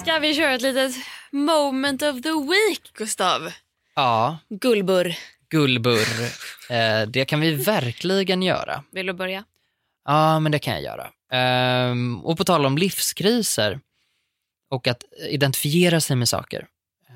Ska 0.00 0.18
vi 0.18 0.34
köra 0.34 0.54
ett 0.54 0.62
litet 0.62 0.92
moment 1.30 2.02
of 2.02 2.22
the 2.22 2.30
week, 2.30 2.92
Gustav? 2.92 3.52
Ja, 3.94 4.38
Gullburr. 4.48 5.16
gullburr. 5.50 6.08
Eh, 6.70 7.02
det 7.08 7.24
kan 7.24 7.40
vi 7.40 7.54
verkligen 7.54 8.42
göra. 8.42 8.82
Vill 8.92 9.06
du 9.06 9.12
börja? 9.12 9.44
Ja, 10.06 10.40
men 10.40 10.52
det 10.52 10.58
kan 10.58 10.74
jag 10.74 10.82
göra. 10.82 11.10
Ehm, 11.32 12.24
och 12.24 12.38
på 12.38 12.44
tal 12.44 12.66
om 12.66 12.78
livskriser 12.78 13.80
och 14.70 14.86
att 14.86 15.04
identifiera 15.28 16.00
sig 16.00 16.16
med 16.16 16.28
saker 16.28 16.66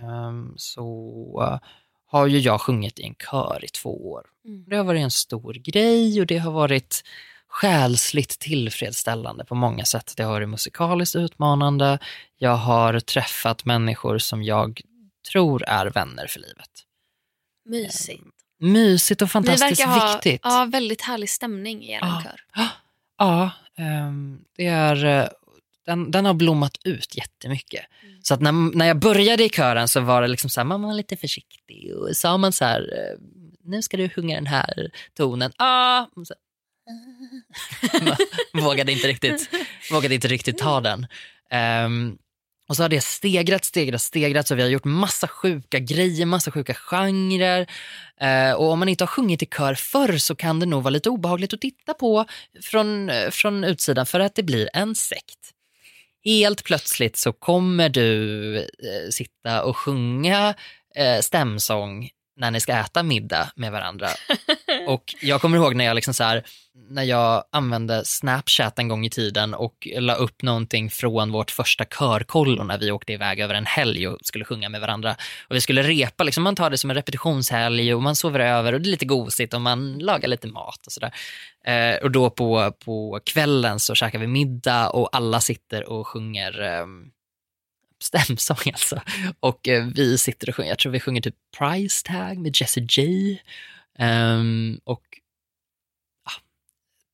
ehm, 0.03 0.55
så 0.57 1.41
eh, 1.43 1.69
har 2.07 2.27
ju 2.27 2.39
jag 2.39 2.61
sjungit 2.61 2.99
i 2.99 3.03
en 3.03 3.15
kör 3.15 3.61
i 3.65 3.69
två 3.69 4.11
år. 4.11 4.27
Mm. 4.45 4.65
Det 4.69 4.77
har 4.77 4.85
varit 4.85 5.01
en 5.03 5.11
stor 5.11 5.53
grej 5.55 6.21
och 6.21 6.27
det 6.27 6.39
har 6.39 6.53
varit 6.53 7.03
själsligt 7.49 8.39
tillfredsställande 8.39 9.45
på 9.45 9.55
många 9.55 9.85
sätt. 9.85 10.15
Det 10.17 10.23
har 10.23 10.33
varit 10.33 10.49
musikaliskt 10.49 11.17
utmanande. 11.17 11.99
Jag 12.39 12.57
har 12.57 13.01
träffat 13.01 13.65
människor 13.65 14.19
som 14.19 14.43
jag 14.43 14.81
tror 15.33 15.65
är 15.67 15.87
vänner 15.87 16.27
för 16.27 16.41
livet. 16.41 16.71
Mysigt. 17.69 18.23
Mysigt 18.61 19.23
och 19.23 19.27
Ni 19.27 19.31
fantastiskt 19.31 19.81
verkar 19.81 20.01
ha 20.01 20.13
viktigt. 20.15 20.41
ja, 20.45 20.69
väldigt 20.73 21.01
härlig 21.03 21.31
stämning 21.31 21.83
i 21.85 21.93
er 21.93 21.99
Ja. 22.03 22.23
kör. 22.25 22.41
Ja, 23.21 23.51
ehm, 23.77 24.39
det 24.57 24.67
är, 24.67 25.05
eh, 25.05 25.29
den, 25.87 26.11
den 26.11 26.27
har 26.27 26.35
blommat 26.35 26.79
ut 26.85 27.17
jättemycket. 27.17 27.85
Mm. 28.03 28.19
Så 28.23 28.35
att 28.35 28.41
när, 28.41 28.77
när 28.77 28.87
jag 28.87 28.99
började 28.99 29.45
i 29.45 29.49
kören 29.49 29.89
så 29.89 30.01
var 30.01 30.23
det 30.23 30.29
liksom 30.29 30.51
så 30.51 30.61
här, 30.61 30.65
man 30.65 30.83
var 30.83 30.95
lite 30.95 31.17
försiktig 31.17 31.97
och 31.97 32.17
sa 32.17 32.39
man 32.39 32.53
så 32.53 32.65
här, 32.65 32.81
eh, 32.81 33.19
nu 33.65 33.83
ska 33.83 33.97
du 33.97 34.09
sjunga 34.09 34.35
den 34.35 34.47
här 34.47 34.91
tonen. 35.15 35.53
Ah! 35.57 36.07
Så, 36.25 36.35
vågade, 38.63 38.93
inte 38.93 39.09
riktigt, 39.09 39.51
vågade 39.91 40.15
inte 40.15 40.29
riktigt 40.29 40.59
ta 40.59 40.81
den. 40.81 41.07
Ehm, 41.51 42.19
och 42.71 42.77
så 42.77 42.83
har 42.83 42.89
det 42.89 43.01
stegrat, 43.01 43.65
stegrat, 43.65 44.03
stegrat 44.03 44.49
så 44.49 44.55
vi 44.55 44.63
har 44.63 44.69
gjort 44.69 44.85
massa 44.85 45.29
sjuka 45.29 45.79
grejer, 45.79 46.27
massa 46.27 46.51
sjuka 46.51 46.75
genrer. 46.75 47.67
Eh, 48.21 48.53
och 48.53 48.71
om 48.71 48.79
man 48.79 48.89
inte 48.89 49.05
har 49.05 49.09
sjungit 49.09 49.43
i 49.43 49.47
kör 49.47 49.75
förr 49.75 50.19
så 50.19 50.35
kan 50.35 50.61
det 50.61 50.67
nog 50.67 50.83
vara 50.83 50.91
lite 50.91 51.11
obehagligt 51.11 51.55
att 51.55 51.61
titta 51.61 51.95
på 51.95 52.25
från, 52.63 53.11
eh, 53.11 53.31
från 53.31 53.65
utsidan 53.65 54.07
för 54.07 54.21
att 54.21 54.35
det 54.35 54.43
blir 54.43 54.69
en 54.73 54.95
sekt. 54.95 55.51
Helt 56.25 56.65
plötsligt 56.65 57.17
så 57.17 57.33
kommer 57.33 57.89
du 57.89 58.57
eh, 58.59 59.11
sitta 59.11 59.65
och 59.65 59.77
sjunga 59.77 60.55
eh, 60.97 61.21
stämsång 61.21 62.09
när 62.41 62.51
ni 62.51 62.61
ska 62.61 62.73
äta 62.73 63.03
middag 63.03 63.53
med 63.55 63.73
varandra. 63.73 64.09
Och 64.87 65.15
jag 65.21 65.41
kommer 65.41 65.57
ihåg 65.57 65.75
när 65.75 65.85
jag 65.85 65.95
liksom 65.95 66.15
så 66.15 66.25
här, 66.25 66.45
när 66.89 67.03
jag 67.03 67.45
använde 67.53 68.05
Snapchat 68.05 68.79
en 68.79 68.89
gång 68.89 69.05
i 69.05 69.11
tiden 69.11 69.55
och 69.55 69.89
la 69.99 70.15
upp 70.15 70.43
någonting 70.43 70.91
från 70.91 71.33
vårt 71.33 71.51
första 71.51 71.85
körkollo 71.85 72.65
när 72.65 72.79
vi 72.79 72.91
åkte 72.91 73.13
iväg 73.13 73.41
över 73.41 73.55
en 73.55 73.67
helg 73.67 74.09
och 74.09 74.19
skulle 74.23 74.45
sjunga 74.45 74.69
med 74.69 74.81
varandra. 74.81 75.17
Och 75.49 75.57
vi 75.57 75.61
skulle 75.61 75.83
repa, 75.83 76.25
liksom, 76.25 76.43
man 76.43 76.57
tar 76.57 76.71
det 76.71 76.79
som 76.79 76.91
en 76.91 76.97
repetitionshelg 76.97 77.95
och 77.95 78.03
man 78.03 78.17
sover 78.17 78.41
över 78.41 78.73
och 78.73 78.81
det 78.81 78.89
är 78.89 78.91
lite 78.91 79.05
gosigt 79.07 79.55
och 79.55 79.61
man 79.61 79.99
lagar 79.99 80.29
lite 80.29 80.49
mat 80.49 80.87
och 80.87 80.93
sådär. 80.93 81.15
Eh, 81.65 82.03
och 82.03 82.11
då 82.11 82.31
på, 82.31 82.73
på 82.85 83.21
kvällen 83.25 83.81
så 83.81 83.95
käkar 83.95 84.19
vi 84.19 84.27
middag 84.27 84.91
och 84.91 85.09
alla 85.17 85.41
sitter 85.41 85.89
och 85.89 86.07
sjunger 86.07 86.61
ehm, 86.63 87.11
stämsång 88.01 88.57
alltså. 88.67 89.01
Och 89.41 89.69
eh, 89.69 89.87
vi 89.87 90.19
sitter 90.19 90.49
och 90.49 90.57
sjunger, 90.57 90.71
jag 90.71 90.79
tror 90.79 90.93
vi 90.93 91.01
sjunger 91.01 91.21
typ 91.21 91.35
Price 91.59 92.07
Tag 92.07 92.39
med 92.39 92.57
Jessie 92.61 92.87
J. 92.91 93.43
Um, 93.99 94.81
och 94.85 95.03
ah, 96.25 96.41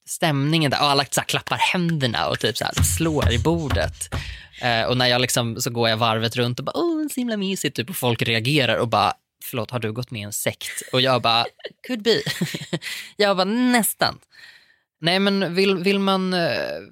stämningen 0.09 0.71
där, 0.71 0.81
och 0.81 0.87
alla 0.87 1.05
så 1.11 1.21
här, 1.21 1.29
klappar 1.29 1.57
händerna 1.57 2.29
och 2.29 2.39
typ 2.39 2.57
så 2.57 2.65
här, 2.65 2.83
slår 2.83 3.33
i 3.33 3.39
bordet. 3.39 4.15
Uh, 4.65 4.83
och 4.83 4.97
när 4.97 5.07
jag 5.07 5.21
liksom, 5.21 5.61
så 5.61 5.71
går 5.71 5.89
jag 5.89 5.97
varvet 5.97 6.37
runt 6.37 6.59
och 6.59 6.65
bara, 6.65 6.77
åh, 6.77 7.09
så 7.09 7.21
himla 7.21 7.37
mysigt, 7.37 7.77
typ, 7.77 7.91
och 7.91 7.97
folk 7.97 8.23
reagerar 8.23 8.77
och 8.77 8.89
bara, 8.89 9.15
förlåt, 9.45 9.71
har 9.71 9.79
du 9.79 9.93
gått 9.93 10.11
med 10.11 10.21
i 10.21 10.25
en 10.25 10.33
sekt? 10.33 10.83
Och 10.93 11.01
jag 11.01 11.23
bara, 11.23 11.47
could 11.87 12.03
be. 12.03 12.23
jag 13.17 13.37
bara, 13.37 13.45
nästan. 13.45 14.19
Nej, 15.01 15.19
men 15.19 15.55
vill, 15.55 15.75
vill, 15.77 15.99
man, 15.99 16.35
eh, 16.35 16.41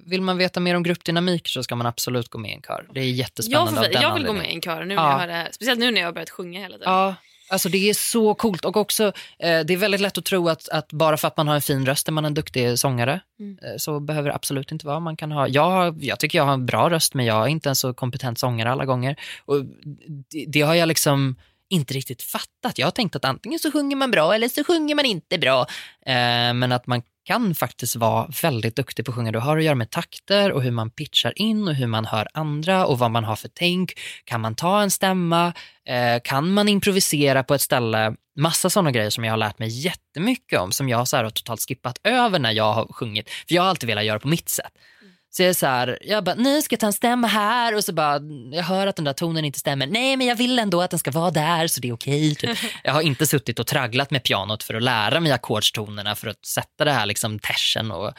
vill 0.05 0.21
man 0.21 0.37
veta 0.37 0.59
mer 0.59 0.75
om 0.75 0.83
gruppdynamik 0.83 1.47
så 1.47 1.63
ska 1.63 1.75
man 1.75 1.87
absolut 1.87 2.29
gå 2.29 2.37
med 2.39 2.51
i 2.51 2.53
en 2.53 2.61
kör. 2.61 2.87
Det 2.93 2.99
är 2.99 3.03
Jag, 3.03 3.11
jättespännande 3.13 3.71
får, 3.81 3.81
den 3.93 4.01
jag 4.01 4.13
vill 4.13 4.25
gå 4.25 4.33
med 4.33 4.49
i 4.51 4.55
en 4.55 4.61
kör 4.61 4.85
nu 4.85 4.93
Ja. 4.93 5.17
när 5.17 5.27
jag 5.27 5.33
här. 5.33 5.49
Speciellt 5.51 5.79
nu 5.79 5.91
när 5.91 6.01
jag 6.01 6.07
har 6.07 6.13
börjat 6.13 6.29
sjunga 6.29 6.59
hela 6.59 6.77
tiden. 6.77 6.91
Ja, 6.93 7.15
alltså 7.49 7.69
det 7.69 7.89
är 7.89 7.93
så 7.93 8.33
coolt 8.33 8.65
och 8.65 8.77
också 8.77 9.03
eh, 9.39 9.59
det 9.59 9.73
är 9.73 9.77
väldigt 9.77 10.01
lätt 10.01 10.17
att 10.17 10.25
tro 10.25 10.49
att, 10.49 10.69
att 10.69 10.91
bara 10.91 11.17
för 11.17 11.27
att 11.27 11.37
man 11.37 11.47
har 11.47 11.55
en 11.55 11.61
fin 11.61 11.85
röst 11.85 12.07
är 12.07 12.11
man 12.11 12.25
en 12.25 12.33
duktig 12.33 12.79
sångare. 12.79 13.19
Mm. 13.39 13.57
Eh, 13.63 13.77
så 13.77 13.99
behöver 13.99 14.29
det 14.29 14.35
absolut 14.35 14.71
inte 14.71 14.87
vara. 14.87 14.99
Man 14.99 15.17
kan 15.17 15.31
ha, 15.31 15.47
jag, 15.47 15.69
har- 15.69 15.95
jag 15.99 16.19
tycker 16.19 16.37
jag 16.37 16.45
har 16.45 16.53
en 16.53 16.65
bra 16.65 16.89
röst 16.89 17.13
men 17.13 17.25
jag 17.25 17.43
är 17.43 17.47
inte 17.47 17.69
en 17.69 17.75
så 17.75 17.93
kompetent 17.93 18.39
sångare 18.39 18.71
alla 18.71 18.85
gånger. 18.85 19.15
Och 19.45 19.65
det, 20.31 20.45
det 20.47 20.61
har 20.61 20.73
jag 20.75 20.87
liksom 20.87 21.35
inte 21.69 21.93
riktigt 21.93 22.21
fattat. 22.23 22.77
Jag 22.77 22.87
har 22.87 22.91
tänkt 22.91 23.15
att 23.15 23.25
antingen 23.25 23.59
så 23.59 23.71
sjunger 23.71 23.95
man 23.95 24.11
bra 24.11 24.35
eller 24.35 24.47
så 24.47 24.63
sjunger 24.63 24.95
man 24.95 25.05
inte 25.05 25.37
bra. 25.37 25.61
Eh, 26.05 26.53
men 26.53 26.71
att 26.71 26.87
man 26.87 27.01
kan 27.25 27.55
faktiskt 27.55 27.95
vara 27.95 28.27
väldigt 28.41 28.75
duktig 28.75 29.05
på 29.05 29.11
att 29.11 29.15
sjunga. 29.15 29.31
Du 29.31 29.39
har 29.39 29.57
att 29.57 29.63
göra 29.63 29.75
med 29.75 29.89
takter 29.89 30.51
och 30.51 30.63
hur 30.63 30.71
man 30.71 30.89
pitchar 30.89 31.33
in 31.35 31.67
och 31.67 31.73
hur 31.73 31.87
man 31.87 32.05
hör 32.05 32.27
andra 32.33 32.85
och 32.85 32.99
vad 32.99 33.11
man 33.11 33.23
har 33.23 33.35
för 33.35 33.49
tänk. 33.53 33.93
Kan 34.23 34.41
man 34.41 34.55
ta 34.55 34.81
en 34.81 34.91
stämma? 34.91 35.53
Eh, 35.87 36.21
kan 36.23 36.53
man 36.53 36.67
improvisera 36.69 37.43
på 37.43 37.53
ett 37.53 37.61
ställe? 37.61 38.15
Massa 38.37 38.69
sådana 38.69 38.91
grejer 38.91 39.09
som 39.09 39.23
jag 39.23 39.31
har 39.31 39.37
lärt 39.37 39.59
mig 39.59 39.69
jättemycket 39.69 40.59
om 40.59 40.71
som 40.71 40.89
jag 40.89 41.07
så 41.07 41.15
här 41.15 41.23
har 41.23 41.31
totalt 41.31 41.61
skippat 41.61 41.99
över 42.03 42.39
när 42.39 42.51
jag 42.51 42.73
har 42.73 42.85
sjungit. 42.93 43.29
För 43.29 43.55
jag 43.55 43.61
har 43.61 43.69
alltid 43.69 43.87
velat 43.87 44.05
göra 44.05 44.19
på 44.19 44.27
mitt 44.27 44.49
sätt. 44.49 44.71
Så 45.35 45.43
jag 45.43 45.49
är 45.49 45.53
så 45.53 45.65
här, 45.65 45.97
jag 46.01 46.23
bara, 46.23 46.35
nu 46.35 46.61
ska 46.61 46.73
jag 46.73 46.79
ta 46.79 46.87
en 46.87 46.93
stämma 46.93 47.27
här 47.27 47.75
och 47.75 47.83
så 47.83 47.93
bara, 47.93 48.19
jag 48.51 48.63
hör 48.63 48.87
att 48.87 48.95
den 48.95 49.05
där 49.05 49.13
tonen 49.13 49.45
inte 49.45 49.59
stämmer. 49.59 49.87
Nej, 49.87 50.17
men 50.17 50.27
jag 50.27 50.35
vill 50.35 50.59
ändå 50.59 50.81
att 50.81 50.89
den 50.89 50.99
ska 50.99 51.11
vara 51.11 51.31
där 51.31 51.67
så 51.67 51.81
det 51.81 51.87
är 51.87 51.93
okej. 51.93 52.35
Typ. 52.35 52.57
Jag 52.83 52.93
har 52.93 53.01
inte 53.01 53.27
suttit 53.27 53.59
och 53.59 53.67
tragglat 53.67 54.11
med 54.11 54.23
pianot 54.23 54.63
för 54.63 54.73
att 54.73 54.83
lära 54.83 55.19
mig 55.19 55.31
ackordstonerna 55.31 56.15
för 56.15 56.27
att 56.27 56.45
sätta 56.45 56.85
det 56.85 56.91
här 56.91 57.05
liksom 57.05 57.39
tersen 57.39 57.91
och 57.91 58.13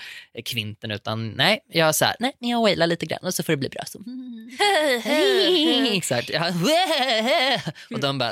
kvinten 0.45 0.91
utan 0.91 1.29
nej, 1.29 1.61
jag 1.69 1.89
är 1.89 1.93
så 1.93 2.05
här, 2.05 2.17
nej, 2.21 2.33
men 2.41 2.51
jag 2.51 2.61
wailar 2.61 2.87
lite 2.87 3.07
grann 3.07 3.21
och 3.23 3.35
så 3.35 3.43
får 3.43 3.53
det 3.53 3.57
bli 3.57 3.69
bra. 3.69 3.83
Så. 3.87 3.99
Exakt. 5.97 6.31
Ja. 6.31 6.51
Och 7.91 8.01
de 8.01 8.19
bara... 8.19 8.31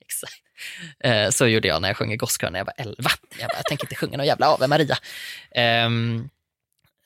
Exakt. 0.00 0.42
Eh, 1.04 1.30
Så 1.30 1.46
gjorde 1.46 1.68
jag 1.68 1.82
när 1.82 1.88
jag 1.88 1.96
sjöng 1.96 2.12
i 2.12 2.16
gosskör 2.16 2.50
när 2.50 2.58
jag 2.58 2.66
var 2.66 2.74
11. 2.76 2.94
Jag, 3.38 3.48
bara, 3.48 3.56
jag 3.56 3.64
tänker 3.64 3.84
inte 3.84 3.94
sjunga 3.94 4.16
någon 4.16 4.26
jävla 4.26 4.46
Ave 4.46 4.66
Maria. 4.66 4.98
Ehm, 5.54 6.28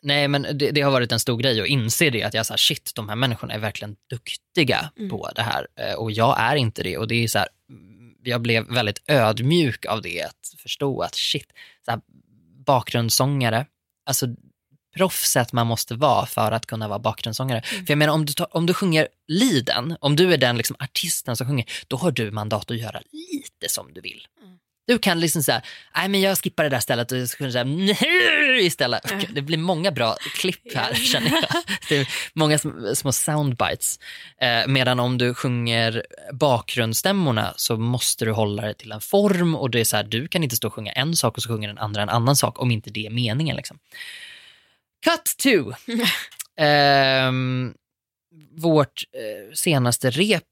nej, 0.06 0.28
men 0.28 0.42
det, 0.42 0.70
det 0.70 0.80
har 0.80 0.90
varit 0.90 1.12
en 1.12 1.20
stor 1.20 1.36
grej 1.38 1.60
att 1.60 1.66
inse 1.66 2.10
det. 2.10 2.22
Att 2.22 2.34
jag 2.34 2.46
så 2.46 2.54
shit, 2.56 2.92
de 2.94 3.08
här 3.08 3.16
människorna 3.16 3.54
är 3.54 3.58
verkligen 3.58 3.96
duktiga 4.10 4.90
Mm. 4.96 5.10
på 5.10 5.30
det 5.34 5.42
här. 5.42 5.66
Eh, 5.80 5.94
och 5.94 6.10
jag 6.12 6.40
är 6.40 6.56
inte 6.56 6.82
det. 6.82 6.98
Och 6.98 7.08
det 7.08 7.24
är 7.24 7.28
så 7.28 7.38
här, 7.38 7.48
mm, 7.70 8.14
jag 8.22 8.40
blev 8.40 8.66
väldigt 8.74 9.02
ödmjuk 9.06 9.86
av 9.86 10.02
det. 10.02 10.22
Att 10.22 10.54
förstå 10.58 11.00
att 11.00 11.14
shit, 11.14 11.46
så 11.84 11.90
här, 11.90 12.00
bakgrundssångare, 12.66 13.66
alltså 14.06 14.26
proffset 14.96 15.52
man 15.52 15.66
måste 15.66 15.94
vara 15.94 16.26
för 16.26 16.52
att 16.52 16.66
kunna 16.66 16.88
vara 16.88 16.98
bakgrundssångare. 16.98 17.62
För 17.62 17.84
jag 17.88 17.98
menar 17.98 18.12
om 18.14 18.24
du, 18.26 18.32
tar, 18.32 18.56
om 18.56 18.66
du 18.66 18.74
sjunger 18.74 19.08
liden, 19.28 19.96
om 20.00 20.16
du 20.16 20.32
är 20.32 20.38
den 20.38 20.56
liksom 20.56 20.76
artisten 20.78 21.36
som 21.36 21.46
sjunger, 21.46 21.64
då 21.88 21.96
har 21.96 22.10
du 22.10 22.30
mandat 22.30 22.70
att 22.70 22.76
göra 22.78 23.00
lite 23.12 23.68
som 23.68 23.92
du 23.92 24.00
vill. 24.00 24.26
Mm. 24.42 24.58
Du 24.86 24.98
kan 24.98 25.20
liksom 25.20 25.42
säga, 25.42 25.62
nej 25.96 26.08
men 26.08 26.20
jag 26.20 26.38
skippar 26.38 26.64
det 26.64 26.70
där 26.70 26.80
stället 26.80 27.12
och 27.12 27.28
så 27.30 27.36
kan 27.36 27.46
du 27.46 27.52
säga 27.52 27.66
istället. 28.60 29.10
Mm. 29.10 29.24
Det 29.30 29.42
blir 29.42 29.58
många 29.58 29.90
bra 29.90 30.16
klipp 30.34 30.74
här 30.74 30.94
känner 30.94 31.30
jag. 31.30 31.62
Det 31.88 31.96
är 31.96 32.08
många 32.32 32.56
sm- 32.56 32.94
små 32.94 33.12
soundbites. 33.12 33.98
Eh, 34.40 34.66
medan 34.66 35.00
om 35.00 35.18
du 35.18 35.34
sjunger 35.34 36.02
bakgrundsstämmorna 36.32 37.54
så 37.56 37.76
måste 37.76 38.24
du 38.24 38.32
hålla 38.32 38.62
det 38.62 38.74
till 38.74 38.92
en 38.92 39.00
form 39.00 39.54
och 39.54 39.70
det 39.70 39.80
är 39.80 39.84
så 39.84 39.96
här, 39.96 40.04
du 40.04 40.28
kan 40.28 40.42
inte 40.42 40.56
stå 40.56 40.68
och 40.68 40.74
sjunga 40.74 40.92
en 40.92 41.16
sak 41.16 41.36
och 41.36 41.42
så 41.42 41.48
sjunger 41.48 41.68
den 41.68 41.78
andra 41.78 42.02
en 42.02 42.08
annan 42.08 42.36
sak 42.36 42.60
om 42.60 42.70
inte 42.70 42.90
det 42.90 43.06
är 43.06 43.10
meningen. 43.10 43.56
Liksom. 43.56 43.78
Cut 45.04 45.36
to. 45.38 45.72
Ehm, 46.58 47.74
vårt 48.56 49.02
eh, 49.12 49.54
senaste 49.54 50.10
rep 50.10 50.44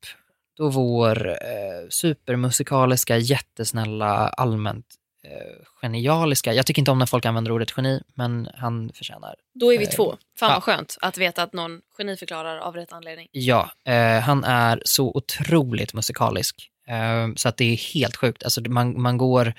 då 0.57 0.69
vår 0.69 1.29
eh, 1.29 1.89
supermusikaliska, 1.91 3.17
jättesnälla, 3.17 4.29
allmänt 4.29 4.87
eh, 5.25 5.67
genialiska, 5.83 6.53
jag 6.55 6.67
tycker 6.67 6.81
inte 6.81 6.91
om 6.91 6.99
när 6.99 7.07
folk 7.07 7.27
använder 7.27 7.53
ordet 7.53 7.73
geni, 7.77 8.03
men 8.15 8.49
han 8.55 8.91
förtjänar. 8.95 9.35
Då 9.55 9.73
är 9.73 9.79
vi 9.79 9.85
Eh, 9.85 9.91
två. 9.91 10.17
Fan 10.39 10.49
ja. 10.49 10.55
vad 10.55 10.63
skönt 10.63 10.97
att 11.01 11.19
veta 11.19 11.43
att 11.43 11.53
någon 11.53 11.81
geniförklarar 11.97 12.59
av 12.59 12.75
rätt 12.75 12.93
anledning. 12.93 13.29
Ja, 13.33 13.71
eh, 13.85 14.21
han 14.21 14.45
är 14.45 14.83
så 14.85 15.13
otroligt 15.15 15.95
musikalisk. 15.95 16.71
Eh, 16.89 17.35
så 17.37 17.49
att 17.49 17.57
det 17.57 17.65
är 17.65 17.95
helt 17.95 18.17
sjukt. 18.17 18.43
Alltså, 18.43 18.61
man, 18.69 19.03
man 19.03 19.19
går, 19.19 19.55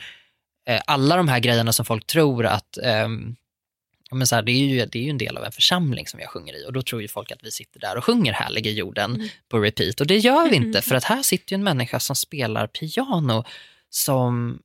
eh, 0.68 0.82
alla 0.88 1.16
de 1.16 1.28
här 1.28 1.39
grejerna 1.39 1.74
som 1.74 1.86
folk 1.86 2.08
tror 2.08 2.46
att, 2.46 2.78
ehm, 2.78 3.36
men 4.16 4.28
så 4.28 4.36
här, 4.36 4.41
det, 4.41 4.51
är 4.51 4.66
ju, 4.66 4.86
det 4.86 4.99
är 4.99 5.03
ju 5.03 5.09
en 5.09 5.18
del 5.18 5.38
av 5.38 5.43
en 5.43 5.51
församling 5.51 6.07
som 6.07 6.20
jag 6.20 6.30
sjunger 6.30 6.63
i 6.63 6.68
och 6.68 6.74
då 6.74 6.82
tror 6.82 7.01
ju 7.01 7.07
folk 7.07 7.32
att 7.32 7.43
vi 7.43 7.51
sitter 7.51 7.80
där 7.80 7.97
och 7.97 8.03
sjunger 8.03 8.34
Härlig 8.34 8.68
i 8.68 8.72
jorden 8.72 9.16
Mm. 9.16 9.28
på 9.49 9.59
repeat 9.59 10.01
och 10.01 10.07
det 10.07 10.18
gör 10.18 10.49
vi 10.49 10.55
inte 10.55 10.82
för 10.82 10.95
att 10.95 11.03
här 11.03 11.24
sitter 11.24 11.53
ju 11.53 11.55
en 11.55 11.63
människa 11.63 11.99
som 11.99 12.16
spelar 12.16 12.68
piano 12.68 13.43
som 13.89 14.59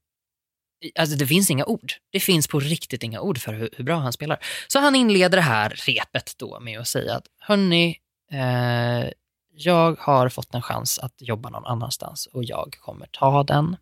Alltså 0.99 1.17
det 1.17 1.27
finns 1.27 1.51
inga 1.51 1.65
ord. 1.65 1.93
Det 2.11 2.21
finns 2.21 2.49
på 2.49 2.61
riktigt 2.61 3.03
inga 3.03 3.21
ord 3.21 3.39
för 3.39 3.53
hur, 3.53 3.71
hur 3.77 3.85
bra 3.85 3.97
han 3.97 4.13
spelar. 4.13 4.39
Så 4.69 4.79
han 4.79 4.95
inleder 4.95 5.37
det 5.39 5.43
här 5.43 5.71
repet 5.87 6.35
då 6.37 6.61
med 6.61 6.81
att 6.81 6.89
säga 6.89 7.17
att 7.17 7.27
hörni, 7.39 7.99
eh, 8.33 9.11
jag 9.53 9.99
har 10.01 10.29
fått 10.29 10.55
en 10.55 10.63
chans 10.63 10.99
att 10.99 11.15
jobba 11.19 11.51
någon 11.51 11.67
annanstans 11.67 12.27
och 12.27 12.45
jag 12.45 12.77
kommer 12.81 13.07
ta 13.07 13.43
den. 13.43 13.77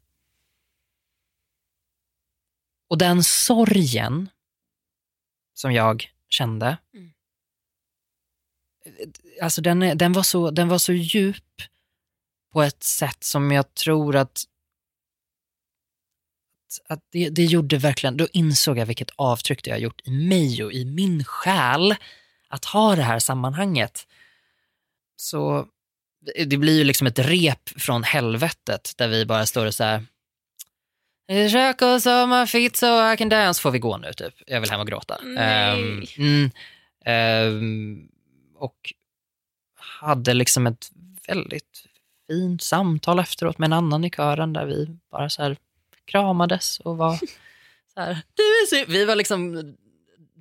Och 2.90 2.98
den 2.98 3.24
sorgen 3.24 4.28
som 5.58 5.72
jag 5.72 6.10
kände, 6.28 6.78
Mm. 6.94 7.12
alltså 9.42 9.60
den, 9.60 9.98
den, 9.98 10.12
var 10.12 10.22
så, 10.22 10.50
den 10.50 10.68
var 10.68 10.78
så 10.78 10.92
djup 10.92 11.62
på 12.52 12.62
ett 12.62 12.82
sätt 12.82 13.24
som 13.24 13.52
jag 13.52 13.74
tror 13.74 14.16
att 14.16 14.44
att 16.88 17.00
det, 17.12 17.28
det 17.28 17.44
gjorde 17.44 17.78
verkligen, 17.78 18.16
då 18.16 18.28
insåg 18.32 18.78
jag 18.78 18.86
vilket 18.86 19.10
avtryck 19.16 19.64
det 19.64 19.70
har 19.70 19.78
gjort 19.78 20.00
i 20.04 20.10
mig 20.10 20.64
och 20.64 20.72
i 20.72 20.84
min 20.84 21.24
själ 21.24 21.94
att 22.48 22.64
ha 22.64 22.96
det 22.96 23.02
här 23.02 23.18
sammanhanget. 23.18 24.06
Så 25.16 25.66
det 26.46 26.56
blir 26.56 26.78
ju 26.78 26.84
liksom 26.84 27.06
ett 27.06 27.18
rep 27.18 27.68
från 27.68 28.02
helvetet 28.02 28.92
där 28.96 29.08
vi 29.08 29.26
bara 29.26 29.46
står 29.46 29.66
och 29.66 29.74
så 29.74 29.84
här 29.84 30.06
Rök 31.28 31.82
och 31.82 32.02
sommarfitt 32.02 32.76
så 32.76 33.12
I 33.12 33.16
can 33.16 33.28
dance 33.28 33.62
får 33.62 33.70
vi 33.70 33.78
gå 33.78 33.96
nu 33.96 34.12
typ. 34.12 34.34
Jag 34.46 34.60
vill 34.60 34.70
hem 34.70 34.80
och 34.80 34.86
gråta. 34.86 35.18
Nej. 35.22 35.80
Ehm, 35.80 36.02
mm, 36.18 36.50
ehm, 37.04 38.08
och 38.54 38.92
hade 40.00 40.34
liksom 40.34 40.66
ett 40.66 40.90
väldigt 41.26 41.84
fint 42.26 42.62
samtal 42.62 43.18
efteråt 43.18 43.58
med 43.58 43.66
en 43.66 43.72
annan 43.72 44.04
i 44.04 44.10
kören 44.10 44.52
där 44.52 44.64
vi 44.66 44.96
bara 45.10 45.28
så 45.28 45.42
här 45.42 45.56
kramades 46.04 46.80
och 46.80 46.96
var 46.96 47.16
så 47.94 48.00
här. 48.00 48.22
Vi 48.86 49.04
var 49.04 49.16
liksom 49.16 49.74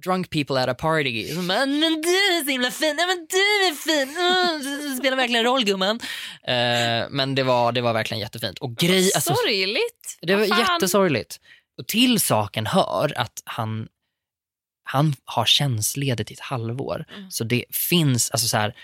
drunk 0.03 0.29
people 0.29 0.61
at 0.63 0.69
a 0.69 0.73
party. 0.73 1.33
Som 1.33 1.47
bara, 1.47 1.65
men 1.65 2.01
du 2.01 2.09
är 2.09 2.43
så 2.43 2.49
himla 2.51 2.71
fin, 2.71 2.95
men 2.95 3.27
du 3.29 3.37
är 3.37 3.73
fin, 3.73 4.17
Mm, 4.17 4.81
du 4.89 4.95
spelar 4.95 5.17
verkligen 5.17 5.43
roll 5.43 5.63
gumman. 5.63 5.99
Eh, 6.43 7.09
men 7.09 7.35
det 7.35 7.43
var, 7.43 7.71
det 7.71 7.81
var 7.81 7.93
verkligen 7.93 8.21
jättefint. 8.21 8.59
Och 8.59 8.75
grej, 8.75 9.11
alltså, 9.15 9.35
Sorgligt. 9.35 10.17
det 10.21 10.35
var 10.35 10.45
jättesorgligt. 10.59 11.39
Och 11.77 11.87
till 11.87 12.19
saken 12.19 12.65
hör 12.65 13.13
att 13.19 13.41
han, 13.45 13.87
han 14.83 15.13
har 15.25 15.45
tjänstledigt 15.45 16.31
i 16.31 16.33
ett 16.33 16.39
halvår. 16.39 17.05
Mm. 17.15 17.31
Så 17.31 17.43
det 17.43 17.65
finns, 17.69 18.31
alltså 18.31 18.47
så 18.47 18.57
här, 18.57 18.75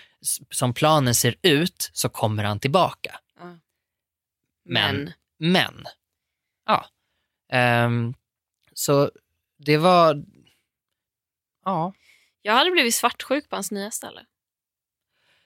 som 0.50 0.74
planen 0.74 1.14
ser 1.14 1.34
ut 1.42 1.90
så 1.92 2.08
kommer 2.08 2.44
han 2.44 2.60
tillbaka. 2.60 3.20
Ja. 3.40 3.58
Men, 4.64 4.96
Men. 4.96 5.12
men, 5.52 5.84
ja. 6.66 6.86
Ehm, 7.52 8.14
så 8.74 9.10
det 9.58 9.76
var, 9.76 10.24
ja, 11.64 11.92
Jag 12.42 12.52
hade 12.52 12.70
blivit 12.70 12.94
svartsjuk 12.94 13.48
på 13.48 13.56
hans 13.56 13.70
nya 13.70 13.90
ställe. 13.90 14.24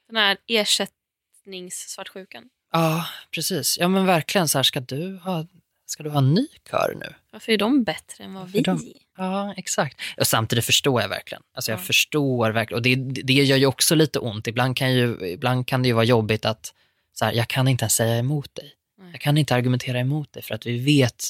Den 0.06 0.16
här 0.16 0.36
ersättningssvartsjukan. 0.46 2.44
ja, 2.72 3.06
precis. 3.34 3.78
Ja 3.78 3.88
men 3.88 4.06
verkligen 4.06 4.48
så 4.48 4.58
här, 4.58 4.62
ska 4.62 4.80
du 4.80 5.16
ha, 5.16 5.46
ska 5.86 6.02
du 6.02 6.10
ha 6.10 6.18
en 6.18 6.34
ny 6.34 6.46
kör 6.70 6.94
nu? 6.96 7.14
Varför 7.30 7.52
är 7.52 7.58
de 7.58 7.84
bättre 7.84 8.24
än 8.24 8.34
vad 8.34 8.42
Varför 8.42 8.52
vi 8.58 8.60
de-? 8.62 8.92
Ja, 9.16 9.54
exakt. 9.56 10.00
Och 10.16 10.26
samtidigt 10.26 10.64
förstår 10.64 11.00
jag 11.02 11.08
verkligen. 11.08 11.42
Alltså 11.54 11.70
jag 11.70 11.78
Ja. 11.80 11.84
förstår 11.84 12.50
verkligen. 12.50 12.78
Och 12.78 12.82
det, 12.82 12.94
det 13.24 13.32
gör 13.32 13.56
ju 13.56 13.66
också 13.66 13.94
lite 13.94 14.18
ont. 14.18 14.46
Ibland 14.46 14.76
kan, 14.76 14.92
ju, 14.94 15.18
ibland 15.28 15.66
kan 15.66 15.82
det 15.82 15.88
ju 15.88 15.94
vara 15.94 16.04
jobbigt 16.04 16.44
att 16.44 16.74
så 17.12 17.24
här, 17.24 17.32
jag 17.32 17.48
kan 17.48 17.68
inte 17.68 17.82
ens 17.84 17.94
säga 17.94 18.16
emot 18.18 18.54
dig. 18.54 18.72
Nej. 18.98 19.10
Jag 19.12 19.20
kan 19.20 19.38
inte 19.38 19.54
argumentera 19.54 19.98
emot 19.98 20.32
dig 20.32 20.42
för 20.42 20.54
att 20.54 20.66
vi 20.66 20.78
vet. 20.78 21.24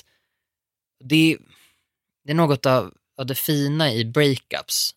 Det, 1.04 1.38
det 2.24 2.30
är 2.32 2.36
något 2.36 2.66
av, 2.66 2.94
av 3.18 3.26
det 3.26 3.34
fina 3.34 3.92
i 3.92 4.04
breakups. 4.04 4.94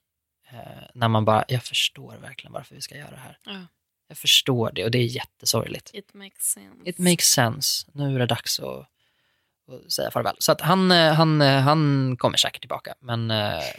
Eh, 0.49 0.83
när 0.93 1.07
man 1.07 1.25
bara, 1.25 1.45
jag 1.47 1.63
förstår 1.63 2.15
verkligen 2.21 2.53
varför 2.53 2.75
vi 2.75 2.81
ska 2.81 2.97
göra 2.97 3.09
det 3.11 3.17
här. 3.17 3.37
Ja. 3.45 3.65
Jag 4.07 4.17
förstår 4.17 4.71
det 4.71 4.83
och 4.85 4.91
det 4.91 4.97
är 4.97 5.05
jättesorgligt. 5.05 5.89
It 5.93 6.13
makes 6.13 6.43
sense. 6.43 6.89
It 6.89 6.97
makes 6.97 7.25
sense. 7.25 7.87
Nu 7.93 8.15
är 8.15 8.19
det 8.19 8.25
dags 8.25 8.59
att, 8.59 8.87
att 9.85 9.91
säga 9.91 10.11
farväl. 10.11 10.35
Så 10.39 10.51
att 10.51 10.61
han, 10.61 10.91
eh, 10.91 11.13
han, 11.13 11.41
eh, 11.41 11.59
han 11.61 12.15
kommer 12.17 12.37
säkert 12.37 12.61
tillbaka. 12.61 12.95
Men, 12.99 13.27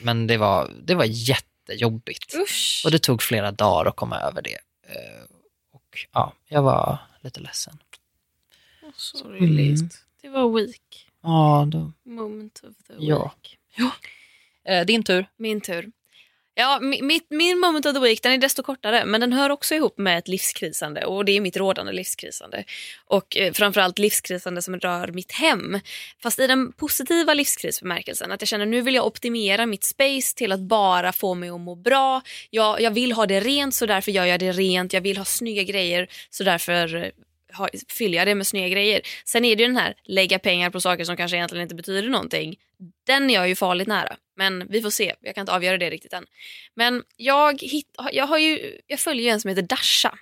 men 0.00 0.26
det, 0.26 0.36
var, 0.36 0.70
det 0.84 0.94
var 0.94 1.04
jättejobbigt. 1.04 2.34
Usch. 2.34 2.82
Och 2.84 2.90
det 2.90 2.98
tog 2.98 3.22
flera 3.22 3.52
dagar 3.52 3.90
att 3.90 3.96
komma 3.96 4.20
över 4.20 4.42
det. 4.42 4.58
Och 5.72 6.06
ja, 6.12 6.32
jag 6.48 6.62
var 6.62 6.98
lite 7.20 7.40
ledsen. 7.40 7.78
Åh, 8.82 8.90
Sorgligt. 8.96 9.80
Mm. 9.80 9.90
Det 10.22 10.28
var 10.28 10.50
week. 10.52 11.10
Ja, 11.22 11.64
då. 11.72 11.92
Moment 12.02 12.60
of 12.64 12.86
the 12.86 12.94
Ja. 12.98 13.34
week. 13.36 13.58
Eh, 14.68 14.86
din 14.86 15.02
tur. 15.02 15.26
Min 15.36 15.60
tur. 15.60 15.90
Ja, 16.54 16.78
mitt, 16.80 17.26
min 17.30 17.58
moment 17.58 17.86
of 17.86 17.94
the 17.94 18.00
week 18.00 18.22
den 18.22 18.32
är 18.32 18.38
desto 18.38 18.62
kortare 18.62 19.04
men 19.04 19.20
den 19.20 19.32
hör 19.32 19.50
också 19.50 19.74
ihop 19.74 19.98
med 19.98 20.18
ett 20.18 20.28
livskrisande 20.28 21.04
och 21.04 21.24
det 21.24 21.36
är 21.36 21.40
mitt 21.40 21.56
rådande 21.56 21.92
livskrisande. 21.92 22.64
Och 23.06 23.36
eh, 23.36 23.52
framförallt 23.52 23.98
livskrisande 23.98 24.62
som 24.62 24.80
rör 24.80 25.08
mitt 25.08 25.32
hem. 25.32 25.80
Fast 26.22 26.38
i 26.38 26.46
den 26.46 26.72
positiva 26.72 27.34
livskrisbemärkelsen 27.34 28.32
att 28.32 28.40
jag 28.40 28.48
känner 28.48 28.66
nu 28.66 28.80
vill 28.80 28.94
jag 28.94 29.06
optimera 29.06 29.66
mitt 29.66 29.84
space 29.84 30.36
till 30.36 30.52
att 30.52 30.60
bara 30.60 31.12
få 31.12 31.34
mig 31.34 31.48
att 31.48 31.60
må 31.60 31.74
bra. 31.74 32.22
Jag, 32.50 32.80
jag 32.80 32.90
vill 32.90 33.12
ha 33.12 33.26
det 33.26 33.40
rent 33.40 33.74
så 33.74 33.86
därför 33.86 34.12
gör 34.12 34.24
jag 34.24 34.40
det 34.40 34.52
rent. 34.52 34.92
Jag 34.92 35.00
vill 35.00 35.18
ha 35.18 35.24
snygga 35.24 35.62
grejer 35.62 36.08
så 36.30 36.44
därför 36.44 36.96
eh, 36.96 37.10
ha, 37.56 37.68
fyller 37.88 38.18
jag 38.18 38.26
det 38.26 38.34
med 38.34 38.46
snygga 38.46 38.68
grejer. 38.68 39.00
Sen 39.24 39.44
är 39.44 39.56
det 39.56 39.62
ju 39.62 39.68
den 39.68 39.76
här 39.76 39.94
lägga 40.04 40.38
pengar 40.38 40.70
på 40.70 40.80
saker 40.80 41.04
som 41.04 41.16
kanske 41.16 41.36
egentligen 41.36 41.62
inte 41.62 41.74
betyder 41.74 42.08
någonting. 42.08 42.56
Den 43.06 43.30
är 43.30 43.34
jag 43.34 43.48
ju 43.48 43.54
farligt 43.54 43.88
nära. 43.88 44.16
Men 44.42 44.66
vi 44.68 44.82
får 44.82 44.90
se. 44.90 45.14
Jag 45.20 45.34
kan 45.34 45.42
inte 45.42 45.52
avgöra 45.52 45.78
det 45.78 45.90
riktigt 45.90 46.12
än. 46.12 46.26
Men 46.74 47.02
jag, 47.16 47.62
hitt, 47.62 47.88
jag, 48.12 48.26
har 48.26 48.38
ju, 48.38 48.80
jag 48.86 49.00
följer 49.00 49.24
ju 49.24 49.30
en 49.30 49.40
som 49.40 49.48
heter 49.48 49.62
Dasha. 49.62 50.18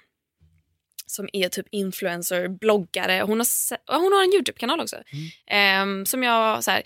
Som 1.06 1.28
är 1.32 1.48
typ 1.48 1.66
influencer, 1.70 2.48
bloggare. 2.48 3.22
Hon 3.26 3.40
har, 3.40 3.96
hon 3.98 4.12
har 4.12 4.24
en 4.24 4.34
Youtube-kanal 4.34 4.80
också. 4.80 4.96
Ehm, 5.46 6.06
som 6.06 6.22
jag 6.22 6.64
så 6.64 6.70
här, 6.70 6.82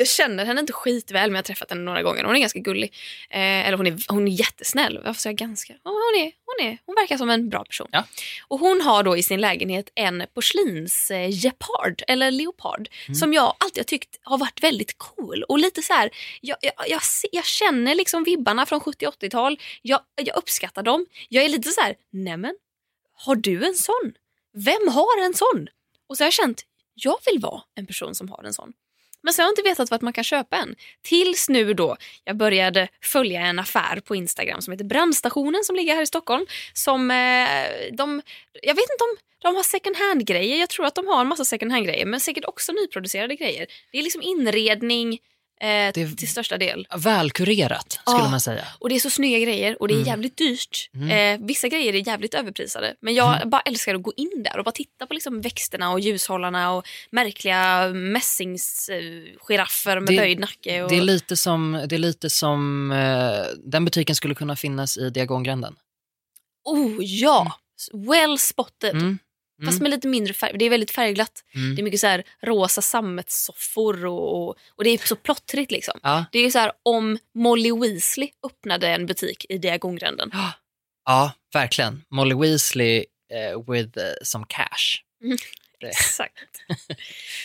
jag 0.00 0.08
känner 0.08 0.44
henne 0.44 0.60
inte 0.60 0.72
skitväl 0.72 1.30
men 1.30 1.34
jag 1.34 1.38
har 1.38 1.42
träffat 1.42 1.70
henne 1.70 1.82
några 1.82 2.02
gånger. 2.02 2.24
Hon 2.24 2.36
är 2.36 2.40
ganska 2.40 2.58
gullig. 2.58 2.92
Eh, 3.30 3.66
eller 3.66 3.76
hon 3.76 3.86
är, 3.86 3.98
hon 4.08 4.28
är 4.28 4.32
jättesnäll. 4.32 5.00
Varför 5.04 5.20
säger 5.20 5.34
jag 5.38 5.48
ganska? 5.48 5.72
Hon, 5.82 5.92
är, 5.92 6.32
hon, 6.44 6.68
är, 6.68 6.78
hon 6.86 6.94
verkar 6.94 7.16
som 7.16 7.30
en 7.30 7.48
bra 7.48 7.64
person. 7.64 7.88
Ja. 7.92 8.04
Och 8.48 8.58
hon 8.58 8.80
har 8.80 9.02
då 9.02 9.16
i 9.16 9.22
sin 9.22 9.40
lägenhet 9.40 9.90
en 9.94 10.24
porslins 10.34 11.10
eh, 11.10 11.30
gepard 11.30 12.02
eller 12.08 12.30
leopard 12.30 12.88
som 13.20 13.32
jag 13.32 13.56
alltid 13.58 13.78
har 13.78 13.84
tyckt 13.84 14.20
har 14.22 14.38
varit 14.38 14.62
väldigt 14.62 14.98
cool. 14.98 15.42
Och 15.42 15.58
lite 15.58 15.82
så 15.82 15.92
här, 15.92 16.10
jag, 16.40 16.56
jag, 16.60 16.72
jag, 16.88 17.00
jag 17.32 17.44
känner 17.44 17.94
liksom 17.94 18.24
vibbarna 18.24 18.66
från 18.66 18.80
70-80-tal. 18.80 19.58
Jag, 19.82 20.00
jag 20.22 20.36
uppskattar 20.36 20.82
dem. 20.82 21.06
Jag 21.28 21.44
är 21.44 21.48
lite 21.48 21.70
så 21.70 21.80
här, 21.80 21.94
nämen, 22.12 22.54
har 23.12 23.36
du 23.36 23.66
en 23.66 23.74
sån? 23.74 24.12
Vem 24.52 24.88
har 24.88 25.24
en 25.24 25.34
sån? 25.34 25.68
Och 26.08 26.16
så 26.16 26.22
har 26.22 26.26
jag 26.26 26.32
känt, 26.32 26.62
jag 26.94 27.18
vill 27.26 27.40
vara 27.40 27.62
en 27.74 27.86
person 27.86 28.14
som 28.14 28.28
har 28.28 28.44
en 28.44 28.52
sån. 28.52 28.72
Men 29.22 29.32
så 29.32 29.42
har 29.42 29.46
jag 29.46 29.52
inte 29.52 29.62
vetat 29.62 29.90
vart 29.90 30.00
man 30.00 30.12
kan 30.12 30.24
köpa 30.24 30.56
en. 30.56 30.74
Tills 31.02 31.48
nu 31.48 31.74
då 31.74 31.96
jag 32.24 32.36
började 32.36 32.88
följa 33.02 33.40
en 33.40 33.58
affär 33.58 34.00
på 34.00 34.14
Instagram 34.14 34.60
som 34.62 34.72
heter 34.72 34.84
Brandstationen 34.84 35.64
som 35.64 35.76
ligger 35.76 35.94
här 35.94 36.02
i 36.02 36.06
Stockholm. 36.06 36.46
Som 36.72 37.10
eh, 37.10 37.48
de, 37.92 38.22
jag 38.62 38.74
vet 38.74 38.90
inte 38.90 39.04
om 39.04 39.16
de 39.42 39.56
har 39.56 39.62
second 39.62 39.96
hand-grejer. 39.96 40.56
Jag 40.56 40.68
tror 40.68 40.86
att 40.86 40.94
de 40.94 41.06
har 41.06 41.20
en 41.20 41.26
massa 41.28 41.44
second 41.44 41.72
hand-grejer 41.72 42.06
men 42.06 42.20
säkert 42.20 42.44
också 42.44 42.72
nyproducerade 42.72 43.34
grejer. 43.36 43.66
Det 43.92 43.98
är 43.98 44.02
liksom 44.02 44.22
inredning 44.22 45.18
eh, 45.60 45.66
Det- 45.94 46.16
till 46.16 46.28
största 46.28 46.58
del. 46.58 46.86
Välkurerat 46.96 47.92
skulle 47.92 48.18
Ja. 48.18 48.28
man 48.30 48.40
säga. 48.40 48.64
Och 48.78 48.88
det 48.88 48.94
är 48.94 49.00
så 49.00 49.10
snygga 49.10 49.38
grejer 49.38 49.82
och 49.82 49.88
det 49.88 49.94
är 49.94 49.96
Mm. 49.96 50.08
jävligt 50.08 50.36
dyrt. 50.36 50.90
Mm. 50.94 51.40
Eh, 51.40 51.46
vissa 51.46 51.68
grejer 51.68 51.94
är 51.94 52.08
jävligt 52.08 52.34
överprisade. 52.34 52.94
Men 53.00 53.14
jag 53.14 53.48
bara 53.48 53.60
älskar 53.60 53.94
att 53.94 54.02
gå 54.02 54.12
in 54.16 54.30
där 54.44 54.58
och 54.58 54.64
bara 54.64 54.72
titta 54.72 55.06
på 55.06 55.14
liksom 55.14 55.40
växterna 55.40 55.92
och 55.92 56.00
ljushållarna 56.00 56.72
och 56.72 56.86
märkliga 57.10 57.88
mässingsgiraffer 57.94 60.00
med 60.00 60.12
Det- 60.12 60.16
böjd 60.16 60.40
nacke. 60.40 60.82
Och... 60.82 60.90
Det 60.90 60.96
är 60.96 61.02
lite 61.02 61.36
som, 61.36 61.84
det 61.88 61.96
är 61.96 61.98
lite 61.98 62.30
som 62.30 62.90
eh, 62.92 63.44
den 63.64 63.84
butiken 63.84 64.16
skulle 64.16 64.34
kunna 64.34 64.56
finnas 64.56 64.96
i 64.96 65.10
Diagongränden. 65.10 65.76
Oh 66.64 67.04
ja! 67.04 67.52
Well 67.92 68.38
spotted. 68.38 68.94
Mm. 69.60 69.66
Fast 69.66 69.80
Mm. 69.80 69.82
med 69.82 69.96
lite 69.96 70.08
mindre 70.08 70.34
färg. 70.34 70.58
Det 70.58 70.64
är 70.64 70.70
väldigt 70.70 70.90
färgglatt. 70.90 71.44
Mm. 71.54 71.74
Det 71.74 71.82
är 71.82 71.84
mycket 71.84 72.00
så 72.00 72.06
här 72.06 72.24
rosa 72.42 72.82
sammetssoffor 72.82 74.06
och, 74.06 74.48
och, 74.48 74.56
och 74.76 74.84
det 74.84 74.90
är 74.90 74.98
så 74.98 75.16
plottrigt 75.16 75.70
liksom. 75.70 76.00
Ja. 76.02 76.24
Det 76.32 76.38
är 76.38 76.50
så 76.50 76.58
här 76.58 76.72
om 76.82 77.18
Molly 77.34 77.72
Weasley 77.72 78.28
öppnade 78.46 78.88
en 78.88 79.06
butik 79.06 79.46
i 79.48 79.58
Diagongränden. 79.58 80.30
ja, 81.04 81.32
verkligen. 81.52 82.04
Molly 82.10 82.34
Weasley 82.34 83.04
eh, 83.32 83.72
with 83.72 83.98
eh, 83.98 84.12
some 84.22 84.44
cash. 84.48 85.02
Det. 85.80 85.86
Exakt. 85.86 86.34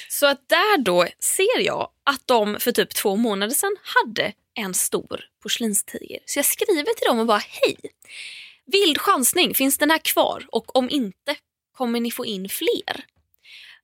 Så 0.10 0.26
att 0.26 0.50
där 0.50 0.78
då 0.78 1.08
ser 1.20 1.60
jag 1.62 1.90
att 2.06 2.22
de 2.28 2.60
för 2.60 2.72
typ 2.72 2.94
två 2.96 3.16
månader 3.16 3.54
sedan 3.54 3.76
hade 3.84 4.34
en 4.56 4.74
stor 4.74 5.22
porslinstiger. 5.44 6.20
Så 6.26 6.40
jag 6.40 6.46
skriver 6.46 6.94
till 6.94 7.08
dem 7.08 7.20
och 7.20 7.26
bara 7.26 7.42
hej. 7.50 7.78
Vild 8.66 8.98
chansning, 9.02 9.54
finns 9.56 9.78
den 9.78 9.92
här 9.92 9.98
kvar? 9.98 10.46
Och 10.52 10.76
om 10.76 10.90
inte, 10.90 11.36
kommer 11.76 12.00
ni 12.00 12.12
få 12.12 12.26
in 12.26 12.50
fler? 12.50 13.06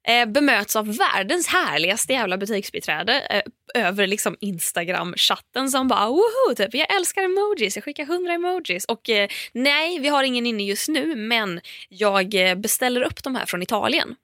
Eh, 0.04 0.26
bemöts 0.26 0.76
av 0.76 0.98
världens 0.98 1.48
härligaste 1.48 2.14
jävla 2.14 2.38
butiksbiträde 2.38 3.44
eh, 3.76 3.88
över 3.88 4.08
liksom 4.08 4.38
Instagram-chatten 4.40 5.70
som 5.70 5.88
bara 5.88 6.10
woho, 6.10 6.56
typ, 6.56 6.74
jag 6.74 6.96
älskar 6.96 7.24
emojis, 7.24 7.76
jag 7.76 7.84
skickar 7.84 8.06
hundra 8.06 8.34
emojis 8.34 8.86
och 8.86 9.10
eh, 9.10 9.30
nej, 9.54 10.00
vi 10.00 10.08
har 10.08 10.24
ingen 10.24 10.46
inne 10.46 10.64
just 10.64 10.88
nu 10.88 11.16
men 11.16 11.62
jag 11.90 12.34
eh, 12.34 12.56
beställer 12.56 13.02
upp 13.02 13.24
de 13.24 13.36
här 13.36 13.46
från 13.46 13.62
Italien. 13.62 14.16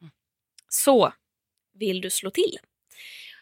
Så 0.69 1.13
vill 1.79 2.01
du 2.01 2.09
slå 2.09 2.29
till? 2.29 2.57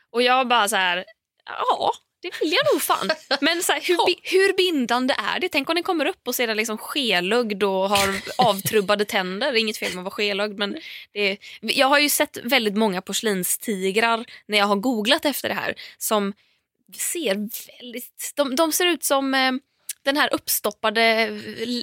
Och 0.10 0.22
jag 0.22 0.48
bara 0.48 0.68
så 0.68 0.76
här, 0.76 1.06
ja 1.46 1.92
det 2.26 2.40
vill 2.42 2.54
jag 2.54 2.74
nog 2.74 2.82
fan. 2.82 3.10
Men 3.42 3.64
så 3.64 3.72
här, 3.72 3.82
hur, 3.82 3.98
hur 4.22 4.54
bindande 4.54 5.16
är 5.18 5.40
det? 5.40 5.50
Tänk 5.50 5.70
om 5.70 5.76
den 5.76 5.84
kommer 5.84 6.06
upp 6.06 6.28
och 6.28 6.36
ser 6.36 6.48
den 6.48 6.58
liksom 6.58 6.78
skelögd 6.78 7.64
och 7.64 7.90
har 7.90 8.16
avtrubbade 8.38 9.06
tänder. 9.06 9.52
Det 9.52 9.60
är 9.60 9.62
inget 9.62 9.78
fel 9.78 9.90
med 9.90 10.00
att 10.00 10.04
vara 10.04 10.12
skelögd 10.12 10.60
men 10.60 10.78
det, 11.14 11.38
jag 11.62 11.88
har 11.88 12.00
ju 12.00 12.10
sett 12.10 12.38
väldigt 12.44 12.78
många 12.78 13.02
porslinstigrar 13.02 14.26
när 14.48 14.58
jag 14.58 14.66
har 14.66 14.76
googlat 14.76 15.26
efter 15.26 15.50
det 15.50 15.56
här 15.56 15.76
som 15.98 16.34
ser 16.98 17.36
väldigt... 17.80 18.34
De, 18.36 18.56
de 18.56 18.72
ser 18.72 18.86
ut 18.86 19.04
som 19.04 19.34
eh, 19.34 19.52
den 20.04 20.18
här 20.18 20.34
uppstoppade, 20.34 21.30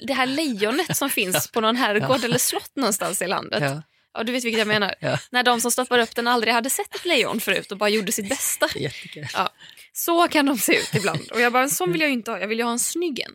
det 0.07 0.15
här 0.15 0.27
lejonet 0.27 0.97
som 0.97 1.11
finns 1.11 1.51
på 1.51 1.61
någon 1.61 1.77
herrgård 1.77 2.25
eller 2.25 2.39
slott 2.39 2.77
någonstans 2.77 3.23
i 3.23 3.27
landet. 3.27 3.63
Ja, 3.63 3.83
Ja, 4.15 4.23
du 4.23 4.33
vet 4.33 4.45
vilket 4.45 4.59
jag 4.59 4.69
menar. 4.69 4.95
Ja. 5.01 5.19
När 5.31 5.43
de 5.43 5.61
som 5.61 5.71
stoppar 5.71 5.99
upp 5.99 6.15
den 6.15 6.29
aldrig 6.29 6.55
hade 6.55 6.71
sett 6.71 6.95
ett 6.95 7.05
lejon 7.05 7.41
förut 7.41 7.73
och 7.73 7.79
bara 7.79 7.89
gjorde 7.89 8.13
sitt 8.13 8.29
bästa. 8.29 8.69
jättekul. 8.79 9.27
Ja, 9.35 9.53
så 9.93 10.29
kan 10.29 10.47
de 10.47 10.59
se 10.59 10.77
ut 10.77 10.95
ibland. 10.95 11.31
Och 11.31 11.41
jag 11.41 11.53
bara, 11.53 11.63
en 11.63 11.71
sån 11.71 11.93
vill 11.93 12.01
jag 12.01 12.09
ju 12.11 12.15
inte 12.15 12.31
ha. 12.31 12.39
Jag 12.39 12.49
vill 12.49 12.59
ju 12.59 12.65
ha 12.65 12.73
en 12.73 12.79
snygg 12.79 13.21
en. 13.21 13.35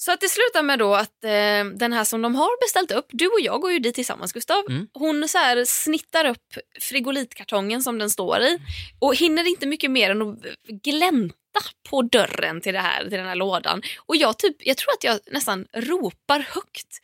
Så 0.00 0.12
att 0.12 0.20
det 0.20 0.28
slutar 0.28 0.62
med 0.62 0.78
då 0.78 0.94
att 0.94 1.24
eh, 1.24 1.64
den 1.74 1.92
här 1.92 2.04
som 2.04 2.22
de 2.22 2.34
har 2.34 2.60
beställt 2.60 2.90
upp, 2.90 3.06
du 3.08 3.26
och 3.26 3.40
jag 3.40 3.60
går 3.60 3.72
ju 3.72 3.78
dit 3.78 3.94
tillsammans 3.94 4.32
Gustav. 4.32 4.64
Mm. 4.70 4.88
Hon 4.94 5.28
så 5.28 5.38
här 5.38 5.64
snittar 5.64 6.24
upp 6.24 6.54
frigolitkartongen 6.80 7.82
som 7.82 7.98
den 7.98 8.10
står 8.10 8.40
i 8.40 8.58
och 8.98 9.14
hinner 9.14 9.48
inte 9.48 9.66
mycket 9.66 9.90
mer 9.90 10.10
än 10.10 10.22
att 10.22 10.38
glänta 10.82 11.60
på 11.90 12.02
dörren 12.02 12.60
till, 12.60 12.74
det 12.74 12.80
här, 12.80 13.02
till 13.02 13.18
den 13.18 13.26
här 13.26 13.34
lådan. 13.34 13.82
Och 14.06 14.16
jag, 14.16 14.38
typ, 14.38 14.56
jag 14.58 14.76
tror 14.76 14.92
att 14.92 15.04
jag 15.04 15.18
nästan 15.32 15.66
ropar 15.72 16.40
högt. 16.40 17.00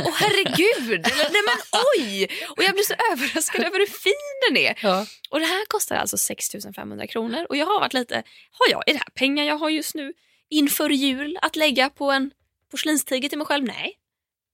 Åh 0.00 0.14
herregud! 0.14 1.06
Eller, 1.06 1.30
nej 1.32 1.42
men 1.46 1.80
oj! 1.96 2.28
Och 2.56 2.64
jag 2.64 2.72
blir 2.74 2.84
så 2.84 2.94
överraskad 3.12 3.64
över 3.64 3.78
hur 3.78 3.86
fin 3.86 4.48
den 4.48 4.56
är. 4.56 4.78
Ja. 4.82 5.06
Och 5.30 5.40
det 5.40 5.46
här 5.46 5.64
kostar 5.66 5.96
alltså 5.96 6.16
6 6.16 6.50
500 6.76 7.06
kronor. 7.06 7.46
Och 7.48 7.56
jag 7.56 7.66
har 7.66 7.80
varit 7.80 7.94
lite, 7.94 8.14
har 8.50 8.70
jag, 8.70 8.88
är 8.88 8.92
det 8.92 8.98
här 8.98 9.14
pengar 9.14 9.44
jag 9.44 9.58
har 9.58 9.70
just 9.70 9.94
nu 9.94 10.12
inför 10.50 10.90
jul 10.90 11.38
att 11.42 11.56
lägga 11.56 11.90
på 11.90 12.10
en 12.10 12.30
porslinstiger 12.70 13.28
till 13.28 13.38
mig 13.38 13.46
själv? 13.46 13.64
Nej. 13.64 13.98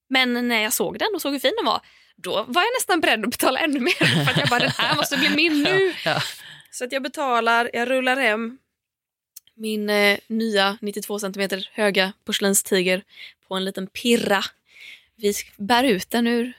Men 0.08 0.48
när 0.48 0.62
jag 0.62 0.72
såg 0.72 0.98
den 0.98 1.14
och 1.14 1.22
såg 1.22 1.32
hur 1.32 1.40
fin 1.40 1.54
den 1.56 1.66
var, 1.66 1.80
då 2.16 2.32
var 2.48 2.62
jag 2.62 2.72
nästan 2.76 3.00
beredd 3.00 3.24
att 3.24 3.30
betala 3.30 3.60
ännu 3.60 3.80
mer. 3.80 4.24
För 4.24 4.32
att 4.32 4.38
jag 4.38 4.48
bara, 4.48 4.60
den 4.60 4.70
här 4.70 4.96
måste 4.96 5.16
bli 5.16 5.28
min 5.28 5.62
nu. 5.62 5.94
Ja. 6.04 6.22
Så 6.70 6.84
att 6.84 6.92
jag 6.92 7.02
betalar, 7.02 7.70
jag 7.72 7.90
rullar 7.90 8.16
hem 8.16 8.58
min 9.60 9.90
eh, 9.90 10.18
nya 10.26 10.78
92 10.80 11.18
cm 11.18 11.48
höga 11.72 12.12
porslinstiger 12.24 13.02
på 13.48 13.54
en 13.54 13.64
liten 13.64 13.86
pirra. 13.86 14.44
Vi 15.20 15.34
bär 15.56 15.84
ut 15.84 16.10
den 16.10 16.26
ur 16.26 16.52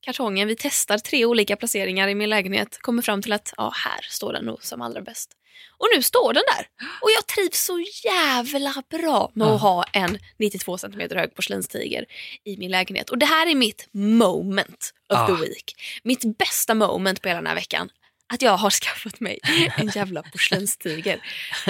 kartongen. 0.00 0.48
Vi 0.48 0.56
testar 0.58 0.98
tre 0.98 1.24
olika 1.24 1.56
placeringar 1.56 2.08
i 2.08 2.14
min 2.14 2.30
lägenhet. 2.30 2.78
Kommer 2.80 3.02
fram 3.02 3.22
till 3.22 3.32
att 3.32 3.52
ja, 3.56 3.72
här 3.74 4.00
står 4.10 4.32
den 4.32 4.44
nog 4.44 4.62
som 4.62 4.82
allra 4.82 5.00
bäst. 5.00 5.30
Och 5.78 5.86
nu 5.96 6.02
står 6.02 6.32
den 6.32 6.42
där. 6.56 6.66
Och 7.00 7.10
jag 7.16 7.26
trivs 7.26 7.64
så 7.64 7.84
jävla 8.04 8.82
bra 8.90 9.30
med 9.34 9.48
att 9.48 9.60
ha 9.60 9.84
en 9.92 10.18
92 10.38 10.78
cm 10.78 11.00
hög 11.10 11.34
porslinstiger 11.34 12.04
i 12.44 12.56
min 12.56 12.70
lägenhet. 12.70 13.10
Och 13.10 13.18
det 13.18 13.26
här 13.26 13.46
är 13.46 13.54
mitt 13.54 13.88
moment 13.92 14.94
of 15.08 15.26
the 15.26 15.44
week. 15.44 15.74
Mitt 16.04 16.38
bästa 16.38 16.74
moment 16.74 17.22
på 17.22 17.28
hela 17.28 17.40
den 17.40 17.46
här 17.46 17.54
veckan. 17.54 17.88
Att 18.32 18.42
jag 18.42 18.56
har 18.56 18.70
skaffat 18.80 19.20
mig 19.20 19.38
en 19.76 19.88
jävla 19.94 20.22
porslinstiger. 20.22 21.20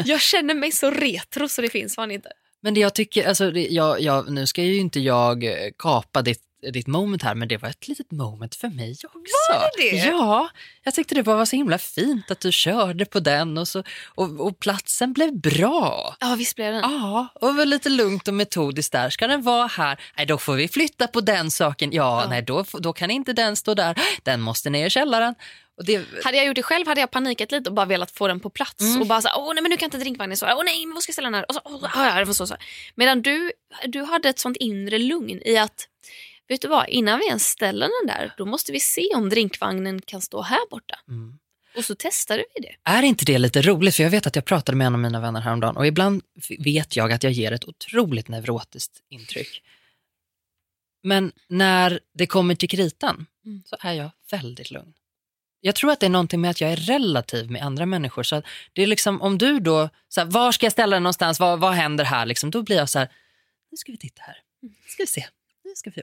Jag 0.04 0.20
känner 0.20 0.54
mig 0.54 0.72
så 0.72 0.90
retro 0.90 1.48
så 1.48 1.62
det 1.62 1.70
finns 1.70 1.94
fan 1.94 2.10
inte. 2.10 2.28
Men 2.64 2.74
det 2.74 2.80
jag 2.80 2.94
tycker, 2.94 3.28
alltså, 3.28 3.50
det, 3.50 3.66
jag, 3.68 4.00
jag, 4.00 4.30
nu 4.30 4.46
ska 4.46 4.62
ju 4.62 4.76
inte 4.76 5.00
jag 5.00 5.44
eh, 5.44 5.52
kapa 5.78 6.22
ditt, 6.22 6.40
ditt 6.72 6.86
moment 6.86 7.22
här, 7.22 7.34
men 7.34 7.48
det 7.48 7.56
var 7.56 7.68
ett 7.68 7.88
litet 7.88 8.10
moment 8.10 8.54
för 8.54 8.68
mig 8.68 8.90
också. 9.04 9.52
Var 9.52 9.70
det 9.78 9.90
det? 9.90 9.96
Ja, 10.06 10.48
jag 10.82 10.94
tyckte 10.94 11.14
det 11.14 11.22
bara 11.22 11.36
var 11.36 11.44
så 11.44 11.56
himla 11.56 11.78
fint 11.78 12.30
att 12.30 12.40
du 12.40 12.52
körde 12.52 13.04
på 13.04 13.20
den 13.20 13.58
och, 13.58 13.68
så, 13.68 13.82
och, 14.14 14.40
och 14.46 14.58
platsen 14.58 15.12
blev 15.12 15.40
bra. 15.40 16.16
Ja 16.20 16.34
visst 16.38 16.56
blev 16.56 16.72
den. 16.72 16.82
Ja, 16.82 17.28
och 17.34 17.56
var 17.56 17.64
lite 17.64 17.88
lugnt 17.88 18.28
och 18.28 18.34
metodiskt 18.34 18.92
där. 18.92 19.10
Ska 19.10 19.26
den 19.26 19.42
vara 19.42 19.66
här? 19.66 20.00
Nej, 20.16 20.26
då 20.26 20.38
får 20.38 20.54
vi 20.54 20.68
flytta 20.68 21.06
på 21.06 21.20
den 21.20 21.50
saken. 21.50 21.92
Ja, 21.92 22.22
Ja. 22.22 22.28
nej, 22.28 22.42
då, 22.42 22.64
då 22.72 22.92
kan 22.92 23.10
inte 23.10 23.32
den 23.32 23.56
stå 23.56 23.74
där. 23.74 23.98
Den 24.22 24.40
måste 24.40 24.70
ner 24.70 24.86
i 24.86 24.90
källaren. 24.90 25.34
Det, 25.82 26.06
Hade 26.24 26.36
jag 26.36 26.46
gjort 26.46 26.56
det 26.56 26.62
själv 26.62 26.86
hade 26.86 27.00
jag 27.00 27.10
panikat 27.10 27.52
lite 27.52 27.70
och 27.70 27.74
bara 27.74 27.86
velat 27.86 28.10
få 28.10 28.28
den 28.28 28.40
på 28.40 28.50
plats. 28.50 28.80
Mm. 28.80 29.00
Och 29.00 29.06
bara 29.06 29.20
så 29.20 29.28
åh 29.36 29.54
nej 29.54 29.62
men 29.62 29.70
nu 29.70 29.76
kan 29.76 29.86
inte 29.86 29.98
drinkvagnen 29.98 30.38
här. 30.42 30.56
Åh 30.56 30.64
nej 30.64 30.86
men 30.86 30.94
vad 30.94 31.02
ska 31.02 31.10
jag 31.10 31.14
ställa 31.14 31.26
den 31.26 31.34
här? 31.34 31.44
Och 31.48 31.54
så, 31.54 31.60
åh, 31.64 31.90
ja, 31.94 32.26
så, 32.34 32.46
så. 32.46 32.56
Medan 32.94 33.22
du, 33.22 33.52
du 33.86 34.02
hade 34.02 34.28
ett 34.28 34.38
sånt 34.38 34.56
inre 34.56 34.98
lugn 34.98 35.40
i 35.44 35.56
att, 35.56 35.88
vet 36.48 36.60
du 36.60 36.68
vad, 36.68 36.88
innan 36.88 37.18
vi 37.18 37.26
ens 37.26 37.48
ställer 37.48 37.88
den 38.00 38.16
där, 38.16 38.34
då 38.38 38.46
måste 38.46 38.72
vi 38.72 38.80
se 38.80 39.08
om 39.14 39.28
drinkvagnen 39.28 40.00
kan 40.02 40.20
stå 40.20 40.42
här 40.42 40.70
borta. 40.70 40.98
mm. 41.08 41.38
Och 41.76 41.84
så 41.84 41.94
testade 41.94 42.44
vi 42.54 42.60
det. 42.62 42.74
Är 42.90 43.02
inte 43.02 43.24
det 43.24 43.38
lite 43.38 43.62
roligt? 43.62 43.94
För 43.96 44.02
jag 44.02 44.10
vet 44.10 44.26
att 44.26 44.36
jag 44.36 44.44
pratade 44.44 44.76
med 44.78 44.86
en 44.86 44.94
av 44.94 45.00
mina 45.00 45.20
vänner 45.20 45.40
häromdagen 45.40 45.76
och 45.76 45.86
ibland 45.86 46.22
vet 46.58 46.96
jag 46.96 47.12
att 47.12 47.22
jag 47.22 47.32
ger 47.32 47.52
ett 47.52 47.64
otroligt 47.68 48.28
neurotiskt 48.28 48.92
intryck. 49.10 49.62
Men 51.02 51.32
när 51.48 52.00
det 52.14 52.26
kommer 52.26 52.54
till 52.54 52.68
kritan 52.68 53.26
Mm. 53.46 53.62
så 53.66 53.76
är 53.80 53.92
jag 53.92 54.10
väldigt 54.30 54.70
lugn. 54.70 54.92
Jag 55.66 55.74
tror 55.74 55.90
att 55.92 56.00
det 56.00 56.06
är 56.06 56.10
någonting 56.10 56.40
med 56.40 56.50
att 56.50 56.60
jag 56.60 56.72
är 56.72 56.76
relativ 56.76 57.50
med 57.50 57.62
andra 57.62 57.86
människor. 57.86 58.22
Så 58.22 58.42
det 58.72 58.82
är 58.82 58.86
liksom 58.86 59.22
om 59.22 59.38
du 59.38 59.60
då, 59.60 59.88
så 60.08 60.20
här, 60.20 60.26
var 60.28 60.52
ska 60.52 60.66
jag 60.66 60.72
ställa 60.72 60.96
den 60.96 61.02
någonstans, 61.02 61.40
vad, 61.40 61.60
vad 61.60 61.72
händer 61.72 62.04
här? 62.04 62.26
Liksom, 62.26 62.50
då 62.50 62.62
blir 62.62 62.76
jag 62.76 62.88
så 62.88 62.98
här, 62.98 63.08
nu 63.70 63.76
ska 63.76 63.92
vi 63.92 63.98
titta 63.98 64.22
här, 64.22 64.36
nu 64.62 64.70
ska 64.86 65.02
vi 65.02 65.06
se. 65.06 65.24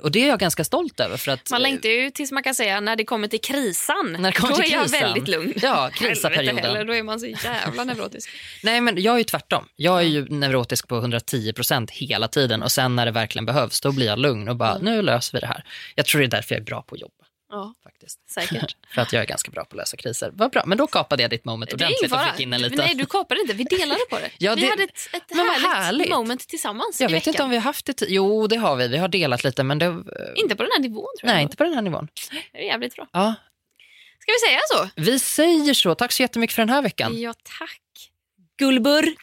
Och 0.01 0.11
det 0.11 0.23
är 0.23 0.27
jag 0.27 0.39
ganska 0.39 0.63
stolt 0.63 0.99
över. 0.99 1.17
För 1.17 1.31
att, 1.31 1.49
Man 1.51 1.61
längtar 1.61 1.89
ju 1.89 2.09
tills 2.11 2.31
man 2.31 2.43
kan 2.43 2.55
säga 2.55 2.79
när 2.79 2.95
det 2.95 3.03
kommer 3.03 3.27
till 3.27 3.41
krisan. 3.41 4.15
När 4.19 4.31
det 4.31 4.37
kommer 4.37 4.53
då 4.55 4.61
till 4.61 4.73
är 4.73 4.77
jag 4.77 4.85
krisan. 4.85 5.01
väldigt 5.01 5.27
lugn. 5.27 5.53
Ja, 5.61 5.89
krisaperioden. 5.93 6.57
heller, 6.57 6.85
Då 6.85 6.95
är 6.95 7.03
man 7.03 7.19
så 7.19 7.25
jävla 7.25 7.83
neurotisk. 7.83 8.29
Nej, 8.63 8.81
men 8.81 9.01
jag 9.01 9.13
är 9.13 9.17
ju 9.17 9.23
tvärtom. 9.23 9.67
Jag 9.75 9.97
är 9.99 10.05
ju 10.05 10.25
neurotisk 10.29 10.87
på 10.87 10.97
110 10.97 11.53
procent 11.53 11.91
hela 11.91 12.27
tiden 12.27 12.63
och 12.63 12.71
sen 12.71 12.95
när 12.95 13.05
det 13.05 13.11
verkligen 13.11 13.45
behövs, 13.45 13.81
då 13.81 13.91
blir 13.91 14.05
jag 14.07 14.19
lugn 14.19 14.49
och 14.49 14.55
bara, 14.55 14.71
Mm. 14.71 14.83
nu 14.85 15.01
löser 15.01 15.33
vi 15.37 15.39
det 15.39 15.47
här. 15.47 15.63
Jag 15.95 16.05
tror 16.05 16.21
det 16.21 16.27
är 16.27 16.29
därför 16.29 16.55
jag 16.55 16.61
är 16.61 16.65
bra 16.65 16.81
på 16.81 16.95
att 16.95 17.01
jobba 17.01 17.20
Ja, 17.51 17.73
faktiskt. 17.83 18.29
säkert. 18.29 18.75
För 18.93 19.01
att 19.01 19.13
jag 19.13 19.21
är 19.21 19.27
ganska 19.27 19.51
bra 19.51 19.63
på 19.65 19.69
att 19.73 19.77
lösa 19.77 19.97
kriser. 19.97 20.31
Vad 20.33 20.51
bra, 20.51 20.63
men 20.65 20.77
då 20.77 20.87
kapade 20.87 21.21
jag 21.21 21.29
ditt 21.29 21.45
moment 21.45 21.73
ordentligt 21.73 22.11
och 22.11 22.19
fick 22.31 22.39
in 22.39 22.53
en 22.53 22.61
liten... 22.61 22.77
Nej, 22.77 22.95
du 22.95 23.05
kapade 23.05 23.41
inte. 23.41 23.53
Vi 23.53 23.63
delade 23.63 23.99
på 24.09 24.15
det. 24.19 24.29
Ja, 24.37 24.55
Vi 24.55 24.61
det- 24.61 24.67
hade 24.69 24.83
ett, 24.83 25.09
ett 25.13 25.23
härligt, 25.37 25.67
härligt. 25.67 26.09
moment 26.09 26.47
tillsammans 26.47 27.01
Jag 27.01 27.09
vet 27.09 27.15
veckan. 27.15 27.31
inte 27.33 27.43
om 27.43 27.49
vi 27.49 27.55
har 27.55 27.63
haft 27.63 27.85
det. 27.85 28.01
Jo, 28.07 28.47
det 28.47 28.55
har 28.55 28.75
vi. 28.75 28.87
Vi 28.87 28.97
har 28.97 29.07
delat 29.07 29.43
lite, 29.43 29.63
men 29.63 29.79
det... 29.79 29.85
Inte 30.35 30.55
på 30.55 30.63
den 30.63 30.71
här 30.71 30.79
nivån 30.79 31.05
tror 31.19 31.27
jag. 31.29 31.33
Nej, 31.35 31.43
inte 31.43 31.57
på 31.57 31.63
den 31.63 31.73
här 31.73 31.81
nivån. 31.81 32.07
Det 32.51 32.57
är 32.59 32.63
jävligt 32.65 32.95
bra. 32.95 33.07
Ja, 33.13 33.33
Ska 34.19 34.31
vi 34.31 34.47
säga 34.49 34.59
så? 34.73 34.89
vi 35.01 35.19
säger 35.19 35.73
så. 35.73 35.95
Tack 35.95 36.11
så 36.11 36.21
jättemycket 36.23 36.55
för 36.55 36.61
den 36.61 36.69
här 36.69 36.81
veckan. 36.81 37.21
Ja, 37.21 37.33
tack. 37.59 37.81
Gullburr. 38.57 39.15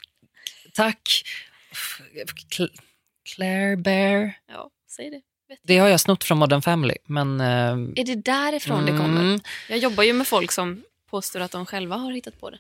Tack. 0.75 1.23
Cl- 2.57 2.69
Claire 3.35 3.77
Bear. 3.77 4.33
Ja, 4.49 4.71
säg 4.91 5.11
det. 5.11 5.21
Det 5.63 5.79
har 5.79 5.89
jag 5.89 6.01
snott 6.01 6.25
från 6.25 6.39
Modern 6.39 6.63
Family, 6.63 6.95
men... 7.07 7.41
eh, 7.41 7.47
Är 8.01 8.05
det 8.05 8.15
därifrån 8.15 8.87
det 8.87 8.93
kommer? 8.93 9.21
mm, 9.21 9.41
Jag 9.69 9.79
jobbar 9.79 10.05
ju 10.05 10.13
med 10.13 10.27
folk 10.27 10.53
som 10.53 10.83
påstår 11.11 11.41
att 11.41 11.51
de 11.51 11.67
själva 11.67 11.97
har 11.97 12.13
hittat 12.13 12.41
på 12.41 12.51
det. 12.51 12.59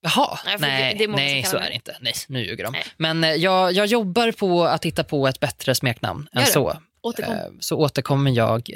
Jaha, 0.00 0.38
Nej, 0.44 0.56
nej, 0.60 0.94
det- 0.98 1.06
det 1.06 1.12
nej 1.12 1.42
så 1.44 1.56
det. 1.56 1.62
är 1.62 1.68
det 1.68 1.74
inte. 1.74 1.96
Nej, 2.00 2.12
nu 2.28 2.44
ljuger 2.46 2.64
de. 2.64 2.72
Nej. 2.72 2.84
Men 2.96 3.24
eh, 3.24 3.30
jag, 3.30 3.72
jag 3.72 3.86
jobbar 3.86 4.32
på 4.32 4.64
att 4.64 4.84
hitta 4.84 5.04
på 5.04 5.28
ett 5.28 5.40
bättre 5.40 5.74
smeknamn 5.74 6.28
än 6.32 6.40
Gör 6.40 6.46
det. 6.46 6.52
så. 6.52 6.82
Återkom. 7.02 7.34
Eh, 7.34 7.40
Så 7.60 7.76
återkommer 7.78 8.30
jag 8.30 8.70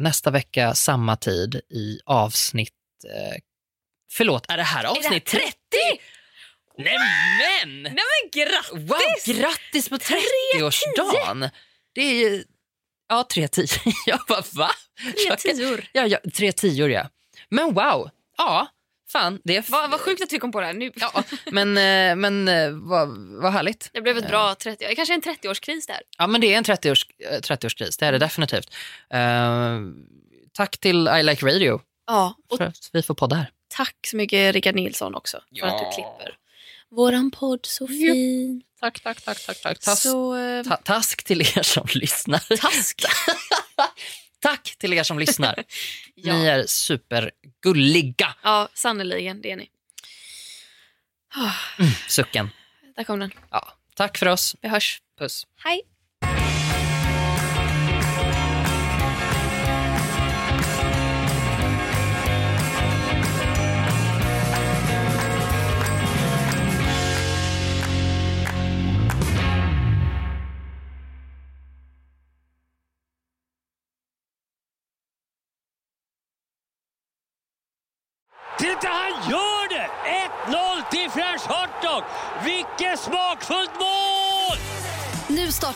nästa 0.00 0.30
vecka 0.30 0.74
samma 0.74 1.16
tid 1.16 1.60
i 1.70 1.98
avsnitt... 2.04 2.72
Förlåt, 4.12 4.50
är 4.50 4.56
det 4.56 4.62
här 4.62 4.84
avsnitt 4.84 5.24
30? 5.26 5.52
Nämen! 6.78 7.82
Nej 7.82 7.94
men 7.94 8.30
grattis! 8.42 8.72
Wow, 8.72 9.36
grattis 9.36 9.88
på 9.88 9.96
30-årsdagen! 9.96 11.50
Det 11.94 12.00
är 12.00 12.14
ju... 12.14 12.44
Ja, 13.12 13.24
tre 13.32 13.48
tio. 13.48 13.66
Jag 14.06 14.18
bara, 14.28 14.42
va? 14.52 14.70
Tre 15.26 15.36
tior. 15.36 15.84
Ja, 15.92 16.06
ja, 16.06 16.18
tre 16.36 16.52
tior, 16.52 16.90
ja. 16.90 17.08
Men 17.48 17.74
wow, 17.74 18.10
ja, 18.38 18.66
fan. 19.12 19.40
Det 19.44 19.56
är... 19.56 19.64
Vad, 19.68 19.90
vad 19.90 20.00
sjukt 20.00 20.22
att 20.22 20.32
vi 20.32 20.38
kom 20.38 20.52
på 20.52 20.60
det 20.60 20.66
här 20.66 20.74
nu. 20.74 20.90
Ja, 20.94 21.22
men, 21.50 21.68
eh, 21.76 22.16
men 22.16 22.48
eh, 22.48 22.70
vad, 22.70 23.08
vad 23.42 23.52
härligt. 23.52 23.90
Det 23.92 24.00
blev 24.00 24.18
ett 24.18 24.28
bra 24.28 24.54
30 24.54 24.86
det 24.88 24.94
kanske 24.94 25.14
är 25.14 25.14
en 25.14 25.22
30-årskris 25.22 25.86
där. 25.86 26.00
Ja, 26.18 26.26
men 26.26 26.40
det 26.40 26.54
är 26.54 26.58
en 26.58 26.64
30-års, 26.64 27.06
eh, 27.30 27.38
30-årskris, 27.40 27.96
det 27.98 28.06
är 28.06 28.12
det 28.12 28.18
definitivt. 28.18 28.74
Eh, 29.14 29.80
tack 30.52 30.78
till 30.78 31.08
I 31.08 31.22
Like 31.22 31.46
Radio 31.46 31.80
Ja, 32.06 32.34
och 32.50 32.58
för 32.58 32.64
att 32.64 32.90
vi 32.92 33.02
får 33.02 33.14
podda 33.14 33.36
här. 33.36 33.50
tack 33.68 33.96
så 34.06 34.16
mycket 34.16 34.54
Rickard 34.54 34.74
Nilsson 34.74 35.14
också 35.14 35.36
för 35.36 35.44
Ja. 35.50 35.66
att 35.66 35.78
du 35.78 35.84
klipper 35.94 36.36
våran 36.92 37.30
podd 37.30 37.66
så 37.66 37.86
fin. 37.88 38.62
Tack, 38.80 39.00
tack, 39.00 39.22
tack. 39.22 39.46
tack, 39.46 39.62
tack. 39.62 39.78
Tas, 39.80 40.02
Så, 40.02 40.36
eh, 40.36 40.62
ta, 40.64 40.76
task 40.76 41.22
till 41.24 41.40
er 41.40 41.62
som 41.62 41.86
lyssnar. 41.94 42.56
task. 42.56 43.02
Tack 44.42 44.76
till 44.78 44.92
er 44.92 45.02
som 45.02 45.18
lyssnar. 45.18 45.64
Ja. 46.14 46.36
Ni 46.38 46.46
är 46.46 46.66
supergulliga. 46.66 48.34
Ja, 48.42 48.68
sannerligen. 48.74 49.40
Det 49.42 49.50
är 49.52 49.56
ni. 49.56 49.70
Ah, 51.34 51.52
Sucken. 52.08 52.50
där 52.96 53.04
kom 53.04 53.18
den. 53.20 53.30
Ja, 53.50 53.72
tack 53.96 54.18
för 54.18 54.28
oss. 54.28 54.56
Vi 54.62 54.68
hörs. 54.68 55.00
Puss. 55.18 55.46
Hej. 55.64 55.82